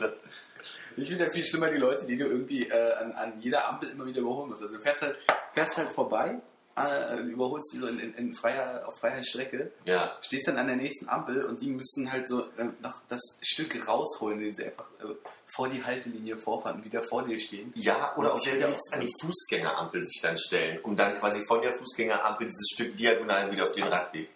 Ich 0.95 1.09
finde 1.09 1.25
ja 1.25 1.31
viel 1.31 1.43
schlimmer 1.43 1.71
die 1.71 1.77
Leute, 1.77 2.05
die 2.05 2.15
du 2.15 2.25
irgendwie 2.25 2.67
äh, 2.67 2.93
an, 2.93 3.13
an 3.13 3.41
jeder 3.41 3.67
Ampel 3.67 3.89
immer 3.89 4.05
wieder 4.05 4.21
überholen 4.21 4.49
musst. 4.49 4.61
Also 4.61 4.77
du 4.77 4.81
fährst 4.81 5.01
halt, 5.01 5.17
fährst 5.53 5.77
halt 5.77 5.91
vorbei, 5.91 6.39
äh, 6.75 7.19
überholst 7.19 7.73
die 7.73 7.77
so 7.77 7.87
in, 7.87 7.99
in, 7.99 8.13
in 8.15 8.33
freier, 8.33 8.83
auf 8.87 8.97
freier 8.97 9.21
Strecke, 9.23 9.71
Ja, 9.85 10.17
stehst 10.21 10.47
dann 10.47 10.57
an 10.57 10.67
der 10.67 10.75
nächsten 10.75 11.07
Ampel 11.07 11.45
und 11.45 11.61
die 11.61 11.69
müssten 11.69 12.11
halt 12.11 12.27
so 12.27 12.41
äh, 12.57 12.65
noch 12.81 13.01
das 13.07 13.21
Stück 13.41 13.87
rausholen, 13.87 14.39
indem 14.39 14.53
sie 14.53 14.65
einfach 14.65 14.89
äh, 14.99 15.13
vor 15.55 15.69
die 15.69 15.83
Haltelinie 15.83 16.37
vorfahren 16.37 16.77
und 16.77 16.85
wieder 16.85 17.03
vor 17.03 17.23
dir 17.23 17.39
stehen. 17.39 17.71
Ja, 17.75 18.15
oder 18.17 18.33
auch 18.33 18.45
wieder 18.45 18.75
an 18.91 19.01
die 19.01 19.13
Fußgängerampel 19.21 20.05
sich 20.05 20.21
dann 20.21 20.37
stellen, 20.37 20.79
um 20.81 20.95
dann 20.95 21.17
quasi 21.19 21.43
von 21.45 21.61
der 21.61 21.73
Fußgängerampel 21.73 22.47
dieses 22.47 22.69
Stück 22.73 22.97
diagonal 22.97 23.51
wieder 23.51 23.65
auf 23.65 23.71
den 23.71 23.83
Radweg. 23.83 24.29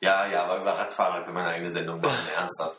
Ja, 0.00 0.26
ja, 0.26 0.44
aber 0.44 0.60
über 0.60 0.72
Radfahrer 0.72 1.24
kann 1.24 1.34
man 1.34 1.44
eine 1.44 1.54
eigene 1.54 1.72
Sendung 1.72 2.00
machen, 2.00 2.28
ernsthaft. 2.36 2.78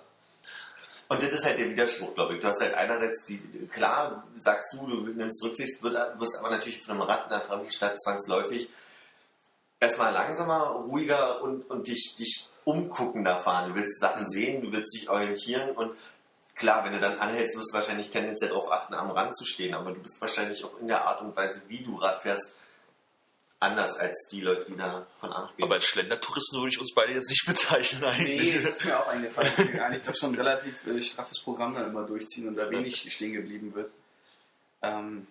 Und 1.07 1.21
das 1.21 1.31
ist 1.31 1.45
halt 1.45 1.59
der 1.59 1.69
Widerspruch, 1.69 2.15
glaube 2.15 2.33
ich. 2.33 2.39
Du 2.39 2.47
hast 2.47 2.61
halt 2.61 2.73
einerseits 2.73 3.23
die, 3.25 3.39
klar, 3.71 4.27
sagst 4.37 4.73
du, 4.73 4.87
du 4.87 5.11
nimmst 5.11 5.43
Rücksicht, 5.43 5.83
wirst 5.83 6.37
aber 6.37 6.49
natürlich 6.49 6.81
von 6.81 6.95
einem 6.95 7.03
Rad 7.03 7.27
in 7.27 7.31
einer 7.31 7.43
fremden 7.43 7.69
Stadt 7.69 7.99
zwangsläufig 8.01 8.71
erstmal 9.79 10.13
langsamer, 10.13 10.69
ruhiger 10.87 11.41
und, 11.43 11.69
und 11.69 11.87
dich, 11.87 12.15
dich 12.17 12.49
umguckender 12.63 13.37
fahren. 13.37 13.73
Du 13.73 13.79
willst 13.79 13.99
Sachen 13.99 14.27
sehen, 14.27 14.61
du 14.61 14.71
willst 14.71 14.95
dich 14.95 15.09
orientieren 15.09 15.71
und 15.71 15.95
klar, 16.55 16.83
wenn 16.85 16.93
du 16.93 16.99
dann 16.99 17.19
anhältst, 17.19 17.55
wirst 17.57 17.71
du 17.71 17.75
wahrscheinlich 17.75 18.09
tendenziell 18.09 18.49
darauf 18.49 18.71
achten, 18.71 18.95
am 18.95 19.11
Rand 19.11 19.35
zu 19.35 19.45
stehen, 19.45 19.75
aber 19.75 19.91
du 19.91 20.01
bist 20.01 20.19
wahrscheinlich 20.21 20.63
auch 20.65 20.79
in 20.79 20.87
der 20.87 21.05
Art 21.05 21.21
und 21.21 21.35
Weise, 21.35 21.61
wie 21.67 21.83
du 21.83 21.95
Rad 21.97 22.21
fährst, 22.21 22.55
anders 23.65 23.97
als 23.97 24.27
die 24.31 24.41
Leute, 24.41 24.65
die 24.71 24.75
da 24.75 25.05
von 25.19 25.31
A 25.31 25.41
nach 25.43 25.53
B 25.53 25.63
Aber 25.63 25.75
als 25.75 25.85
Schlendertouristen 25.85 26.59
würde 26.59 26.69
ich 26.69 26.79
uns 26.79 26.93
beide 26.93 27.13
jetzt 27.13 27.29
nicht 27.29 27.45
bezeichnen 27.47 28.01
Nee, 28.01 28.07
eigentlich. 28.07 28.53
das 28.55 28.65
ist 28.65 28.85
mir 28.85 28.99
auch 28.99 29.07
eingefallen, 29.07 29.51
dass 29.55 29.73
wir 29.73 29.85
eigentlich 29.85 30.01
doch 30.03 30.15
schon 30.15 30.31
ein 30.31 30.35
relativ 30.35 30.75
äh, 30.87 31.01
straffes 31.01 31.39
Programm 31.41 31.75
da 31.75 31.85
immer 31.85 32.03
durchziehen 32.05 32.47
und 32.47 32.55
da 32.55 32.69
wenig 32.69 33.11
stehen 33.11 33.33
geblieben 33.33 33.73
wird. 33.73 33.91
Ähm, 34.81 35.27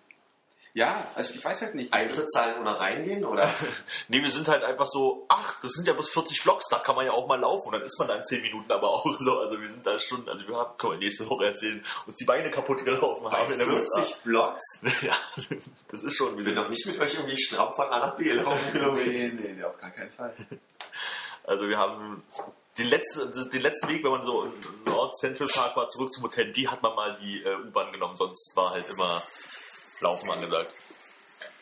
ja, 0.75 1.09
also 1.15 1.33
ich 1.33 1.43
weiß 1.43 1.61
halt 1.61 1.75
nicht. 1.75 1.93
Eintritt 1.93 2.29
zahlen 2.29 2.61
oder 2.61 2.73
reingehen 2.73 3.23
oder? 3.23 3.49
Nee, 4.09 4.21
wir 4.21 4.29
sind 4.29 4.49
halt 4.49 4.61
einfach 4.63 4.87
so, 4.87 5.25
ach, 5.29 5.61
das 5.61 5.71
sind 5.71 5.87
ja 5.87 5.93
bis 5.93 6.09
40 6.09 6.43
Blocks, 6.43 6.65
da 6.69 6.79
kann 6.79 6.97
man 6.97 7.05
ja 7.05 7.13
auch 7.13 7.27
mal 7.27 7.39
laufen 7.39 7.67
und 7.67 7.73
dann 7.73 7.81
ist 7.81 7.97
man 7.97 8.09
da 8.09 8.15
in 8.15 8.23
10 8.23 8.41
Minuten 8.41 8.69
aber 8.69 8.89
auch 8.89 9.05
so. 9.19 9.39
Also 9.39 9.59
wir 9.61 9.69
sind 9.69 9.87
da 9.87 9.97
schon, 9.97 10.27
also 10.27 10.45
wir 10.45 10.57
haben, 10.57 10.77
können 10.77 10.93
wir 10.93 10.99
nächste 10.99 11.29
Woche 11.29 11.45
erzählen, 11.45 11.83
uns 12.05 12.17
die 12.17 12.25
Beine 12.25 12.51
kaputt 12.51 12.83
gelaufen 12.83 13.31
haben 13.31 13.53
in 13.53 13.59
der 13.59 13.67
USA. 13.69 14.01
50 14.01 14.23
Blocks? 14.23 14.63
Ja, 15.01 15.15
das 15.89 16.03
ist 16.03 16.15
schon, 16.15 16.31
wir 16.31 16.37
Wir 16.37 16.43
sind 16.43 16.55
noch 16.55 16.69
nicht 16.69 16.85
mit 16.85 16.99
euch 16.99 17.13
irgendwie 17.13 17.37
stramm 17.37 17.73
von 17.73 17.87
A 17.87 17.99
nach 17.99 18.15
B 18.17 18.31
laufen. 18.33 18.59
Nee, 18.95 19.31
nee, 19.33 19.53
nee, 19.53 19.63
auf 19.63 19.77
gar 19.77 19.91
keinen 19.91 20.11
Fall. 20.11 20.33
Also 21.45 21.69
wir 21.69 21.77
haben 21.77 22.23
den 22.77 22.89
letzten, 22.89 23.49
den 23.51 23.61
letzten 23.61 23.87
Weg, 23.87 24.03
wenn 24.03 24.11
man 24.11 24.25
so 24.25 24.43
im 24.43 24.53
Nord 24.85 25.15
Central 25.15 25.47
Park 25.47 25.77
war, 25.77 25.87
zurück 25.87 26.11
zum 26.11 26.23
Hotel, 26.23 26.51
die 26.51 26.67
hat 26.67 26.83
man 26.83 26.93
mal 26.95 27.17
die 27.21 27.43
äh, 27.43 27.55
U-Bahn 27.65 27.93
genommen, 27.93 28.17
sonst 28.17 28.55
war 28.55 28.71
halt 28.71 28.85
immer 28.89 29.23
Laufen 30.01 30.29
angesagt. 30.31 30.71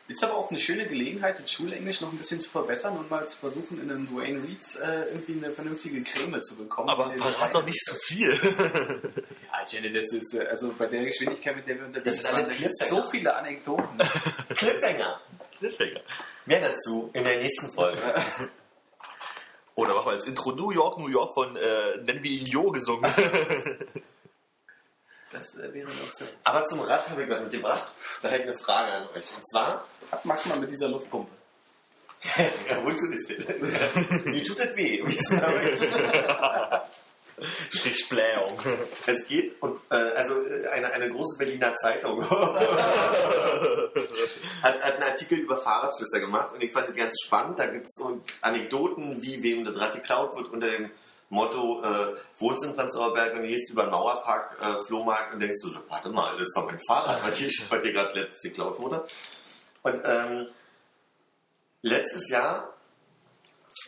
Ist 0.10 0.22
aber 0.22 0.36
auch 0.36 0.50
eine 0.50 0.60
schöne 0.60 0.86
Gelegenheit, 0.86 1.40
das 1.40 1.50
Schulenglisch 1.50 2.02
noch 2.02 2.12
ein 2.12 2.18
bisschen 2.18 2.42
zu 2.42 2.50
verbessern 2.50 2.98
und 2.98 3.10
mal 3.10 3.26
zu 3.28 3.38
versuchen, 3.38 3.82
in 3.82 3.90
einem 3.90 4.06
Dwayne 4.08 4.44
Reeds 4.44 4.76
äh, 4.76 5.06
irgendwie 5.12 5.44
eine 5.44 5.54
vernünftige 5.54 6.04
Creme 6.04 6.42
zu 6.42 6.58
bekommen. 6.58 6.90
Aber 6.90 7.10
verrat 7.14 7.56
doch 7.56 7.66
nicht 7.66 7.84
so 7.86 7.96
viel. 7.96 8.34
Ja, 9.54 9.60
ich 9.64 9.70
finde, 9.70 9.92
das 9.92 10.12
ist, 10.12 10.34
äh, 10.34 10.48
also 10.48 10.74
bei 10.78 10.88
der 10.88 11.06
Geschwindigkeit, 11.06 11.56
mit 11.56 11.68
der 11.68 11.78
wir 11.78 11.86
unterwegs 11.86 12.22
sind 12.22 12.34
da 12.34 12.42
gibt 12.42 12.72
es 12.80 12.90
so 12.90 13.08
viele 13.08 13.34
Anekdoten. 13.36 13.98
Cliffhanger. 14.56 15.22
Cliffhanger. 15.60 16.02
Mehr 16.48 16.72
dazu 16.72 17.10
in 17.14 17.24
der 17.24 17.38
nächsten 17.38 17.72
Folge. 17.74 18.02
Oder 19.76 19.94
machen 19.94 20.08
wir 20.08 20.12
als 20.14 20.26
Intro 20.26 20.52
New 20.52 20.72
York, 20.72 21.00
New 21.00 21.08
York 21.08 21.34
von, 21.34 21.56
äh, 21.56 21.98
nennen 22.04 22.24
wir 22.24 22.32
ihn 22.32 22.46
Jo 22.46 22.72
gesungen. 22.72 23.10
Das 25.34 25.56
äh, 25.56 25.74
wäre 25.74 25.90
eine 25.90 26.02
Option. 26.02 26.30
Aber 26.44 26.64
zum 26.66 26.80
Rad 26.82 27.10
habe 27.10 27.24
ich 27.24 27.30
was 27.30 27.42
mitgebracht. 27.42 27.92
Da 28.22 28.30
hätte 28.30 28.44
ich 28.44 28.50
eine 28.50 28.58
Frage 28.58 28.92
an 28.92 29.08
euch. 29.10 29.36
Und 29.36 29.48
zwar, 29.50 29.86
Was 30.12 30.24
macht 30.26 30.46
man 30.48 30.60
mit 30.62 30.70
dieser 30.70 30.88
Luftpumpe? 30.88 31.32
ja, 32.70 32.86
wozu 32.86 33.12
ist 33.12 33.30
das? 33.30 33.38
Wie 34.26 34.44
tut 34.44 34.60
das 34.60 34.76
weh? 34.76 35.02
Wie 35.06 35.16
ist 35.16 35.30
denn? 35.30 35.42
Strich 37.72 38.08
Blähung. 38.08 38.58
Es 39.08 39.28
geht, 39.28 39.62
und, 39.62 39.82
äh, 39.90 39.96
also 39.96 40.42
äh, 40.46 40.68
eine, 40.68 40.94
eine 40.94 41.10
große 41.10 41.38
Berliner 41.38 41.76
Zeitung 41.76 42.24
hat, 42.30 42.70
hat 44.62 44.94
einen 44.94 45.04
Artikel 45.04 45.40
über 45.40 45.62
Fahrradschlösser 45.62 46.20
gemacht 46.20 46.54
und 46.54 46.64
ich 46.64 46.72
fand 46.72 46.88
das 46.88 46.96
ganz 46.96 47.16
spannend. 47.26 47.60
Da 47.60 47.66
gibt 47.66 47.88
es 47.88 47.96
so 47.96 48.22
Anekdoten, 48.42 49.22
wie 49.22 49.44
wem 49.44 49.66
das 49.66 49.76
Rad 49.80 49.94
geklaut 49.96 50.38
wird 50.38 50.50
unter 50.50 50.68
dem 50.70 50.92
Motto, 51.30 51.84
äh, 51.84 52.16
wohnst 52.38 52.64
in 52.64 52.76
Prenzlauer 52.76 53.14
Berg 53.14 53.34
und 53.34 53.44
gehst 53.44 53.72
über 53.72 53.84
den 53.84 53.92
Mauerpark, 53.92 54.58
äh, 54.62 54.86
Flohmarkt 54.86 55.34
und 55.34 55.40
denkst 55.40 55.58
du 55.64 55.72
so, 55.72 55.80
warte 55.90 56.10
mal, 56.10 56.36
das 56.38 56.48
ist 56.48 56.56
doch 56.56 56.66
mein 56.66 56.80
Fahrrad, 56.88 57.24
was 57.26 57.38
hier, 57.38 57.50
was 57.70 57.84
hier 57.84 57.94
gerade 57.94 58.20
letztes 58.20 58.42
geklaut 58.42 58.80
wurde. 58.80 59.06
Und 59.82 60.02
ähm, 60.06 60.48
letztes 61.82 62.30
Jahr 62.30 62.74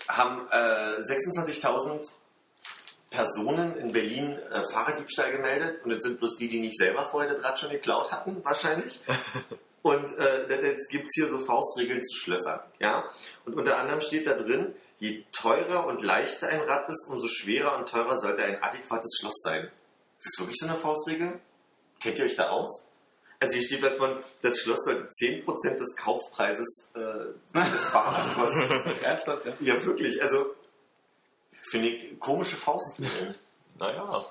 haben 0.07 0.47
äh, 0.49 1.01
26.000 1.01 2.09
Personen 3.09 3.77
in 3.77 3.91
Berlin 3.93 4.37
äh, 4.51 4.61
Fahrraddiebstahl 4.71 5.31
gemeldet 5.31 5.83
und 5.83 5.91
das 5.91 6.03
sind 6.03 6.19
bloß 6.19 6.37
die, 6.37 6.47
die 6.47 6.59
nicht 6.59 6.77
selber 6.77 7.07
vorher 7.09 7.33
das 7.33 7.43
Rad 7.43 7.59
schon 7.59 7.69
geklaut 7.69 8.11
hatten, 8.11 8.43
wahrscheinlich. 8.43 9.01
Und 9.85 10.17
äh, 10.17 10.71
jetzt 10.71 10.89
gibt 10.89 11.05
es 11.05 11.11
hier 11.13 11.29
so 11.29 11.37
Faustregeln 11.37 12.01
zu 12.01 12.17
Schlössern. 12.17 12.59
Ja? 12.79 13.03
Und 13.45 13.53
unter 13.53 13.77
anderem 13.77 14.01
steht 14.01 14.25
da 14.25 14.33
drin, 14.33 14.73
je 14.99 15.23
teurer 15.31 15.87
und 15.87 16.01
leichter 16.01 16.49
ein 16.49 16.61
Rad 16.61 16.89
ist, 16.89 17.09
umso 17.09 17.27
schwerer 17.27 17.77
und 17.77 17.89
teurer 17.89 18.17
sollte 18.17 18.43
ein 18.43 18.61
adäquates 18.61 19.17
Schloss 19.19 19.41
sein. 19.43 19.71
Ist 20.17 20.33
das 20.33 20.39
wirklich 20.39 20.57
so 20.59 20.67
eine 20.67 20.77
Faustregel? 20.77 21.39
Kennt 21.99 22.19
ihr 22.19 22.25
euch 22.25 22.35
da 22.35 22.49
aus? 22.49 22.85
Also 23.39 23.53
hier 23.53 23.63
steht 23.63 23.83
was 23.83 23.93
von, 23.93 24.17
das 24.41 24.59
Schloss 24.59 24.85
sollte 24.85 25.09
10% 25.09 25.75
des 25.75 25.95
Kaufpreises 25.97 26.91
äh, 26.95 27.59
des 27.59 27.81
Fahrrads 27.89 28.33
kosten. 28.33 29.03
Ernsthaft, 29.03 29.45
ja? 29.45 29.53
Ja, 29.59 29.85
wirklich. 29.85 30.21
Also, 30.21 30.55
finde 31.69 31.89
ich 31.89 32.19
komische 32.19 32.55
Faustregeln. 32.55 33.35
Naja. 33.77 34.25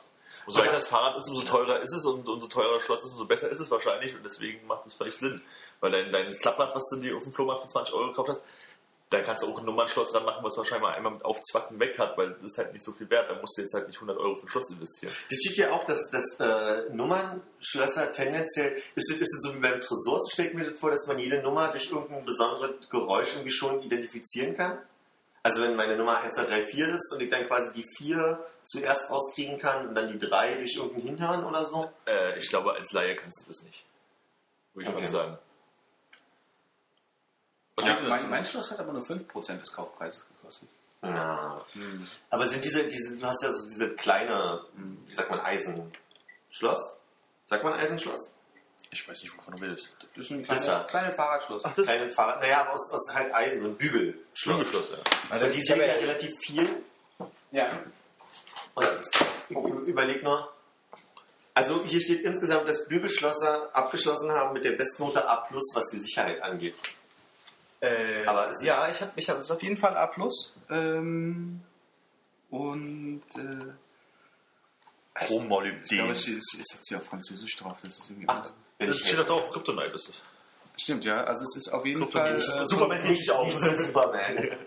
Umso 0.47 0.59
leichter 0.59 0.77
das 0.77 0.89
Fahrrad 0.89 1.17
ist, 1.19 1.29
umso 1.29 1.43
teurer 1.43 1.81
ist 1.81 1.93
es 1.93 2.05
und 2.05 2.27
umso 2.29 2.49
teurer 2.49 2.77
das 2.77 2.85
Schloss 2.85 3.05
ist, 3.05 3.13
umso 3.13 3.27
besser 3.27 3.49
ist 3.49 3.61
es 3.61 3.71
wahrscheinlich 3.71 4.15
und 4.15 4.25
deswegen 4.25 4.67
macht 4.67 4.87
es 4.87 4.95
vielleicht 4.95 5.21
Sinn. 5.21 5.43
Weil 5.81 5.93
dein, 5.93 6.13
dein 6.13 6.33
Klapprad, 6.39 6.75
was 6.75 6.89
du 6.91 6.97
dir 7.01 7.17
auf 7.17 7.23
dem 7.25 7.33
Flohmarkt 7.33 7.63
für 7.63 7.69
20 7.69 7.95
Euro 7.95 8.09
gekauft 8.09 8.31
hast, 8.31 8.43
da 9.11 9.21
kannst 9.23 9.45
du 9.45 9.49
auch 9.53 9.59
ein 9.59 9.65
Nummernschloss 9.65 10.11
dran 10.13 10.25
machen, 10.25 10.43
was 10.43 10.57
wahrscheinlich 10.57 10.83
mal 10.89 10.95
einmal 10.95 11.13
mit 11.13 11.25
Aufzwacken 11.25 11.79
weg 11.79 11.99
hat, 11.99 12.17
weil 12.19 12.31
das 12.35 12.53
ist 12.53 12.59
halt 12.59 12.73
nicht 12.73 12.85
so 12.85 12.93
viel 12.93 13.09
wert. 13.11 13.31
Da 13.31 13.39
musst 13.41 13.57
du 13.57 13.63
jetzt 13.63 13.73
halt 13.75 13.87
nicht 13.87 13.97
100 13.97 14.19
Euro 14.19 14.37
für 14.37 14.47
ein 14.47 14.49
Schloss 14.49 14.71
investieren. 14.71 15.13
Das 15.31 15.39
steht 15.39 15.57
ja 15.59 15.71
auch, 15.73 15.85
dass, 15.85 16.11
dass 16.11 16.35
äh, 16.41 16.91
Nummernschlösser 16.93 18.11
tendenziell, 18.13 18.73
ist 18.95 19.11
das, 19.11 19.19
ist 19.21 19.31
das 19.33 19.43
so 19.51 19.55
wie 19.57 19.61
beim 19.61 19.81
Tresor, 19.81 20.21
so 20.21 20.29
stellt 20.31 20.55
mir 20.55 20.65
das 20.69 20.79
vor, 20.79 20.91
dass 20.91 21.07
man 21.07 21.19
jede 21.19 21.43
Nummer 21.43 21.69
durch 21.69 21.91
irgendein 21.91 22.25
besonderes 22.25 22.89
Geräusch 22.91 23.33
irgendwie 23.35 23.53
schon 23.53 23.83
identifizieren 23.83 24.57
kann? 24.57 24.79
Also 25.43 25.61
wenn 25.63 25.77
meine 25.77 25.97
Nummer 25.97 26.19
1, 26.21 26.35
2, 26.37 26.45
3, 26.47 26.67
4 26.69 26.89
ist 26.95 27.13
und 27.13 27.21
ich 27.21 27.29
dann 27.29 27.47
quasi 27.47 27.73
die 27.75 27.85
4 27.99 28.43
zuerst 28.65 29.11
rauskriegen 29.11 29.59
kann 29.59 29.89
und 29.89 29.95
dann 29.95 30.09
die 30.09 30.19
3 30.19 30.55
durch 30.55 30.75
irgendein 30.77 31.03
Hinhören 31.03 31.45
oder 31.45 31.67
so? 31.67 31.91
Äh, 32.09 32.39
ich 32.39 32.49
glaube, 32.49 32.73
als 32.73 32.91
Laie 32.93 33.15
kannst 33.15 33.43
du 33.43 33.49
das 33.49 33.63
nicht. 33.63 33.85
Würde 34.73 34.89
ich 34.89 34.95
Okay. 34.95 35.03
fast 35.03 35.13
sagen. 35.13 35.39
Was 37.77 37.87
Ja, 37.87 38.01
mein, 38.01 38.31
mein 38.31 38.45
Schloss 38.45 38.71
hat 38.71 38.79
aber 38.79 38.93
nur 38.93 39.03
5% 39.03 39.59
des 39.59 39.73
Kaufpreises 39.73 40.27
gekostet. 40.29 40.69
Ja. 41.03 41.59
Aber 42.31 42.49
sind 42.49 42.65
diese, 42.65 42.87
diese, 42.87 43.17
du 43.17 43.27
hast 43.27 43.43
ja 43.43 43.53
so 43.53 43.67
diese 43.67 43.95
kleine, 43.95 44.63
wie 45.07 45.15
sagt 45.15 45.31
man, 45.31 45.41
Eisenschloss? 45.41 46.97
Sagt 47.47 47.65
man 47.65 47.75
Eisenschloss? 47.75 48.33
Ich 48.91 49.09
weiß 49.09 49.23
nicht, 49.23 49.37
wovon 49.37 49.57
du 49.57 49.61
willst. 49.61 49.93
Das 50.15 50.25
ist 50.25 50.31
ein 50.31 50.43
kleiner, 50.45 50.85
kleiner 50.85 51.13
Fahrradschloss. 51.13 51.65
Ach, 51.65 51.73
das 51.73 51.87
Kleinen 51.87 52.11
Fahrrad, 52.11 52.41
naja, 52.41 52.61
aber 52.61 52.75
aus, 52.75 52.91
aus 52.93 53.13
halt 53.13 53.35
Eisen, 53.35 53.61
so 53.61 53.67
ein 53.67 53.77
Bügelschloss. 53.77 54.23
Schwimmeschloss, 54.35 54.93
ja. 55.31 55.37
Und 55.45 55.53
die 55.53 55.61
sind 55.61 55.79
ja 55.79 55.85
relativ 55.95 56.39
viel. 56.39 56.85
Ja. 57.51 57.71
Und 58.75 58.89
ich 59.49 59.57
überleg 59.89 60.23
nur. 60.23 60.53
Also 61.55 61.85
hier 61.85 62.01
steht 62.01 62.23
insgesamt, 62.23 62.69
dass 62.69 62.87
Bügelschlosser 62.87 63.71
abgeschlossen 63.75 64.33
haben 64.33 64.53
mit 64.53 64.65
der 64.65 64.73
Bestnote 64.73 65.29
A+, 65.29 65.47
was 65.51 65.87
die 65.91 66.01
Sicherheit 66.01 66.41
angeht. 66.43 66.79
Äh, 67.85 68.25
Aber 68.27 68.49
es- 68.51 68.63
ja, 68.63 68.89
ich 68.89 69.01
habe 69.01 69.13
ich 69.17 69.29
hab, 69.29 69.39
es 69.39 69.47
ist 69.47 69.51
auf 69.51 69.63
jeden 69.63 69.77
Fall 69.77 69.97
A+. 69.97 70.11
Ähm, 70.71 71.61
und 72.51 73.23
äh, 73.37 73.41
ich 75.21 75.27
glaube, 75.29 75.43
Chromolybden. 75.43 76.11
es 76.11 76.27
ist, 76.29 76.55
ist 76.55 76.73
jetzt 76.75 76.91
ja 76.91 76.99
auf 76.99 77.05
Französisch 77.05 77.57
drauf. 77.57 77.77
Das 77.83 77.99
ist 77.99 78.11
irgendwie 78.11 78.29
Ach, 78.29 78.51
wenn 78.79 78.89
Das 78.89 78.99
ich 79.01 79.07
steht 79.07 79.19
doch 79.19 79.27
drauf, 79.27 79.51
Kryptonite 79.51 79.95
ist 79.95 80.09
es. 80.09 80.23
Stimmt, 80.77 81.05
ja. 81.05 81.23
Also 81.25 81.45
es 81.45 81.57
ist 81.57 81.69
auf 81.73 81.85
jeden. 81.87 82.09
Fall... 82.09 82.35
Äh, 82.35 82.39
Superman 82.67 83.03
nicht, 83.07 83.31
auf. 83.31 83.53
Superman. 83.53 84.37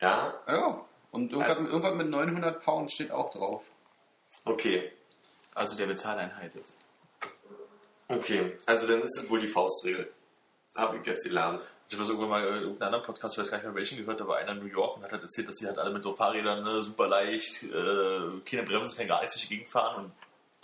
ja, 0.00 0.34
Ja. 0.46 0.80
Und 1.10 1.30
irgendwas, 1.32 1.56
irgendwas 1.58 1.94
mit 1.94 2.08
900 2.08 2.60
Pound 2.62 2.90
steht 2.92 3.10
auch 3.12 3.30
drauf. 3.30 3.62
okay. 4.44 4.90
Also 5.54 5.76
der 5.76 5.86
Bezahleinheit 5.86 6.52
jetzt. 6.56 6.76
Okay, 8.08 8.58
also 8.66 8.88
dann 8.88 9.02
ist 9.02 9.16
das 9.16 9.30
wohl 9.30 9.38
die 9.38 9.46
Faustregel. 9.46 10.12
Habe 10.74 10.98
ich 10.98 11.06
jetzt 11.06 11.24
gelernt. 11.24 11.62
Ich 11.88 11.94
habe 11.94 12.02
das 12.02 12.08
irgendwann 12.08 12.30
mal 12.30 12.46
in 12.46 12.54
irgendeinem 12.62 12.86
anderen 12.86 13.04
Podcast, 13.04 13.34
ich 13.34 13.42
weiß 13.42 13.50
gar 13.50 13.58
nicht 13.58 13.66
mehr 13.66 13.74
welchen 13.74 13.98
gehört, 13.98 14.20
da 14.20 14.26
war 14.26 14.38
einer 14.38 14.52
in 14.52 14.58
New 14.58 14.66
York 14.66 14.96
und 14.96 15.04
hat 15.04 15.12
halt 15.12 15.22
erzählt, 15.22 15.48
dass 15.48 15.56
sie 15.56 15.66
halt 15.66 15.78
alle 15.78 15.92
mit 15.92 16.02
so 16.02 16.12
Fahrrädern 16.12 16.64
ne, 16.64 16.82
super 16.82 17.06
leicht, 17.06 17.62
äh, 17.62 18.40
keine 18.44 18.64
Bremsen, 18.64 18.96
kein 18.96 19.06
gar 19.06 19.20
nichts 19.20 19.34
durch 19.34 19.48
die 19.48 19.54
Gegend 19.56 19.70
fahren 19.70 20.06
und 20.06 20.12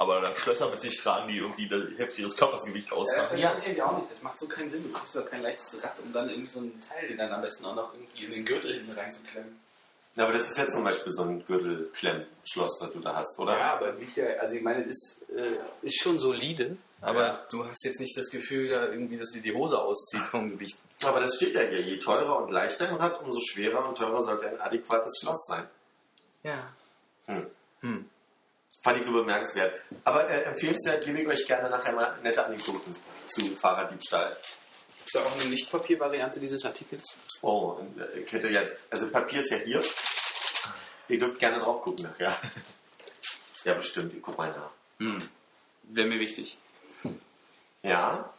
aber 0.00 0.22
dann 0.22 0.34
Schlösser 0.34 0.70
mit 0.70 0.80
sich 0.80 0.96
tragen, 0.96 1.28
die 1.28 1.36
irgendwie 1.36 1.68
die 1.68 1.98
Hälfte 1.98 2.22
ihres 2.22 2.34
Körpersgewicht 2.34 2.90
ausmachen. 2.90 3.36
verstehe 3.36 3.74
ich 3.74 3.82
auch 3.82 3.98
nicht. 3.98 4.11
Das 4.11 4.22
macht 4.22 4.38
so 4.38 4.48
keinen 4.48 4.70
Sinn. 4.70 4.82
Du 4.82 4.98
kriegst 4.98 5.14
doch 5.14 5.26
kein 5.26 5.42
leichtes 5.42 5.84
Rad, 5.84 5.92
um 6.02 6.11
dann 6.11 6.30
irgendwie 6.30 6.48
so 6.50 6.61
ein 6.61 6.80
Teil, 6.80 7.06
den 7.06 7.18
dann 7.18 7.30
am 7.30 7.42
besten 7.42 7.66
auch 7.66 7.74
noch 7.74 7.92
irgendwie 7.92 8.24
in 8.24 8.30
den 8.32 8.44
Gürtel 8.46 8.72
hinten 8.72 8.92
reinzuklemmen. 8.92 9.61
Ja, 10.16 10.24
aber 10.24 10.32
das 10.32 10.48
ist 10.48 10.56
ja 10.56 10.66
zum 10.68 10.84
Beispiel 10.84 11.12
so 11.12 11.22
ein 11.22 11.44
Gürtelklemmschloss, 11.44 12.78
was 12.80 12.92
du 12.92 13.00
da 13.00 13.14
hast, 13.14 13.38
oder? 13.38 13.58
Ja, 13.58 13.74
aber 13.74 14.00
wiegt 14.00 14.16
ja, 14.16 14.24
also 14.40 14.56
ich 14.56 14.62
meine, 14.62 14.86
das 14.86 14.96
ist, 14.96 15.26
äh, 15.36 15.58
ist 15.82 16.00
schon 16.00 16.18
solide, 16.18 16.78
aber 17.01 17.20
Ja. 17.26 17.46
du 17.51 17.64
hast 17.66 17.84
jetzt 17.84 18.01
nicht 18.01 18.16
das 18.16 18.30
Gefühl, 18.30 18.68
da 18.68 18.86
irgendwie, 18.88 19.16
dass 19.16 19.30
dir 19.30 19.42
die 19.42 19.55
Hose 19.55 19.78
auszieht 19.78 20.22
vom 20.22 20.51
Gewicht. 20.51 20.78
Aber 21.03 21.20
das 21.20 21.36
steht 21.36 21.55
ja 21.55 21.62
hier. 21.62 21.80
Je 21.80 21.98
teurer 21.98 22.38
und 22.42 22.51
leichter 22.51 22.88
ein 22.88 22.96
Rad, 22.96 23.20
umso 23.22 23.40
schwerer 23.40 23.88
und 23.88 23.96
teurer 23.98 24.22
sollte 24.22 24.48
ein 24.48 24.61
adäquates 24.61 25.18
Schloss 25.20 25.44
sein. 25.46 25.68
Ja. 26.42 26.72
Hm. 27.26 28.09
Fand 28.82 28.98
ich 28.98 29.05
nur 29.07 29.20
bemerkenswert. 29.22 29.78
Aber 30.05 30.28
äh, 30.28 30.42
empfehlenswert 30.44 31.05
gebe 31.05 31.20
ich 31.20 31.28
euch 31.28 31.46
gerne 31.46 31.68
nachher 31.70 31.92
mal 31.92 32.18
nette 32.22 32.44
Anekdoten 32.44 32.94
zu 33.26 33.44
Fahrraddiebstahl. 33.57 34.36
Ist 35.05 35.14
da 35.14 35.20
auch 35.24 35.34
eine 35.40 35.51
Nicht-Papier-Variante 35.51 36.40
dieses 36.40 36.64
Artikels? 36.64 37.18
Oh, 37.42 37.76
und, 37.80 37.98
äh, 38.01 38.20
ich 38.20 38.32
hätte 38.32 38.48
ja, 38.48 38.62
also 38.90 39.09
Papier 39.11 39.40
ist 39.40 39.51
ja 39.51 39.59
hier. 39.59 39.82
Ihr 41.09 41.18
dürft 41.18 41.38
gerne 41.38 41.59
drauf 41.59 41.82
gucken 41.82 42.05
nachher. 42.05 42.36
Ja, 43.64 43.74
bestimmt, 43.74 44.14
ich 44.14 44.22
guck 44.22 44.38
mal 44.38 44.51
nach. 44.53 44.70
Hm. 45.01 45.18
Wäre 45.82 46.09
mir 46.09 46.18
wichtig. 46.18 46.57
Ja, 47.82 48.32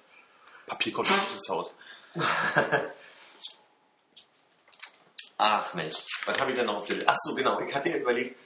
Papier 0.67 0.93
kommt 0.93 1.09
nicht 1.09 1.33
ins 1.33 1.49
Haus. 1.49 1.73
Ach 5.37 5.73
Mensch, 5.73 6.05
was 6.25 6.39
habe 6.39 6.51
ich 6.51 6.57
denn 6.57 6.67
noch 6.67 6.77
auf 6.77 6.87
der 6.87 6.97
Liste? 6.97 7.09
Ach 7.09 7.17
so, 7.23 7.33
genau. 7.33 7.59
Ich 7.61 7.73
hatte 7.73 7.89
ja 7.89 7.97
überlegt, 7.97 8.37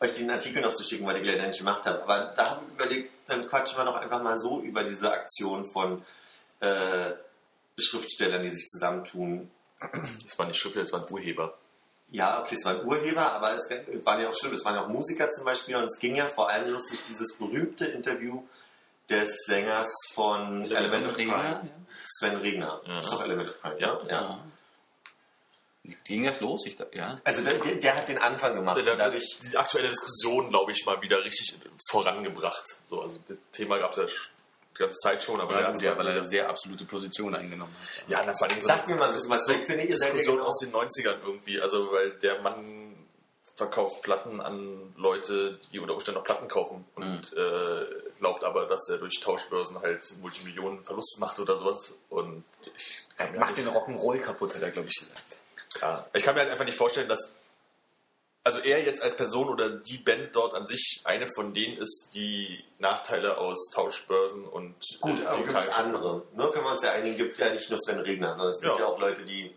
euch 0.00 0.14
den 0.14 0.30
Artikel 0.30 0.62
noch 0.62 0.72
zu 0.72 0.82
schicken, 0.82 1.06
weil 1.06 1.18
ich 1.18 1.26
leider 1.26 1.46
nicht 1.46 1.58
gemacht 1.58 1.86
habe. 1.86 2.02
Aber 2.02 2.32
da 2.36 2.50
habe 2.50 2.62
ich 2.66 2.74
überlegt, 2.74 3.12
dann 3.28 3.46
quatschen 3.46 3.78
wir 3.78 3.84
doch 3.84 3.96
einfach 3.96 4.22
mal 4.22 4.36
so 4.38 4.60
über 4.60 4.82
diese 4.82 5.12
Aktion 5.12 5.70
von 5.72 6.04
äh, 6.60 7.12
Schriftstellern, 7.78 8.42
die 8.42 8.48
sich 8.50 8.66
zusammentun. 8.68 9.50
Das 10.24 10.38
war 10.38 10.46
nicht 10.46 10.58
Schriftsteller, 10.58 10.84
das 10.84 10.92
waren 10.92 11.10
Urheber. 11.10 11.56
Ja, 12.10 12.42
okay, 12.42 12.56
es 12.56 12.64
waren 12.64 12.84
Urheber, 12.84 13.32
aber 13.32 13.54
es 13.54 13.70
waren 14.04 14.20
ja 14.20 14.28
auch 14.28 14.34
schlimm. 14.34 14.54
Es 14.54 14.64
waren 14.64 14.74
ja 14.74 14.84
auch 14.84 14.88
Musiker 14.88 15.30
zum 15.30 15.44
Beispiel 15.44 15.76
und 15.76 15.84
es 15.84 15.98
ging 15.98 16.16
ja 16.16 16.28
vor 16.34 16.50
allem 16.50 16.72
lustig 16.72 17.00
dieses 17.08 17.36
berühmte 17.36 17.86
Interview 17.86 18.42
des 19.10 19.44
Sängers 19.46 19.90
von 20.14 20.64
Element 20.70 21.06
of 21.06 21.16
Regner, 21.18 21.34
Crime. 21.34 21.60
ja. 21.64 21.70
Sven 22.02 22.36
Regner. 22.36 22.80
Ja. 22.86 23.00
Ist 23.00 23.12
doch 23.12 23.22
Element 23.22 23.50
of 23.50 23.60
Crime, 23.60 23.78
Ja. 23.80 24.00
ja. 24.08 24.44
Ging 26.04 26.24
das 26.24 26.40
los? 26.40 26.66
Ich, 26.66 26.76
dachte, 26.76 26.96
ja. 26.96 27.16
Also 27.24 27.42
der, 27.42 27.54
der, 27.54 27.76
der 27.76 27.96
hat 27.96 28.08
den 28.08 28.18
Anfang 28.18 28.54
gemacht. 28.54 28.78
Hat 28.78 28.98
dadurch, 28.98 29.38
die 29.50 29.56
aktuelle 29.56 29.88
Diskussion, 29.88 30.50
glaube 30.50 30.72
ich, 30.72 30.84
mal 30.84 31.00
wieder 31.00 31.24
richtig 31.24 31.58
vorangebracht. 31.88 32.64
So, 32.88 33.00
also 33.00 33.18
das 33.26 33.38
Thema 33.52 33.78
gab 33.78 33.92
es 33.92 33.96
ja 33.96 34.04
die 34.04 34.78
ganze 34.78 34.98
Zeit 34.98 35.22
schon, 35.22 35.40
aber 35.40 35.54
Ja, 35.54 35.60
der 35.62 35.72
gut, 35.72 35.82
ja, 35.82 35.96
weil 35.96 36.06
er 36.06 36.12
eine 36.12 36.22
sehr 36.22 36.48
absolute 36.50 36.84
Position 36.84 37.34
eingenommen 37.34 37.74
hat. 37.80 38.08
Ja, 38.08 38.22
na, 38.24 38.34
vor 38.34 38.48
allem 38.48 38.60
so 38.60 38.66
Sag 38.68 38.86
mir 38.88 38.96
mal, 38.96 39.08
was- 39.08 39.28
was 39.28 39.46
so 39.46 39.52
ich 39.52 39.64
finde, 39.64 39.84
ihr 39.84 39.94
seid 39.96 40.08
ja 40.08 40.12
Diskussion 40.14 40.36
genau- 40.36 40.48
aus 40.48 40.58
den 40.58 40.70
90ern 40.70 41.18
irgendwie. 41.24 41.60
Also, 41.60 41.90
weil 41.92 42.10
der 42.18 42.42
Mann 42.42 42.94
verkauft 43.56 44.02
Platten 44.02 44.40
an 44.40 44.92
Leute, 44.96 45.58
die 45.72 45.80
unter 45.80 45.94
Umständen 45.94 46.18
noch 46.18 46.24
Platten 46.26 46.48
kaufen 46.48 46.86
und 46.94 47.32
äh, 47.32 47.69
glaubt 48.30 48.44
aber, 48.44 48.66
dass 48.66 48.88
er 48.88 48.98
durch 48.98 49.20
Tauschbörsen 49.20 49.80
halt 49.80 50.04
Multimillionen 50.20 50.84
Verlust 50.84 51.18
macht 51.18 51.38
oder 51.40 51.58
sowas. 51.58 51.98
Und 52.08 52.44
ich 52.76 53.04
mir 53.32 53.38
Macht 53.38 53.56
den 53.56 53.68
Rock'n'Roll 53.68 54.20
kaputt, 54.20 54.54
hat 54.54 54.62
er, 54.62 54.70
glaube 54.70 54.88
ich, 54.88 54.98
gesagt. 54.98 55.38
ja, 55.80 56.06
ich 56.12 56.22
kann 56.22 56.34
mir 56.34 56.42
halt 56.42 56.50
einfach 56.52 56.64
nicht 56.64 56.78
vorstellen, 56.78 57.08
dass 57.08 57.34
also 58.42 58.58
er 58.60 58.82
jetzt 58.82 59.02
als 59.02 59.16
Person 59.16 59.48
oder 59.48 59.68
die 59.68 59.98
Band 59.98 60.34
dort 60.34 60.54
an 60.54 60.66
sich 60.66 61.02
eine 61.04 61.28
von 61.28 61.52
denen 61.52 61.76
ist, 61.76 62.10
die 62.14 62.64
Nachteile 62.78 63.36
aus 63.36 63.68
Tauschbörsen 63.74 64.46
und 64.46 64.74
Gut, 65.00 65.20
äh, 65.20 65.26
aber 65.26 65.42
gibt 65.44 65.78
andere. 65.78 66.22
Ne? 66.34 66.50
Können 66.50 66.64
wir 66.64 66.72
uns 66.72 66.82
ja 66.82 66.92
einigen, 66.92 67.18
gibt 67.18 67.38
ja 67.38 67.52
nicht 67.52 67.68
nur 67.68 67.78
Sven 67.78 67.98
Regner, 67.98 68.30
sondern 68.30 68.54
es 68.54 68.60
gibt 68.60 68.78
Ja. 68.78 68.80
ja 68.80 68.86
auch 68.86 68.98
Leute, 68.98 69.24
die 69.24 69.54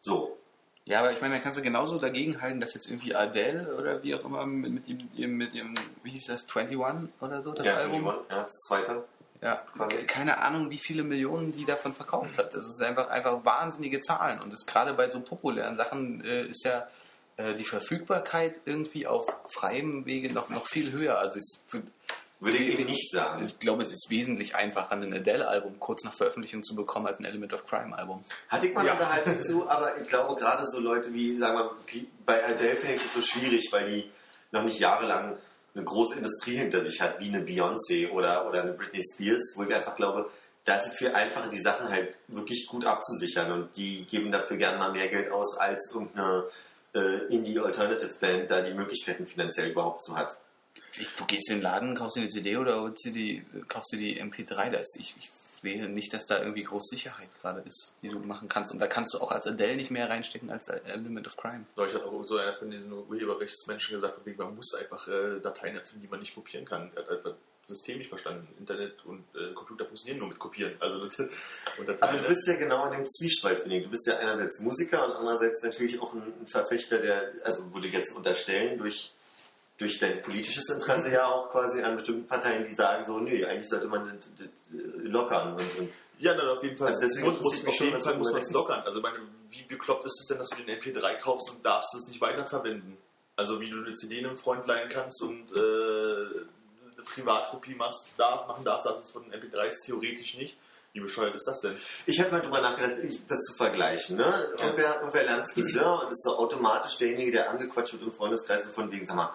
so. 0.00 0.37
Ja, 0.88 1.00
aber 1.00 1.12
ich 1.12 1.20
meine, 1.20 1.34
da 1.34 1.40
kannst 1.40 1.58
du 1.58 1.62
genauso 1.62 1.98
dagegen 1.98 2.40
halten, 2.40 2.60
dass 2.60 2.72
jetzt 2.72 2.88
irgendwie 2.88 3.14
Adele 3.14 3.76
oder 3.76 4.02
wie 4.02 4.14
auch 4.14 4.24
immer 4.24 4.46
mit, 4.46 4.72
mit, 4.88 4.88
ihrem- 5.14 5.36
mit 5.36 5.52
ihrem, 5.52 5.74
wie 6.02 6.10
hieß 6.10 6.26
das, 6.26 6.46
21 6.54 7.10
oder 7.20 7.42
so, 7.42 7.52
das 7.52 7.66
ja, 7.66 7.76
Album? 7.76 8.08
Album. 8.08 8.24
ja, 8.30 8.42
das 8.44 8.56
zweite. 8.58 9.04
Ja, 9.42 9.56
Quasi. 9.76 9.98
keine 10.06 10.38
Ahnung, 10.38 10.70
wie 10.70 10.78
viele 10.78 11.02
Millionen 11.04 11.52
die 11.52 11.64
davon 11.66 11.94
verkauft 11.94 12.38
hat. 12.38 12.54
Das 12.54 12.66
ist 12.66 12.82
einfach, 12.82 13.08
einfach 13.08 13.44
wahnsinnige 13.44 14.00
Zahlen. 14.00 14.40
Und 14.40 14.52
das 14.52 14.64
gerade 14.66 14.94
bei 14.94 15.08
so 15.08 15.20
populären 15.20 15.76
Sachen 15.76 16.24
äh, 16.24 16.46
ist 16.46 16.64
ja 16.64 16.88
äh, 17.36 17.54
die 17.54 17.64
Verfügbarkeit 17.64 18.58
irgendwie 18.64 19.06
auf 19.06 19.26
freiem 19.50 20.06
Wege 20.06 20.32
noch, 20.32 20.48
noch 20.48 20.66
viel 20.66 20.90
höher. 20.90 21.18
Also 21.18 21.36
es, 21.38 21.60
Würde 21.70 21.86
ich 22.40 22.60
eben 22.72 22.84
nicht 22.84 23.10
sagen. 23.10 23.44
ich 23.44 23.58
glaube, 23.58 23.82
es 23.82 23.92
ist 23.92 24.06
wesentlich 24.10 24.54
einfacher, 24.54 24.92
ein 24.92 25.12
Adele-Album 25.12 25.78
kurz 25.80 26.04
nach 26.04 26.14
Veröffentlichung 26.14 26.62
zu 26.62 26.74
bekommen, 26.76 27.06
als 27.06 27.18
ein 27.18 27.24
Element 27.24 27.52
of 27.52 27.66
Crime-Album. 27.66 28.22
Hatte 28.48 28.68
ich 28.68 28.74
mal 28.74 28.86
Ja. 28.86 28.92
eine 28.92 29.00
Unterhaltung 29.02 29.42
zu, 29.42 29.68
aber 29.68 30.00
ich 30.00 30.08
glaube 30.08 30.38
gerade 30.40 30.64
so 30.66 30.78
Leute 30.80 31.12
wie, 31.12 31.36
sagen 31.36 31.58
wir, 31.58 32.04
bei 32.24 32.44
Adele 32.44 32.76
finde 32.76 32.94
ich 32.94 33.04
es 33.04 33.14
so 33.14 33.20
schwierig, 33.22 33.68
weil 33.72 33.86
die 33.86 34.10
noch 34.52 34.62
nicht 34.62 34.78
jahrelang 34.78 35.36
eine 35.74 35.84
große 35.84 36.16
Industrie 36.16 36.56
hinter 36.56 36.82
sich 36.84 37.00
hat, 37.00 37.20
wie 37.20 37.28
eine 37.28 37.44
Beyoncé 37.44 38.10
oder, 38.10 38.48
oder 38.48 38.62
eine 38.62 38.72
Britney 38.72 39.02
Spears, 39.02 39.52
wo 39.56 39.64
ich 39.64 39.74
einfach 39.74 39.94
glaube, 39.96 40.30
da 40.64 40.76
ist 40.76 40.88
es 40.88 40.96
viel 40.98 41.12
einfacher, 41.14 41.48
die 41.48 41.60
Sachen 41.60 41.88
halt 41.88 42.16
wirklich 42.28 42.66
gut 42.66 42.84
abzusichern 42.84 43.52
und 43.52 43.76
die 43.76 44.04
geben 44.04 44.30
dafür 44.30 44.56
gerne 44.56 44.78
mal 44.78 44.92
mehr 44.92 45.08
Geld 45.08 45.30
aus, 45.30 45.56
als 45.58 45.90
irgendeine 45.92 46.44
äh, 46.94 47.18
Indie-Alternative-Band 47.34 48.50
da 48.50 48.62
die 48.62 48.74
Möglichkeiten 48.74 49.26
finanziell 49.26 49.70
überhaupt 49.70 50.02
zu 50.02 50.16
hat. 50.16 50.36
Ich, 50.96 51.14
du 51.16 51.24
gehst 51.26 51.50
in 51.50 51.56
den 51.56 51.62
Laden, 51.62 51.94
kaufst 51.94 52.16
dir 52.16 52.22
eine 52.22 52.28
CD 52.28 52.56
oder 52.56 52.92
die, 53.04 53.44
kaufst 53.68 53.92
dir 53.92 53.98
die 53.98 54.22
MP3. 54.22 54.70
Da 54.70 54.78
ist, 54.78 54.96
ich, 54.98 55.14
ich 55.18 55.30
sehe 55.60 55.88
nicht, 55.88 56.12
dass 56.12 56.26
da 56.26 56.40
irgendwie 56.40 56.62
groß 56.62 56.88
Sicherheit 56.88 57.28
gerade 57.40 57.60
ist, 57.60 57.96
die 58.02 58.08
du 58.08 58.18
machen 58.20 58.48
kannst. 58.48 58.72
Und 58.72 58.78
da 58.78 58.86
kannst 58.86 59.14
du 59.14 59.18
auch 59.18 59.30
als 59.30 59.46
Adele 59.46 59.76
nicht 59.76 59.90
mehr 59.90 60.08
reinstecken 60.08 60.50
als 60.50 60.68
Element 60.68 61.26
of 61.26 61.36
Crime. 61.36 61.64
Neulich 61.76 61.94
hat 61.94 62.04
auch 62.04 62.24
so 62.24 62.36
einer 62.36 62.54
von 62.54 62.70
diesen 62.70 62.92
Urheberrechtsmenschen 62.92 63.96
gesagt, 63.96 64.20
man 64.38 64.54
muss 64.54 64.74
einfach 64.74 65.08
äh, 65.08 65.40
Dateien 65.40 65.76
erfinden, 65.76 66.02
die 66.02 66.08
man 66.08 66.20
nicht 66.20 66.34
kopieren 66.34 66.64
kann. 66.64 66.90
Er 66.94 67.02
hat 67.02 67.10
halt 67.10 67.24
das 67.24 67.34
System 67.68 67.98
nicht 67.98 68.08
verstanden. 68.08 68.48
Internet 68.58 69.04
und 69.04 69.24
äh, 69.34 69.52
Computer 69.52 69.84
funktionieren 69.84 70.20
nur 70.20 70.28
mit 70.28 70.38
Kopieren. 70.38 70.74
Also 70.80 71.04
das, 71.04 71.20
Aber 72.00 72.16
du 72.16 72.28
bist 72.28 72.46
ja 72.46 72.54
genau 72.54 72.86
in 72.86 72.98
dem 72.98 73.06
Zwiespalt, 73.06 73.60
finde 73.60 73.76
ich. 73.76 73.84
Du 73.84 73.90
bist 73.90 74.06
ja 74.06 74.16
einerseits 74.16 74.60
Musiker 74.60 75.04
und 75.06 75.12
andererseits 75.12 75.62
natürlich 75.62 76.00
auch 76.00 76.14
ein, 76.14 76.22
ein 76.40 76.46
Verfechter, 76.46 76.98
der, 76.98 77.32
also 77.44 77.72
würde 77.74 77.88
ich 77.88 77.92
jetzt 77.92 78.16
unterstellen, 78.16 78.78
durch, 78.78 79.12
durch 79.78 79.98
dein 80.00 80.20
politisches 80.20 80.68
Interesse 80.68 81.12
ja 81.12 81.26
auch 81.26 81.50
quasi 81.50 81.82
an 81.82 81.94
bestimmten 81.94 82.26
Parteien, 82.26 82.66
die 82.68 82.74
sagen 82.74 83.04
so, 83.04 83.18
nö, 83.18 83.46
eigentlich 83.46 83.68
sollte 83.68 83.86
man 83.86 84.06
das 84.06 84.48
lockern 84.70 85.54
und, 85.54 85.78
und 85.78 85.96
ja, 86.18 86.34
na, 86.36 86.54
auf 86.54 86.62
jeden 86.64 86.76
Fall, 86.76 86.88
Also 86.88 87.00
deswegen 87.00 87.28
muss, 87.28 87.40
muss, 87.40 87.66
auf 87.66 87.80
jeden 87.80 88.00
Fall 88.00 88.18
muss 88.18 88.32
man 88.32 88.40
es 88.40 88.50
lockern. 88.50 88.82
Also 88.84 89.00
meine, 89.00 89.18
wie 89.50 89.62
bekloppt 89.62 90.04
ist 90.04 90.20
es 90.20 90.26
denn, 90.26 90.38
dass 90.38 90.48
du 90.48 90.56
den 90.56 90.80
MP3 90.80 91.20
kaufst 91.20 91.50
und 91.50 91.64
darfst 91.64 91.94
es 91.94 92.08
nicht 92.08 92.20
weiterverwenden? 92.20 92.98
Also 93.36 93.60
wie 93.60 93.70
du 93.70 93.78
eine 93.78 93.92
CD 93.92 94.18
einem 94.18 94.36
Freund 94.36 94.66
leihen 94.66 94.88
kannst 94.88 95.22
und 95.22 95.52
äh, 95.52 95.60
eine 95.60 97.04
Privatkopie 97.04 97.76
machst, 97.76 98.14
darf, 98.16 98.48
machen 98.48 98.64
darfst, 98.64 98.86
das 98.86 98.98
ist 98.98 99.12
von 99.12 99.30
MP3s 99.30 99.86
theoretisch 99.86 100.36
nicht. 100.38 100.56
Wie 100.92 101.00
bescheuert 101.00 101.36
ist 101.36 101.46
das 101.46 101.60
denn? 101.60 101.76
Ich 102.06 102.18
habe 102.18 102.32
mal 102.32 102.40
drüber 102.40 102.60
nachgedacht, 102.60 102.98
das 103.28 103.38
zu 103.42 103.54
vergleichen. 103.56 104.16
Ne? 104.16 104.54
Irgendwer, 104.58 104.96
irgendwer 104.96 105.22
lernt 105.22 105.52
Friseur 105.52 106.02
und 106.02 106.10
ist 106.10 106.24
so 106.24 106.36
automatisch 106.36 106.96
derjenige, 106.96 107.30
der 107.30 107.50
angequatscht 107.50 107.92
wird 107.92 108.02
im 108.02 108.12
Freundeskreis 108.12 108.64
so 108.64 108.72
von 108.72 108.90
wegen, 108.90 109.06
sag 109.06 109.14
mal, 109.14 109.32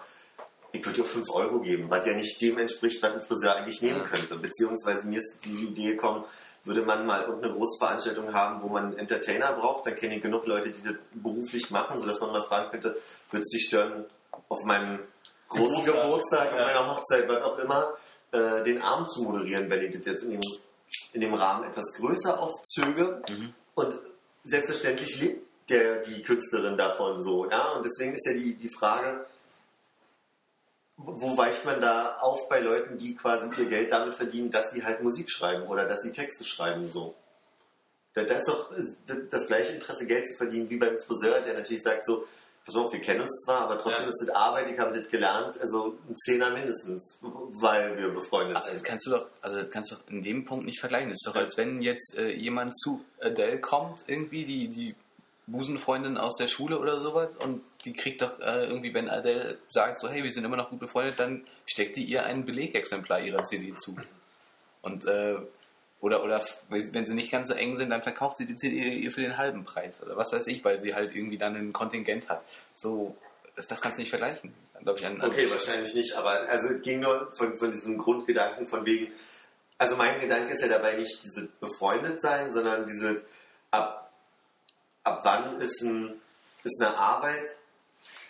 ich 0.74 0.84
würde 0.84 1.02
dir 1.02 1.04
5 1.04 1.30
Euro 1.30 1.60
geben, 1.60 1.86
was 1.88 2.04
ja 2.06 2.14
nicht 2.14 2.40
dem 2.42 2.58
entspricht, 2.58 3.00
was 3.02 3.12
ein 3.12 3.22
Friseur 3.22 3.54
eigentlich 3.56 3.80
nehmen 3.80 4.02
könnte. 4.04 4.36
Beziehungsweise 4.36 5.06
mir 5.06 5.18
ist 5.20 5.36
die 5.44 5.66
Idee 5.66 5.92
gekommen, 5.92 6.24
würde 6.64 6.82
man 6.82 7.06
mal 7.06 7.22
irgendeine 7.22 7.54
große 7.54 7.78
Veranstaltung 7.78 8.32
haben, 8.32 8.60
wo 8.62 8.68
man 8.68 8.86
einen 8.86 8.98
Entertainer 8.98 9.52
braucht, 9.52 9.86
dann 9.86 9.94
kenne 9.96 10.16
ich 10.16 10.22
genug 10.22 10.46
Leute, 10.46 10.70
die 10.70 10.82
das 10.82 10.94
beruflich 11.12 11.70
machen, 11.70 12.00
sodass 12.00 12.20
man 12.20 12.32
mal 12.32 12.42
fragen 12.44 12.70
könnte, 12.70 12.96
würde 13.30 13.42
es 13.42 13.50
dich 13.50 13.66
stören, 13.68 14.04
auf 14.48 14.64
meinem 14.64 14.98
großen 15.48 15.84
Geburtstag. 15.84 16.02
Geburtstag, 16.02 16.52
auf 16.52 16.58
Ja. 16.58 16.66
meiner 16.66 16.90
Hochzeit, 16.96 17.28
was 17.28 17.42
auch 17.42 17.58
immer, 17.58 17.94
äh, 18.32 18.64
den 18.64 18.82
Abend 18.82 19.10
zu 19.10 19.22
moderieren, 19.22 19.70
wenn 19.70 19.82
ich 19.82 19.94
das 19.96 20.04
jetzt 20.06 20.22
in 20.24 20.30
dem, 20.32 20.40
in 21.12 21.20
dem 21.20 21.34
Rahmen 21.34 21.64
etwas 21.68 21.84
größer 21.96 22.40
aufzöge. 22.40 23.22
Und 23.74 23.94
selbstverständlich 24.44 25.20
lebt 25.20 25.70
der, 25.70 26.00
die 26.00 26.22
Künstlerin 26.22 26.76
davon 26.76 27.20
so. 27.20 27.48
Ja? 27.50 27.72
Und 27.74 27.84
deswegen 27.84 28.14
ist 28.14 28.26
ja 28.26 28.32
die, 28.32 28.54
die 28.56 28.68
Frage, 28.68 29.24
wo 30.96 31.36
weicht 31.36 31.64
man 31.64 31.80
da 31.80 32.16
auf 32.16 32.48
bei 32.48 32.60
Leuten, 32.60 32.98
die 32.98 33.16
quasi 33.16 33.50
ihr 33.58 33.66
Geld 33.66 33.92
damit 33.92 34.14
verdienen, 34.14 34.50
dass 34.50 34.70
sie 34.70 34.84
halt 34.84 35.02
Musik 35.02 35.30
schreiben 35.30 35.64
oder 35.66 35.86
dass 35.86 36.02
sie 36.02 36.12
Texte 36.12 36.44
schreiben 36.44 36.90
so. 36.90 37.14
Da, 38.14 38.22
da 38.22 38.34
ist 38.36 38.46
doch 38.48 38.70
das, 39.06 39.18
das 39.30 39.46
gleiche 39.48 39.72
Interesse, 39.72 40.06
Geld 40.06 40.28
zu 40.28 40.36
verdienen, 40.36 40.70
wie 40.70 40.76
beim 40.76 40.98
Friseur, 40.98 41.40
der 41.40 41.54
natürlich 41.54 41.82
sagt 41.82 42.06
so, 42.06 42.26
pass 42.64 42.74
mal 42.74 42.82
auf, 42.84 42.92
wir 42.92 43.00
kennen 43.00 43.22
uns 43.22 43.40
zwar, 43.44 43.62
aber 43.62 43.76
trotzdem 43.76 44.04
Ja. 44.04 44.08
ist 44.10 44.20
das 44.22 44.28
Arbeit, 44.36 44.70
ich 44.70 44.78
habe 44.78 44.96
das 44.96 45.08
gelernt, 45.10 45.60
also 45.60 45.98
ein 46.08 46.16
Zehner 46.16 46.50
mindestens, 46.50 47.18
weil 47.20 47.98
wir 47.98 48.08
befreundet 48.10 48.56
das 48.56 48.66
sind. 48.66 48.84
kannst 48.84 49.06
du 49.06 49.10
doch, 49.10 49.28
also 49.42 49.58
das 49.58 49.70
kannst 49.70 49.90
du 49.90 49.96
doch 49.96 50.08
in 50.08 50.22
dem 50.22 50.44
Punkt 50.44 50.64
nicht 50.64 50.78
vergleichen. 50.78 51.08
Das 51.10 51.16
ist 51.16 51.26
doch, 51.26 51.34
als 51.34 51.56
wenn 51.56 51.82
jetzt 51.82 52.16
äh, 52.16 52.30
jemand 52.30 52.78
zu 52.78 53.04
Adele 53.20 53.58
kommt, 53.60 54.04
irgendwie 54.06 54.44
die, 54.44 54.68
die 54.68 54.94
Busenfreundin 55.46 56.16
aus 56.16 56.36
der 56.36 56.48
Schule 56.48 56.78
oder 56.78 57.02
sowas, 57.02 57.28
und 57.38 57.62
die 57.84 57.92
kriegt 57.92 58.22
doch 58.22 58.38
äh, 58.40 58.66
irgendwie, 58.66 58.94
wenn 58.94 59.08
Adele 59.08 59.58
sagt, 59.66 59.98
so, 59.98 60.08
hey, 60.08 60.22
wir 60.22 60.32
sind 60.32 60.44
immer 60.44 60.56
noch 60.56 60.70
gut 60.70 60.80
befreundet, 60.80 61.18
dann 61.18 61.46
steckt 61.66 61.96
die 61.96 62.04
ihr 62.04 62.24
ein 62.24 62.44
Belegexemplar 62.44 63.20
ihrer 63.20 63.42
CD 63.42 63.74
zu. 63.74 63.96
Und 64.82 65.06
äh, 65.06 65.36
oder, 66.00 66.22
oder 66.22 66.42
wenn 66.68 67.06
sie 67.06 67.14
nicht 67.14 67.30
ganz 67.30 67.48
so 67.48 67.54
eng 67.54 67.76
sind, 67.76 67.88
dann 67.88 68.02
verkauft 68.02 68.36
sie 68.36 68.44
die 68.44 68.56
CD 68.56 68.76
ihr 68.76 69.10
für 69.10 69.22
den 69.22 69.38
halben 69.38 69.64
Preis 69.64 70.02
oder 70.02 70.18
was 70.18 70.34
weiß 70.34 70.46
ich, 70.48 70.62
weil 70.62 70.78
sie 70.78 70.94
halt 70.94 71.14
irgendwie 71.14 71.38
dann 71.38 71.56
ein 71.56 71.72
Kontingent 71.72 72.28
hat. 72.28 72.42
So, 72.74 73.16
das, 73.56 73.66
das 73.66 73.80
kannst 73.80 73.96
du 73.96 74.02
nicht 74.02 74.10
vergleichen. 74.10 74.52
Ich, 74.80 75.06
an, 75.06 75.20
an 75.22 75.30
Okay, 75.30 75.50
wahrscheinlich 75.50 75.94
nicht, 75.94 76.14
aber 76.14 76.46
also 76.48 76.74
es 76.74 76.82
ging 76.82 77.00
nur 77.00 77.32
von, 77.34 77.56
von 77.56 77.70
diesem 77.70 77.96
Grundgedanken 77.96 78.66
von 78.66 78.84
wegen, 78.84 79.12
also 79.78 79.96
mein 79.96 80.20
Gedanke 80.20 80.52
ist 80.52 80.60
ja 80.60 80.68
dabei 80.68 80.96
nicht 80.96 81.22
diese 81.22 81.48
befreundet 81.58 82.20
sein, 82.20 82.52
sondern 82.52 82.84
diese 82.84 83.24
ab, 83.70 84.03
ab 85.04 85.20
wann 85.22 85.60
ist, 85.60 85.82
ein, 85.82 86.20
ist 86.64 86.82
eine 86.82 86.96
Arbeit 86.96 87.56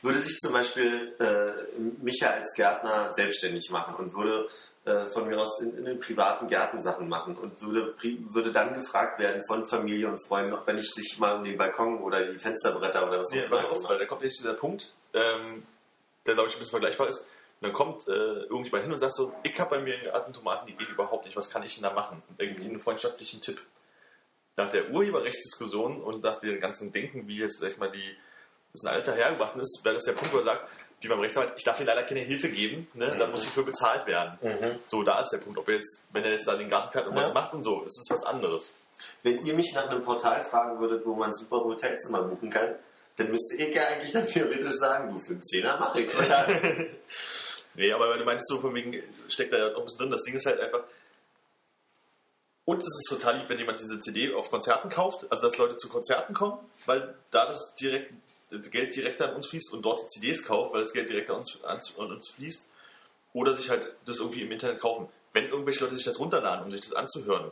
würde 0.05 0.19
sich 0.19 0.39
zum 0.39 0.53
Beispiel 0.53 1.15
äh, 1.19 1.81
Micha 2.03 2.29
als 2.29 2.53
Gärtner 2.55 3.13
selbstständig 3.15 3.71
machen 3.71 3.95
und 3.95 4.15
würde 4.15 4.49
äh, 4.85 5.07
von 5.07 5.27
mir 5.27 5.41
aus 5.41 5.61
in, 5.63 5.79
in 5.79 5.87
den 5.87 5.99
privaten 5.99 6.47
Gärten 6.47 6.83
Sachen 6.83 7.09
machen 7.09 7.37
und 7.37 7.63
würde, 7.63 7.95
würde 8.29 8.53
dann 8.53 8.75
gefragt 8.75 9.19
werden 9.19 9.43
von 9.49 9.67
Familie 9.67 10.09
und 10.09 10.19
Freunden, 10.19 10.53
ob 10.53 10.69
er 10.69 10.75
nicht 10.75 10.95
sich 10.95 11.19
mal 11.19 11.37
um 11.37 11.45
den 11.45 11.57
Balkon 11.57 12.03
oder 12.03 12.23
die 12.23 12.39
Fensterbretter 12.39 13.09
oder 13.09 13.21
was 13.21 13.31
Nee, 13.31 13.45
auch 13.45 13.47
immer 13.47 13.71
auf, 13.71 13.89
weil 13.89 13.99
da 13.99 14.05
kommt 14.05 14.23
jetzt 14.23 14.39
dieser 14.41 14.53
Punkt, 14.53 14.93
ähm, 15.15 15.67
der 16.27 16.35
glaube 16.35 16.51
ich 16.51 16.57
ein 16.57 16.59
bisschen 16.59 16.79
vergleichbar 16.79 17.09
ist. 17.09 17.21
Und 17.61 17.69
dann 17.69 17.73
kommt 17.73 18.07
äh, 18.07 18.11
irgendjemand 18.11 18.85
hin 18.85 18.93
und 18.93 18.99
sagt 18.99 19.15
so, 19.15 19.33
ich 19.43 19.59
habe 19.59 19.77
bei 19.77 19.81
mir 19.81 19.97
Tomaten, 20.35 20.67
die 20.67 20.75
gehen 20.75 20.89
überhaupt 20.89 21.25
nicht, 21.25 21.35
was 21.35 21.49
kann 21.49 21.63
ich 21.63 21.75
denn 21.77 21.85
da 21.85 21.95
machen? 21.95 22.23
Irgendwie 22.37 22.65
einen 22.65 22.81
freundschaftlichen 22.81 23.41
Tipp. 23.41 23.63
Nach 24.57 24.71
der 24.71 24.91
Urheberrechtsdiskussion 24.91 26.03
und 26.03 26.23
nach 26.23 26.39
dem 26.39 26.61
ganzen 26.61 26.93
Denken, 26.93 27.27
wie 27.27 27.39
jetzt, 27.39 27.59
sag 27.61 27.71
ich 27.73 27.79
mal, 27.79 27.91
die, 27.91 28.17
das 28.73 28.85
ein 28.85 28.89
Alter 28.95 29.13
hergebracht 29.15 29.57
ist, 29.57 29.81
wäre 29.85 29.95
das 29.95 30.05
der 30.05 30.13
Punkt, 30.13 30.33
wo 30.33 30.39
er 30.39 30.45
sagt, 30.45 30.69
wie 31.01 31.09
beim 31.09 31.21
Rechtsanwalt, 31.21 31.55
ich 31.57 31.65
darf 31.65 31.77
dir 31.77 31.85
leider 31.85 32.03
keine 32.05 32.21
Hilfe 32.21 32.49
geben, 32.49 32.87
ne? 32.95 33.15
da 33.19 33.27
muss 33.27 33.43
ich 33.45 33.51
für 33.51 33.63
bezahlt 33.63 34.07
werden. 34.07 34.39
So, 34.87 35.03
da 35.03 35.21
ist 35.21 35.31
der 35.31 35.39
Punkt. 35.39 35.59
Ob 35.59 35.69
er 35.69 35.75
jetzt, 35.75 36.05
wenn 36.13 36.25
er 36.25 36.31
jetzt 36.31 36.47
da 36.47 36.57
den 36.57 36.71
Garten 36.71 36.93
fährt 36.93 37.07
und 37.09 37.15
Ja. 37.17 37.23
was 37.23 37.35
macht 37.35 37.53
und 37.53 37.63
so, 37.63 37.83
ist 37.83 37.99
es 37.99 38.07
was 38.11 38.25
anderes. 38.25 38.73
Wenn 39.23 39.45
ihr 39.45 39.55
mich 39.55 39.73
nach 39.75 39.89
einem 39.91 40.03
Portal 40.03 40.43
fragen 40.45 40.81
würdet, 40.81 41.05
wo 41.05 41.15
man 41.15 41.33
super 41.35 41.57
Hotelzimmer 41.57 42.23
buchen 42.23 42.49
kann, 42.49 42.77
dann 43.17 43.31
müsste 43.31 43.57
ich 43.57 43.75
ja 43.75 43.83
eigentlich 43.89 44.13
dann 44.13 44.27
theoretisch 44.27 44.75
sagen, 44.77 45.13
du 45.13 45.19
für 45.19 45.33
einen 45.33 45.43
Zehner 45.43 45.77
mach 45.79 45.95
ich's. 45.97 46.17
Nee, 47.77 47.93
aber 47.93 48.09
weil 48.09 48.19
du 48.21 48.25
meinst 48.25 48.47
so 48.49 48.59
von 48.61 48.73
wegen, 48.75 49.03
steckt 49.29 49.53
da 49.53 49.59
ja 49.59 49.75
auch 49.75 49.79
ein 49.79 49.85
bisschen 49.85 49.99
drin. 49.99 50.11
Das 50.13 50.23
Ding 50.23 50.35
ist 50.35 50.47
halt 50.47 50.61
einfach. 50.61 50.85
Und 52.65 52.79
es 52.79 52.87
ist 52.87 53.09
total 53.11 53.39
lieb, 53.39 53.49
wenn 53.49 53.59
jemand 53.59 53.79
diese 53.79 53.99
CD 53.99 54.33
auf 54.35 54.51
Konzerten 54.51 54.89
kauft, 54.89 55.31
also 55.31 55.43
dass 55.43 55.59
Leute 55.59 55.77
zu 55.77 55.89
Konzerten 55.89 56.33
kommen, 56.33 56.59
weil 56.87 57.15
da 57.31 57.47
das 57.47 57.75
direkt 57.75 58.13
das 58.51 58.71
Geld 58.71 58.95
direkt 58.95 59.21
an 59.21 59.35
uns 59.35 59.47
fließt 59.47 59.73
und 59.73 59.83
dort 59.83 60.03
die 60.03 60.07
CDs 60.07 60.45
kauft, 60.45 60.73
weil 60.73 60.81
das 60.81 60.93
Geld 60.93 61.09
direkt 61.09 61.31
an 61.31 61.39
uns, 61.39 61.61
an 61.65 62.13
uns 62.13 62.29
fließt. 62.31 62.69
Oder 63.33 63.57
sich 63.57 63.69
halt 63.69 63.95
das 64.05 64.21
irgendwie 64.21 64.43
im 64.43 64.53
Internet 64.53 64.81
kaufen. 64.81 65.09
Wenn 65.33 65.49
irgendwelche 65.49 65.83
Leute 65.83 65.97
sich 65.97 66.05
das 66.05 66.21
runterladen, 66.21 66.67
um 66.67 66.71
sich 66.71 66.83
das 66.83 66.93
anzuhören, 66.93 67.51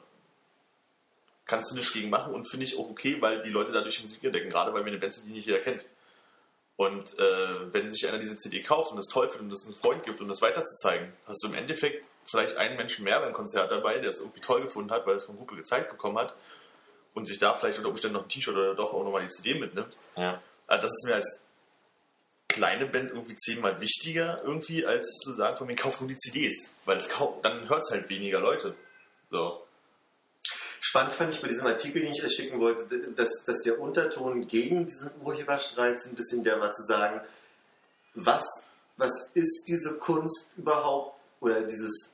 kannst 1.44 1.72
du 1.72 1.74
nichts 1.74 1.92
gegen 1.92 2.08
machen 2.08 2.32
und 2.32 2.48
finde 2.48 2.64
ich 2.64 2.78
auch 2.78 2.88
okay, 2.88 3.20
weil 3.20 3.42
die 3.42 3.50
Leute 3.50 3.72
dadurch 3.72 4.00
Musik 4.00 4.22
entdecken, 4.22 4.50
gerade 4.50 4.72
weil 4.72 4.84
wir 4.84 4.92
eine 4.92 5.00
Band 5.00 5.14
sind, 5.14 5.26
die 5.26 5.32
nicht 5.32 5.46
jeder 5.46 5.58
kennt. 5.58 5.86
Und 6.76 7.18
äh, 7.18 7.72
wenn 7.72 7.90
sich 7.90 8.08
einer 8.08 8.18
diese 8.18 8.36
CD 8.36 8.62
kauft 8.62 8.92
und 8.92 8.96
das 8.96 9.08
toll 9.08 9.28
findet 9.28 9.48
und 9.48 9.52
es 9.52 9.66
einen 9.66 9.74
Freund 9.74 10.04
gibt, 10.04 10.20
um 10.20 10.28
das 10.28 10.40
weiterzuzeigen, 10.40 11.12
hast 11.26 11.42
du 11.42 11.48
im 11.48 11.54
Endeffekt 11.54 12.06
vielleicht 12.24 12.56
einen 12.56 12.76
Menschen 12.76 13.04
mehr 13.04 13.20
beim 13.20 13.32
Konzert 13.32 13.70
dabei, 13.70 13.98
der 13.98 14.10
es 14.10 14.18
irgendwie 14.18 14.40
toll 14.40 14.62
gefunden 14.62 14.90
hat, 14.90 15.06
weil 15.06 15.16
es 15.16 15.24
vom 15.24 15.36
Gruppe 15.36 15.56
gezeigt 15.56 15.90
bekommen 15.90 16.18
hat 16.18 16.34
und 17.14 17.26
sich 17.26 17.38
da 17.38 17.52
vielleicht 17.54 17.78
unter 17.78 17.90
Umständen 17.90 18.14
noch 18.16 18.22
ein 18.24 18.28
T-Shirt 18.28 18.54
oder 18.54 18.74
doch 18.74 18.92
auch 18.94 19.04
nochmal 19.04 19.22
die 19.22 19.28
CD 19.28 19.58
mitnimmt. 19.58 19.96
ja. 20.16 20.40
Also 20.66 20.82
das 20.82 20.92
ist 20.92 21.06
mir 21.06 21.14
als 21.16 21.42
kleine 22.48 22.86
Band 22.86 23.10
irgendwie 23.10 23.34
zehnmal 23.36 23.80
wichtiger 23.80 24.40
irgendwie, 24.44 24.86
als 24.86 25.06
zu 25.24 25.32
sagen, 25.32 25.56
von 25.56 25.66
mir 25.66 25.74
kauft 25.76 26.00
nur 26.00 26.08
die 26.08 26.16
CDs, 26.16 26.72
weil 26.84 26.96
es 26.96 27.08
kau- 27.10 27.40
dann 27.42 27.68
hört 27.68 27.82
es 27.82 27.90
halt 27.90 28.08
weniger 28.08 28.40
Leute. 28.40 28.74
So. 29.30 29.66
Spannend 30.80 31.12
fand 31.12 31.32
ich 31.34 31.40
bei 31.40 31.48
diesem 31.48 31.66
Artikel, 31.66 32.02
den 32.02 32.12
ich 32.12 32.22
euch 32.24 32.32
schicken 32.34 32.60
wollte, 32.60 32.86
dass, 33.16 33.44
dass 33.44 33.60
der 33.60 33.80
Unterton 33.80 34.46
gegen 34.46 34.86
diesen 34.86 35.10
Urheberstreit 35.20 36.00
so 36.00 36.08
ein 36.10 36.14
bisschen 36.14 36.42
der 36.44 36.60
war 36.60 36.72
zu 36.72 36.82
sagen, 36.84 37.20
was, 38.14 38.44
was 38.96 39.30
ist 39.34 39.64
diese 39.68 39.98
Kunst 39.98 40.48
überhaupt 40.56 41.18
oder 41.40 41.62
dieses 41.62 42.11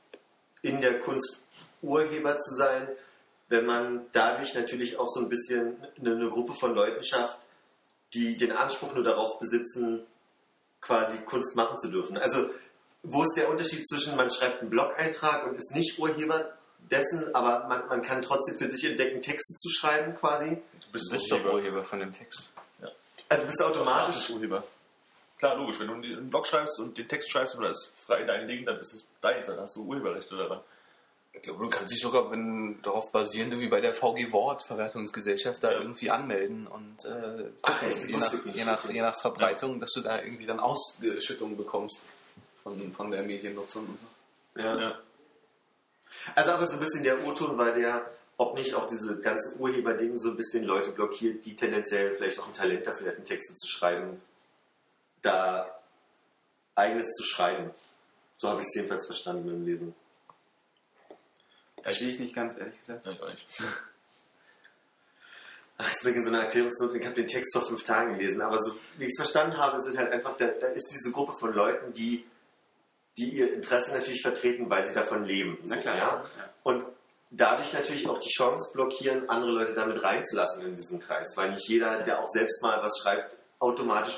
in 0.61 0.81
der 0.81 0.99
Kunst 0.99 1.39
Urheber 1.81 2.37
zu 2.37 2.55
sein, 2.55 2.87
wenn 3.47 3.65
man 3.65 4.05
dadurch 4.11 4.53
natürlich 4.53 4.97
auch 4.97 5.07
so 5.07 5.21
ein 5.21 5.29
bisschen 5.29 5.77
eine, 5.97 6.15
eine 6.15 6.29
Gruppe 6.29 6.53
von 6.53 6.73
Leuten 6.73 7.03
schafft, 7.03 7.39
die 8.13 8.37
den 8.37 8.51
Anspruch 8.51 8.93
nur 8.93 9.03
darauf 9.03 9.39
besitzen, 9.39 10.05
quasi 10.81 11.17
Kunst 11.19 11.55
machen 11.55 11.77
zu 11.77 11.89
dürfen. 11.89 12.17
Also 12.17 12.49
wo 13.03 13.23
ist 13.23 13.35
der 13.35 13.49
Unterschied 13.49 13.87
zwischen 13.87 14.15
man 14.15 14.29
schreibt 14.29 14.61
einen 14.61 14.69
Blog-Eintrag 14.69 15.47
und 15.47 15.55
ist 15.55 15.73
nicht 15.73 15.97
Urheber 15.99 16.53
dessen, 16.91 17.33
aber 17.33 17.67
man, 17.67 17.87
man 17.87 18.01
kann 18.01 18.21
trotzdem 18.21 18.57
für 18.57 18.71
sich 18.73 18.89
entdecken, 18.89 19.21
Texte 19.21 19.55
zu 19.55 19.69
schreiben 19.69 20.15
quasi? 20.15 20.61
Du 20.85 20.91
bist, 20.91 21.07
Du 21.07 21.11
bist 21.11 21.31
doch 21.31 21.43
Urheber 21.45 21.83
von 21.83 21.99
dem 21.99 22.11
Text. 22.11 22.49
Also 23.29 23.43
du 23.43 23.47
bist 23.47 23.61
automatisch 23.61 24.15
automatisch 24.15 24.29
Urheber. 24.31 24.63
Klar, 25.39 25.55
logisch. 25.57 25.79
Wenn 25.79 25.87
du 25.87 25.93
einen 25.93 26.29
Blog 26.29 26.45
schreibst 26.45 26.79
und 26.79 26.97
den 26.97 27.07
Text 27.07 27.31
schreibst 27.31 27.55
und 27.55 27.63
das 27.63 27.71
ist 27.87 27.93
frei 27.99 28.23
dein 28.23 28.47
Ding, 28.47 28.65
dann 28.65 28.77
ist 28.77 28.93
es 28.93 29.07
deins, 29.21 29.47
dann 29.47 29.59
hast 29.59 29.75
du 29.75 29.85
Urheberrechte 29.85 30.35
daran. 30.37 30.59
Ich 31.31 31.41
glaube, 31.43 31.63
du 31.63 31.69
kannst 31.69 31.93
dich 31.93 32.01
sogar, 32.01 32.29
wenn 32.31 32.81
darauf 32.81 33.11
basierend, 33.11 33.57
wie 33.59 33.67
bei 33.69 33.79
der 33.81 33.93
VG 33.93 34.31
Wort, 34.31 34.63
Verwertungsgesellschaft, 34.63 35.63
da 35.63 35.71
Ja. 35.71 35.79
irgendwie 35.79 36.09
anmelden 36.09 36.67
und 36.67 37.05
äh, 37.05 37.51
Ach, 37.63 37.81
echt? 37.83 38.07
Je, 38.09 38.17
nach, 38.17 38.33
je, 38.53 38.65
nach, 38.65 38.89
je 38.89 39.01
nach 39.01 39.15
Verbreitung, 39.21 39.79
dass 39.79 39.91
du 39.91 40.01
da 40.01 40.21
irgendwie 40.21 40.45
dann 40.45 40.59
Ausschüttungen 40.59 41.55
bekommst 41.55 42.01
von, 42.63 42.91
von 42.91 43.11
der 43.11 43.23
Mediennutzung 43.23 43.85
und 43.85 43.99
so. 43.99 44.61
Ja. 44.61 44.77
Ja. 44.79 44.99
Also 46.35 46.51
aber 46.51 46.65
so 46.67 46.73
ein 46.73 46.79
bisschen 46.79 47.03
der 47.03 47.25
O-Ton 47.25 47.57
war 47.57 47.71
der, 47.71 48.09
ob 48.37 48.55
nicht 48.55 48.73
auch 48.73 48.87
diese 48.87 49.15
ganze 49.19 49.55
Urheberding 49.59 50.17
so 50.17 50.31
ein 50.31 50.35
bisschen 50.35 50.63
Leute 50.63 50.91
blockiert, 50.91 51.45
die 51.45 51.55
tendenziell 51.55 52.15
vielleicht 52.15 52.39
auch 52.39 52.47
ein 52.47 52.53
Talent 52.53 52.87
dafür 52.87 53.07
hätten, 53.09 53.23
Texte 53.23 53.53
zu 53.53 53.67
schreiben, 53.67 54.19
da 55.21 55.79
eigenes 56.75 57.07
zu 57.13 57.23
schreiben. 57.23 57.71
So 58.37 58.49
habe 58.49 58.61
ich 58.61 58.67
es 58.67 58.75
jedenfalls 58.75 59.05
verstanden 59.05 59.45
beim 59.45 59.65
Lesen. 59.65 59.93
Verstehe 61.81 62.09
ich 62.09 62.19
nicht 62.19 62.33
ganz, 62.35 62.57
ehrlich 62.57 62.77
gesagt. 62.79 63.05
Ja, 63.05 63.11
ich 63.11 63.21
auch 63.21 63.29
nicht. 63.29 63.45
Ach, 65.77 65.87
jetzt 65.87 66.03
beginnt 66.03 66.25
so 66.25 66.31
eine 66.31 66.43
Erklärungsnote, 66.43 66.97
ich 66.97 67.05
habe 67.05 67.15
den 67.15 67.27
Text 67.27 67.53
vor 67.53 67.65
fünf 67.65 67.83
Tagen 67.83 68.17
gelesen, 68.17 68.41
aber 68.41 68.61
so 68.61 68.75
wie 68.97 69.05
ich 69.05 69.11
es 69.11 69.17
verstanden 69.17 69.57
habe, 69.57 69.79
sind 69.79 69.97
halt 69.97 70.11
einfach, 70.11 70.35
da, 70.35 70.47
da 70.47 70.67
ist 70.67 70.87
diese 70.91 71.09
Gruppe 71.11 71.33
von 71.39 71.53
Leuten, 71.53 71.93
die, 71.93 72.25
die 73.17 73.29
ihr 73.29 73.53
Interesse 73.53 73.91
natürlich 73.91 74.21
vertreten, 74.21 74.69
weil 74.69 74.85
sie 74.85 74.93
davon 74.93 75.23
leben. 75.23 75.57
Na 75.63 75.75
So, 75.75 75.81
klar, 75.81 75.95
ja? 75.95 76.03
ja. 76.03 76.49
Und 76.63 76.83
dadurch 77.29 77.71
natürlich 77.71 78.09
auch 78.09 78.17
die 78.17 78.29
Chance 78.29 78.73
blockieren, 78.73 79.29
andere 79.29 79.51
Leute 79.51 79.73
damit 79.73 80.03
reinzulassen 80.03 80.61
in 80.63 80.75
diesen 80.75 80.99
Kreis, 80.99 81.37
weil 81.37 81.51
nicht 81.51 81.69
jeder, 81.69 82.03
der 82.03 82.19
auch 82.19 82.27
selbst 82.27 82.61
mal 82.61 82.81
was 82.83 82.99
schreibt, 83.01 83.37
automatisch 83.59 84.17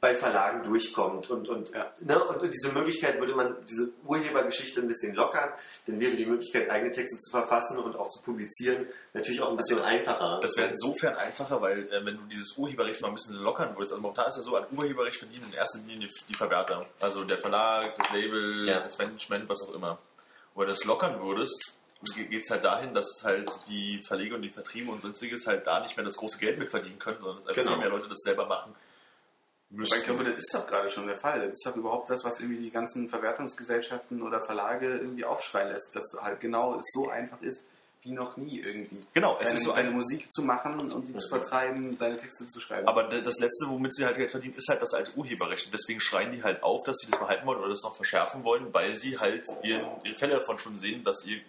bei 0.00 0.14
Verlagen 0.14 0.64
durchkommt. 0.64 1.30
Und, 1.30 1.48
und, 1.48 1.70
Ja. 1.70 1.92
ne? 2.00 2.24
und, 2.24 2.42
und 2.42 2.52
diese 2.52 2.72
Möglichkeit 2.72 3.20
würde 3.20 3.34
man, 3.34 3.54
diese 3.68 3.92
Urhebergeschichte 4.04 4.80
ein 4.80 4.88
bisschen 4.88 5.14
lockern, 5.14 5.50
dann 5.86 6.00
wäre 6.00 6.16
die 6.16 6.26
Möglichkeit, 6.26 6.70
eigene 6.70 6.90
Texte 6.90 7.18
zu 7.20 7.30
verfassen 7.30 7.78
und 7.78 7.94
auch 7.96 8.08
zu 8.08 8.20
publizieren, 8.22 8.86
natürlich 9.12 9.40
auch 9.42 9.50
ein 9.50 9.56
bisschen 9.56 9.80
einfacher. 9.80 10.40
Das 10.42 10.56
wäre 10.56 10.70
insofern 10.70 11.14
einfacher, 11.16 11.60
weil 11.60 11.86
äh, 11.92 12.04
wenn 12.04 12.16
du 12.16 12.22
dieses 12.24 12.56
Urheberrecht 12.56 13.00
mal 13.02 13.08
ein 13.08 13.14
bisschen 13.14 13.36
lockern 13.36 13.76
würdest, 13.76 13.92
also 13.92 14.02
momentan 14.02 14.28
ist 14.28 14.38
es 14.38 14.44
so, 14.44 14.56
an 14.56 14.66
Urheberrecht 14.76 15.18
verdienen 15.18 15.44
in 15.48 15.54
erster 15.54 15.78
Linie 15.78 16.08
die, 16.08 16.24
die 16.28 16.34
Verwerter. 16.34 16.86
Also 17.00 17.22
der 17.24 17.38
Verlag, 17.38 17.94
das 17.96 18.10
Label, 18.12 18.66
Ja. 18.68 18.80
das 18.80 18.98
Management, 18.98 19.48
was 19.48 19.62
auch 19.68 19.74
immer. 19.74 19.98
Wenn 20.54 20.66
du 20.66 20.72
das 20.72 20.84
lockern 20.84 21.22
würdest, 21.22 21.76
geht 22.16 22.42
es 22.42 22.50
halt 22.50 22.64
dahin, 22.64 22.92
dass 22.94 23.06
halt 23.22 23.48
die 23.68 24.00
Verleger 24.04 24.34
und 24.34 24.42
die 24.42 24.50
Vertriebe 24.50 24.90
und 24.90 25.00
sonstiges 25.00 25.46
halt 25.46 25.66
da 25.68 25.78
nicht 25.80 25.96
mehr 25.96 26.04
das 26.04 26.16
große 26.16 26.38
Geld 26.38 26.58
mit 26.58 26.70
verdienen 26.70 26.98
können, 26.98 27.18
sondern 27.20 27.36
dass 27.38 27.46
einfach 27.46 27.62
Genau. 27.62 27.74
viel 27.74 27.80
mehr 27.80 27.90
Leute 27.90 28.08
das 28.08 28.18
selber 28.24 28.46
machen 28.46 28.74
Aber 29.74 29.82
ich 29.82 30.04
glaube, 30.04 30.24
das 30.24 30.36
ist 30.36 30.54
doch 30.54 30.66
gerade 30.66 30.90
schon 30.90 31.06
der 31.06 31.16
Fall. 31.16 31.40
Das 31.40 31.58
ist 31.58 31.66
doch 31.66 31.76
überhaupt 31.76 32.10
das, 32.10 32.24
was 32.24 32.40
irgendwie 32.40 32.62
die 32.62 32.70
ganzen 32.70 33.08
Verwertungsgesellschaften 33.08 34.22
oder 34.22 34.40
Verlage 34.40 34.98
irgendwie 34.98 35.24
aufschreien 35.24 35.68
lässt, 35.68 35.94
dass 35.94 36.04
halt 36.20 36.40
genau 36.40 36.78
es 36.78 36.86
so 36.92 37.08
einfach 37.08 37.40
ist 37.40 37.66
wie 38.02 38.10
noch 38.10 38.36
nie 38.36 38.58
irgendwie. 38.60 39.00
Genau, 39.14 39.38
es 39.38 39.46
deine, 39.46 39.58
ist 39.58 39.64
so 39.64 39.72
deine 39.72 39.90
ein, 39.90 39.94
Musik 39.94 40.30
zu 40.30 40.42
machen 40.42 40.92
und 40.92 41.06
die 41.06 41.14
zu 41.14 41.28
vertreiben, 41.28 41.96
deine 41.98 42.16
Texte 42.16 42.48
zu 42.48 42.60
schreiben. 42.60 42.88
aber 42.88 43.04
das 43.04 43.38
Letzte, 43.38 43.66
womit 43.68 43.94
sie 43.94 44.04
halt 44.04 44.16
Geld 44.16 44.30
verdienen, 44.32 44.54
ist 44.56 44.68
halt 44.68 44.82
das 44.82 44.92
alte 44.92 45.16
Urheberrecht. 45.16 45.66
Und 45.66 45.72
deswegen 45.72 46.00
schreien 46.00 46.32
die 46.32 46.42
halt 46.42 46.64
auf, 46.64 46.82
dass 46.84 46.96
sie 46.98 47.08
das 47.08 47.20
behalten 47.20 47.46
wollen 47.46 47.60
oder 47.60 47.68
das 47.68 47.82
noch 47.84 47.94
verschärfen 47.94 48.42
wollen, 48.42 48.74
weil 48.74 48.92
sie 48.92 49.18
halt 49.18 49.46
ihren, 49.62 49.86
ihre 50.02 50.16
Fälle 50.16 50.34
davon 50.34 50.58
schon 50.58 50.76
sehen, 50.76 51.04
dass 51.04 51.24
ihr 51.24 51.40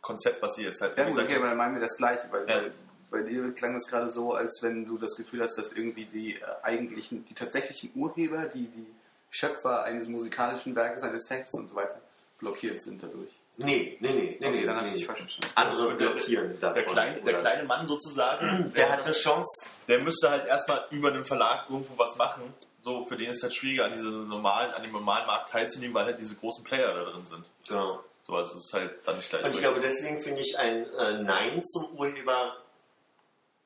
Konzept, 0.00 0.42
was 0.42 0.54
sie 0.56 0.64
jetzt 0.64 0.80
halt 0.80 0.98
ja, 0.98 1.04
gut, 1.04 1.12
gesagt 1.12 1.28
okay, 1.28 1.38
aber 1.38 1.48
dann 1.48 1.56
meinen 1.56 1.74
wir 1.74 1.80
das 1.80 1.96
Gleiche, 1.96 2.26
weil 2.32 2.48
Ja. 2.48 2.60
bei, 2.62 2.72
bei 3.12 3.22
dir 3.22 3.52
klang 3.52 3.76
es 3.76 3.86
gerade 3.86 4.08
so, 4.10 4.34
als 4.34 4.58
wenn 4.62 4.84
du 4.86 4.98
das 4.98 5.14
Gefühl 5.16 5.42
hast, 5.42 5.56
dass 5.56 5.72
irgendwie 5.72 6.06
die 6.06 6.34
äh, 6.36 6.40
eigentlichen, 6.62 7.24
die 7.24 7.34
tatsächlichen 7.34 7.92
Urheber, 7.94 8.46
die, 8.46 8.66
die 8.66 8.86
Schöpfer 9.30 9.84
eines 9.84 10.08
musikalischen 10.08 10.74
Werkes, 10.74 11.02
eines 11.04 11.24
Textes 11.26 11.54
und 11.60 11.68
so 11.68 11.76
weiter, 11.76 12.00
blockiert 12.38 12.80
sind 12.82 13.02
dadurch. 13.02 13.30
Nee, 13.58 13.96
nee, 14.00 14.08
nee, 14.10 14.36
nee, 14.40 14.46
Okay, 14.46 14.60
nee, 14.60 14.66
dann 14.66 14.76
habe 14.76 14.86
nee. 14.86 14.92
ich 14.92 14.98
dich 14.98 15.06
falsch 15.06 15.20
verstanden. 15.20 15.52
Andere 15.54 15.88
Und 15.88 16.00
der- 16.00 16.08
blockieren 16.10 16.58
davon. 16.58 16.74
der 16.74 16.84
kleine, 16.84 17.20
der 17.20 17.34
kleine 17.34 17.64
Mann 17.64 17.86
sozusagen, 17.86 18.72
der 18.76 18.90
hat 18.90 19.04
eine 19.04 19.12
Chance. 19.12 19.64
der 19.88 20.00
müsste 20.00 20.30
halt 20.30 20.46
erstmal 20.46 20.86
über 20.90 21.08
einen 21.12 21.24
Verlag 21.24 21.68
irgendwo 21.70 21.96
was 21.98 22.16
machen. 22.16 22.52
So, 22.80 23.04
für 23.04 23.16
den 23.16 23.28
ist 23.30 23.36
es 23.36 23.42
halt 23.44 23.54
schwieriger, 23.54 23.84
an, 23.84 23.92
diesem 23.92 24.26
normalen, 24.28 24.72
an 24.72 24.82
dem 24.82 24.90
normalen 24.90 25.26
Markt 25.26 25.50
teilzunehmen, 25.50 25.94
weil 25.94 26.06
halt 26.06 26.18
diese 26.18 26.34
großen 26.34 26.64
Player 26.64 26.92
da 26.94 27.04
drin 27.04 27.24
sind. 27.26 27.44
Genau. 27.68 28.00
So, 28.24 28.34
also 28.34 28.56
es 28.58 28.66
ist 28.66 28.72
halt 28.72 28.94
dann 29.06 29.16
nicht 29.18 29.30
gleich. 29.30 29.44
Und 29.44 29.50
ich 29.54 29.60
glaube, 29.60 29.80
deswegen 29.80 30.20
finde 30.22 30.40
ich 30.40 30.58
ein 30.58 30.86
äh, 30.98 31.22
Nein 31.22 31.62
zum 31.64 31.94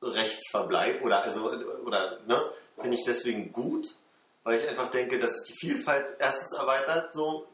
Urheberrechtsverbleib 0.01 1.03
oder 1.03 1.23
also 1.23 1.51
oder 1.85 2.19
ne, 2.27 2.41
finde 2.79 2.97
ich 2.97 3.03
deswegen 3.05 3.51
gut, 3.51 3.87
weil 4.43 4.59
ich 4.59 4.67
einfach 4.67 4.89
denke, 4.89 5.17
dass 5.19 5.31
es 5.31 5.43
die 5.43 5.55
Vielfalt 5.59 6.15
erstens 6.19 6.53
erweitert, 6.53 7.13
so 7.13 7.47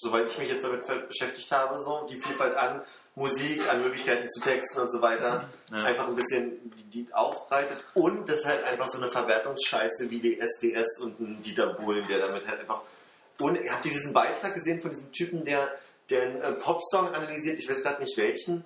soweit 0.00 0.28
ich 0.28 0.38
mich 0.38 0.48
jetzt 0.48 0.64
damit 0.64 0.86
beschäftigt 1.08 1.50
habe, 1.50 1.80
so 1.82 2.06
die 2.08 2.20
Vielfalt 2.20 2.56
an 2.56 2.82
Musik, 3.16 3.68
an 3.68 3.82
Möglichkeiten 3.82 4.28
zu 4.28 4.40
texten 4.40 4.78
und 4.80 4.92
so 4.92 5.02
weiter, 5.02 5.48
Ja. 5.72 5.78
einfach 5.84 6.06
ein 6.06 6.14
bisschen 6.14 6.70
die, 6.70 7.04
die 7.04 7.12
aufbreitet 7.12 7.78
und 7.94 8.28
das 8.28 8.44
halt 8.44 8.62
einfach 8.62 8.86
so 8.88 8.98
eine 8.98 9.10
Verwertungsscheiße 9.10 10.08
wie 10.10 10.20
die 10.20 10.38
SDS 10.38 11.00
und 11.00 11.18
ein 11.18 11.42
Dieter 11.42 11.74
Bohlen, 11.74 12.06
der 12.06 12.20
damit 12.20 12.46
halt 12.46 12.60
einfach. 12.60 12.82
Und 13.40 13.58
habt 13.70 13.86
ihr 13.86 13.92
diesen 13.92 14.12
Beitrag 14.12 14.54
gesehen 14.54 14.80
von 14.80 14.90
diesem 14.92 15.10
Typen, 15.10 15.44
der, 15.44 15.68
der 16.10 16.22
einen 16.22 16.40
äh, 16.42 16.52
Popsong 16.52 17.12
analysiert, 17.12 17.58
ich 17.58 17.68
weiß 17.68 17.82
gerade 17.82 18.00
nicht 18.00 18.16
welchen, 18.16 18.64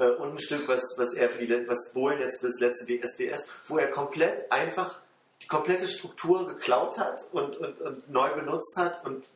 äh, 0.00 0.10
und 0.10 0.32
ein 0.32 0.38
Stück, 0.40 0.66
was, 0.66 0.80
was 0.96 1.14
er 1.14 1.30
für 1.30 1.44
die, 1.44 1.68
was 1.68 1.92
Bohlen 1.92 2.18
jetzt 2.18 2.40
für 2.40 2.46
das 2.46 2.58
letzte 2.58 2.86
DSDS, 2.86 3.44
wo 3.66 3.78
er 3.78 3.90
komplett 3.90 4.50
einfach 4.50 4.98
die 5.42 5.46
komplette 5.46 5.86
Struktur 5.86 6.46
geklaut 6.46 6.98
hat 6.98 7.22
und, 7.32 7.56
und, 7.56 7.80
und 7.80 8.10
neu 8.10 8.30
benutzt 8.34 8.76
hat 8.76 9.04
und 9.04 9.28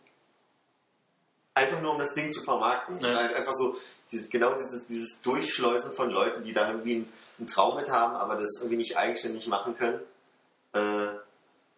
einfach 1.55 1.81
nur 1.81 1.93
um 1.93 1.99
das 1.99 2.15
Ding 2.15 2.33
zu 2.33 2.43
vermarkten. 2.43 2.99
Ja. 2.99 3.15
Halt 3.15 3.35
einfach 3.35 3.55
so 3.55 3.77
dieses, 4.11 4.29
genau 4.29 4.55
dieses, 4.55 4.87
dieses 4.87 5.21
Durchschleusen 5.23 5.93
von 5.93 6.11
Leuten, 6.11 6.43
die 6.43 6.53
da 6.53 6.69
irgendwie 6.69 6.97
einen, 6.97 7.13
einen 7.39 7.47
Traum 7.47 7.77
mit 7.77 7.91
haben, 7.91 8.17
aber 8.17 8.37
das 8.37 8.57
irgendwie 8.59 8.77
nicht 8.77 8.97
eigenständig 8.97 9.47
machen 9.47 9.77
können. 9.77 10.01
Äh, 10.73 11.19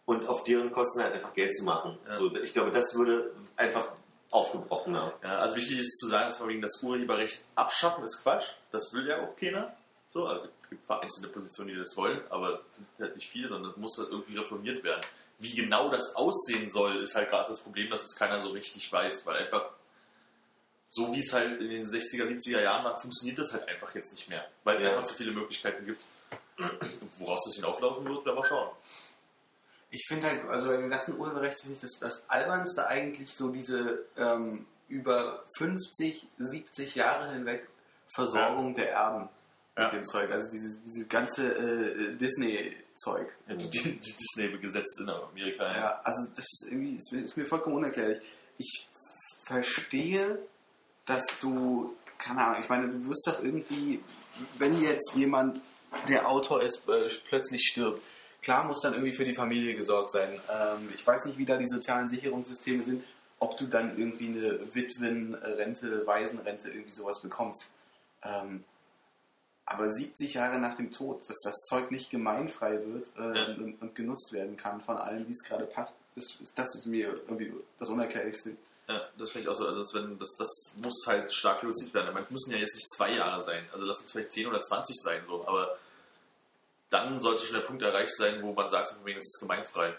und 0.06 0.28
auf 0.28 0.44
deren 0.44 0.72
Kosten 0.72 1.02
halt 1.02 1.14
einfach 1.14 1.34
Geld 1.34 1.54
zu 1.54 1.64
machen. 1.64 1.98
Ja. 2.06 2.14
So, 2.14 2.34
ich 2.36 2.52
glaube, 2.52 2.70
das 2.70 2.94
würde 2.94 3.32
einfach 3.56 3.90
aufgebrochener. 4.30 5.12
Ja, 5.22 5.38
also 5.38 5.56
wichtig 5.56 5.80
ist 5.80 5.98
zu 5.98 6.08
sagen, 6.08 6.28
dass 6.28 6.38
das 6.38 6.82
Urheberrecht 6.82 7.44
abschaffen 7.54 8.04
ist 8.04 8.22
Quatsch. 8.22 8.52
Das 8.76 8.92
will 8.92 9.06
ja 9.08 9.22
auch 9.22 9.34
keiner. 9.36 9.74
So, 10.06 10.26
also 10.26 10.44
es 10.62 10.70
gibt 10.70 10.84
vereinzelte 10.84 11.28
Positionen, 11.28 11.70
die 11.70 11.76
das 11.76 11.96
wollen, 11.96 12.20
aber 12.30 12.60
es 12.70 12.76
sind 12.76 12.86
halt 13.00 13.16
nicht 13.16 13.28
viele, 13.28 13.48
sondern 13.48 13.72
es 13.72 13.76
muss 13.76 13.98
halt 13.98 14.10
irgendwie 14.10 14.36
reformiert 14.38 14.84
werden. 14.84 15.02
Wie 15.38 15.54
genau 15.54 15.90
das 15.90 16.14
aussehen 16.14 16.70
soll, 16.70 17.02
ist 17.02 17.14
halt 17.14 17.28
gerade 17.30 17.48
das 17.48 17.60
Problem, 17.60 17.90
dass 17.90 18.04
es 18.04 18.16
keiner 18.16 18.40
so 18.40 18.50
richtig 18.50 18.90
weiß, 18.90 19.26
weil 19.26 19.38
einfach 19.42 19.70
so 20.88 21.12
wie 21.12 21.18
es 21.18 21.32
halt 21.32 21.60
in 21.60 21.68
den 21.68 21.84
60er, 21.86 22.24
70er 22.28 22.60
Jahren 22.62 22.84
war, 22.84 22.96
funktioniert 22.96 23.38
das 23.38 23.52
halt 23.52 23.68
einfach 23.68 23.92
jetzt 23.94 24.12
nicht 24.12 24.28
mehr, 24.28 24.48
weil 24.64 24.76
es 24.76 24.82
Ja. 24.82 24.90
einfach 24.90 25.02
zu 25.04 25.14
viele 25.14 25.32
Möglichkeiten 25.32 25.84
gibt. 25.84 26.02
Woraus 27.18 27.44
das 27.44 27.56
hinauflaufen 27.56 28.04
wird, 28.08 28.24
werden 28.24 28.36
wir 28.36 28.44
schauen. 28.46 28.70
Ich 29.90 30.04
finde 30.08 30.26
halt, 30.28 30.44
also 30.48 30.68
dem 30.70 30.88
ganzen 30.88 31.18
Urheberrecht 31.18 31.58
ist 31.64 31.82
das, 31.82 31.98
das 32.00 32.30
Albernste 32.30 32.86
eigentlich 32.86 33.34
so 33.34 33.48
diese 33.50 34.04
ähm, 34.16 34.66
über 34.88 35.44
50, 35.58 36.28
70 36.38 36.94
Jahre 36.94 37.32
hinweg 37.32 37.68
Versorgung 38.14 38.74
der 38.74 38.90
Erben 38.92 39.28
Ja. 39.76 39.84
mit 39.84 39.92
dem 39.94 40.04
Zeug. 40.04 40.30
Also 40.30 40.50
dieses, 40.50 40.82
dieses 40.82 41.08
ganze 41.08 41.54
äh, 41.54 42.16
Disney-Zeug. 42.16 43.32
Ja, 43.48 43.54
die, 43.54 43.68
die, 43.68 43.98
die 44.00 44.12
Disney 44.12 44.58
gesetzt 44.58 45.00
in 45.00 45.08
Amerika. 45.08 45.72
Ja, 45.76 46.00
also 46.04 46.28
das 46.30 46.44
ist 46.44 46.68
irgendwie, 46.70 46.92
ist 46.96 47.12
mir, 47.12 47.20
ist 47.22 47.36
mir 47.36 47.46
vollkommen 47.46 47.76
unerklärlich. 47.76 48.18
Ich 48.58 48.88
verstehe, 49.44 50.38
dass 51.04 51.24
du, 51.40 51.94
keine 52.18 52.44
Ahnung, 52.44 52.62
ich 52.62 52.68
meine, 52.68 52.88
du 52.88 53.08
wirst 53.08 53.26
doch 53.26 53.42
irgendwie, 53.42 54.02
wenn 54.58 54.80
jetzt 54.80 55.12
jemand, 55.14 55.60
der 56.08 56.28
Autor 56.28 56.62
ist, 56.62 56.88
äh, 56.88 57.08
plötzlich 57.28 57.62
stirbt, 57.62 58.02
klar 58.42 58.64
muss 58.64 58.80
dann 58.82 58.92
irgendwie 58.94 59.12
für 59.14 59.24
die 59.24 59.34
Familie 59.34 59.76
gesorgt 59.76 60.10
sein. 60.10 60.30
Ähm, 60.32 60.88
ich 60.94 61.06
weiß 61.06 61.24
nicht, 61.26 61.38
wie 61.38 61.46
da 61.46 61.56
die 61.56 61.66
sozialen 61.68 62.08
Sicherungssysteme 62.08 62.82
sind, 62.82 63.04
ob 63.38 63.56
du 63.58 63.66
dann 63.66 63.96
irgendwie 63.98 64.28
eine 64.28 64.74
Witwenrente, 64.74 66.06
Waisenrente, 66.06 66.70
irgendwie 66.70 66.90
sowas 66.90 67.20
bekommst. 67.20 67.66
Ähm, 68.22 68.64
aber 69.64 69.88
70 69.90 70.34
Jahre 70.34 70.58
nach 70.60 70.76
dem 70.76 70.90
Tod, 70.92 71.20
dass 71.28 71.40
das 71.42 71.56
Zeug 71.64 71.90
nicht 71.90 72.10
gemeinfrei 72.10 72.84
wird 72.86 73.10
äh, 73.18 73.36
Ja. 73.36 73.46
und, 73.56 73.82
und 73.82 73.94
genutzt 73.94 74.32
werden 74.32 74.56
kann 74.56 74.80
von 74.80 74.96
allen, 74.96 75.26
wie 75.26 75.32
es 75.32 75.42
gerade 75.42 75.64
passt, 75.66 75.94
ist, 76.14 76.40
ist, 76.40 76.56
das 76.56 76.74
ist 76.76 76.86
mir 76.86 77.08
irgendwie 77.08 77.52
das 77.78 77.88
Unerklärlichste. 77.88 78.56
Ja, 78.88 79.00
das 79.18 79.30
finde 79.32 79.42
ich 79.42 79.48
auch 79.48 79.58
so. 79.58 79.66
Also 79.66 79.80
das, 79.80 79.92
wenn, 79.94 80.16
das, 80.18 80.36
das 80.38 80.74
muss 80.80 81.04
halt 81.06 81.34
stark 81.34 81.62
reduziert 81.62 81.92
werden. 81.92 82.14
Man 82.14 82.24
müssen 82.30 82.52
ja 82.52 82.58
jetzt 82.58 82.74
nicht 82.76 82.88
zwei 82.94 83.12
Jahre 83.12 83.42
sein. 83.42 83.66
Also 83.72 83.84
lass 83.84 84.00
es 84.04 84.12
vielleicht 84.12 84.30
10 84.32 84.46
oder 84.46 84.60
20 84.60 84.96
sein, 85.02 85.22
so. 85.26 85.44
Aber 85.46 85.76
dann 86.90 87.20
sollte 87.20 87.44
schon 87.44 87.56
der 87.56 87.66
Punkt 87.66 87.82
erreicht 87.82 88.14
sein, 88.16 88.40
wo 88.42 88.52
man 88.52 88.68
sagt, 88.68 88.92
es 88.92 89.16
ist 89.16 89.40
gemeinfrei. 89.40 89.96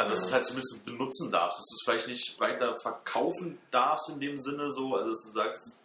Also, 0.00 0.14
dass 0.14 0.20
du 0.20 0.26
es 0.28 0.32
halt 0.32 0.44
zumindest 0.46 0.86
benutzen 0.86 1.30
darfst, 1.30 1.58
dass 1.58 1.66
du 1.66 1.74
es 1.74 1.82
vielleicht 1.84 2.08
nicht 2.08 2.40
weiter 2.40 2.74
verkaufen 2.80 3.58
darfst 3.70 4.08
in 4.08 4.18
dem 4.18 4.38
Sinne, 4.38 4.70
so, 4.70 4.94
also 4.94 5.10
dass 5.10 5.24
du 5.24 5.30
sagst, 5.38 5.82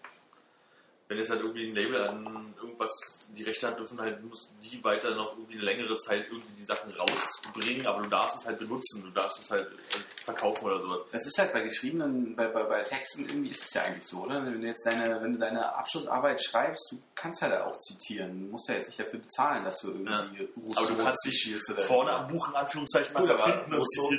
wenn 1.07 1.18
jetzt 1.19 1.30
halt 1.30 1.41
irgendwie 1.41 1.68
ein 1.68 1.76
Label 1.76 2.02
an 2.07 2.53
irgendwas 2.60 2.91
die 3.30 3.44
Rechte 3.44 3.68
hat, 3.68 3.77
dürfen 3.77 3.99
halt 4.02 4.23
muss 4.23 4.52
die 4.64 4.84
weiter 4.84 5.14
noch 5.14 5.34
irgendwie 5.34 5.53
eine 5.56 5.64
längere 5.64 5.95
Zeit 5.98 6.26
irgendwie 6.32 6.53
die 6.57 6.64
Sachen 6.64 6.91
rausbringen, 6.94 7.86
aber 7.86 8.02
du 8.03 8.10
darfst 8.10 8.38
es 8.40 8.48
halt 8.48 8.60
benutzen, 8.60 9.03
du 9.03 9.10
darfst 9.11 9.40
es 9.40 9.52
halt 9.52 9.68
äh, 9.68 10.23
verkaufen 10.23 10.65
oder 10.65 10.80
sowas. 10.82 11.02
Das 11.11 11.26
ist 11.27 11.38
halt 11.38 11.53
bei 11.53 11.61
geschriebenen, 11.61 12.36
bei, 12.36 12.48
bei, 12.48 12.64
bei 12.64 12.82
Texten 12.82 13.26
irgendwie 13.30 13.49
ist 13.49 13.64
es 13.64 13.73
ja 13.73 13.84
eigentlich 13.84 14.06
so, 14.06 14.23
oder? 14.23 14.44
Wenn 14.45 14.60
du 14.61 14.68
jetzt 14.68 14.86
deine, 14.86 15.22
wenn 15.22 15.34
du 15.34 15.40
deine 15.40 15.76
Abschlussarbeit 15.76 16.41
schreibst, 16.44 16.91
du 16.91 17.02
kannst 17.14 17.41
halt 17.41 17.53
auch 17.61 17.77
zitieren. 17.77 18.45
Du 18.45 18.52
musst 18.52 18.68
ja 18.69 18.76
jetzt 18.76 18.88
nicht 18.88 18.99
dafür 18.99 19.19
bezahlen, 19.19 19.64
dass 19.64 19.80
du 19.82 19.90
irgendwie 19.90 20.11
Ja. 20.11 20.48
Rousseau 20.57 20.82
Aber 20.82 20.88
du 20.95 21.03
kannst 21.03 21.26
dich 21.27 21.57
vorne 21.86 22.11
am 22.14 22.27
Buch 22.30 22.49
in 22.49 22.56
Anführungszeichen 22.56 23.14
machen, 23.14 23.27
Gut, 23.27 23.40
aber 23.40 23.53
hinten 23.57 23.73
Rousseau- 23.73 24.10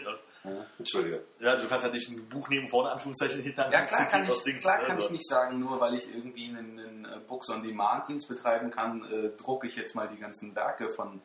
Entschuldige. 0.79 1.25
Ja, 1.41 1.57
du 1.57 1.67
kannst 1.69 1.85
halt 1.85 1.95
nicht 1.95 2.09
ein 2.11 2.29
Buch 2.29 2.49
nehmen, 2.49 2.69
vorne 2.69 2.91
Anführungszeichen, 2.93 3.43
hinten 3.43 3.61
Ja, 3.71 3.83
klar 3.83 4.07
kann, 4.07 4.25
ich, 4.25 4.43
Dings, 4.43 4.63
klar 4.63 4.79
kann 4.79 4.99
so. 4.99 5.05
ich 5.05 5.11
nicht 5.11 5.27
sagen, 5.27 5.59
nur 5.59 5.81
weil 5.81 5.95
ich 5.95 6.15
irgendwie 6.15 6.49
einen, 6.49 6.79
einen 6.79 7.05
äh, 7.05 7.19
Books-on-Demand-Dienst 7.27 8.29
betreiben 8.29 8.71
kann, 8.71 9.05
äh, 9.11 9.31
drucke 9.37 9.67
ich 9.67 9.77
jetzt 9.77 9.95
mal 9.95 10.09
die 10.09 10.19
ganzen 10.19 10.55
Werke 10.55 10.91
von, 10.91 11.21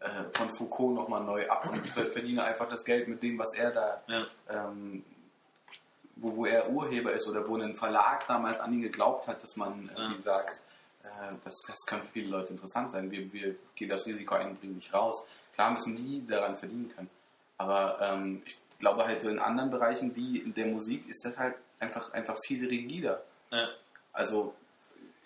äh, 0.00 0.08
von 0.32 0.48
Foucault 0.56 0.94
nochmal 0.94 1.22
neu 1.24 1.48
ab 1.48 1.68
und 1.70 1.86
ver- 1.88 2.06
verdiene 2.10 2.44
einfach 2.44 2.68
das 2.68 2.84
Geld 2.84 3.08
mit 3.08 3.22
dem, 3.22 3.38
was 3.38 3.54
er 3.54 3.70
da, 3.70 4.02
Ja. 4.08 4.26
ähm, 4.48 5.04
wo, 6.16 6.34
wo 6.36 6.46
er 6.46 6.70
Urheber 6.70 7.12
ist 7.12 7.28
oder 7.28 7.46
wo 7.46 7.56
ein 7.56 7.74
Verlag 7.74 8.26
damals 8.26 8.58
an 8.60 8.72
ihn 8.72 8.82
geglaubt 8.82 9.26
hat, 9.28 9.42
dass 9.42 9.56
man 9.56 9.90
irgendwie 9.94 10.20
sagt, 10.22 10.62
äh, 11.04 11.08
das, 11.44 11.54
das 11.68 11.78
kann 11.86 12.00
für 12.02 12.08
viele 12.08 12.28
Leute 12.30 12.52
interessant 12.52 12.90
sein, 12.90 13.10
wir, 13.10 13.32
wir 13.32 13.54
gehen 13.74 13.88
das 13.90 14.06
Risiko 14.06 14.34
ein 14.34 14.50
und 14.50 14.60
bringen 14.60 14.74
dich 14.76 14.92
raus. 14.94 15.26
Klar 15.52 15.70
müssen 15.70 15.94
die 15.96 16.26
daran 16.26 16.56
verdienen 16.56 16.90
können. 16.94 17.10
Aber 17.58 17.98
ähm, 18.00 18.42
ich 18.44 18.58
glaube 18.78 19.04
halt 19.04 19.20
so 19.20 19.28
in 19.28 19.38
anderen 19.38 19.70
Bereichen 19.70 20.14
wie 20.14 20.38
in 20.38 20.54
der 20.54 20.66
Musik 20.66 21.08
ist 21.08 21.24
das 21.24 21.38
halt 21.38 21.54
einfach, 21.78 22.12
einfach 22.12 22.36
viel 22.44 22.66
rigider. 22.66 23.22
Ja. 23.50 23.68
Also 24.12 24.54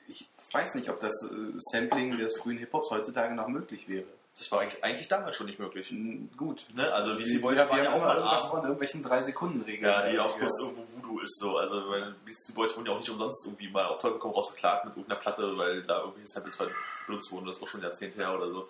ich 0.09 0.29
weiß 0.53 0.75
nicht, 0.75 0.89
ob 0.91 1.01
das 1.01 1.15
äh, 1.31 1.53
Sampling 1.73 2.17
des 2.19 2.37
frühen 2.37 2.59
Hip-Hops 2.59 2.91
heutzutage 2.91 3.35
noch 3.35 3.49
möglich 3.49 3.89
wäre. 3.89 4.07
Das 4.41 4.51
war 4.53 4.61
eigentlich, 4.61 4.83
eigentlich 4.83 5.09
damals 5.09 5.37
schon 5.37 5.47
nicht 5.47 5.59
möglich. 5.59 5.93
Gut. 6.37 6.67
Ne? 6.75 6.91
Also, 6.93 7.17
Beastie 7.17 7.39
Boys 7.39 7.57
wir, 7.57 7.69
waren 7.69 7.85
ja 7.85 7.93
auch 7.93 8.01
mal 8.01 8.17
irgendwas 8.17 8.45
von 8.45 8.63
irgendwelchen 8.63 9.03
drei 9.03 9.23
Sekunden 9.23 9.61
Regeln. 9.61 9.91
Ja, 9.91 10.09
die 10.09 10.19
auch 10.19 10.35
bloß 10.39 10.61
irgendwo 10.61 10.83
Voodoo 10.95 11.21
ist 11.21 11.39
so. 11.39 11.59
Also, 11.59 11.91
weil 11.91 12.15
Beastie 12.25 12.53
Boys 12.53 12.75
wurden 12.75 12.87
ja 12.87 12.93
auch 12.93 12.99
nicht 12.99 13.11
umsonst 13.11 13.45
irgendwie 13.47 13.69
mal 13.69 13.85
auf 13.87 13.99
Teufel 13.99 14.19
komm 14.19 14.31
raus 14.31 14.47
verklagt 14.47 14.87
mit 14.87 14.97
irgendeiner 14.97 15.21
Platte, 15.21 15.59
weil 15.59 15.83
da 15.83 16.01
irgendwelche 16.01 16.29
Samples 16.29 16.57
benutzt 17.07 17.31
wurden. 17.31 17.47
Das 17.47 17.57
ist 17.57 17.63
auch 17.63 17.69
schon 17.69 17.83
Jahrzehnte 17.83 18.19
her 18.19 18.35
oder 18.35 18.49
so. 18.49 18.69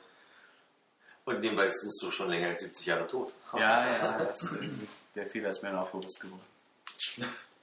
Und 1.24 1.42
dem 1.42 1.56
weißt 1.56 1.86
du 2.02 2.10
schon 2.10 2.30
länger 2.30 2.48
als 2.48 2.62
70 2.62 2.86
Jahre 2.86 3.06
tot. 3.06 3.32
Ja, 3.54 3.86
ja, 3.86 4.24
das, 4.24 4.52
äh, 4.52 4.68
der 5.14 5.26
Fehler 5.26 5.50
ist 5.50 5.62
mir 5.62 5.78
auch 5.78 5.90
bewusst 5.90 6.20
geworden. 6.20 6.42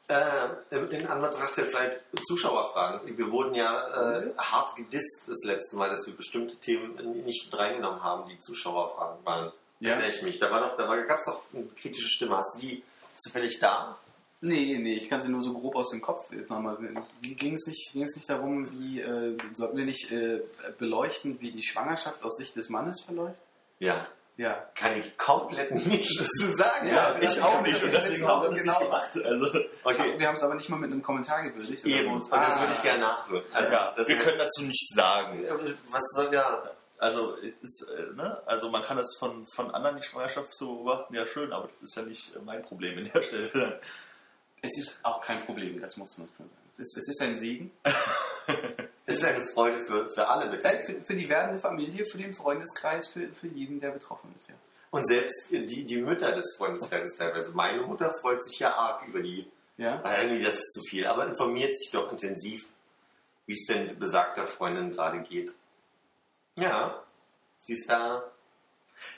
Äh, 0.09 0.47
in 0.71 1.07
Anbetracht 1.07 1.57
der 1.57 1.67
Zeit 1.67 2.01
Zuschauerfragen. 2.27 3.17
Wir 3.17 3.29
wurden 3.29 3.55
ja 3.55 4.19
äh, 4.19 4.33
hart 4.37 4.75
gedisst 4.77 5.23
das 5.27 5.43
letzte 5.43 5.75
Mal, 5.75 5.89
dass 5.89 6.07
wir 6.07 6.15
bestimmte 6.15 6.55
Themen 6.57 6.95
nicht 7.25 7.51
mit 7.51 7.59
reingenommen 7.59 8.01
haben, 8.01 8.29
die 8.29 8.39
Zuschauerfragen 8.39 9.25
waren. 9.25 9.51
Ja. 9.79 9.91
Erinnere 9.91 10.09
ich 10.09 10.21
mich. 10.23 10.39
Da 10.39 10.49
war 10.49 10.61
doch, 10.61 10.77
da 10.77 10.95
gab 11.03 11.19
es 11.19 11.25
doch 11.25 11.41
eine 11.53 11.65
kritische 11.75 12.07
Stimme. 12.07 12.37
Hast 12.37 12.55
du 12.55 12.59
die 12.59 12.83
zufällig 13.17 13.59
da? 13.59 13.97
Nee, 14.39 14.77
nee, 14.77 14.93
ich 14.93 15.09
kann 15.09 15.21
sie 15.21 15.31
nur 15.31 15.41
so 15.41 15.51
grob 15.53 15.75
aus 15.75 15.89
dem 15.89 16.01
Kopf 16.01 16.31
jetzt 16.31 16.49
nochmal. 16.51 16.77
Ging 17.21 17.55
es 17.55 17.65
nicht, 17.65 17.91
ging 17.91 18.03
es 18.03 18.15
nicht 18.15 18.29
darum, 18.29 18.71
wie 18.71 19.01
äh, 19.01 19.35
sollten 19.53 19.77
wir 19.77 19.85
nicht 19.85 20.11
äh, 20.11 20.41
beleuchten, 20.77 21.41
wie 21.41 21.51
die 21.51 21.63
Schwangerschaft 21.63 22.23
aus 22.23 22.37
Sicht 22.37 22.55
des 22.55 22.69
Mannes 22.69 23.01
verläuft? 23.01 23.41
Ja. 23.79 24.07
Ja. 24.37 24.53
Kann 24.75 24.99
ich 24.99 25.17
komplett 25.17 25.71
nichts 25.71 26.13
zu 26.39 26.51
sagen. 26.57 26.87
Ja, 26.89 27.17
ich 27.19 27.41
auch 27.41 27.61
nicht 27.61 27.81
und 27.83 27.91
deswegen 27.91 28.27
haben 28.27 28.43
wir 28.43 28.49
das 28.51 28.59
Genau. 28.61 28.71
nicht 28.73 28.81
gemacht. 28.81 29.11
Also, 29.25 29.59
Okay. 29.83 30.19
Wir 30.19 30.27
haben 30.27 30.35
es 30.35 30.43
aber 30.43 30.53
nicht 30.55 30.69
mal 30.69 30.77
mit 30.77 30.91
einem 30.91 31.01
Kommentar 31.01 31.41
gewürdigt. 31.43 31.83
Eben. 31.85 32.11
Und 32.11 32.21
es- 32.21 32.29
das 32.29 32.39
Ah. 32.39 32.59
würde 32.59 32.73
ich 32.73 32.81
gerne 32.83 32.99
nachhören. 32.99 33.43
Also, 33.51 33.71
ja, 33.71 33.93
das 33.97 34.07
wir 34.07 34.17
können 34.19 34.37
dazu 34.37 34.61
nichts 34.63 34.93
sagen. 34.93 35.43
Was 35.89 36.03
soll 36.13 36.31
ja. 36.33 36.69
Also, 36.99 37.33
ist, 37.35 37.87
äh, 37.95 38.15
ne? 38.15 38.41
also 38.47 38.69
man 38.69 38.83
kann 38.83 38.97
das 38.97 39.15
von, 39.19 39.45
von 39.55 39.69
anderen 39.71 39.97
die 39.97 40.03
Schwangerschaft 40.03 40.51
zu 40.55 40.65
beobachten, 40.67 41.13
ja 41.13 41.27
schön, 41.27 41.51
aber 41.53 41.67
das 41.67 41.75
ist 41.81 41.95
ja 41.95 42.01
nicht 42.03 42.35
äh, 42.35 42.39
mein 42.39 42.63
Problem 42.63 42.97
in 42.97 43.11
der 43.11 43.21
Stelle. 43.21 43.79
Es 44.63 44.75
ist 44.79 44.99
auch 45.03 45.21
kein 45.21 45.39
Problem, 45.45 45.79
das 45.79 45.95
muss 45.97 46.17
man 46.17 46.27
schon 46.35 46.49
sagen. 46.49 46.61
Es 46.73 46.79
ist, 46.79 46.97
es 46.97 47.07
ist 47.09 47.21
ein 47.21 47.35
Segen. 47.37 47.71
Es 49.07 49.17
ist 49.17 49.25
eine 49.25 49.47
Freude 49.47 49.79
für, 49.85 50.09
für 50.09 50.27
alle 50.27 50.45
Äh, 50.45 50.49
Beteiligten. 50.49 50.95
Für, 50.97 51.05
für 51.05 51.15
die 51.15 51.27
werdende 51.29 51.59
Familie, 51.59 52.05
für 52.05 52.17
den 52.17 52.33
Freundeskreis, 52.33 53.07
für, 53.07 53.29
für 53.29 53.47
jeden, 53.47 53.79
der 53.79 53.91
betroffen 53.91 54.31
ist. 54.35 54.49
Ja. 54.49 54.55
Und 54.91 55.07
selbst 55.07 55.49
die, 55.49 55.85
die 55.85 56.01
Mütter 56.01 56.33
des 56.33 56.55
Freundeskreises 56.57 57.15
teilweise. 57.17 57.51
Meine 57.51 57.81
Mutter 57.81 58.13
freut 58.21 58.43
sich 58.43 58.59
ja 58.59 58.73
arg 58.73 59.07
über 59.07 59.21
die. 59.21 59.49
Ja? 59.77 60.03
Irgendwie, 60.21 60.43
das 60.43 60.55
ist 60.55 60.73
zu 60.73 60.81
viel. 60.81 61.07
Aber 61.07 61.25
informiert 61.25 61.77
sich 61.77 61.89
doch 61.91 62.11
intensiv, 62.11 62.67
wie 63.45 63.53
es 63.53 63.65
denn 63.65 63.97
besagter 63.97 64.45
Freundin 64.45 64.91
gerade 64.91 65.21
geht. 65.21 65.53
Ja. 66.55 67.01
Sie 67.65 67.73
ist 67.73 67.89
da 67.89 68.29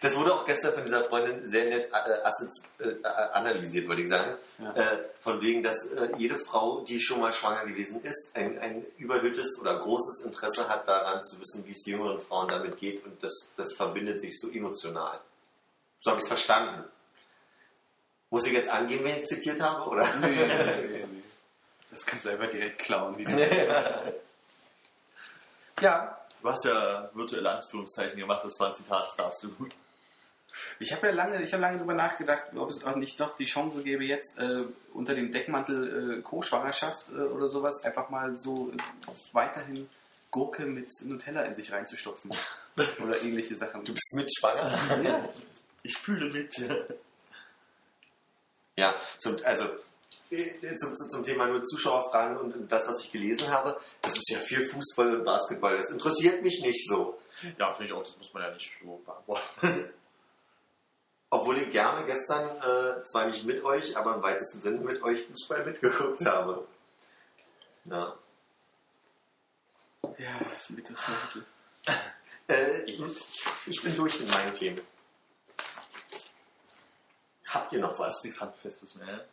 Das 0.01 0.15
wurde 0.18 0.34
auch 0.34 0.45
gestern 0.45 0.73
von 0.73 0.84
dieser 0.84 1.03
Freundin 1.06 1.49
sehr 1.49 1.65
nett 1.65 1.89
äh, 1.91 2.89
äh, 2.89 3.03
analysiert, 3.34 3.88
würde 3.88 4.01
ich 4.01 4.10
sagen. 4.10 4.35
Ja. 4.57 4.73
Äh, 4.73 4.97
von 5.22 5.41
wegen, 5.41 5.64
dass 5.64 5.95
jede 6.18 6.38
Frau, 6.38 6.81
die 6.81 6.99
schon 6.99 7.19
mal 7.19 7.34
schwanger 7.34 7.65
gewesen 7.65 8.01
ist, 8.03 8.30
ein, 8.34 8.60
ein 8.60 8.85
überhöhtes 8.97 9.60
oder 9.60 9.80
großes 9.80 10.23
Interesse 10.26 10.68
hat 10.69 10.88
daran 10.88 11.23
zu 11.23 11.39
wissen, 11.39 11.65
wie 11.65 11.72
es 11.72 11.85
jüngeren 11.85 12.19
Frauen 12.22 12.47
damit 12.47 12.77
geht 12.77 13.03
und 13.06 13.22
das, 13.23 13.51
das 13.56 13.73
verbindet 13.73 14.22
sich 14.22 14.39
so 14.39 14.49
emotional. 14.51 15.19
So 16.01 16.11
habe 16.11 16.19
ich 16.19 16.23
es 16.23 16.30
verstanden. 16.30 16.84
Muss 18.30 18.45
ich 18.45 18.53
jetzt 18.53 18.69
angeben, 18.69 19.03
wenn 19.06 19.19
ich 19.19 19.26
zitiert 19.26 19.61
habe, 19.61 19.89
oder? 19.89 20.07
Nee, 20.18 20.27
nee, 20.27 20.45
nee, 20.45 20.88
nee. 21.11 21.23
Das 21.89 22.06
kannst 22.06 22.26
du 22.26 22.30
einfach 22.30 22.47
direkt 22.47 22.80
klauen. 22.81 23.18
Wieder. 23.18 23.38
ja. 25.81 26.19
Du 26.41 26.49
hast 26.49 26.66
ja 26.66 27.10
virtuelle 27.14 27.49
Anführungszeichen 27.52 28.18
gemacht, 28.18 28.41
das 28.44 28.60
war 28.60 28.70
ein 28.70 28.74
Zitat, 28.74 29.07
das 29.07 29.16
darfst 29.16 29.44
du. 29.44 29.70
Ich 30.80 30.91
habe 30.94 31.07
ja 31.07 31.14
lange, 31.14 31.41
ich 31.41 31.53
habe 31.53 31.61
lange 31.61 31.78
darüber 31.78 31.94
nachgedacht, 31.94 32.45
ob 32.56 32.70
es 32.70 32.86
nicht 32.95 33.20
doch 33.20 33.36
die 33.36 33.45
Chance 33.45 33.84
gäbe, 33.84 34.03
jetzt 34.03 34.38
äh, 34.40 34.64
unter 34.94 35.14
dem 35.14 35.32
Deckmantel 35.32 36.20
äh, 36.20 36.22
Co-Schwangerschaft 36.22 37.10
äh, 37.10 37.22
oder 37.22 37.48
sowas 37.48 37.84
einfach 37.84 38.10
mal 38.10 38.38
so 38.40 38.72
äh, 38.72 38.78
weiterhin 39.34 39.90
Gurke 40.32 40.66
mit 40.66 40.90
Nutella 41.03 41.44
in 41.44 41.53
sich 41.53 41.72
reinzustopfen. 41.72 42.32
oder 43.03 43.22
ähnliche 43.22 43.56
Sachen. 43.56 43.84
Du 43.84 43.94
bist 43.94 44.14
mit 44.16 44.30
schwanger? 44.38 44.78
ja. 45.03 45.30
Ich 45.84 45.98
fühle 45.98 46.32
mit. 46.32 46.56
Ja, 48.76 48.95
zum, 49.18 49.38
also 49.44 49.66
zum, 50.30 50.95
zum 50.95 51.10
zum 51.10 51.23
Thema 51.23 51.47
nur 51.47 51.64
Zuschauerfragen 51.64 52.38
und 52.38 52.72
das, 52.72 52.88
was 52.88 53.03
ich 53.03 53.11
gelesen 53.11 53.49
habe, 53.49 53.80
das 54.01 54.14
ist 54.14 54.30
ja 54.30 54.38
viel 54.38 54.61
Fußball 54.61 55.15
und 55.15 55.26
Basketball. 55.26 55.76
Das 55.76 55.89
interessiert 55.89 56.43
mich 56.43 56.61
nicht 56.64 56.88
so. 56.88 57.19
Ja, 57.57 57.72
finde 57.72 57.91
ich 57.91 57.97
auch, 57.97 58.03
das 58.03 58.15
muss 58.18 58.34
man 58.34 58.43
ja 58.43 58.51
nicht 58.53 58.72
so 58.81 59.01
beantworten. 59.06 59.93
Obwohl 61.31 61.60
ich 61.60 61.72
gerne 61.72 62.06
gestern 62.06 62.47
äh, 62.57 63.03
zwar 63.03 63.26
nicht 63.26 63.45
mit 63.45 63.64
euch, 63.64 63.95
aber 63.95 64.15
im 64.15 64.23
weitesten 64.23 64.60
Sinne 64.61 64.80
mit 64.80 65.01
euch 65.03 65.22
Fußball 65.27 65.65
mitgeguckt 65.65 66.26
habe. 66.26 66.68
Ja. 67.85 68.15
Ja, 70.18 70.39
das 70.53 70.64
ist 70.64 70.69
ein 70.72 70.76
bitteres 70.76 71.03
Mittel. 71.07 71.45
Äh, 72.47 72.81
ich, 72.81 73.81
bin 73.84 73.95
durch 73.95 74.19
mit 74.19 74.31
meinen 74.31 74.53
Themen. 74.53 74.81
Habt 77.45 77.72
ihr 77.73 77.80
noch 77.80 77.91
Das 77.91 77.99
was? 77.99 78.23
nichts 78.23 78.41
Handfestes 78.41 78.95
mehr. 78.95 79.26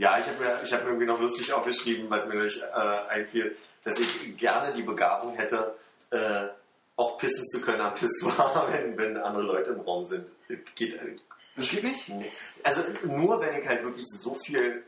Ja, 0.00 0.18
ich 0.18 0.26
habe 0.26 0.42
mir, 0.42 0.60
ich 0.64 0.72
hab 0.72 0.86
irgendwie 0.86 1.04
noch 1.04 1.20
lustig 1.20 1.52
aufgeschrieben, 1.52 2.08
weil 2.08 2.26
mir 2.26 2.40
durch, 2.40 2.58
äh, 2.58 3.08
einfiel, 3.10 3.54
dass 3.84 3.98
ich 3.98 4.34
gerne 4.38 4.72
die 4.72 4.82
Begabung 4.82 5.34
hätte, 5.34 5.74
äh, 6.10 6.46
auch 6.96 7.18
pissen 7.18 7.46
zu 7.46 7.60
können 7.60 7.82
am 7.82 7.92
Pissoir, 7.92 8.66
wenn, 8.72 8.96
wenn 8.96 9.18
andere 9.18 9.42
Leute 9.42 9.72
im 9.72 9.80
Raum 9.80 10.06
sind. 10.06 10.26
Geht, 10.74 10.94
äh, 10.94 11.16
Das 11.54 11.68
geht 11.68 11.84
nicht? 11.84 12.08
nee. 12.08 12.32
Also 12.62 12.80
nur 13.02 13.42
wenn 13.42 13.60
ich 13.60 13.68
halt 13.68 13.84
wirklich 13.84 14.06
so 14.06 14.34
viel 14.34 14.82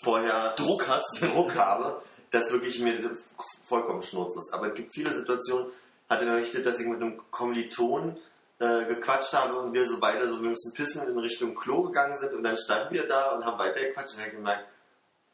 vorher 0.00 0.54
Druck 0.54 0.86
hast. 0.86 1.20
Druck 1.22 1.56
habe, 1.56 2.00
dass 2.30 2.52
wirklich 2.52 2.78
mir 2.78 3.00
das 3.02 3.18
vollkommen 3.64 4.00
schnurz 4.00 4.36
ist. 4.36 4.54
Aber 4.54 4.68
es 4.68 4.74
gibt 4.74 4.94
viele 4.94 5.10
Situationen, 5.10 5.72
hatte 6.08 6.24
berichtet, 6.24 6.64
dass 6.64 6.78
ich 6.78 6.86
mit 6.86 7.02
einem 7.02 7.20
Kommiliton 7.32 8.16
äh, 8.58 8.84
gequatscht 8.86 9.32
habe 9.32 9.58
und 9.58 9.72
wir 9.72 9.86
so 9.86 9.98
beide 10.00 10.28
so, 10.28 10.40
wir 10.42 10.50
müssen 10.50 10.72
pissen 10.72 11.06
in 11.06 11.18
Richtung 11.18 11.54
Klo 11.54 11.82
gegangen 11.82 12.18
sind 12.18 12.34
und 12.34 12.42
dann 12.42 12.56
standen 12.56 12.94
wir 12.94 13.06
da 13.06 13.32
und 13.32 13.44
haben 13.44 13.58
weitergequatscht 13.58 14.14
und 14.14 14.20
ich 14.20 14.26
habe 14.26 14.36
gemerkt, 14.36 14.66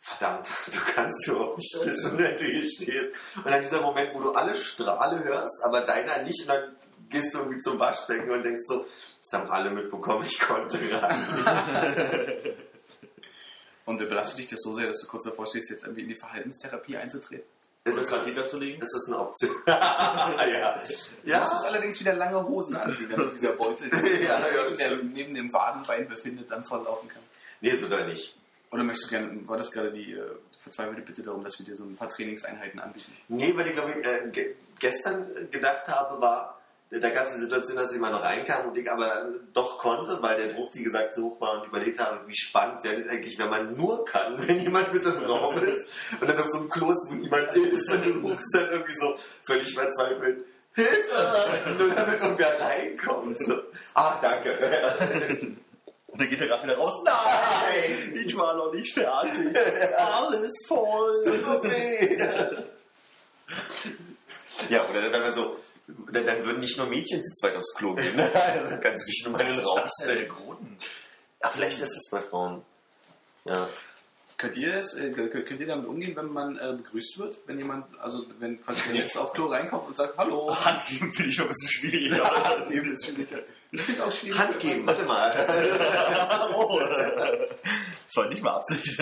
verdammt, 0.00 0.48
du 0.66 0.92
kannst 0.94 1.28
überhaupt 1.28 1.58
nicht 1.58 1.72
pissen, 1.72 2.18
wenn 2.18 2.36
du 2.36 2.44
hier 2.44 2.64
stehst. 2.64 3.16
Und 3.36 3.46
dann 3.46 3.62
dieser 3.62 3.80
Moment, 3.80 4.14
wo 4.14 4.20
du 4.20 4.32
alle 4.32 4.54
Strahle 4.54 5.22
hörst, 5.22 5.62
aber 5.62 5.82
deiner 5.82 6.22
nicht 6.22 6.42
und 6.42 6.48
dann 6.48 6.76
gehst 7.08 7.34
du 7.34 7.38
irgendwie 7.38 7.60
zum 7.60 7.78
Waschbecken 7.78 8.30
und 8.30 8.42
denkst 8.42 8.62
so, 8.66 8.84
das 9.20 9.40
haben 9.40 9.50
alle 9.50 9.70
mitbekommen, 9.70 10.24
ich 10.26 10.40
konnte 10.40 10.78
gerade. 10.78 11.14
Und 13.84 13.98
belastet 13.98 14.38
dich 14.38 14.46
das 14.46 14.60
so 14.62 14.74
sehr, 14.74 14.86
dass 14.86 15.00
du 15.00 15.08
kurz 15.08 15.24
davor 15.24 15.46
stehst, 15.46 15.70
jetzt 15.70 15.82
irgendwie 15.82 16.02
in 16.02 16.08
die 16.08 16.16
Verhaltenstherapie 16.16 16.96
einzutreten? 16.96 17.48
Ist 17.84 17.96
das, 17.96 18.10
Katheter 18.10 18.46
zu 18.46 18.58
legen. 18.58 18.80
ist 18.80 18.94
das 18.94 19.08
eine 19.08 19.18
Option? 19.18 19.50
ja. 19.66 20.78
Du 21.24 21.40
musst 21.40 21.54
es 21.54 21.64
allerdings 21.64 21.98
wieder 21.98 22.14
lange 22.14 22.46
Hosen 22.46 22.76
anziehen, 22.76 23.10
damit 23.10 23.34
dieser 23.34 23.52
Beutel, 23.52 23.90
Ja, 24.22 24.40
ja, 24.48 24.70
der 24.70 24.96
neben 24.98 25.34
dem 25.34 25.52
Wadenbein 25.52 26.06
befindet, 26.06 26.48
dann 26.48 26.62
volllaufen 26.62 27.08
kann. 27.08 27.22
Nee, 27.60 27.72
so 27.72 27.88
da 27.88 28.04
nicht. 28.04 28.36
Oder 28.70 28.84
möchtest 28.84 29.10
du 29.10 29.16
gerne, 29.16 29.48
war 29.48 29.58
das 29.58 29.72
gerade 29.72 29.90
die 29.90 30.12
äh, 30.12 30.22
verzweifelte 30.60 31.02
Bitte 31.02 31.22
darum, 31.22 31.42
dass 31.42 31.58
wir 31.58 31.66
dir 31.66 31.74
so 31.74 31.84
ein 31.84 31.96
paar 31.96 32.08
Trainingseinheiten 32.08 32.78
anbieten? 32.78 33.12
Nee, 33.28 33.52
weil 33.56 33.66
ich 33.66 33.72
glaube, 33.72 33.92
ich 33.92 34.06
äh, 34.06 34.28
ge 34.30 34.54
gestern 34.78 35.50
gedacht 35.50 35.86
habe, 35.88 36.20
war, 36.20 36.61
da 37.00 37.10
gab 37.10 37.26
es 37.26 37.34
die 37.34 37.40
Situation, 37.40 37.76
dass 37.76 37.92
jemand 37.92 38.22
reinkam 38.22 38.68
und 38.68 38.76
ich 38.76 38.90
aber 38.90 39.30
doch 39.52 39.78
konnte, 39.78 40.20
weil 40.20 40.36
der 40.36 40.52
Druck, 40.52 40.74
wie 40.74 40.82
gesagt, 40.82 41.14
so 41.14 41.24
hoch 41.24 41.40
war 41.40 41.60
und 41.60 41.68
überlegt 41.68 41.98
habe, 41.98 42.20
wie 42.26 42.36
spannend 42.36 42.84
wäre 42.84 43.00
das 43.00 43.08
eigentlich, 43.08 43.38
wenn 43.38 43.48
man 43.48 43.76
nur 43.76 44.04
kann, 44.04 44.36
wenn 44.46 44.58
jemand 44.58 44.92
mit 44.92 45.04
im 45.04 45.24
Raum 45.24 45.56
ist 45.58 45.88
und 46.20 46.28
dann 46.28 46.38
auf 46.38 46.48
so 46.48 46.58
einem 46.58 46.70
Klo 46.70 46.90
ist, 46.90 47.08
wo 47.10 47.14
niemand 47.14 47.56
ist 47.56 47.90
und 47.92 48.04
du 48.04 48.28
rufst 48.28 48.54
dann 48.54 48.70
irgendwie 48.70 48.94
so 49.00 49.14
völlig 49.44 49.74
verzweifelt, 49.74 50.44
Hilfe! 50.74 51.74
Nur 51.78 51.94
damit 51.94 52.20
irgendwer 52.20 52.58
reinkommt. 52.58 53.38
So. 53.42 53.58
Ah, 53.92 54.18
danke. 54.22 55.56
Und 56.06 56.20
dann 56.20 56.30
geht 56.30 56.40
er 56.40 56.46
gerade 56.46 56.62
wieder 56.64 56.76
raus. 56.76 56.94
Nein! 57.04 58.14
Ich 58.24 58.36
war 58.36 58.56
noch 58.56 58.72
nicht 58.72 58.92
fertig. 58.94 59.54
Alles 59.98 60.50
voll. 60.66 61.24
Tut 61.24 61.42
so 61.42 61.64
weh. 61.64 62.18
Ja, 64.68 64.88
oder 64.88 65.12
wenn 65.12 65.20
man 65.20 65.34
so, 65.34 65.56
dann, 66.12 66.26
dann 66.26 66.44
würden 66.44 66.60
nicht 66.60 66.76
nur 66.76 66.86
Mädchen 66.86 67.22
zu 67.22 67.32
zweit 67.34 67.56
aufs 67.56 67.74
Klo 67.74 67.94
gehen. 67.94 68.18
Also 68.34 68.76
kannst 68.80 69.06
du 69.06 69.10
dich 69.10 69.22
nur 69.24 69.32
mal 69.32 69.42
in 69.42 69.48
den 69.48 69.64
Raum 69.64 69.80
der 69.80 70.04
stellen. 70.04 70.28
Grund? 70.28 70.84
Ja, 71.42 71.48
vielleicht 71.50 71.80
ist 71.80 71.96
es 71.96 72.10
bei 72.10 72.20
Frauen. 72.20 72.62
Ja. 73.44 73.68
Könnt 74.36 74.56
ihr, 74.56 74.72
das, 74.72 74.94
äh, 74.94 75.10
könnt 75.10 75.60
ihr 75.60 75.66
damit 75.66 75.86
umgehen, 75.86 76.16
wenn 76.16 76.32
man 76.32 76.58
äh, 76.58 76.72
begrüßt 76.76 77.18
wird? 77.18 77.38
Wenn 77.46 77.58
jemand, 77.58 77.86
also 78.00 78.26
wenn 78.40 78.60
quasi 78.64 78.92
der 78.92 79.02
Letzte 79.02 79.20
auf 79.20 79.32
Klo 79.32 79.46
reinkommt 79.46 79.86
und 79.86 79.96
sagt, 79.96 80.18
hallo, 80.18 80.52
Hand 80.64 80.84
geben 80.88 81.12
finde 81.12 81.30
ich 81.30 81.38
noch 81.38 81.44
ein 81.44 81.48
bisschen 81.48 81.68
schwierig. 81.68 82.20
Hand 82.44 82.68
geben 82.68 82.92
ist 82.92 83.06
schwierig. 83.06 83.44
Ich 83.70 83.82
finde 83.82 84.04
auch 84.04 84.12
schwierig. 84.12 84.38
Hand 84.38 84.58
geben, 84.58 84.86
warte 84.86 85.04
mal. 85.04 86.52
oh. 86.56 86.80
Das 86.80 88.16
war 88.16 88.28
nicht 88.28 88.42
mal 88.42 88.56
Absicht. 88.56 89.00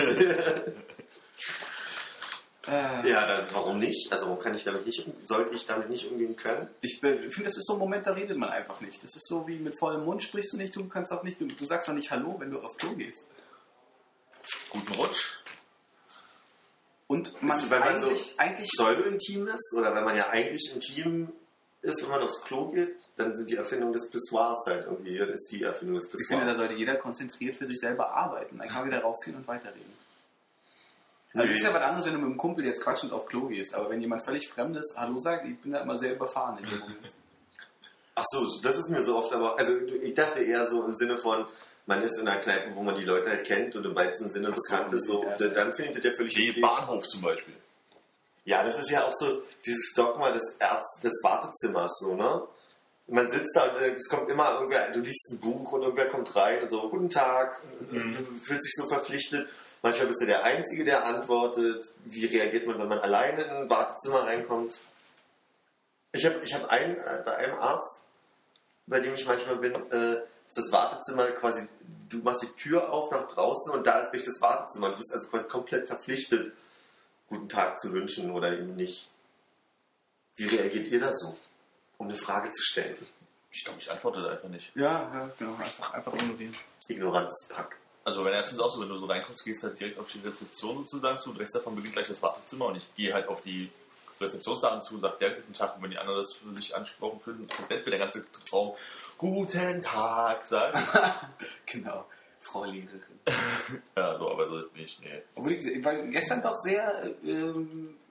Äh, 2.67 3.09
Ja, 3.09 3.25
dann 3.25 3.47
warum 3.53 3.77
nicht? 3.77 4.11
Also 4.11 4.25
warum 4.27 4.39
kann 4.39 4.53
ich 4.53 4.63
damit 4.63 4.85
nicht, 4.85 5.05
sollte 5.25 5.53
ich 5.55 5.65
damit 5.65 5.89
nicht 5.89 6.09
umgehen 6.11 6.35
können? 6.35 6.67
Ich 6.81 6.99
finde, 6.99 7.23
das 7.43 7.57
ist 7.57 7.65
so 7.65 7.73
ein 7.73 7.79
Moment, 7.79 8.05
da 8.05 8.11
redet 8.13 8.37
man 8.37 8.49
einfach 8.49 8.79
nicht. 8.81 9.03
Das 9.03 9.15
ist 9.15 9.27
so 9.27 9.47
wie 9.47 9.57
mit 9.57 9.77
vollem 9.79 10.05
Mund 10.05 10.21
sprichst 10.21 10.53
du 10.53 10.57
nicht, 10.57 10.75
du 10.75 10.87
kannst 10.87 11.11
auch 11.11 11.23
nicht, 11.23 11.39
du, 11.41 11.47
du 11.47 11.65
sagst 11.65 11.87
doch 11.87 11.93
nicht 11.93 12.11
Hallo, 12.11 12.35
wenn 12.39 12.51
du 12.51 12.59
auf 12.61 12.77
Klo 12.77 12.93
gehst. 12.93 13.29
Guten 14.69 14.93
Rutsch. 14.93 15.37
Und 17.07 17.41
man 17.43 17.57
Ist, 17.59 17.69
wenn 17.69 17.79
man 17.79 17.97
so 17.99 18.07
eigentlich, 18.07 18.39
eigentlich 18.39 18.69
pseudo-intim 18.69 19.47
ist 19.47 19.75
oder 19.77 19.93
wenn 19.93 20.03
man 20.05 20.15
ja 20.15 20.29
eigentlich 20.29 20.71
intim 20.73 21.33
ist, 21.81 22.01
wenn 22.03 22.09
man 22.09 22.21
aufs 22.21 22.41
Klo 22.43 22.69
geht, 22.69 22.95
dann 23.17 23.35
sind 23.35 23.49
die 23.49 23.55
Erfindungen 23.55 23.91
des 23.93 24.09
Pissoirs 24.09 24.63
halt 24.67 24.85
irgendwie, 24.85 25.17
dann 25.17 25.29
ist 25.29 25.51
die 25.51 25.63
Erfindung 25.63 25.95
des 25.95 26.05
ich 26.05 26.27
finde, 26.27 26.45
da 26.45 26.51
Pissoirs. 26.51 26.57
sollte 26.57 26.73
jeder 26.75 26.95
konzentriert 26.95 27.55
für 27.55 27.65
sich 27.65 27.79
selber 27.79 28.11
arbeiten. 28.13 28.57
Dann 28.59 28.67
kann 28.69 28.81
man 28.83 28.91
wieder 28.91 29.01
rausgehen 29.01 29.35
und 29.35 29.47
weiterreden. 29.47 29.91
Also 31.33 31.47
es 31.47 31.59
ist 31.59 31.63
ja 31.63 31.73
was 31.73 31.81
anderes, 31.81 32.05
wenn 32.05 32.13
du 32.13 32.19
mit 32.19 32.27
einem 32.27 32.37
Kumpel 32.37 32.65
jetzt 32.65 32.81
quatschend 32.81 33.13
auf 33.13 33.25
Klo 33.25 33.47
gehst, 33.47 33.73
aber 33.73 33.89
wenn 33.89 34.01
jemand 34.01 34.23
völlig 34.25 34.49
Fremdes 34.49 34.93
Hallo 34.97 35.19
sagt, 35.19 35.45
ich 35.47 35.57
bin 35.59 35.71
da 35.71 35.79
immer 35.79 35.97
sehr 35.97 36.13
überfahren 36.15 36.57
in 36.57 36.69
dem 36.69 36.79
Moment. 36.79 37.11
Ach 38.15 38.25
so, 38.29 38.59
das 38.61 38.77
ist 38.77 38.89
mir 38.89 39.03
so 39.03 39.15
oft, 39.17 39.31
aber 39.31 39.57
also 39.57 39.73
ich 39.77 40.13
dachte 40.13 40.41
eher 40.41 40.67
so 40.67 40.83
im 40.83 40.93
Sinne 40.95 41.17
von, 41.19 41.45
man 41.85 42.01
ist 42.01 42.17
in 42.19 42.27
einer 42.27 42.41
Kneipe, 42.41 42.75
wo 42.75 42.83
man 42.83 42.95
die 42.95 43.05
Leute 43.05 43.29
halt 43.29 43.45
kennt 43.47 43.75
und 43.77 43.85
im 43.85 43.95
weitesten 43.95 44.29
Sinne 44.29 44.49
Ach 44.51 44.57
so, 44.57 44.71
bekannt 44.75 44.93
ist, 44.93 45.05
so, 45.07 45.23
ja, 45.23 45.37
dann 45.37 45.73
finde 45.75 45.91
ich 45.91 45.97
das 45.97 46.05
ja 46.05 46.11
völlig 46.17 46.35
Wie 46.37 46.51
okay. 46.51 46.59
Bahnhof 46.59 47.07
zum 47.07 47.21
Beispiel. 47.21 47.53
Ja, 48.43 48.63
das 48.63 48.77
ist 48.79 48.89
ja 48.89 49.05
auch 49.05 49.13
so 49.13 49.41
dieses 49.65 49.93
Dogma 49.95 50.31
des, 50.31 50.57
Ärz 50.59 50.99
des 51.01 51.13
Wartezimmers, 51.23 51.97
so, 51.99 52.15
ne? 52.15 52.41
Man 53.07 53.29
sitzt 53.29 53.55
da 53.55 53.63
und 53.63 53.77
äh, 53.81 53.93
es 53.93 54.07
kommt 54.09 54.29
immer 54.29 54.53
irgendwer, 54.53 54.89
du 54.91 54.99
liest 55.01 55.31
ein 55.31 55.39
Buch 55.39 55.71
und 55.73 55.81
irgendwer 55.81 56.07
kommt 56.07 56.33
rein 56.35 56.61
und 56.63 56.69
so, 56.69 56.89
guten 56.89 57.09
Tag, 57.09 57.57
Mhm. 57.89 58.15
du 58.15 58.23
fühlst 58.23 58.65
dich 58.65 58.73
so 58.75 58.87
verpflichtet. 58.87 59.47
Manchmal 59.81 60.07
bist 60.07 60.21
du 60.21 60.25
der 60.25 60.43
Einzige, 60.43 60.85
der 60.85 61.05
antwortet. 61.05 61.91
Wie 62.05 62.25
reagiert 62.25 62.67
man, 62.67 62.79
wenn 62.79 62.87
man 62.87 62.99
alleine 62.99 63.43
in 63.43 63.49
ein 63.49 63.69
Wartezimmer 63.69 64.23
reinkommt? 64.23 64.77
Ich 66.11 66.25
habe 66.25 66.39
ich 66.43 66.53
hab 66.53 66.69
einen, 66.69 66.97
äh, 66.97 67.21
bei 67.25 67.37
einem 67.37 67.57
Arzt, 67.57 67.99
bei 68.85 68.99
dem 68.99 69.15
ich 69.15 69.25
manchmal 69.25 69.55
bin, 69.55 69.73
äh, 69.91 70.17
ist 70.47 70.57
das 70.57 70.71
Wartezimmer 70.71 71.31
quasi, 71.31 71.67
du 72.09 72.19
machst 72.19 72.43
die 72.43 72.61
Tür 72.61 72.91
auf 72.91 73.09
nach 73.11 73.25
draußen 73.27 73.71
und 73.71 73.87
da 73.87 73.99
ist 73.99 74.13
nicht 74.13 74.27
das 74.27 74.41
Wartezimmer. 74.41 74.89
Du 74.89 74.97
bist 74.97 75.13
also 75.13 75.27
quasi 75.29 75.47
komplett 75.47 75.87
verpflichtet, 75.87 76.53
guten 77.27 77.49
Tag 77.49 77.79
zu 77.79 77.91
wünschen 77.93 78.31
oder 78.31 78.51
eben 78.51 78.75
nicht. 78.75 79.09
Wie 80.35 80.47
reagiert 80.47 80.87
ihr 80.87 80.99
da 80.99 81.13
so, 81.13 81.35
um 81.97 82.07
eine 82.07 82.15
Frage 82.15 82.51
zu 82.51 82.61
stellen? 82.61 82.97
Ich 83.51 83.63
glaube, 83.63 83.79
ich 83.79 83.89
antworte 83.89 84.21
da 84.21 84.29
einfach 84.29 84.49
nicht. 84.49 84.71
Ja, 84.75 85.09
ja, 85.13 85.29
genau. 85.39 85.55
Einfach, 85.55 85.93
einfach 85.93 86.13
ignorieren. 86.13 86.55
Ignorantes 86.87 87.47
Pack. 87.49 87.77
Also 88.03 88.25
wenn 88.25 88.33
erstens 88.33 88.59
auch 88.59 88.69
so, 88.69 88.81
wenn 88.81 88.89
du 88.89 88.97
so 88.97 89.05
reinkommst, 89.05 89.45
gehst 89.45 89.63
du 89.63 89.67
halt 89.67 89.79
direkt 89.79 89.99
auf 89.99 90.11
die 90.11 90.19
Rezeption 90.19 90.77
sozusagen 90.77 91.19
zu 91.19 91.29
und 91.29 91.37
rechts 91.37 91.53
davon 91.53 91.75
beginnt 91.75 91.93
gleich 91.93 92.07
das 92.07 92.21
Wartezimmer 92.21 92.65
und 92.67 92.77
ich 92.77 92.95
gehe 92.95 93.13
halt 93.13 93.27
auf 93.27 93.41
die 93.41 93.69
Rezeptionsdaten 94.19 94.81
zu, 94.81 94.99
sagt 94.99 95.21
der 95.21 95.31
guten 95.31 95.53
Tag, 95.53 95.75
und 95.75 95.83
wenn 95.83 95.91
die 95.91 95.97
anderen 95.97 96.19
das 96.19 96.33
für 96.33 96.55
sich 96.55 96.75
angesprochen 96.75 97.19
fühlen, 97.19 97.47
ist 97.49 97.69
nett, 97.69 97.85
wenn 97.85 97.91
der 97.91 97.99
ganze 97.99 98.25
Raum 98.51 98.75
guten 99.17 99.81
Tag 99.81 100.45
sagt. 100.45 100.77
Genau. 101.65 102.05
Frau 102.39 102.65
Lehrerin. 102.65 103.01
ja, 103.95 104.17
so, 104.17 104.31
aber 104.31 104.49
so 104.49 104.63
nicht, 104.75 104.99
nee. 105.01 105.21
Obwohl 105.35 105.53
ich, 105.53 105.85
war 105.85 105.95
gestern 106.07 106.41
doch 106.41 106.55
sehr, 106.55 107.15
ähm, 107.23 107.95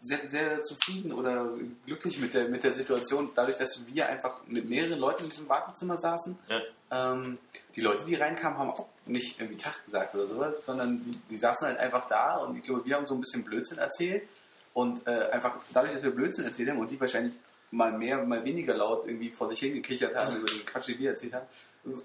sehr, 0.00 0.28
sehr 0.28 0.62
zufrieden 0.62 1.12
oder 1.12 1.48
glücklich 1.86 2.18
mit 2.18 2.34
der, 2.34 2.48
mit 2.48 2.64
der 2.64 2.72
Situation, 2.72 3.30
dadurch, 3.34 3.56
dass 3.56 3.82
wir 3.86 4.08
einfach 4.08 4.40
mit 4.46 4.68
mehreren 4.68 4.98
Leuten 4.98 5.24
in 5.24 5.30
diesem 5.30 5.48
Wartezimmer 5.48 5.98
saßen. 5.98 6.38
Ja. 6.48 6.60
Ähm, 6.90 7.38
die 7.74 7.80
Leute, 7.80 8.04
die 8.04 8.14
reinkamen, 8.14 8.58
haben 8.58 8.70
auch 8.70 8.86
nicht 9.06 9.40
irgendwie 9.40 9.56
Tag 9.56 9.84
gesagt 9.84 10.14
oder 10.14 10.26
sowas, 10.26 10.64
sondern 10.64 11.02
die, 11.04 11.18
die 11.30 11.38
saßen 11.38 11.66
halt 11.66 11.78
einfach 11.78 12.06
da 12.08 12.36
und 12.36 12.56
ich 12.56 12.62
glaube, 12.62 12.84
wir 12.84 12.94
haben 12.94 13.06
so 13.06 13.14
ein 13.14 13.20
bisschen 13.20 13.44
Blödsinn 13.44 13.78
erzählt 13.78 14.28
und 14.72 15.06
äh, 15.06 15.30
einfach 15.30 15.56
dadurch, 15.72 15.94
dass 15.94 16.02
wir 16.02 16.10
Blödsinn 16.10 16.44
erzählt 16.44 16.70
haben 16.70 16.78
und 16.78 16.90
die 16.90 17.00
wahrscheinlich 17.00 17.34
mal 17.70 17.92
mehr, 17.92 18.24
mal 18.24 18.44
weniger 18.44 18.74
laut 18.74 19.06
irgendwie 19.06 19.30
vor 19.30 19.48
sich 19.48 19.58
hingekichert 19.58 20.14
haben 20.14 20.36
über 20.36 20.46
den 20.46 20.64
Quatsch, 20.64 20.88
den 20.88 20.98
wir 20.98 21.10
erzählt 21.10 21.34
haben, 21.34 21.46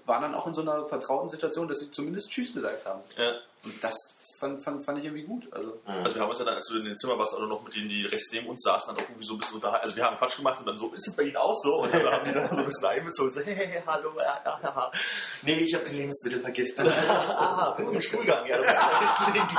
waren 0.06 0.22
dann 0.22 0.34
auch 0.34 0.46
in 0.46 0.54
so 0.54 0.62
einer 0.62 0.84
vertrauten 0.84 1.28
Situation, 1.28 1.68
dass 1.68 1.80
sie 1.80 1.90
zumindest 1.90 2.30
Tschüss 2.30 2.52
gesagt 2.54 2.84
haben. 2.86 3.02
Ja. 3.16 3.34
Und 3.64 3.82
das 3.82 3.94
fand, 4.42 4.64
fand, 4.64 4.84
fand 4.84 4.98
ich 4.98 5.04
irgendwie 5.04 5.22
gut. 5.22 5.46
Also, 5.52 5.80
Also 5.86 6.16
wir 6.16 6.22
haben 6.22 6.30
uns 6.30 6.38
ja 6.40 6.44
dann, 6.44 6.56
als 6.56 6.66
du 6.66 6.78
in 6.78 6.84
dem 6.84 6.96
Zimmer 6.96 7.16
warst, 7.16 7.34
auch 7.34 7.46
noch 7.46 7.62
mit 7.62 7.74
denen, 7.76 7.88
die 7.88 8.04
rechts 8.06 8.32
neben 8.32 8.48
uns 8.48 8.62
saßen, 8.62 8.92
dann 8.92 9.02
auch 9.02 9.08
irgendwie 9.08 9.24
so 9.24 9.34
ein 9.34 9.38
bisschen 9.38 9.54
unterhalten. 9.54 9.84
Also 9.84 9.96
wir 9.96 10.04
haben 10.04 10.16
Quatsch 10.16 10.36
gemacht 10.36 10.58
und 10.58 10.66
dann 10.66 10.76
so, 10.76 10.92
ist 10.92 11.06
es 11.06 11.14
bei 11.14 11.22
Ihnen 11.22 11.36
auch 11.36 11.54
so? 11.54 11.82
Und 11.82 11.94
dann 11.94 12.04
haben 12.10 12.24
die 12.26 12.32
dann 12.32 12.48
so 12.48 12.56
ein 12.56 12.64
bisschen 12.64 12.86
einbezogen, 12.86 13.32
so, 13.32 13.40
hey, 13.40 13.54
hey, 13.54 13.66
hey, 13.68 13.82
hallo, 13.86 14.12
ja, 14.18 14.40
ja, 14.44 14.60
ja. 14.62 14.90
Nee, 15.42 15.52
ich 15.60 15.74
habe 15.74 15.88
Lebensmittel 15.88 16.40
vergiftet. 16.40 16.86
Ah, 16.88 17.76
im 17.78 18.00
Stuhlgang, 18.00 18.46
ja, 18.46 18.56
du 18.56 18.62
bist 18.64 18.74
ja 18.74 19.32
links. 19.32 19.54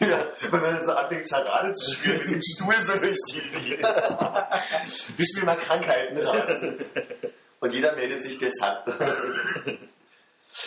ja, 0.00 0.48
und 0.50 0.62
wenn 0.62 0.76
er 0.76 0.84
so 0.84 0.92
anfängt, 0.92 1.28
Charade 1.28 1.74
zu 1.74 1.92
spielen 1.92 2.18
mit 2.20 2.30
dem 2.30 2.42
Stuhl 2.42 2.74
so 2.86 2.98
durch 2.98 3.16
die... 3.30 3.40
die 3.40 3.78
Wir 5.16 5.26
spielen 5.26 5.46
mal 5.46 5.56
Krankheiten 5.56 6.18
raten. 6.18 6.84
Und 7.60 7.74
jeder 7.74 7.94
meldet 7.94 8.24
sich, 8.24 8.38
der 8.38 8.48
es 8.48 8.60
hat. 8.62 8.84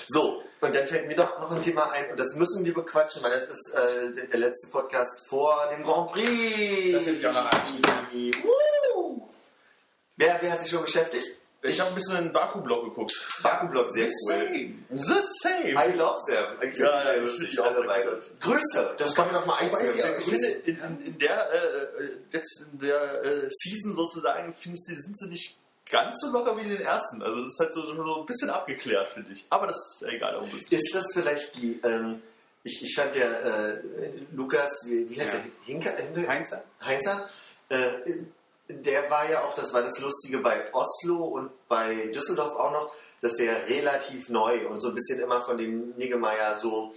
so, 0.08 0.44
und 0.62 0.76
dann 0.76 0.88
fällt 0.88 1.08
mir 1.08 1.16
doch 1.16 1.40
noch 1.40 1.52
ein 1.52 1.62
Thema 1.62 1.92
ein, 1.92 2.12
und 2.12 2.20
das 2.20 2.36
müssen 2.36 2.64
wir 2.64 2.74
bequatschen, 2.74 3.24
weil 3.24 3.32
das 3.32 3.48
ist 3.48 3.76
äh, 3.76 4.14
der, 4.14 4.26
der 4.28 4.40
letzte 4.40 4.70
Podcast 4.72 5.28
vor 5.28 5.68
dem 5.72 5.84
Grand 5.84 6.12
Prix. 6.12 6.94
Das 6.94 7.06
hätte 7.08 7.18
ich 7.18 7.28
auch 7.28 7.34
noch. 7.34 7.52
Woo! 8.44 9.30
Wer, 10.18 10.38
wer 10.40 10.52
hat 10.52 10.62
sich 10.62 10.72
schon 10.72 10.84
beschäftigt? 10.84 11.26
Ich 11.64 11.80
habe 11.80 11.92
ein 11.92 11.96
bisschen 11.96 12.18
in 12.18 12.24
den 12.26 12.34
Baku-Blog 12.34 12.86
geguckt. 12.86 13.14
Baku-Blog, 13.44 13.90
sehr 13.92 14.06
cool. 14.06 14.12
Same. 14.28 14.74
The 14.90 15.22
same. 15.42 15.74
I 15.74 15.96
love 15.96 16.18
them. 16.28 16.70
Ich 16.70 16.78
Ja, 16.78 16.86
ja, 16.86 17.22
das 17.22 17.30
ich 17.30 17.36
finde 17.36 17.52
ich 17.52 17.60
auch 17.60 17.72
sehr 17.72 17.84
großartig. 17.84 18.40
Grüße, 18.40 18.96
das 18.98 19.16
kann 19.16 19.26
man 19.26 19.36
doch 19.36 19.46
mal 19.46 19.56
einführen. 19.58 20.10
aber 20.10 20.18
ich 20.18 20.26
finde, 20.26 20.48
in, 20.48 20.78
in, 20.78 21.06
in 21.06 21.18
der, 21.20 21.38
äh, 21.38 22.10
jetzt 22.32 22.66
in 22.72 22.80
der 22.80 23.24
äh, 23.24 23.50
Season 23.50 23.94
sozusagen, 23.94 24.56
finde 24.56 24.78
ich, 24.78 24.86
sind 24.86 25.18
sie 25.18 25.30
nicht 25.30 25.61
ganz 25.92 26.20
so 26.22 26.32
locker 26.32 26.58
wie 26.58 26.62
in 26.62 26.70
den 26.70 26.82
ersten. 26.82 27.22
Also 27.22 27.44
das 27.44 27.54
ist 27.54 27.60
halt 27.60 27.74
so, 27.74 27.82
so 27.94 28.20
ein 28.22 28.26
bisschen 28.26 28.50
abgeklärt, 28.50 29.10
finde 29.10 29.32
ich. 29.34 29.46
Aber 29.50 29.68
das 29.68 29.76
ist 29.76 30.08
egal. 30.10 30.34
darum 30.34 30.50
geht's. 30.50 30.72
Ist 30.72 30.92
das 30.96 31.06
vielleicht 31.14 31.56
die, 31.58 31.80
ähm, 31.84 32.22
ich, 32.64 32.82
ich 32.84 32.96
fand 32.96 33.16
ja 33.16 33.26
äh, 33.32 33.82
Lukas, 34.32 34.70
wie, 34.86 35.10
wie 35.10 35.20
heißt 35.20 35.34
Ja. 35.34 35.40
der? 35.40 35.52
Hinker, 35.66 35.92
Hinker? 35.96 36.28
Heinzer? 36.28 36.64
Heinzer? 36.84 37.30
Äh, 37.70 37.90
der 38.70 39.10
war 39.10 39.30
ja 39.30 39.44
auch, 39.44 39.54
das 39.54 39.74
war 39.74 39.82
das 39.82 40.00
Lustige 40.00 40.38
bei 40.38 40.74
Oslo 40.74 41.26
und 41.26 41.52
bei 41.68 42.08
Düsseldorf 42.08 42.56
auch 42.56 42.72
noch, 42.72 42.94
dass 43.22 43.34
der 43.36 43.68
relativ 43.68 44.30
neu 44.30 44.68
und 44.68 44.80
so 44.80 44.90
ein 44.90 44.96
bisschen 44.96 45.20
immer 45.20 45.44
von 45.44 45.58
dem 45.58 45.90
Niggemeier 45.98 46.58
so 46.62 46.92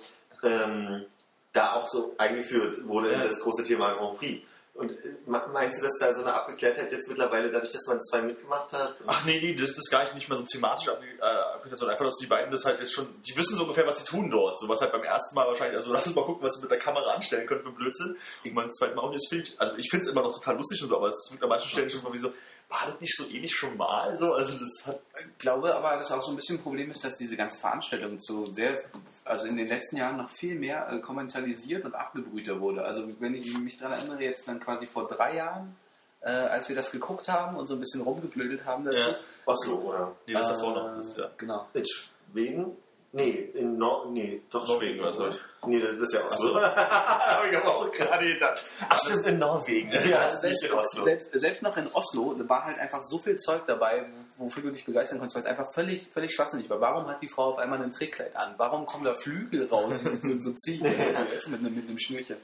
ähm, 0.44 1.04
da 1.52 1.72
auch 1.74 1.88
so 1.88 2.14
eingeführt 2.18 2.86
wurde 2.86 3.10
in 3.12 3.20
das 3.20 3.40
große 3.40 3.64
Thema 3.64 3.94
Grand 3.94 4.18
Prix. 4.18 4.46
Und 4.74 4.90
äh, 4.90 5.14
me- 5.26 5.46
meinst 5.52 5.78
du, 5.78 5.84
dass 5.84 5.92
da 6.00 6.12
so 6.12 6.22
eine 6.22 6.34
Abgeklärtheit 6.34 6.90
jetzt 6.90 7.08
mittlerweile, 7.08 7.48
dadurch, 7.50 7.70
dass 7.70 7.86
man 7.86 8.02
zwei 8.02 8.22
mitgemacht 8.22 8.72
hat? 8.72 8.96
Ach 9.06 9.24
nee, 9.24 9.38
nee, 9.40 9.54
das 9.54 9.70
ist 9.70 9.88
gar 9.88 10.02
nicht, 10.02 10.14
nicht 10.16 10.28
mehr 10.28 10.36
so 10.36 10.44
thematisch 10.44 10.88
äh, 10.88 10.90
abgeklärt, 11.24 11.78
sondern 11.78 11.94
einfach, 11.94 12.06
dass 12.06 12.16
die 12.16 12.26
beiden 12.26 12.50
das 12.50 12.64
halt 12.64 12.80
jetzt 12.80 12.92
schon, 12.92 13.06
die 13.22 13.36
wissen 13.36 13.56
so 13.56 13.62
ungefähr, 13.62 13.86
was 13.86 13.98
sie 13.98 14.04
tun 14.04 14.30
dort. 14.32 14.58
So 14.58 14.68
was 14.68 14.80
halt 14.80 14.90
beim 14.90 15.04
ersten 15.04 15.34
Mal 15.36 15.46
wahrscheinlich, 15.46 15.76
also 15.76 15.92
lass 15.92 16.06
uns 16.08 16.16
mal 16.16 16.24
gucken, 16.24 16.42
was 16.42 16.56
wir 16.56 16.62
mit 16.62 16.72
der 16.72 16.78
Kamera 16.80 17.12
anstellen 17.12 17.46
können 17.46 17.62
für 17.62 17.70
Blödsinn. 17.70 18.16
Irgendwann 18.42 18.64
beim 18.64 18.72
zweiten 18.72 18.96
Mal 18.96 19.02
auch 19.02 19.10
nicht. 19.10 19.22
Das 19.22 19.28
find 19.28 19.48
ich, 19.48 19.60
also 19.60 19.76
ich 19.76 19.88
finde 19.90 20.06
es 20.06 20.10
immer 20.12 20.22
noch 20.22 20.32
total 20.34 20.56
lustig 20.56 20.82
und 20.82 20.88
so, 20.88 20.96
aber 20.96 21.08
es 21.10 21.28
wird 21.30 21.42
an 21.42 21.48
manchen 21.48 21.70
Stellen 21.70 21.88
schon 21.88 22.02
mal 22.02 22.12
wie 22.12 22.18
so, 22.18 22.32
war 22.68 22.86
das 22.86 23.00
nicht 23.00 23.16
so 23.16 23.24
ähnlich 23.28 23.54
schon 23.54 23.76
mal? 23.76 24.16
So, 24.16 24.32
also 24.32 24.58
das 24.58 24.86
hat 24.88 24.98
Ich 25.20 25.38
glaube 25.38 25.72
aber, 25.72 25.96
dass 25.98 26.10
auch 26.10 26.22
so 26.22 26.32
ein 26.32 26.36
bisschen 26.36 26.56
ein 26.58 26.62
Problem 26.62 26.90
ist, 26.90 27.04
dass 27.04 27.14
diese 27.16 27.36
ganze 27.36 27.58
Veranstaltung 27.58 28.18
so 28.18 28.46
sehr, 28.46 28.82
also 29.24 29.46
in 29.46 29.56
den 29.56 29.68
letzten 29.68 29.96
Jahren 29.96 30.16
noch 30.18 30.30
viel 30.30 30.54
mehr 30.54 30.88
äh, 30.90 30.98
kommerzialisiert 30.98 31.84
und 31.84 31.94
abgebrühter 31.94 32.60
wurde. 32.60 32.84
Also 32.84 33.08
wenn 33.20 33.34
ich 33.34 33.56
mich 33.58 33.76
daran 33.78 33.98
erinnere, 33.98 34.22
jetzt 34.22 34.46
dann 34.46 34.60
quasi 34.60 34.86
vor 34.86 35.06
drei 35.08 35.36
Jahren, 35.36 35.76
äh, 36.20 36.30
als 36.30 36.68
wir 36.68 36.76
das 36.76 36.90
geguckt 36.90 37.28
haben 37.28 37.56
und 37.56 37.66
so 37.66 37.74
ein 37.74 37.80
bisschen 37.80 38.02
rumgeblödelt 38.02 38.64
haben 38.64 38.84
dazu. 38.84 38.98
Ja. 38.98 39.16
Oslo, 39.46 39.74
oder? 39.76 40.12
Nee, 40.26 40.32
das 40.34 40.48
äh, 40.50 40.52
davor 40.54 40.74
noch. 40.74 40.96
Das, 40.96 41.16
ja. 41.16 41.30
Genau. 41.36 41.66
In 41.74 41.84
Schweden? 41.86 42.76
Nee, 43.16 43.30
in 43.54 43.78
Nor 43.78 44.10
nee, 44.10 44.42
doch 44.50 44.66
Norwegen 44.66 44.94
Schweden, 44.94 45.00
oder 45.00 45.12
so. 45.12 45.18
oder? 45.20 45.36
Nee, 45.68 45.80
das 45.80 45.92
ist 45.92 46.12
ja 46.14 46.24
Oslo. 46.26 46.48
so. 46.54 46.60
Habe 46.62 47.48
ich 47.48 47.56
aber 47.56 47.76
auch 47.76 47.90
gerade 47.92 48.26
gedacht. 48.26 48.60
Ach 48.88 48.98
stimmt, 48.98 49.26
in 49.28 49.38
Norwegen. 49.38 49.90
Ja, 49.92 50.18
Also 50.18 50.32
das 50.32 50.40
selbst, 50.40 50.44
ist 50.44 50.62
nicht 50.62 50.72
in 50.72 50.78
Oslo. 50.78 51.04
selbst, 51.04 51.30
selbst 51.32 51.62
noch 51.62 51.76
in 51.76 51.86
Oslo 51.92 52.34
war 52.48 52.64
halt 52.64 52.78
einfach 52.80 53.02
so 53.02 53.18
viel 53.18 53.36
Zeug 53.36 53.62
dabei, 53.68 54.04
wofür 54.36 54.62
du 54.62 54.70
dich 54.70 54.84
begeistern 54.84 55.18
konntest, 55.18 55.36
weil 55.36 55.42
es 55.44 55.48
einfach 55.48 55.72
völlig, 55.72 56.08
völlig 56.12 56.34
schwachsinnig 56.34 56.68
war. 56.70 56.80
Warum 56.80 57.06
hat 57.08 57.22
die 57.22 57.28
Frau 57.28 57.52
auf 57.52 57.58
einmal 57.58 57.80
ein 57.82 57.90
Trickkleid 57.90 58.34
an? 58.36 58.54
Warum 58.56 58.86
kommen 58.86 59.04
da 59.04 59.14
Flügel 59.14 59.66
raus, 59.68 59.92
die 60.22 60.28
so, 60.28 60.40
so 60.40 60.52
ziehen 60.54 60.82
mit, 60.82 60.98
einem, 60.98 61.74
mit 61.74 61.88
einem 61.88 61.98
Schnürchen? 61.98 62.36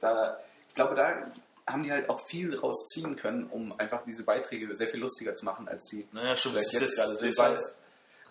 Da, 0.00 0.38
ich 0.68 0.74
glaube, 0.74 0.94
da 0.94 1.30
haben 1.66 1.82
die 1.82 1.92
halt 1.92 2.08
auch 2.10 2.26
viel 2.26 2.54
rausziehen 2.56 3.16
können, 3.16 3.46
um 3.46 3.78
einfach 3.78 4.04
diese 4.04 4.24
Beiträge 4.24 4.74
sehr 4.74 4.88
viel 4.88 5.00
lustiger 5.00 5.34
zu 5.34 5.44
machen, 5.44 5.68
als 5.68 5.86
sie 5.88 6.06
Naja, 6.12 6.36
stimmt. 6.36 6.56
vielleicht 6.56 6.72
jetzt 6.72 6.82
ist 6.82 6.96
gerade 6.96 7.10
jetzt, 7.12 7.20
sind. 7.20 7.38
Weil 7.38 7.56
halt, 7.56 7.60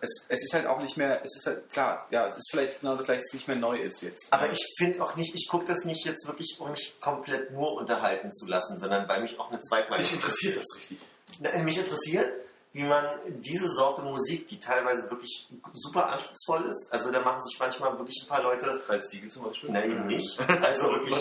es, 0.01 0.25
es 0.29 0.43
ist 0.43 0.53
halt 0.53 0.65
auch 0.65 0.81
nicht 0.81 0.97
mehr, 0.97 1.21
es 1.23 1.35
ist 1.35 1.45
halt, 1.45 1.69
klar, 1.69 2.07
ja, 2.09 2.27
es 2.27 2.35
ist 2.35 2.49
vielleicht 2.51 2.81
genau 2.81 2.95
das 2.95 3.05
gleiche, 3.05 3.21
es 3.21 3.33
nicht 3.33 3.47
mehr 3.47 3.57
neu 3.57 3.79
ist 3.79 4.01
jetzt. 4.01 4.33
Aber 4.33 4.51
ich 4.51 4.59
finde 4.77 5.01
auch 5.03 5.15
nicht, 5.15 5.33
ich 5.35 5.47
gucke 5.47 5.65
das 5.65 5.85
nicht 5.85 6.05
jetzt 6.05 6.25
wirklich, 6.27 6.57
um 6.59 6.71
mich 6.71 6.97
komplett 6.99 7.51
nur 7.51 7.73
unterhalten 7.75 8.31
zu 8.31 8.47
lassen, 8.47 8.79
sondern 8.79 9.07
weil 9.07 9.21
mich 9.21 9.39
auch 9.39 9.51
eine 9.51 9.61
Zweitmeinung 9.61 10.03
dich 10.03 10.13
interessiert 10.13 10.57
das 10.57 10.65
richtig. 10.77 10.99
Na, 11.39 11.55
Mich 11.59 11.77
interessiert, 11.77 12.29
wie 12.73 12.83
man 12.83 13.05
diese 13.27 13.67
Sorte 13.69 14.01
Musik, 14.01 14.47
die 14.47 14.59
teilweise 14.59 15.09
wirklich 15.09 15.47
super 15.73 16.07
anspruchsvoll 16.07 16.65
ist, 16.69 16.87
also 16.91 17.11
da 17.11 17.19
machen 17.21 17.43
sich 17.43 17.59
manchmal 17.59 17.97
wirklich 17.97 18.23
ein 18.23 18.29
paar 18.29 18.41
Leute, 18.41 18.81
Ralf 18.87 19.03
Siegel 19.03 19.29
zum 19.29 19.43
Beispiel. 19.43 19.69
na 19.71 19.83
eben 19.83 20.07
nicht, 20.07 20.39
also 20.61 20.91
wirklich 20.91 21.17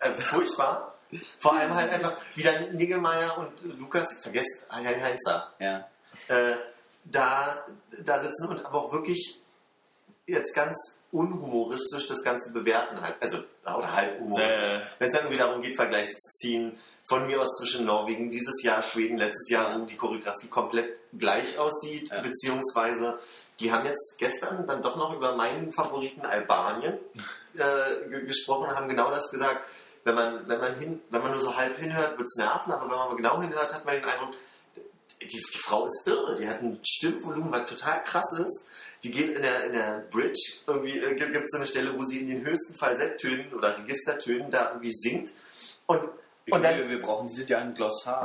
äh, 0.00 0.12
furchtbar. 0.20 0.94
Vor 1.38 1.54
allem 1.54 1.74
halt 1.74 1.90
einfach, 1.90 2.18
wie 2.34 2.42
dann 2.42 2.76
Niggemeier 2.76 3.38
und 3.38 3.78
Lukas, 3.78 4.06
ich 4.14 4.22
vergesse 4.22 4.64
Herrn 4.68 5.00
Heinzer, 5.02 5.54
Ja. 5.58 5.88
äh, 6.28 6.54
da, 7.04 7.64
da 8.04 8.18
sitzen 8.18 8.48
und 8.48 8.64
aber 8.66 8.84
auch 8.84 8.92
wirklich 8.92 9.40
jetzt 10.26 10.54
ganz 10.54 11.02
unhumoristisch 11.10 12.06
das 12.06 12.22
Ganze 12.22 12.52
bewerten 12.52 13.00
halt. 13.00 13.16
Also, 13.22 13.38
oder 13.64 13.92
halb 13.94 14.20
humoristisch. 14.20 14.52
Äh. 14.52 14.80
Wenn 14.98 15.08
es 15.08 15.14
dann 15.14 15.24
irgendwie 15.24 15.38
darum 15.38 15.62
geht, 15.62 15.76
Vergleiche 15.76 16.10
zu 16.10 16.30
ziehen, 16.36 16.78
von 17.08 17.26
mir 17.26 17.40
aus 17.40 17.56
zwischen 17.58 17.86
Norwegen, 17.86 18.30
dieses 18.30 18.62
Jahr 18.62 18.82
Schweden, 18.82 19.16
letztes 19.18 19.48
Jahr, 19.48 19.80
wo 19.80 19.84
die 19.84 19.96
Choreografie 19.96 20.48
komplett 20.48 20.98
gleich 21.18 21.58
aussieht, 21.58 22.10
Ja. 22.10 22.20
beziehungsweise 22.20 23.18
die 23.60 23.72
haben 23.72 23.86
jetzt 23.86 24.16
gestern 24.18 24.66
dann 24.66 24.82
doch 24.82 24.96
noch 24.96 25.14
über 25.14 25.34
meinen 25.34 25.72
Favoriten 25.72 26.20
Albanien 26.22 26.98
äh, 27.54 28.08
ge- 28.08 28.24
gesprochen, 28.26 28.68
haben 28.74 28.88
genau 28.88 29.10
das 29.10 29.30
gesagt. 29.30 29.64
Wenn 30.04 30.14
man, 30.14 30.48
wenn 30.48 30.60
man 30.60 30.74
hin, 30.78 31.00
wenn 31.10 31.22
man 31.22 31.32
nur 31.32 31.40
so 31.40 31.56
halb 31.56 31.76
hinhört, 31.76 32.16
wird 32.18 32.28
es 32.28 32.36
nerven, 32.36 32.72
aber 32.72 32.84
wenn 32.88 32.96
man 32.96 33.16
genau 33.16 33.40
hinhört, 33.42 33.74
hat 33.74 33.84
man 33.84 33.94
den 33.96 34.04
Eindruck, 34.04 34.34
die, 35.20 35.26
die 35.26 35.58
Frau 35.58 35.84
ist 35.86 36.06
irre, 36.06 36.36
die 36.36 36.48
hat 36.48 36.62
ein 36.62 36.78
Stimmvolumen, 36.86 37.50
was 37.50 37.66
total 37.66 38.04
krass 38.04 38.32
ist. 38.38 38.66
Die 39.02 39.10
geht 39.10 39.30
in 39.36 39.42
der, 39.42 39.64
in 39.66 39.72
der 39.72 40.04
Bridge, 40.10 40.40
irgendwie 40.66 40.98
äh, 40.98 41.14
gibt 41.16 41.34
es 41.44 41.50
so 41.50 41.56
eine 41.58 41.66
Stelle, 41.66 41.98
wo 41.98 42.04
sie 42.04 42.20
in 42.20 42.28
den 42.28 42.44
höchsten 42.44 42.74
Falsetttönen 42.74 43.52
oder 43.52 43.76
Registertönen 43.78 44.50
da 44.50 44.70
irgendwie 44.70 44.92
singt. 44.92 45.32
Und, 45.86 46.08
und 46.52 46.62
wir, 46.62 46.70
dann, 46.70 46.88
wir 46.88 47.00
brauchen 47.02 47.26
dieses 47.26 47.48
Jahr 47.48 47.60
ein 47.60 47.74
Glossar. 47.74 48.24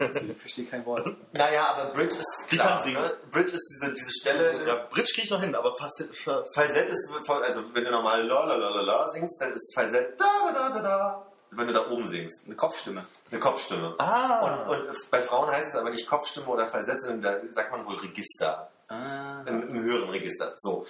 also, 0.00 0.26
ich 0.30 0.36
verstehe 0.38 0.64
kein 0.66 0.84
Wort. 0.86 1.06
naja, 1.32 1.66
aber 1.68 1.90
Bridge 1.92 2.16
ist 2.16 2.46
Die 2.50 2.56
klar, 2.56 2.68
kann 2.76 2.82
singen. 2.84 3.00
ne? 3.02 3.16
Bridge 3.30 3.52
ist 3.52 3.68
diese, 3.80 3.92
diese 3.92 4.10
Stelle, 4.10 4.66
Ja, 4.66 4.86
Bridge 4.90 5.10
kriege 5.14 5.22
ich 5.24 5.30
noch 5.30 5.40
hin, 5.40 5.54
aber. 5.54 5.74
Falsett 5.76 6.88
ist, 6.90 7.10
also 7.28 7.62
wenn 7.74 7.84
du 7.84 7.90
normal 7.90 8.26
la 8.26 8.44
la 8.44 8.54
la 8.56 8.68
la 8.70 8.80
la 8.82 9.10
singst, 9.10 9.40
dann 9.40 9.52
ist 9.52 9.72
Falsett 9.74 10.20
da 10.20 10.52
da 10.52 10.68
da 10.68 10.74
da 10.74 10.80
da, 10.80 11.26
wenn 11.52 11.66
du 11.66 11.72
da 11.72 11.90
oben 11.90 12.08
singst. 12.08 12.44
Eine 12.46 12.56
Kopfstimme. 12.56 13.04
Eine 13.30 13.40
Kopfstimme. 13.40 13.94
Ah! 13.98 14.64
Und, 14.66 14.86
und 14.86 15.10
bei 15.10 15.20
Frauen 15.20 15.50
heißt 15.50 15.74
es 15.74 15.80
aber 15.80 15.90
nicht 15.90 16.06
Kopfstimme 16.08 16.46
oder 16.48 16.66
Falsett, 16.66 17.00
sondern 17.02 17.20
da 17.20 17.52
sagt 17.54 17.72
man 17.72 17.86
wohl 17.86 17.96
Register. 17.96 18.70
Ah. 18.88 19.42
Im, 19.46 19.68
im 19.68 19.82
höheren 19.82 20.10
Register. 20.10 20.52
So. 20.56 20.86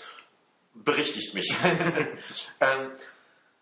Berichtigt 0.75 1.33
mich. 1.35 1.55
ähm, 2.61 2.91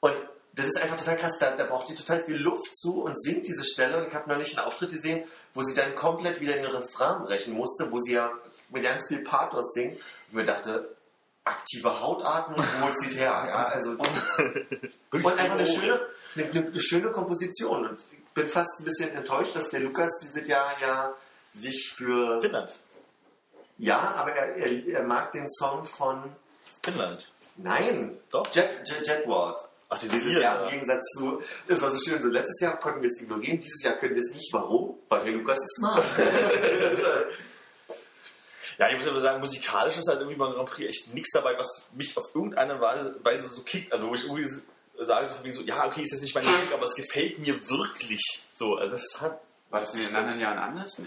und 0.01 0.15
das 0.57 0.67
ist 0.67 0.81
einfach 0.81 0.97
total 0.97 1.17
krass. 1.17 1.33
Da, 1.41 1.57
da 1.57 1.65
braucht 1.65 1.89
die 1.89 1.95
total 1.95 2.25
viel 2.25 2.37
Luft 2.37 2.77
zu 2.77 3.03
und 3.03 3.21
singt 3.21 3.47
diese 3.47 3.65
Stelle. 3.65 3.99
Und 3.99 4.09
ich 4.09 4.15
habe 4.15 4.29
neulich 4.29 4.57
einen 4.57 4.67
Auftritt 4.67 4.91
gesehen, 4.91 5.25
wo 5.53 5.63
sie 5.63 5.75
dann 5.75 5.95
komplett 5.95 6.41
wieder 6.41 6.57
in 6.57 6.63
den 6.63 6.71
Refrain 6.71 7.25
brechen 7.25 7.55
musste, 7.55 7.91
wo 7.91 8.01
sie 8.01 8.15
ja 8.15 8.31
mit 8.71 8.83
ganz 8.83 9.09
viel 9.09 9.25
Pathos 9.25 9.73
singt. 9.73 9.99
Und 10.29 10.35
mir 10.35 10.45
dachte, 10.45 10.97
aktive 11.45 12.01
Hautatmung, 12.01 12.65
wo 12.81 12.95
zieht 12.95 13.19
her? 13.19 13.45
Ja, 13.47 13.67
also, 13.67 13.91
und 15.11 15.27
einfach 15.27 15.57
eine 15.57 15.67
schöne, 15.67 16.01
eine, 16.37 16.67
eine 16.67 16.81
schöne 16.81 17.11
Komposition. 17.11 17.89
Und 17.89 18.01
ich 18.01 18.35
bin 18.35 18.49
fast 18.49 18.81
ein 18.81 18.85
bisschen 18.85 19.11
enttäuscht, 19.15 19.57
dass 19.57 19.71
der 19.71 19.81
Lukas 19.81 20.11
dieses 20.23 20.47
Jahr 20.47 20.81
ja 20.81 21.15
sich 21.53 21.93
für. 21.97 22.41
Finnland. 22.41 22.79
Ja, 23.79 24.15
aber 24.17 24.33
er, 24.33 24.57
er, 24.57 24.87
er 24.87 25.03
mag 25.03 25.33
den 25.33 25.49
Song 25.49 25.85
von. 25.85 26.23
Finnland. 26.83 27.33
Nein, 27.57 28.19
Doch. 28.31 28.53
Jet, 28.53 28.89
Jet, 28.89 29.07
Jetward. 29.07 29.69
Ach, 29.89 29.99
dieses 29.99 30.23
Dieses 30.23 30.43
Jahr 30.43 30.61
ja. 30.61 30.65
im 30.65 30.71
Gegensatz 30.71 31.05
zu, 31.17 31.41
das 31.69 31.81
war 31.81 31.91
so 31.91 31.99
schön, 31.99 32.23
so 32.23 32.29
letztes 32.29 32.61
Jahr 32.61 32.79
konnten 32.79 33.03
wir 33.03 33.09
es 33.09 33.21
ignorieren, 33.21 33.61
dieses 33.61 33.83
Jahr 33.83 33.95
können 33.97 34.15
wir 34.15 34.23
es 34.23 34.33
nicht. 34.33 34.53
Warum? 34.53 34.99
Weil 35.09 35.25
der 35.25 35.33
Lukas 35.33 35.59
es 35.59 35.79
mag. 35.81 36.03
Ja, 38.79 38.89
ich 38.91 38.97
muss 38.97 39.07
aber 39.07 39.21
sagen, 39.21 39.41
musikalisch 39.41 39.97
ist 39.97 40.09
halt 40.09 40.21
irgendwie 40.21 40.37
beim 40.37 40.53
Grand 40.53 40.69
Prix 40.69 40.89
echt 40.89 41.15
nichts 41.15 41.31
dabei, 41.33 41.57
was 41.57 41.89
mich 41.93 42.17
auf 42.17 42.25
irgendeine 42.35 42.81
Weise, 42.81 43.49
so 43.49 43.63
kickt. 43.63 43.93
Also 43.93 44.09
wo 44.09 44.15
ich 44.15 44.25
irgendwie 44.25 44.49
sage 44.99 45.29
so, 45.29 45.53
so, 45.53 45.63
ja, 45.63 45.87
okay, 45.87 46.03
ist 46.03 46.13
jetzt 46.13 46.23
nicht 46.23 46.35
meine 46.35 46.47
Musik, 46.47 46.73
aber 46.73 46.85
es 46.85 46.95
gefällt 46.95 47.39
mir 47.39 47.55
wirklich. 47.69 48.23
So, 48.55 48.75
also 48.75 48.91
das 48.91 49.21
hat 49.21 49.41
War 49.71 49.81
das 49.81 49.95
in 49.95 50.01
den 50.01 50.15
anderen 50.15 50.41
Jahren 50.41 50.59
anders? 50.59 50.99
Nee. 50.99 51.07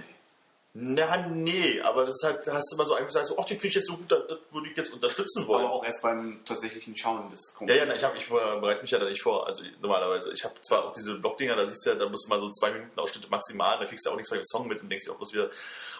Na, 0.80 1.26
nee, 1.30 1.82
aber 1.82 2.06
das 2.06 2.18
ist 2.18 2.24
halt, 2.24 2.45
da 2.45 2.54
hast 2.54 2.72
du 2.72 2.76
immer 2.76 2.86
so 2.86 2.94
einfach 2.94 3.08
gesagt, 3.08 3.26
so, 3.26 3.36
ach, 3.40 3.45
den 3.45 3.60
finde 3.60 3.70
ich 3.70 3.76
jetzt 3.76 3.88
so 3.88 3.98
gut, 3.98 4.12
das, 4.12 4.20
das 4.28 4.38
würde 4.52 4.70
ich 4.70 4.78
jetzt 4.78 4.94
unterstützen 4.94 5.48
wollen. 5.48 5.66
Aber 5.66 5.74
auch 5.74 5.84
erst 5.84 6.04
beim 6.04 6.40
tatsächlichen 6.45 6.95
Schauen 6.95 7.32
des 7.32 7.56
ja, 7.62 7.74
ja, 7.74 7.86
na, 7.88 7.95
ich, 7.95 8.04
hab, 8.04 8.16
ich 8.16 8.30
bereite 8.30 8.84
mich 8.84 8.91
ja 8.91 8.99
da 8.99 9.10
nicht 9.10 9.24
vor. 9.24 9.48
Also 9.48 9.64
normalerweise, 9.82 10.32
ich 10.32 10.44
habe 10.44 10.54
zwar 10.62 10.86
auch 10.86 10.94
diese 10.94 11.16
Blogdinger, 11.16 11.56
da 11.56 11.66
siehst 11.66 11.84
du 11.84 11.90
ja, 11.90 11.95
da 11.95 12.08
musst 12.08 12.26
du 12.26 12.30
mal 12.30 12.40
so 12.40 12.52
zwei 12.52 12.70
Minuten 12.70 12.99
Ausschnitte 12.99 13.28
maximal, 13.28 13.80
da 13.80 13.86
kriegst 13.86 14.06
du 14.06 14.12
auch 14.12 14.16
nichts 14.16 14.30
von 14.30 14.38
dem 14.38 14.45
Song 14.45 14.68
mit 14.68 14.80
und 14.80 14.90
denkst 14.90 15.06
dir 15.06 15.14
auch 15.14 15.18
bloß 15.18 15.34
wieder, 15.34 15.49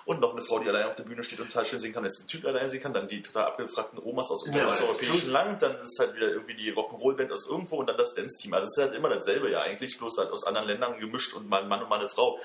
und 0.06 0.22
noch 0.22 0.34
eine 0.34 0.44
Frau, 0.44 0.60
die 0.60 0.70
allein 0.70 0.86
auf 0.86 0.96
der 0.96 1.04
Bühne 1.04 1.24
steht 1.24 1.40
und 1.40 1.48
total 1.48 1.66
schön 1.66 1.80
singen 1.80 1.96
kann, 1.96 2.04
jetzt 2.04 2.22
ein 2.22 2.28
Typ 2.28 2.46
allein 2.46 2.70
singen 2.70 2.84
kann, 2.84 2.94
dann 2.94 3.08
die 3.08 3.24
total 3.24 3.46
abgefragten 3.46 4.00
Omas 4.04 4.30
aus 4.30 4.46
Ja, 4.46 4.70
aus 4.70 4.82
europäischen 4.82 5.32
Land, 5.32 5.64
dann 5.64 5.82
ist 5.82 5.98
halt 6.00 6.16
wieder 6.16 6.28
irgendwie 6.28 6.54
die 6.54 6.72
Rock'n'Roll-Band 6.72 7.32
aus 7.32 7.48
irgendwo 7.48 7.78
und 7.78 7.88
dann 7.88 7.98
das 7.98 8.14
Dance-Team. 8.14 8.54
Also 8.54 8.68
es 8.68 8.78
ist 8.78 8.84
halt 8.84 8.96
immer 8.96 9.10
dasselbe 9.10 9.50
ja 9.50 9.62
eigentlich, 9.62 9.98
bloß 9.98 10.20
halt 10.20 10.30
aus 10.32 10.46
anderen 10.46 10.68
Ländern 10.68 11.00
gemischt 11.00 11.34
und 11.34 11.50
mal 11.50 11.64
ein 11.64 11.68
Mann 11.68 11.82
und 11.82 11.90
mal 11.90 12.00
eine 12.00 12.10
Frau. 12.10 12.40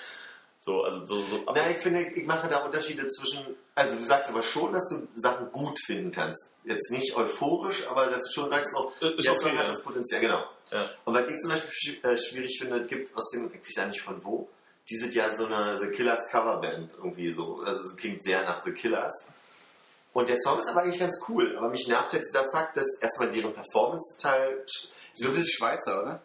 So, 0.65 0.85
also 0.85 1.05
so, 1.05 1.21
so 1.23 1.43
Na, 1.53 1.69
ich 1.71 1.79
finde, 1.79 2.03
ich 2.03 2.25
mache 2.25 2.49
da 2.49 2.59
Unterschiede 2.59 3.09
zwischen, 3.09 3.57
also 3.75 3.97
du 3.97 4.05
sagst 4.05 4.29
aber 4.29 4.43
schon, 4.43 4.73
dass 4.73 4.89
du 4.91 5.09
Sachen 5.17 5.51
gut 5.51 5.77
finden 5.85 6.13
kannst. 6.13 6.47
Jetzt 6.63 6.93
nicht 6.93 7.17
euphorisch, 7.17 7.85
aber 7.89 8.07
dass 8.07 8.23
du 8.23 8.31
schon 8.33 8.49
sagst, 8.49 8.73
auch, 8.77 8.93
Äh, 9.03 9.17
ist 9.17 9.27
der 9.27 9.33
okay, 9.33 9.43
Song 9.43 9.59
hat 9.59 9.65
ja. 9.65 9.73
das 9.73 9.83
Potenzial, 9.83 10.21
genau. 10.21 10.45
Ja. 10.71 10.89
Und 11.05 11.15
was 11.15 11.29
ich 11.29 11.41
zum 11.41 11.51
Beispiel 11.51 11.99
äh, 12.05 12.17
schwierig 12.17 12.57
finde, 12.61 12.87
gibt 12.87 13.13
aus 13.17 13.29
dem, 13.31 13.53
ich 13.53 13.61
weiß 13.61 13.75
ja 13.75 13.87
nicht 13.87 14.01
von 14.03 14.25
wo, 14.25 14.49
die 14.89 14.97
sind 14.99 15.13
ja 15.15 15.35
so 15.35 15.47
eine 15.47 15.81
The 15.81 15.89
Killers 15.89 16.29
Coverband 16.31 16.95
irgendwie 16.95 17.33
so. 17.33 17.61
Also 17.67 17.83
es 17.83 17.97
klingt 17.97 18.23
sehr 18.23 18.45
nach 18.45 18.65
The 18.65 18.73
Killers. 18.73 19.27
Und 20.13 20.29
der 20.29 20.37
Song 20.45 20.61
ist 20.61 20.69
aber 20.69 20.83
eigentlich 20.83 21.01
ganz 21.01 21.19
cool. 21.29 21.57
Aber 21.57 21.71
mich 21.71 21.89
nervt 21.89 22.13
jetzt 22.13 22.33
dieser 22.33 22.49
Fakt, 22.51 22.77
dass 22.77 22.87
erstmal 23.01 23.31
deren 23.31 23.53
Performance 23.53 24.17
total. 24.17 24.65
Das 24.65 25.33
ist 25.33 25.57
Schweizer, 25.57 26.03
oder? 26.03 26.23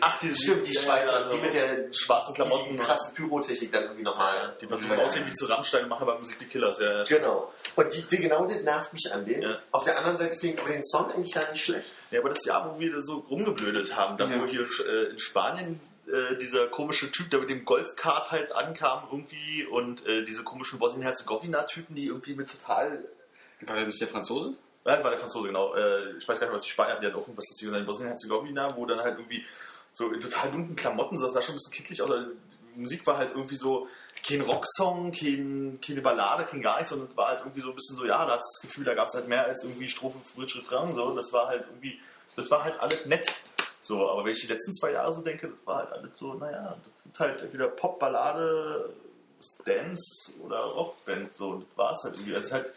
Ach, 0.00 0.18
dieses 0.20 0.42
Stimmt, 0.42 0.66
die 0.66 0.72
Ja, 0.72 0.80
Schweizer, 0.80 1.20
ja, 1.20 1.24
so 1.26 1.32
die 1.36 1.42
mit 1.42 1.54
der 1.54 1.92
schwarzen 1.92 2.34
Klamotten. 2.34 2.70
Die, 2.70 2.76
die 2.76 2.78
krasse 2.78 3.14
Pyrotechnik 3.14 3.72
dann 3.72 3.84
irgendwie 3.84 4.02
nochmal. 4.02 4.56
Die 4.60 4.66
versuchen 4.66 4.98
aussehen 4.98 5.26
wie 5.26 5.32
zu 5.32 5.46
Rammstein 5.46 5.84
und 5.84 5.88
machen 5.88 6.02
aber 6.02 6.18
Musik 6.18 6.38
die 6.38 6.46
Killers. 6.46 6.78
Ja, 6.80 6.98
ja. 6.98 7.04
Genau. 7.04 7.52
Und 7.76 7.92
die, 7.92 8.02
die, 8.02 8.16
genau 8.18 8.46
das 8.46 8.62
nervt 8.62 8.92
mich 8.92 9.12
an 9.12 9.24
denen. 9.24 9.42
Ja. 9.42 9.58
Auf 9.70 9.84
der 9.84 9.98
anderen 9.98 10.16
Seite 10.16 10.36
finde 10.36 10.54
ich 10.56 10.60
aber 10.62 10.70
den 10.72 10.84
Song 10.84 11.10
eigentlich 11.12 11.34
gar 11.34 11.50
nicht 11.50 11.64
schlecht. 11.64 11.92
Ja, 12.10 12.20
aber 12.20 12.30
das 12.30 12.44
Jahr, 12.44 12.74
wo 12.74 12.78
wir 12.80 13.02
so 13.02 13.18
rumgeblödet 13.30 13.96
haben, 13.96 14.16
da 14.16 14.26
Ja. 14.26 14.40
wo 14.40 14.46
hier 14.46 14.66
äh, 14.86 15.10
in 15.10 15.18
Spanien 15.18 15.80
äh, 16.06 16.36
dieser 16.38 16.68
komische 16.68 17.10
Typ, 17.12 17.30
der 17.30 17.40
mit 17.40 17.50
dem 17.50 17.64
Golfkart 17.64 18.30
halt 18.30 18.52
ankam 18.52 19.06
irgendwie 19.10 19.64
und 19.66 20.04
äh, 20.06 20.24
diese 20.24 20.42
komischen 20.42 20.78
Bosnien-Herzegowina-Typen, 20.78 21.94
die 21.94 22.06
irgendwie 22.06 22.34
mit 22.34 22.50
total... 22.50 23.04
War 23.66 23.76
der 23.76 23.86
nicht 23.86 24.00
der 24.00 24.08
Franzose? 24.08 24.54
Ja, 24.84 24.96
das 24.96 25.04
war 25.04 25.10
der 25.12 25.20
Franzose, 25.20 25.46
genau. 25.46 25.74
Äh, 25.74 26.16
ich 26.18 26.28
weiß 26.28 26.40
gar 26.40 26.48
nicht, 26.48 26.54
was 26.54 26.62
die 26.62 26.70
Spanier 26.70 26.92
hatten, 26.94 27.02
die 27.02 27.06
hatten 27.06 27.16
auch 27.16 27.22
irgendwas 27.22 27.46
lustiges 27.48 27.76
in 27.76 27.86
Bosnien-Herzegowina, 27.86 28.76
wo 28.76 28.84
dann 28.84 28.98
halt 28.98 29.16
irgendwie 29.18 29.44
so 29.92 30.10
in 30.10 30.20
total 30.20 30.50
dunklen 30.50 30.76
Klamotten, 30.76 31.20
das 31.20 31.32
sah 31.32 31.42
schon 31.42 31.54
ein 31.54 31.58
bisschen 31.58 31.72
kicklig 31.72 32.02
aus, 32.02 32.10
die 32.10 32.80
Musik 32.80 33.06
war 33.06 33.18
halt 33.18 33.30
irgendwie 33.34 33.56
so 33.56 33.88
kein 34.26 34.40
Rocksong, 34.40 35.12
kein, 35.12 35.78
keine 35.84 36.00
Ballade, 36.00 36.44
kein 36.44 36.62
gar 36.62 36.76
nichts, 36.76 36.90
sondern 36.90 37.14
war 37.16 37.28
halt 37.28 37.40
irgendwie 37.40 37.60
so 37.60 37.70
ein 37.70 37.74
bisschen 37.74 37.96
so, 37.96 38.04
ja, 38.04 38.24
da 38.24 38.36
hast 38.36 38.60
das 38.62 38.62
Gefühl, 38.62 38.84
da 38.84 38.94
gab 38.94 39.08
es 39.08 39.14
halt 39.14 39.28
mehr 39.28 39.44
als 39.44 39.64
irgendwie 39.64 39.88
Strophe, 39.88 40.18
Bridge, 40.36 40.58
Refrain, 40.58 40.94
so, 40.94 41.14
das 41.14 41.32
war 41.32 41.48
halt 41.48 41.64
irgendwie, 41.68 42.00
das 42.36 42.50
war 42.50 42.64
halt 42.64 42.78
alles 42.80 43.06
nett. 43.06 43.26
So, 43.80 44.08
aber 44.08 44.24
wenn 44.24 44.30
ich 44.30 44.40
die 44.40 44.46
letzten 44.46 44.72
zwei 44.72 44.92
Jahre 44.92 45.12
so 45.12 45.22
denke, 45.22 45.48
das 45.48 45.66
war 45.66 45.78
halt 45.78 45.92
alles 45.92 46.10
so, 46.16 46.34
naja, 46.34 46.76
das 46.84 47.02
sind 47.02 47.18
halt 47.18 47.40
entweder 47.42 47.66
Pop, 47.66 47.98
Ballade, 47.98 48.94
Dance 49.64 50.34
oder 50.40 50.60
Rockband, 50.60 51.34
so, 51.34 51.56
das 51.56 51.76
war 51.76 51.92
es 51.92 52.04
halt 52.04 52.14
irgendwie. 52.14 52.36
Also 52.36 52.52
halt, 52.52 52.72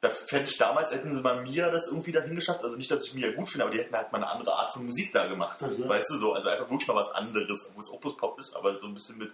da 0.00 0.08
fände 0.08 0.48
ich 0.48 0.56
damals, 0.56 0.92
hätten 0.92 1.14
sie 1.14 1.20
mal 1.20 1.42
Mia 1.42 1.70
das 1.70 1.88
irgendwie 1.88 2.12
dahin 2.12 2.34
geschafft. 2.34 2.64
Also 2.64 2.76
nicht, 2.76 2.90
dass 2.90 3.06
ich 3.06 3.14
Mia 3.14 3.32
gut 3.32 3.48
finde, 3.48 3.64
aber 3.64 3.74
die 3.74 3.80
hätten 3.80 3.94
halt 3.94 4.10
mal 4.12 4.18
eine 4.18 4.28
andere 4.28 4.54
Art 4.54 4.72
von 4.72 4.86
Musik 4.86 5.12
da 5.12 5.26
gemacht. 5.26 5.60
Mhm. 5.60 5.88
Weißt 5.88 6.10
du 6.10 6.16
so? 6.16 6.32
Also 6.32 6.48
einfach 6.48 6.70
wirklich 6.70 6.88
mal 6.88 6.96
was 6.96 7.10
anderes, 7.10 7.68
obwohl 7.68 7.82
es 7.82 7.90
Opus 7.90 8.16
Pop 8.16 8.38
ist, 8.38 8.56
aber 8.56 8.80
so 8.80 8.86
ein 8.86 8.94
bisschen 8.94 9.18
mit, 9.18 9.30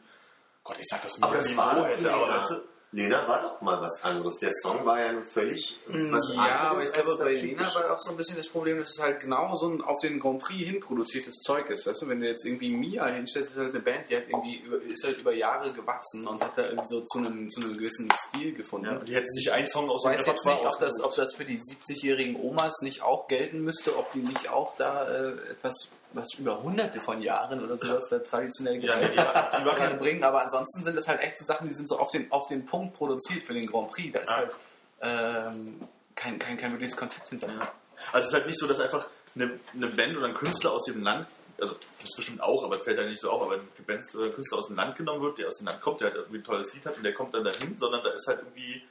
Gott, 0.64 0.76
ich 0.78 0.86
sag 0.88 1.02
das 1.02 1.18
Mia 1.18 1.28
Aber 1.28 1.36
das 1.36 1.56
war 1.56 1.86
hätte, 1.86 2.12
aber 2.12 2.28
weißt 2.28 2.50
du? 2.50 2.60
Lena 2.92 3.26
war 3.26 3.42
doch 3.42 3.60
mal 3.60 3.80
was 3.80 4.02
anderes. 4.02 4.36
Der 4.38 4.52
Song 4.62 4.84
war 4.86 5.00
ja 5.00 5.20
völlig 5.22 5.80
was 5.86 6.28
Mm, 6.28 6.36
ja, 6.36 6.58
aber 6.70 6.84
ich 6.84 6.92
glaube, 6.92 7.16
bei. 7.16 7.34
Lena 7.34 7.62
war 7.74 7.92
auch 7.92 7.98
so 7.98 8.10
ein 8.10 8.16
bisschen 8.16 8.36
das 8.36 8.48
Problem, 8.48 8.78
dass 8.78 8.90
es 8.90 9.02
halt 9.02 9.20
genau 9.20 9.54
so 9.56 9.68
ein 9.68 9.82
auf 9.82 10.00
den 10.00 10.18
Grand 10.18 10.40
Prix 10.40 10.64
hin 10.64 10.80
produziertes 10.80 11.36
Zeug 11.40 11.68
ist. 11.68 11.86
Weißt 11.86 12.02
du, 12.02 12.08
wenn 12.08 12.20
du 12.20 12.28
jetzt 12.28 12.44
irgendwie 12.46 12.74
Mia 12.74 13.06
hinstellst, 13.06 13.52
ist 13.52 13.58
halt 13.58 13.74
eine 13.74 13.82
Band, 13.82 14.08
die 14.08 14.16
hat 14.16 14.24
irgendwie 14.28 14.58
über, 14.58 14.80
ist 14.82 15.04
halt 15.04 15.18
über 15.18 15.34
Jahre 15.34 15.72
gewachsen 15.72 16.26
und 16.26 16.42
hat 16.42 16.56
da 16.56 16.64
irgendwie 16.64 16.86
so 16.86 17.00
zu 17.02 17.18
einem, 17.18 17.48
zu 17.50 17.60
einem 17.60 17.76
gewissen 17.76 18.08
Stil 18.28 18.52
gefunden. 18.52 18.86
Ja, 18.86 18.98
und 18.98 19.08
die 19.08 19.14
hätten 19.14 19.26
sich 19.26 19.52
einen 19.52 19.66
Song 19.66 19.90
aus 19.90 20.02
dem 20.02 20.12
weiß 20.12 20.26
jetzt 20.26 20.46
nicht, 20.46 20.64
ob 20.64 20.78
das, 20.78 21.00
ob 21.02 21.14
das 21.16 21.34
für 21.34 21.44
die 21.44 21.58
70-jährigen 21.58 22.36
Omas 22.36 22.80
nicht 22.82 23.02
auch 23.02 23.26
gelten 23.26 23.62
müsste, 23.62 23.96
ob 23.96 24.10
die 24.12 24.20
nicht 24.20 24.48
auch 24.48 24.76
da 24.76 25.06
äh, 25.08 25.32
etwas, 25.50 25.90
was 26.12 26.34
über 26.38 26.62
hunderte 26.62 27.00
von 27.00 27.20
Jahren 27.20 27.62
oder 27.62 27.76
sowas 27.76 28.06
da 28.08 28.18
traditionell 28.18 28.82
Ja, 28.84 28.96
die, 28.96 29.06
die, 29.08 29.58
die 29.58 29.64
machen 29.64 29.98
bringen, 29.98 30.24
aber 30.24 30.42
ansonsten 30.42 30.82
sind 30.82 30.96
das 30.96 31.06
halt 31.08 31.20
echte 31.20 31.44
Sachen, 31.44 31.68
die 31.68 31.74
sind 31.74 31.88
so 31.88 31.98
auf 31.98 32.10
den, 32.10 32.30
auf 32.32 32.46
den 32.46 32.64
Punkt 32.64 32.94
produziert 32.94 33.42
für 33.42 33.52
den 33.54 33.66
Grand 33.66 33.90
Prix. 33.90 34.12
Da 34.12 34.20
ist 34.20 34.30
Ah. 34.30 34.36
halt 34.36 34.54
ähm, 35.02 35.80
kein, 36.14 36.38
kein, 36.38 36.56
kein 36.56 36.70
wirkliches 36.72 36.96
Konzept 36.96 37.28
hinter. 37.28 37.48
Ja. 37.48 37.72
Also 38.12 38.18
es 38.20 38.26
ist 38.28 38.34
halt 38.34 38.46
nicht 38.46 38.58
so, 38.58 38.66
dass 38.66 38.80
einfach 38.80 39.06
eine, 39.34 39.58
eine 39.74 39.86
Band 39.88 40.16
oder 40.16 40.26
ein 40.26 40.34
Künstler 40.34 40.72
aus 40.72 40.84
dem 40.84 41.02
Land, 41.02 41.26
also 41.60 41.74
das 41.74 42.04
ist 42.10 42.16
bestimmt 42.16 42.42
auch, 42.42 42.64
aber 42.64 42.80
fällt 42.80 42.98
da 42.98 43.02
nicht 43.04 43.20
so 43.20 43.30
auf, 43.30 43.42
aber 43.42 43.54
ein 43.54 43.68
Band 43.86 44.02
oder 44.14 44.26
ein 44.26 44.32
Künstler 44.34 44.58
aus 44.58 44.66
dem 44.68 44.76
Land 44.76 44.96
genommen 44.96 45.22
wird, 45.22 45.38
der 45.38 45.48
aus 45.48 45.56
dem 45.58 45.66
Land 45.66 45.80
kommt, 45.82 46.00
der 46.00 46.08
halt 46.08 46.16
irgendwie 46.18 46.38
ein 46.38 46.44
tolles 46.44 46.72
Lied 46.74 46.84
hat 46.86 46.96
und 46.96 47.02
der 47.02 47.14
kommt 47.14 47.34
dann 47.34 47.44
dahin, 47.44 47.76
sondern 47.78 48.02
da 48.04 48.10
ist 48.10 48.26
halt 48.26 48.40
irgendwie 48.40 48.82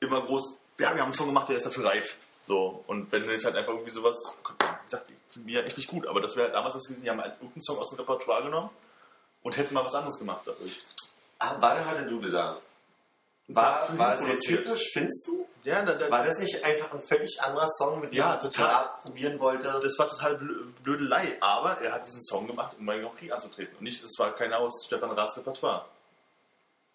immer 0.00 0.22
groß, 0.22 0.56
ja, 0.78 0.90
wir 0.94 1.00
haben 1.00 1.02
einen 1.02 1.12
Song 1.12 1.26
gemacht, 1.26 1.48
der 1.48 1.56
ist 1.56 1.66
dafür 1.66 1.84
reif. 1.86 2.16
So, 2.44 2.84
und 2.88 3.10
wenn 3.10 3.22
du 3.24 3.30
jetzt 3.32 3.44
halt 3.44 3.56
einfach 3.56 3.72
irgendwie 3.72 3.90
sowas, 3.92 4.16
wie 4.50 4.64
ich 4.94 5.00
finde 5.00 5.12
mir 5.36 5.64
echt 5.64 5.76
nicht 5.76 5.88
gut, 5.88 6.06
aber 6.06 6.20
das 6.20 6.36
wäre 6.36 6.46
halt 6.46 6.54
damals 6.56 6.74
das 6.74 6.84
gewesen, 6.84 7.02
die 7.04 7.10
haben 7.10 7.20
halt 7.20 7.34
irgendeinen 7.34 7.62
Song 7.62 7.78
aus 7.78 7.90
dem 7.90 7.98
Repertoire 7.98 8.42
genommen 8.42 8.70
und 9.42 9.56
hätten 9.56 9.74
mal 9.74 9.84
was 9.84 9.94
anderes 9.94 10.18
gemacht 10.18 10.42
dadurch. 10.44 10.76
Ah, 11.38 11.60
war 11.60 11.74
der 11.74 11.86
hatte 11.86 12.06
Dude 12.06 12.30
da? 12.30 12.58
War, 13.48 13.86
war 13.98 14.16
sehr 14.16 14.36
typisch, 14.36 14.90
findest 14.94 15.26
du? 15.26 15.46
Ja, 15.64 15.82
da, 15.84 15.94
da, 15.94 16.10
War 16.10 16.24
das 16.24 16.38
nicht 16.38 16.64
einfach 16.64 16.92
ein 16.92 17.02
völlig 17.02 17.38
anderer 17.42 17.68
Song, 17.68 18.00
mit 18.00 18.12
dem 18.12 18.18
Ja, 18.18 18.36
total. 18.36 18.90
probieren 19.02 19.38
wollte? 19.38 19.80
das 19.82 19.98
war 19.98 20.06
total 20.08 20.36
blö- 20.36 20.72
Blödelei, 20.82 21.36
aber 21.40 21.78
er 21.80 21.92
hat 21.92 22.06
diesen 22.06 22.22
Song 22.22 22.46
gemacht, 22.46 22.74
um 22.78 22.86
bei 22.86 22.98
Grand 22.98 23.14
Prix 23.18 23.32
anzutreten. 23.32 23.74
Und 23.76 23.82
nicht, 23.82 24.02
es 24.02 24.18
war 24.18 24.34
keiner 24.34 24.58
aus 24.60 24.84
Stefan 24.86 25.10
Raths 25.10 25.36
Repertoire. 25.36 25.84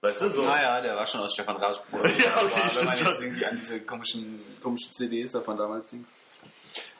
Weißt 0.02 0.22
du, 0.22 0.30
so. 0.32 0.41
Naja, 0.44 0.80
der 0.82 0.95
war 0.95 1.06
schon 1.06 1.20
aus 1.22 1.34
Stefan 1.34 1.57
Raths 1.57 1.80
Bruder. 1.90 2.10
Ja, 2.18 2.38
okay, 2.38 2.53
Aber 2.56 2.76
wenn 2.78 2.86
man 2.86 2.98
stimmt 2.98 3.10
jetzt 3.10 3.22
irgendwie 3.22 3.45
an 3.45 3.56
diese 3.57 3.82
komischen, 3.82 4.41
komischen 4.64 4.94
CDs 4.94 5.32
davon 5.32 5.57
damals 5.57 5.90
denkt. 5.90 6.10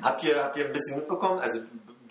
Habt 0.02 0.24
ihr, 0.24 0.44
habt 0.44 0.58
ihr 0.58 0.66
ein 0.66 0.74
bisschen 0.74 0.98
mitbekommen? 0.98 1.40
Also 1.40 1.62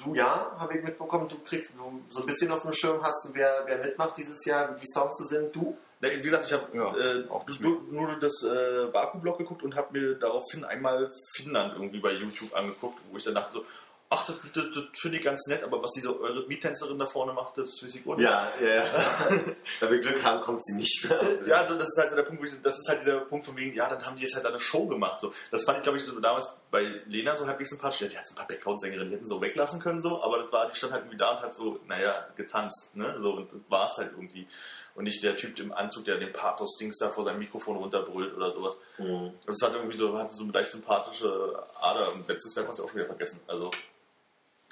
du 0.04 0.14
ja, 0.14 0.56
habe 0.58 0.78
ich 0.78 0.84
mitbekommen. 0.84 1.28
Du 1.28 1.38
kriegst 1.38 1.74
du, 1.74 2.02
so 2.08 2.20
ein 2.20 2.26
bisschen 2.26 2.50
auf 2.52 2.62
dem 2.62 2.72
Schirm 2.72 3.02
hast 3.02 3.24
du, 3.24 3.34
wer, 3.34 3.62
wer 3.66 3.78
mitmacht 3.78 4.16
dieses 4.16 4.44
Jahr, 4.44 4.74
wie 4.74 4.80
die 4.80 4.86
Songs 4.86 5.16
so 5.16 5.24
sind. 5.24 5.54
Du? 5.54 5.76
Ne, 6.00 6.10
Wie 6.16 6.20
gesagt, 6.20 6.46
ich 6.46 6.52
habe 6.52 6.66
Ja, 6.72 6.94
äh, 6.96 7.24
nur, 7.60 7.82
nur 7.90 8.18
das 8.20 8.44
äh, 8.44 8.86
Baku-Blog 8.92 9.38
geguckt 9.38 9.64
und 9.64 9.74
habe 9.74 9.98
mir 9.98 10.14
daraufhin 10.14 10.64
einmal 10.64 11.10
Finnland 11.34 11.74
irgendwie 11.74 11.98
bei 11.98 12.12
YouTube 12.12 12.54
angeguckt, 12.54 13.00
wo 13.10 13.16
ich 13.16 13.24
dann 13.24 13.34
dachte 13.34 13.52
so, 13.52 13.64
ach, 14.10 14.26
das, 14.26 14.36
das, 14.54 14.64
das 14.74 14.84
finde 15.00 15.18
ich 15.18 15.24
ganz 15.24 15.46
nett, 15.48 15.62
aber 15.62 15.82
was 15.82 15.92
diese 15.92 16.18
Eurythmie-Tänzerin 16.18 16.98
da 16.98 17.06
vorne 17.06 17.32
macht, 17.32 17.58
das 17.58 17.82
weiß 17.82 17.94
ich 17.94 18.06
auch 18.06 18.16
nicht. 18.16 18.24
Ja, 18.24 18.50
ja. 18.60 18.86
Wenn 19.80 19.90
wir 19.90 20.00
Glück 20.00 20.22
haben, 20.22 20.40
kommt 20.40 20.64
sie 20.64 20.76
nicht 20.76 21.06
mehr. 21.08 21.20
Ja, 21.46 21.56
also 21.56 21.74
das 21.74 21.88
ist 21.88 21.98
halt 21.98 22.10
so 22.10 22.16
der 22.16 22.22
Punkt, 22.22 22.40
wo 22.40 22.46
ich, 22.46 22.52
das 22.62 22.78
ist 22.78 22.88
halt 22.88 23.02
dieser 23.02 23.20
Punkt 23.20 23.44
von 23.44 23.56
wegen, 23.56 23.74
ja, 23.74 23.88
dann 23.88 24.04
haben 24.04 24.16
die 24.16 24.22
jetzt 24.22 24.34
halt 24.34 24.46
eine 24.46 24.60
Show 24.60 24.86
gemacht. 24.86 25.18
So. 25.18 25.32
Das 25.50 25.64
fand 25.64 25.78
ich, 25.78 25.82
glaube 25.82 25.98
ich, 25.98 26.04
so 26.04 26.18
damals 26.20 26.48
bei 26.70 27.02
Lena 27.06 27.36
so 27.36 27.46
halbwegs 27.46 27.70
sympathisch. 27.70 28.00
Ja, 28.00 28.08
die 28.08 28.18
hat 28.18 28.26
so 28.26 28.34
ein 28.34 28.38
paar 28.38 28.48
Background-Sängerinnen, 28.48 29.10
die 29.10 29.16
hätten 29.16 29.26
so 29.26 29.40
weglassen 29.40 29.80
können, 29.80 30.00
so, 30.00 30.22
aber 30.22 30.42
das 30.42 30.52
war, 30.52 30.68
die 30.68 30.76
stand 30.76 30.92
halt 30.92 31.02
irgendwie 31.02 31.18
da 31.18 31.36
und 31.36 31.42
hat 31.42 31.54
so, 31.54 31.78
naja, 31.86 32.26
getanzt, 32.36 32.96
ne? 32.96 33.16
So, 33.20 33.32
und 33.32 33.48
war 33.68 33.86
es 33.86 33.96
halt 33.98 34.12
irgendwie. 34.12 34.48
Und 34.94 35.04
nicht 35.04 35.22
der 35.22 35.36
Typ 35.36 35.60
im 35.60 35.72
Anzug, 35.72 36.06
der 36.06 36.16
den 36.16 36.32
Pathos-Dings 36.32 36.98
da 36.98 37.10
vor 37.10 37.24
seinem 37.24 37.38
Mikrofon 37.38 37.76
runterbrüllt 37.76 38.34
oder 38.34 38.52
sowas. 38.52 38.78
Mhm. 38.96 39.32
Das 39.46 39.56
hat 39.62 39.74
irgendwie 39.74 39.96
so, 39.96 40.18
hatte 40.18 40.34
so 40.34 40.42
eine 40.42 40.52
leicht 40.52 40.72
sympathische 40.72 41.62
Ader. 41.80 42.14
Und 42.14 42.26
letztes 42.26 42.56
Jahr 42.56 42.64
kannst 42.64 42.80
du 42.80 42.84
auch 42.84 42.88
schon 42.88 42.96
wieder 42.96 43.06
vergessen. 43.06 43.40
Also, 43.46 43.70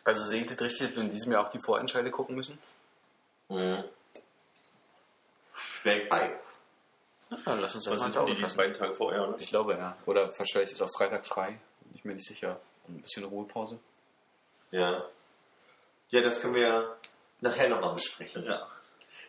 Also 0.06 0.22
sehe 0.22 0.42
ich 0.42 0.46
das 0.46 0.60
richtig, 0.60 0.86
dass 0.88 0.96
wir 0.96 1.02
in 1.02 1.10
diesem 1.10 1.32
Jahr 1.32 1.44
auch 1.44 1.48
die 1.48 1.58
Vorentscheide 1.58 2.10
gucken 2.12 2.36
müssen? 2.36 2.58
Mhm. 3.48 3.82
Bei. 5.84 6.38
Ah, 7.44 7.54
lass 7.60 7.74
uns 7.74 7.84
das 7.84 7.94
Was 7.94 8.00
mal 8.00 8.06
ins 8.06 8.16
Auge 8.16 8.34
die, 8.34 8.40
fassen. 8.40 8.56
beiden 8.56 8.72
Tage 8.72 8.94
vorher, 8.94 9.28
oder? 9.28 9.36
Ich 9.40 9.48
glaube, 9.48 9.72
ja. 9.74 9.96
Oder 10.06 10.32
vielleicht 10.32 10.56
ist 10.72 10.80
auch 10.80 10.90
Freitag 10.96 11.26
frei. 11.26 11.58
Bin 11.80 11.94
ich 11.94 12.04
mir 12.04 12.14
nicht 12.14 12.26
sicher. 12.26 12.60
Und 12.86 12.98
ein 12.98 13.02
bisschen 13.02 13.24
Ruhepause. 13.24 13.78
Ja. 14.70 15.04
Ja, 16.10 16.20
das 16.20 16.40
können 16.40 16.54
wir 16.54 16.62
ja 16.62 16.96
nachher 17.40 17.68
nochmal 17.68 17.94
besprechen. 17.94 18.44
Ja. 18.44 18.66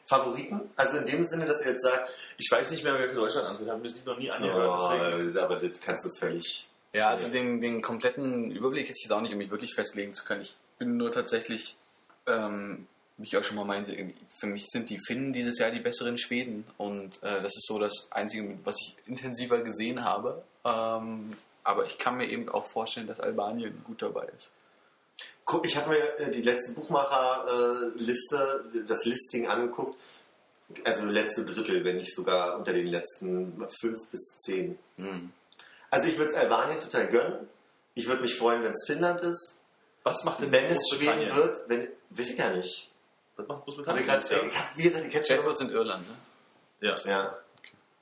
Favoriten? 0.06 0.70
Also 0.76 0.98
in 0.98 1.06
dem 1.06 1.26
Sinne, 1.26 1.46
dass 1.48 1.62
ihr 1.66 1.72
jetzt 1.72 1.82
sagt, 1.82 2.12
Ich 2.38 2.52
weiß 2.52 2.70
nicht 2.70 2.84
mehr, 2.84 3.00
wer 3.00 3.10
für 3.10 3.16
Deutschland 3.16 3.48
antritt. 3.48 3.68
Haben 3.68 3.82
wir 3.82 3.90
es 3.90 4.06
noch 4.06 4.18
nie 4.18 4.30
angehört. 4.30 5.34
ja, 5.36 5.44
aber 5.44 5.56
das 5.58 5.80
kannst 5.80 6.06
du 6.06 6.10
völlig. 6.20 6.68
Ja, 6.94 7.10
also 7.10 7.30
den, 7.30 7.62
den 7.62 7.82
kompletten 7.82 8.52
Überblick 8.52 8.84
hätte 8.88 8.98
ich 8.98 9.04
jetzt 9.06 9.12
auch 9.12 9.22
nicht, 9.22 9.32
um 9.32 9.40
mich 9.40 9.50
wirklich 9.50 9.74
festlegen 9.74 10.14
zu 10.14 10.24
können. 10.24 10.42
Ich 10.42 10.56
bin 10.78 10.98
nur 10.98 11.12
tatsächlich, 11.12 11.78
ähm, 12.26 12.88
wie 13.18 13.26
ich 13.26 13.38
auch 13.38 13.44
schon 13.44 13.58
mal 13.58 13.66
meinte, 13.66 13.96
für 14.40 14.48
mich 14.48 14.68
sind 14.68 14.90
die 14.90 15.00
Finnen 15.06 15.34
dieses 15.34 15.60
Jahr 15.60 15.72
die 15.72 15.80
besseren 15.80 16.18
Schweden. 16.18 16.66
Und 16.78 17.22
äh, 17.24 17.42
das 17.42 17.56
ist 17.56 17.68
so 17.68 17.80
das 17.80 18.10
Einzige, 18.12 18.58
was 18.64 18.76
ich 18.80 18.96
intensiver 19.08 19.62
gesehen 19.62 20.04
habe. 20.04 20.44
Ähm, 20.64 21.30
aber 21.64 21.86
ich 21.86 21.98
kann 21.98 22.18
mir 22.18 22.30
eben 22.30 22.48
auch 22.50 22.66
vorstellen, 22.66 23.08
dass 23.08 23.20
Albanien 23.20 23.84
gut 23.84 24.02
dabei 24.02 24.28
ist. 24.36 24.52
Guck, 25.46 25.66
ich 25.66 25.78
habe 25.78 25.90
mir 25.90 26.20
äh, 26.20 26.32
die 26.32 26.42
letzte 26.42 26.74
Buchmacher-Liste, 26.74 28.66
das 28.88 29.06
Listing 29.06 29.48
angeguckt. 29.48 30.02
Also 30.84 31.06
letzte 31.06 31.46
Drittel, 31.46 31.86
wenn 31.86 31.96
nicht 31.96 32.14
sogar 32.14 32.58
unter 32.58 32.74
den 32.74 32.88
letzten 32.88 33.66
fünf 33.80 34.08
bis 34.12 34.36
zehn. 34.40 34.78
Hm. 34.98 35.32
Also 35.90 36.08
ich 36.08 36.18
würde 36.18 36.32
es 36.32 36.38
Albanien 36.38 36.82
total 36.82 37.08
gönnen. 37.08 37.48
Ich 37.96 38.08
würde 38.08 38.22
mich 38.22 38.36
freuen, 38.36 38.64
wenn 38.64 38.74
es 38.74 38.86
Finnland 38.86 39.22
ist. 39.22 39.58
Was 40.08 40.24
macht 40.24 40.42
denn 40.42 40.52
Wenn 40.52 40.66
es 40.66 40.80
Schweden 40.94 41.36
wird, 41.36 41.60
wenn. 41.68 41.88
Weiß 42.10 42.30
ich 42.30 42.38
gar 42.38 42.52
nicht. 42.52 42.90
Was 43.36 43.48
macht 43.48 43.64
Großbritannien? 43.66 44.08
Jahr? 44.08 44.20
ich 44.20 44.32
hab- 44.34 44.78
wie 44.78 44.84
gesagt, 44.84 45.06
ich 45.06 45.14
hätte 45.14 45.36
Chatbots 45.36 45.62
in 45.62 45.70
Irland, 45.70 46.08
ne? 46.08 46.16
Ja. 46.80 46.96
Ja. 47.06 47.36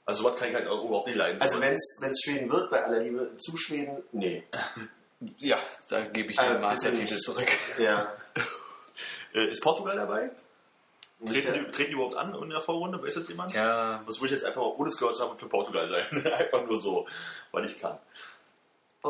Also 0.06 0.22
sowas 0.24 0.40
kann 0.40 0.50
ich 0.50 0.56
halt 0.56 0.68
auch 0.68 0.84
überhaupt 0.86 1.08
nicht 1.08 1.16
leiden. 1.18 1.42
Also 1.42 1.60
wenn 1.60 1.74
es 1.76 2.22
Schweden 2.24 2.52
wird, 2.52 2.70
bei 2.70 2.84
aller 2.86 3.00
Liebe 3.00 3.32
zu 3.38 3.58
Schweden, 3.58 4.04
nee. 4.12 4.44
Ja, 5.40 5.58
da 5.90 6.06
gebe 6.06 6.32
ich 6.32 6.38
Äh, 6.38 6.42
den 6.44 6.50
bitte 6.56 6.62
Mastertitel 6.62 7.14
nicht. 7.14 7.24
zurück. 7.24 7.48
Ja. 7.80 8.12
äh, 9.34 9.48
ist 9.50 9.62
Portugal 9.64 9.96
dabei? 9.96 10.30
Treten, 11.26 11.54
der- 11.54 11.64
die, 11.64 11.72
treten 11.72 11.90
die 11.90 11.94
überhaupt 11.96 12.16
an 12.16 12.36
in 12.36 12.50
der 12.50 12.62
Vorrunde? 12.62 13.02
Weiß 13.02 13.16
das 13.16 13.28
jemand? 13.28 13.54
Ja, 13.54 14.04
Das 14.06 14.18
würde 14.20 14.26
ich 14.36 14.40
jetzt 14.40 14.46
einfach 14.46 14.62
mal 14.62 14.68
ohne 14.78 14.90
es 14.90 14.98
gehört 14.98 15.16
zu 15.16 15.24
haben 15.24 15.38
für 15.38 15.48
Portugal 15.50 15.88
sein. 15.90 16.28
einfach 16.34 16.66
nur 16.66 16.78
so, 16.78 17.08
weil 17.52 17.66
ich 17.66 17.80
kann. 17.80 17.98
Oh, 19.04 19.10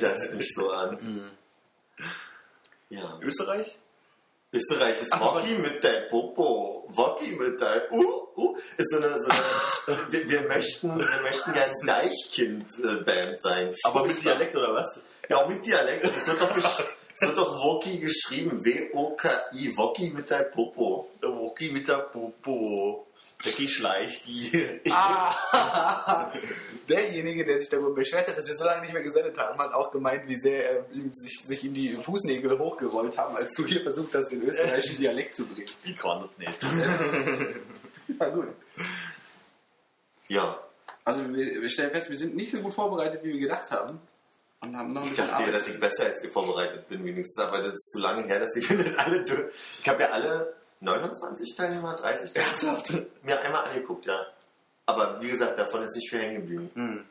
das 0.00 0.30
nicht 0.32 0.54
so 0.54 0.70
an. 0.70 1.32
Ja. 2.90 3.18
Österreich? 3.22 3.76
Österreich 4.50 5.02
ist 5.02 5.12
das 5.12 5.20
Wocki 5.20 5.54
mit 5.58 5.84
der 5.84 6.08
Popo. 6.08 6.86
Wocki 6.88 7.32
mit 7.32 7.60
der 7.60 7.92
Uh, 7.92 8.28
uh. 8.34 8.56
Ist 8.78 8.90
so 8.90 8.96
eine, 8.96 9.18
so 9.20 9.28
eine 9.28 10.12
wir, 10.12 10.28
wir 10.28 10.40
möchten, 10.42 10.98
wir 10.98 11.20
möchten 11.22 11.54
ja 11.54 11.64
ein 11.64 11.86
Deichkind-Band 11.86 13.42
sein. 13.42 13.74
Aber 13.82 14.04
mit. 14.04 14.24
Dialekt 14.24 14.56
oder 14.56 14.72
was? 14.72 15.04
Ja, 15.28 15.46
mit 15.46 15.66
Dialekt. 15.66 16.04
Es 16.04 16.26
wird 16.26 16.40
doch, 16.40 16.56
es 17.20 17.26
wird 17.26 17.38
doch 17.38 17.64
Wocki 17.64 17.98
geschrieben. 17.98 18.64
W-O-K-I. 18.64 19.76
Wocki 19.76 20.10
mit 20.10 20.30
der 20.30 20.44
Popo. 20.44 21.10
Woki 21.20 21.70
mit 21.70 21.88
der 21.88 21.98
Popo. 21.98 23.06
Der 23.44 23.52
Geschleich, 23.52 24.22
die. 24.24 24.80
Ah, 24.90 26.30
derjenige, 26.88 27.44
der 27.44 27.60
sich 27.60 27.68
darüber 27.68 27.94
beschwert 27.94 28.28
hat, 28.28 28.36
dass 28.36 28.46
wir 28.46 28.54
so 28.54 28.64
lange 28.64 28.82
nicht 28.82 28.92
mehr 28.92 29.02
gesendet 29.02 29.38
haben, 29.38 29.58
hat 29.60 29.72
auch 29.74 29.92
gemeint, 29.92 30.28
wie 30.28 30.36
sehr 30.36 30.70
äh, 30.70 30.82
ihm 30.92 31.12
sich, 31.12 31.44
sich 31.44 31.62
ihm 31.62 31.72
die 31.72 31.96
Fußnägel 31.96 32.58
hochgerollt 32.58 33.16
haben, 33.16 33.36
als 33.36 33.52
du 33.54 33.64
hier 33.64 33.82
versucht 33.82 34.14
hast, 34.14 34.30
den 34.30 34.42
österreichischen 34.42 34.96
Dialekt 34.96 35.36
zu 35.36 35.46
bringen. 35.46 35.70
Wie 35.84 35.94
kann 35.94 36.28
das 36.36 36.46
nicht? 36.46 36.66
Ja, 38.18 38.28
gut. 38.30 38.48
Ja. 40.28 40.58
Also 41.04 41.28
wir, 41.28 41.60
wir 41.60 41.68
stellen 41.68 41.90
fest, 41.90 42.08
wir 42.08 42.16
sind 42.16 42.34
nicht 42.34 42.50
so 42.52 42.58
gut 42.60 42.72
vorbereitet, 42.72 43.22
wie 43.22 43.34
wir 43.34 43.40
gedacht 43.40 43.70
haben. 43.70 44.00
Und 44.60 44.76
haben 44.76 44.88
noch 44.88 45.02
ein 45.02 45.04
Ich 45.04 45.10
bisschen 45.12 45.28
dachte 45.28 45.42
ja, 45.42 45.48
Arbeit. 45.48 45.60
dass 45.60 45.68
ich 45.68 45.80
besser 45.80 46.06
als 46.06 46.26
vorbereitet 46.32 46.88
bin, 46.88 47.04
wenigstens. 47.04 47.38
Aber 47.44 47.58
das 47.58 47.74
ist 47.74 47.90
zu 47.92 47.98
lange 48.00 48.24
her, 48.24 48.40
dass 48.40 48.56
ich 48.56 48.68
nicht 48.70 48.98
alle 48.98 49.24
durch. 49.24 49.52
Ich 49.80 49.88
habe 49.88 50.02
ja 50.02 50.10
alle 50.10 50.54
29 50.80 51.54
Teilnehmer, 51.56 51.94
30 51.94 52.32
Teilnehmer 52.32 53.06
mir 53.22 53.40
einmal 53.40 53.64
angeguckt, 53.66 54.06
ja. 54.06 54.20
Aber 54.86 55.20
wie 55.20 55.28
gesagt, 55.28 55.58
davon 55.58 55.82
ist 55.82 55.94
nicht 55.94 56.10
viel 56.10 56.20
hängen 56.20 56.40
geblieben. 56.42 56.70
Hm, 56.74 57.04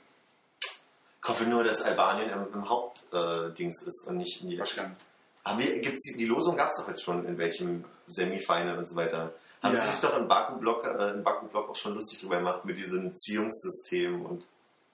Ich 1.23 1.29
hoffe 1.29 1.43
nur, 1.45 1.63
dass 1.63 1.81
Albanien 1.81 2.29
im, 2.31 2.53
im 2.53 2.69
Hauptdings 2.69 3.81
äh, 3.83 3.87
ist 3.89 4.05
und 4.07 4.17
nicht 4.17 4.41
in 4.41 4.49
die 4.49 4.59
wahrscheinlich. 4.59 4.97
Aber 5.43 5.59
wir, 5.59 5.79
gibt's 5.79 6.01
die, 6.03 6.17
die 6.17 6.25
Losung 6.25 6.57
gab 6.57 6.71
es 6.71 6.77
doch 6.77 6.87
jetzt 6.89 7.03
schon, 7.03 7.25
in 7.25 7.37
welchem 7.37 7.85
Semifinal 8.07 8.77
und 8.77 8.85
so 8.87 8.95
weiter. 8.95 9.33
Haben 9.61 9.75
Ja. 9.75 9.81
sie 9.81 9.91
sich 9.91 10.01
doch 10.01 10.17
im 10.17 10.27
Baku-Block 10.27 10.83
äh, 10.85 11.11
im 11.11 11.23
Baku-Block 11.23 11.69
auch 11.69 11.75
schon 11.75 11.93
lustig 11.95 12.19
drüber 12.19 12.37
gemacht 12.37 12.65
mit 12.65 12.77
diesem 12.77 13.15
Ziehungssystem 13.15 14.25
und 14.25 14.45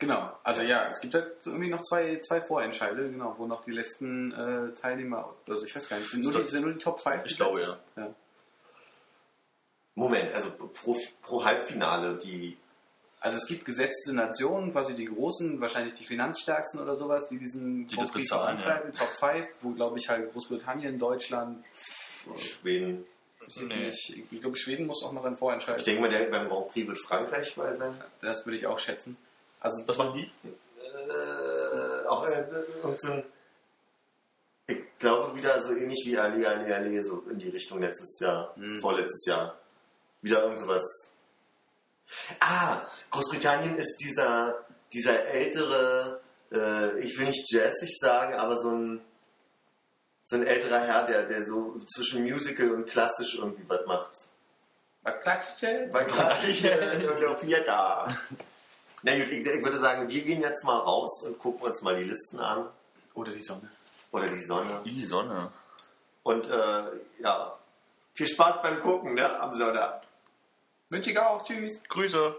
Genau, 0.03 0.37
also 0.43 0.63
ja, 0.63 0.89
es 0.89 0.99
gibt 0.99 1.13
halt 1.13 1.41
so 1.41 1.51
irgendwie 1.51 1.69
noch 1.69 1.81
zwei, 1.81 2.17
zwei 2.19 2.41
Vorentscheide, 2.41 3.09
genau, 3.09 3.35
wo 3.37 3.45
noch 3.45 3.63
die 3.63 3.71
letzten 3.71 4.33
äh, 4.33 4.73
Teilnehmer, 4.73 5.33
also 5.47 5.63
ich 5.63 5.73
weiß 5.73 5.87
gar 5.87 5.97
nicht, 5.97 6.09
sind 6.09 6.25
nur 6.25 6.33
die, 6.33 6.45
sind 6.45 6.61
nur 6.63 6.73
die 6.73 6.77
Top 6.77 6.99
5? 6.99 7.21
Ich 7.23 7.37
glaube, 7.37 7.61
ja. 7.61 7.79
ja. 7.95 8.13
Moment, 9.95 10.33
also 10.33 10.51
pro, 10.51 10.97
pro 11.21 11.45
Halbfinale, 11.45 12.17
die 12.17 12.57
Also 13.21 13.37
es 13.37 13.47
gibt 13.47 13.63
gesetzte 13.63 14.13
Nationen, 14.13 14.73
quasi 14.73 14.93
die 14.93 15.05
großen, 15.05 15.61
wahrscheinlich 15.61 15.93
die 15.93 16.03
finanzstärksten 16.03 16.81
oder 16.81 16.97
sowas, 16.97 17.29
die 17.29 17.37
diesen 17.37 17.87
Die 17.87 17.95
das 17.95 17.95
Grand 17.95 18.11
Prix 18.11 18.29
bezahlen, 18.29 18.57
vorantreiben, 18.57 18.91
Top 18.91 19.07
5, 19.17 19.47
wo 19.61 19.69
glaube 19.69 19.99
ich 19.99 20.09
halt 20.09 20.33
Großbritannien, 20.33 20.99
Deutschland, 20.99 21.63
Schweden. 22.35 23.05
ich 23.47 23.61
Nee. 23.61 23.85
nicht, 23.85 24.09
ich 24.31 24.41
glaube 24.41 24.57
Schweden 24.57 24.85
muss 24.85 25.01
auch 25.01 25.13
noch 25.13 25.23
ein 25.23 25.33
Ich 25.33 25.39
Vorentscheid. 25.39 25.87
denke 25.87 26.01
mal, 26.01 26.09
der 26.09 26.25
beim 26.25 26.49
Grand 26.49 26.67
Prix 26.71 26.87
wird 26.89 26.99
Frankreich 26.99 27.55
bei 27.55 27.73
sein. 27.77 28.03
Das 28.19 28.45
würde 28.45 28.57
ich 28.57 28.67
auch 28.67 28.79
schätzen. 28.79 29.15
Also 29.63 29.87
Was 29.87 29.97
machen 29.97 30.13
die? 30.13 30.31
Äh, 30.87 32.07
auch 32.07 32.27
äh, 32.27 32.45
und 32.83 32.99
so 33.01 33.13
ein, 33.13 33.23
ich 34.67 34.77
glaube 34.99 35.35
wieder 35.35 35.61
so 35.61 35.73
ähnlich 35.73 36.03
wie 36.05 36.17
Ali 36.17 36.45
Ali 36.45 36.71
Ali, 36.71 37.01
so 37.03 37.21
in 37.29 37.39
die 37.39 37.49
Richtung 37.49 37.81
letztes 37.81 38.19
Jahr, 38.19 38.53
Hm. 38.55 38.79
vorletztes 38.79 39.25
Jahr. 39.25 39.57
Wieder 40.21 40.43
irgend 40.43 40.59
sowas. 40.59 40.83
Ah, 42.39 42.81
Großbritannien 43.09 43.75
ist 43.77 43.97
dieser, 43.97 44.63
dieser 44.93 45.25
ältere, 45.25 46.21
äh, 46.51 46.99
ich 46.99 47.17
will 47.17 47.27
nicht 47.27 47.49
jazzig 47.51 47.97
sagen, 47.99 48.35
aber 48.35 48.57
so 48.61 48.69
ein, 48.69 49.01
so 50.25 50.35
ein 50.37 50.45
älterer 50.45 50.79
Herr, 50.79 51.05
der, 51.07 51.25
der 51.25 51.45
so 51.45 51.77
zwischen 51.93 52.23
Musical 52.23 52.71
und 52.71 52.85
klassisch 52.89 53.35
irgendwie 53.37 53.63
was 53.67 53.85
macht. 53.85 54.11
was 55.01 55.19
klatscht 55.21 55.61
jetzt? 55.61 55.93
Weil 55.93 56.05
klassisch 56.05 56.63
und 57.09 57.25
auf 57.25 57.41
hier 57.41 57.63
da. 57.63 58.15
Na 59.03 59.17
gut, 59.17 59.29
ich, 59.29 59.45
ich 59.45 59.63
würde 59.63 59.79
sagen, 59.79 60.09
wir 60.09 60.21
gehen 60.23 60.41
jetzt 60.41 60.63
mal 60.63 60.79
raus 60.79 61.23
und 61.23 61.37
gucken 61.37 61.67
uns 61.67 61.81
mal 61.81 61.95
die 61.95 62.03
Listen 62.03 62.39
an. 62.39 62.69
Oder 63.13 63.31
die 63.31 63.41
Sonne. 63.41 63.69
Oder 64.11 64.27
die 64.27 64.39
Sonne. 64.39 64.81
Die 64.85 65.01
Sonne. 65.01 65.51
Und 66.23 66.47
äh, 66.47 66.83
ja, 67.19 67.57
viel 68.13 68.27
Spaß 68.27 68.61
beim 68.61 68.81
Gucken, 68.81 69.13
ne? 69.13 69.39
Am 69.39 69.53
Sonntag. 69.53 70.03
Wünsche 70.89 71.11
ich 71.11 71.19
auch, 71.19 71.43
tschüss. 71.43 71.83
Grüße. 71.89 72.35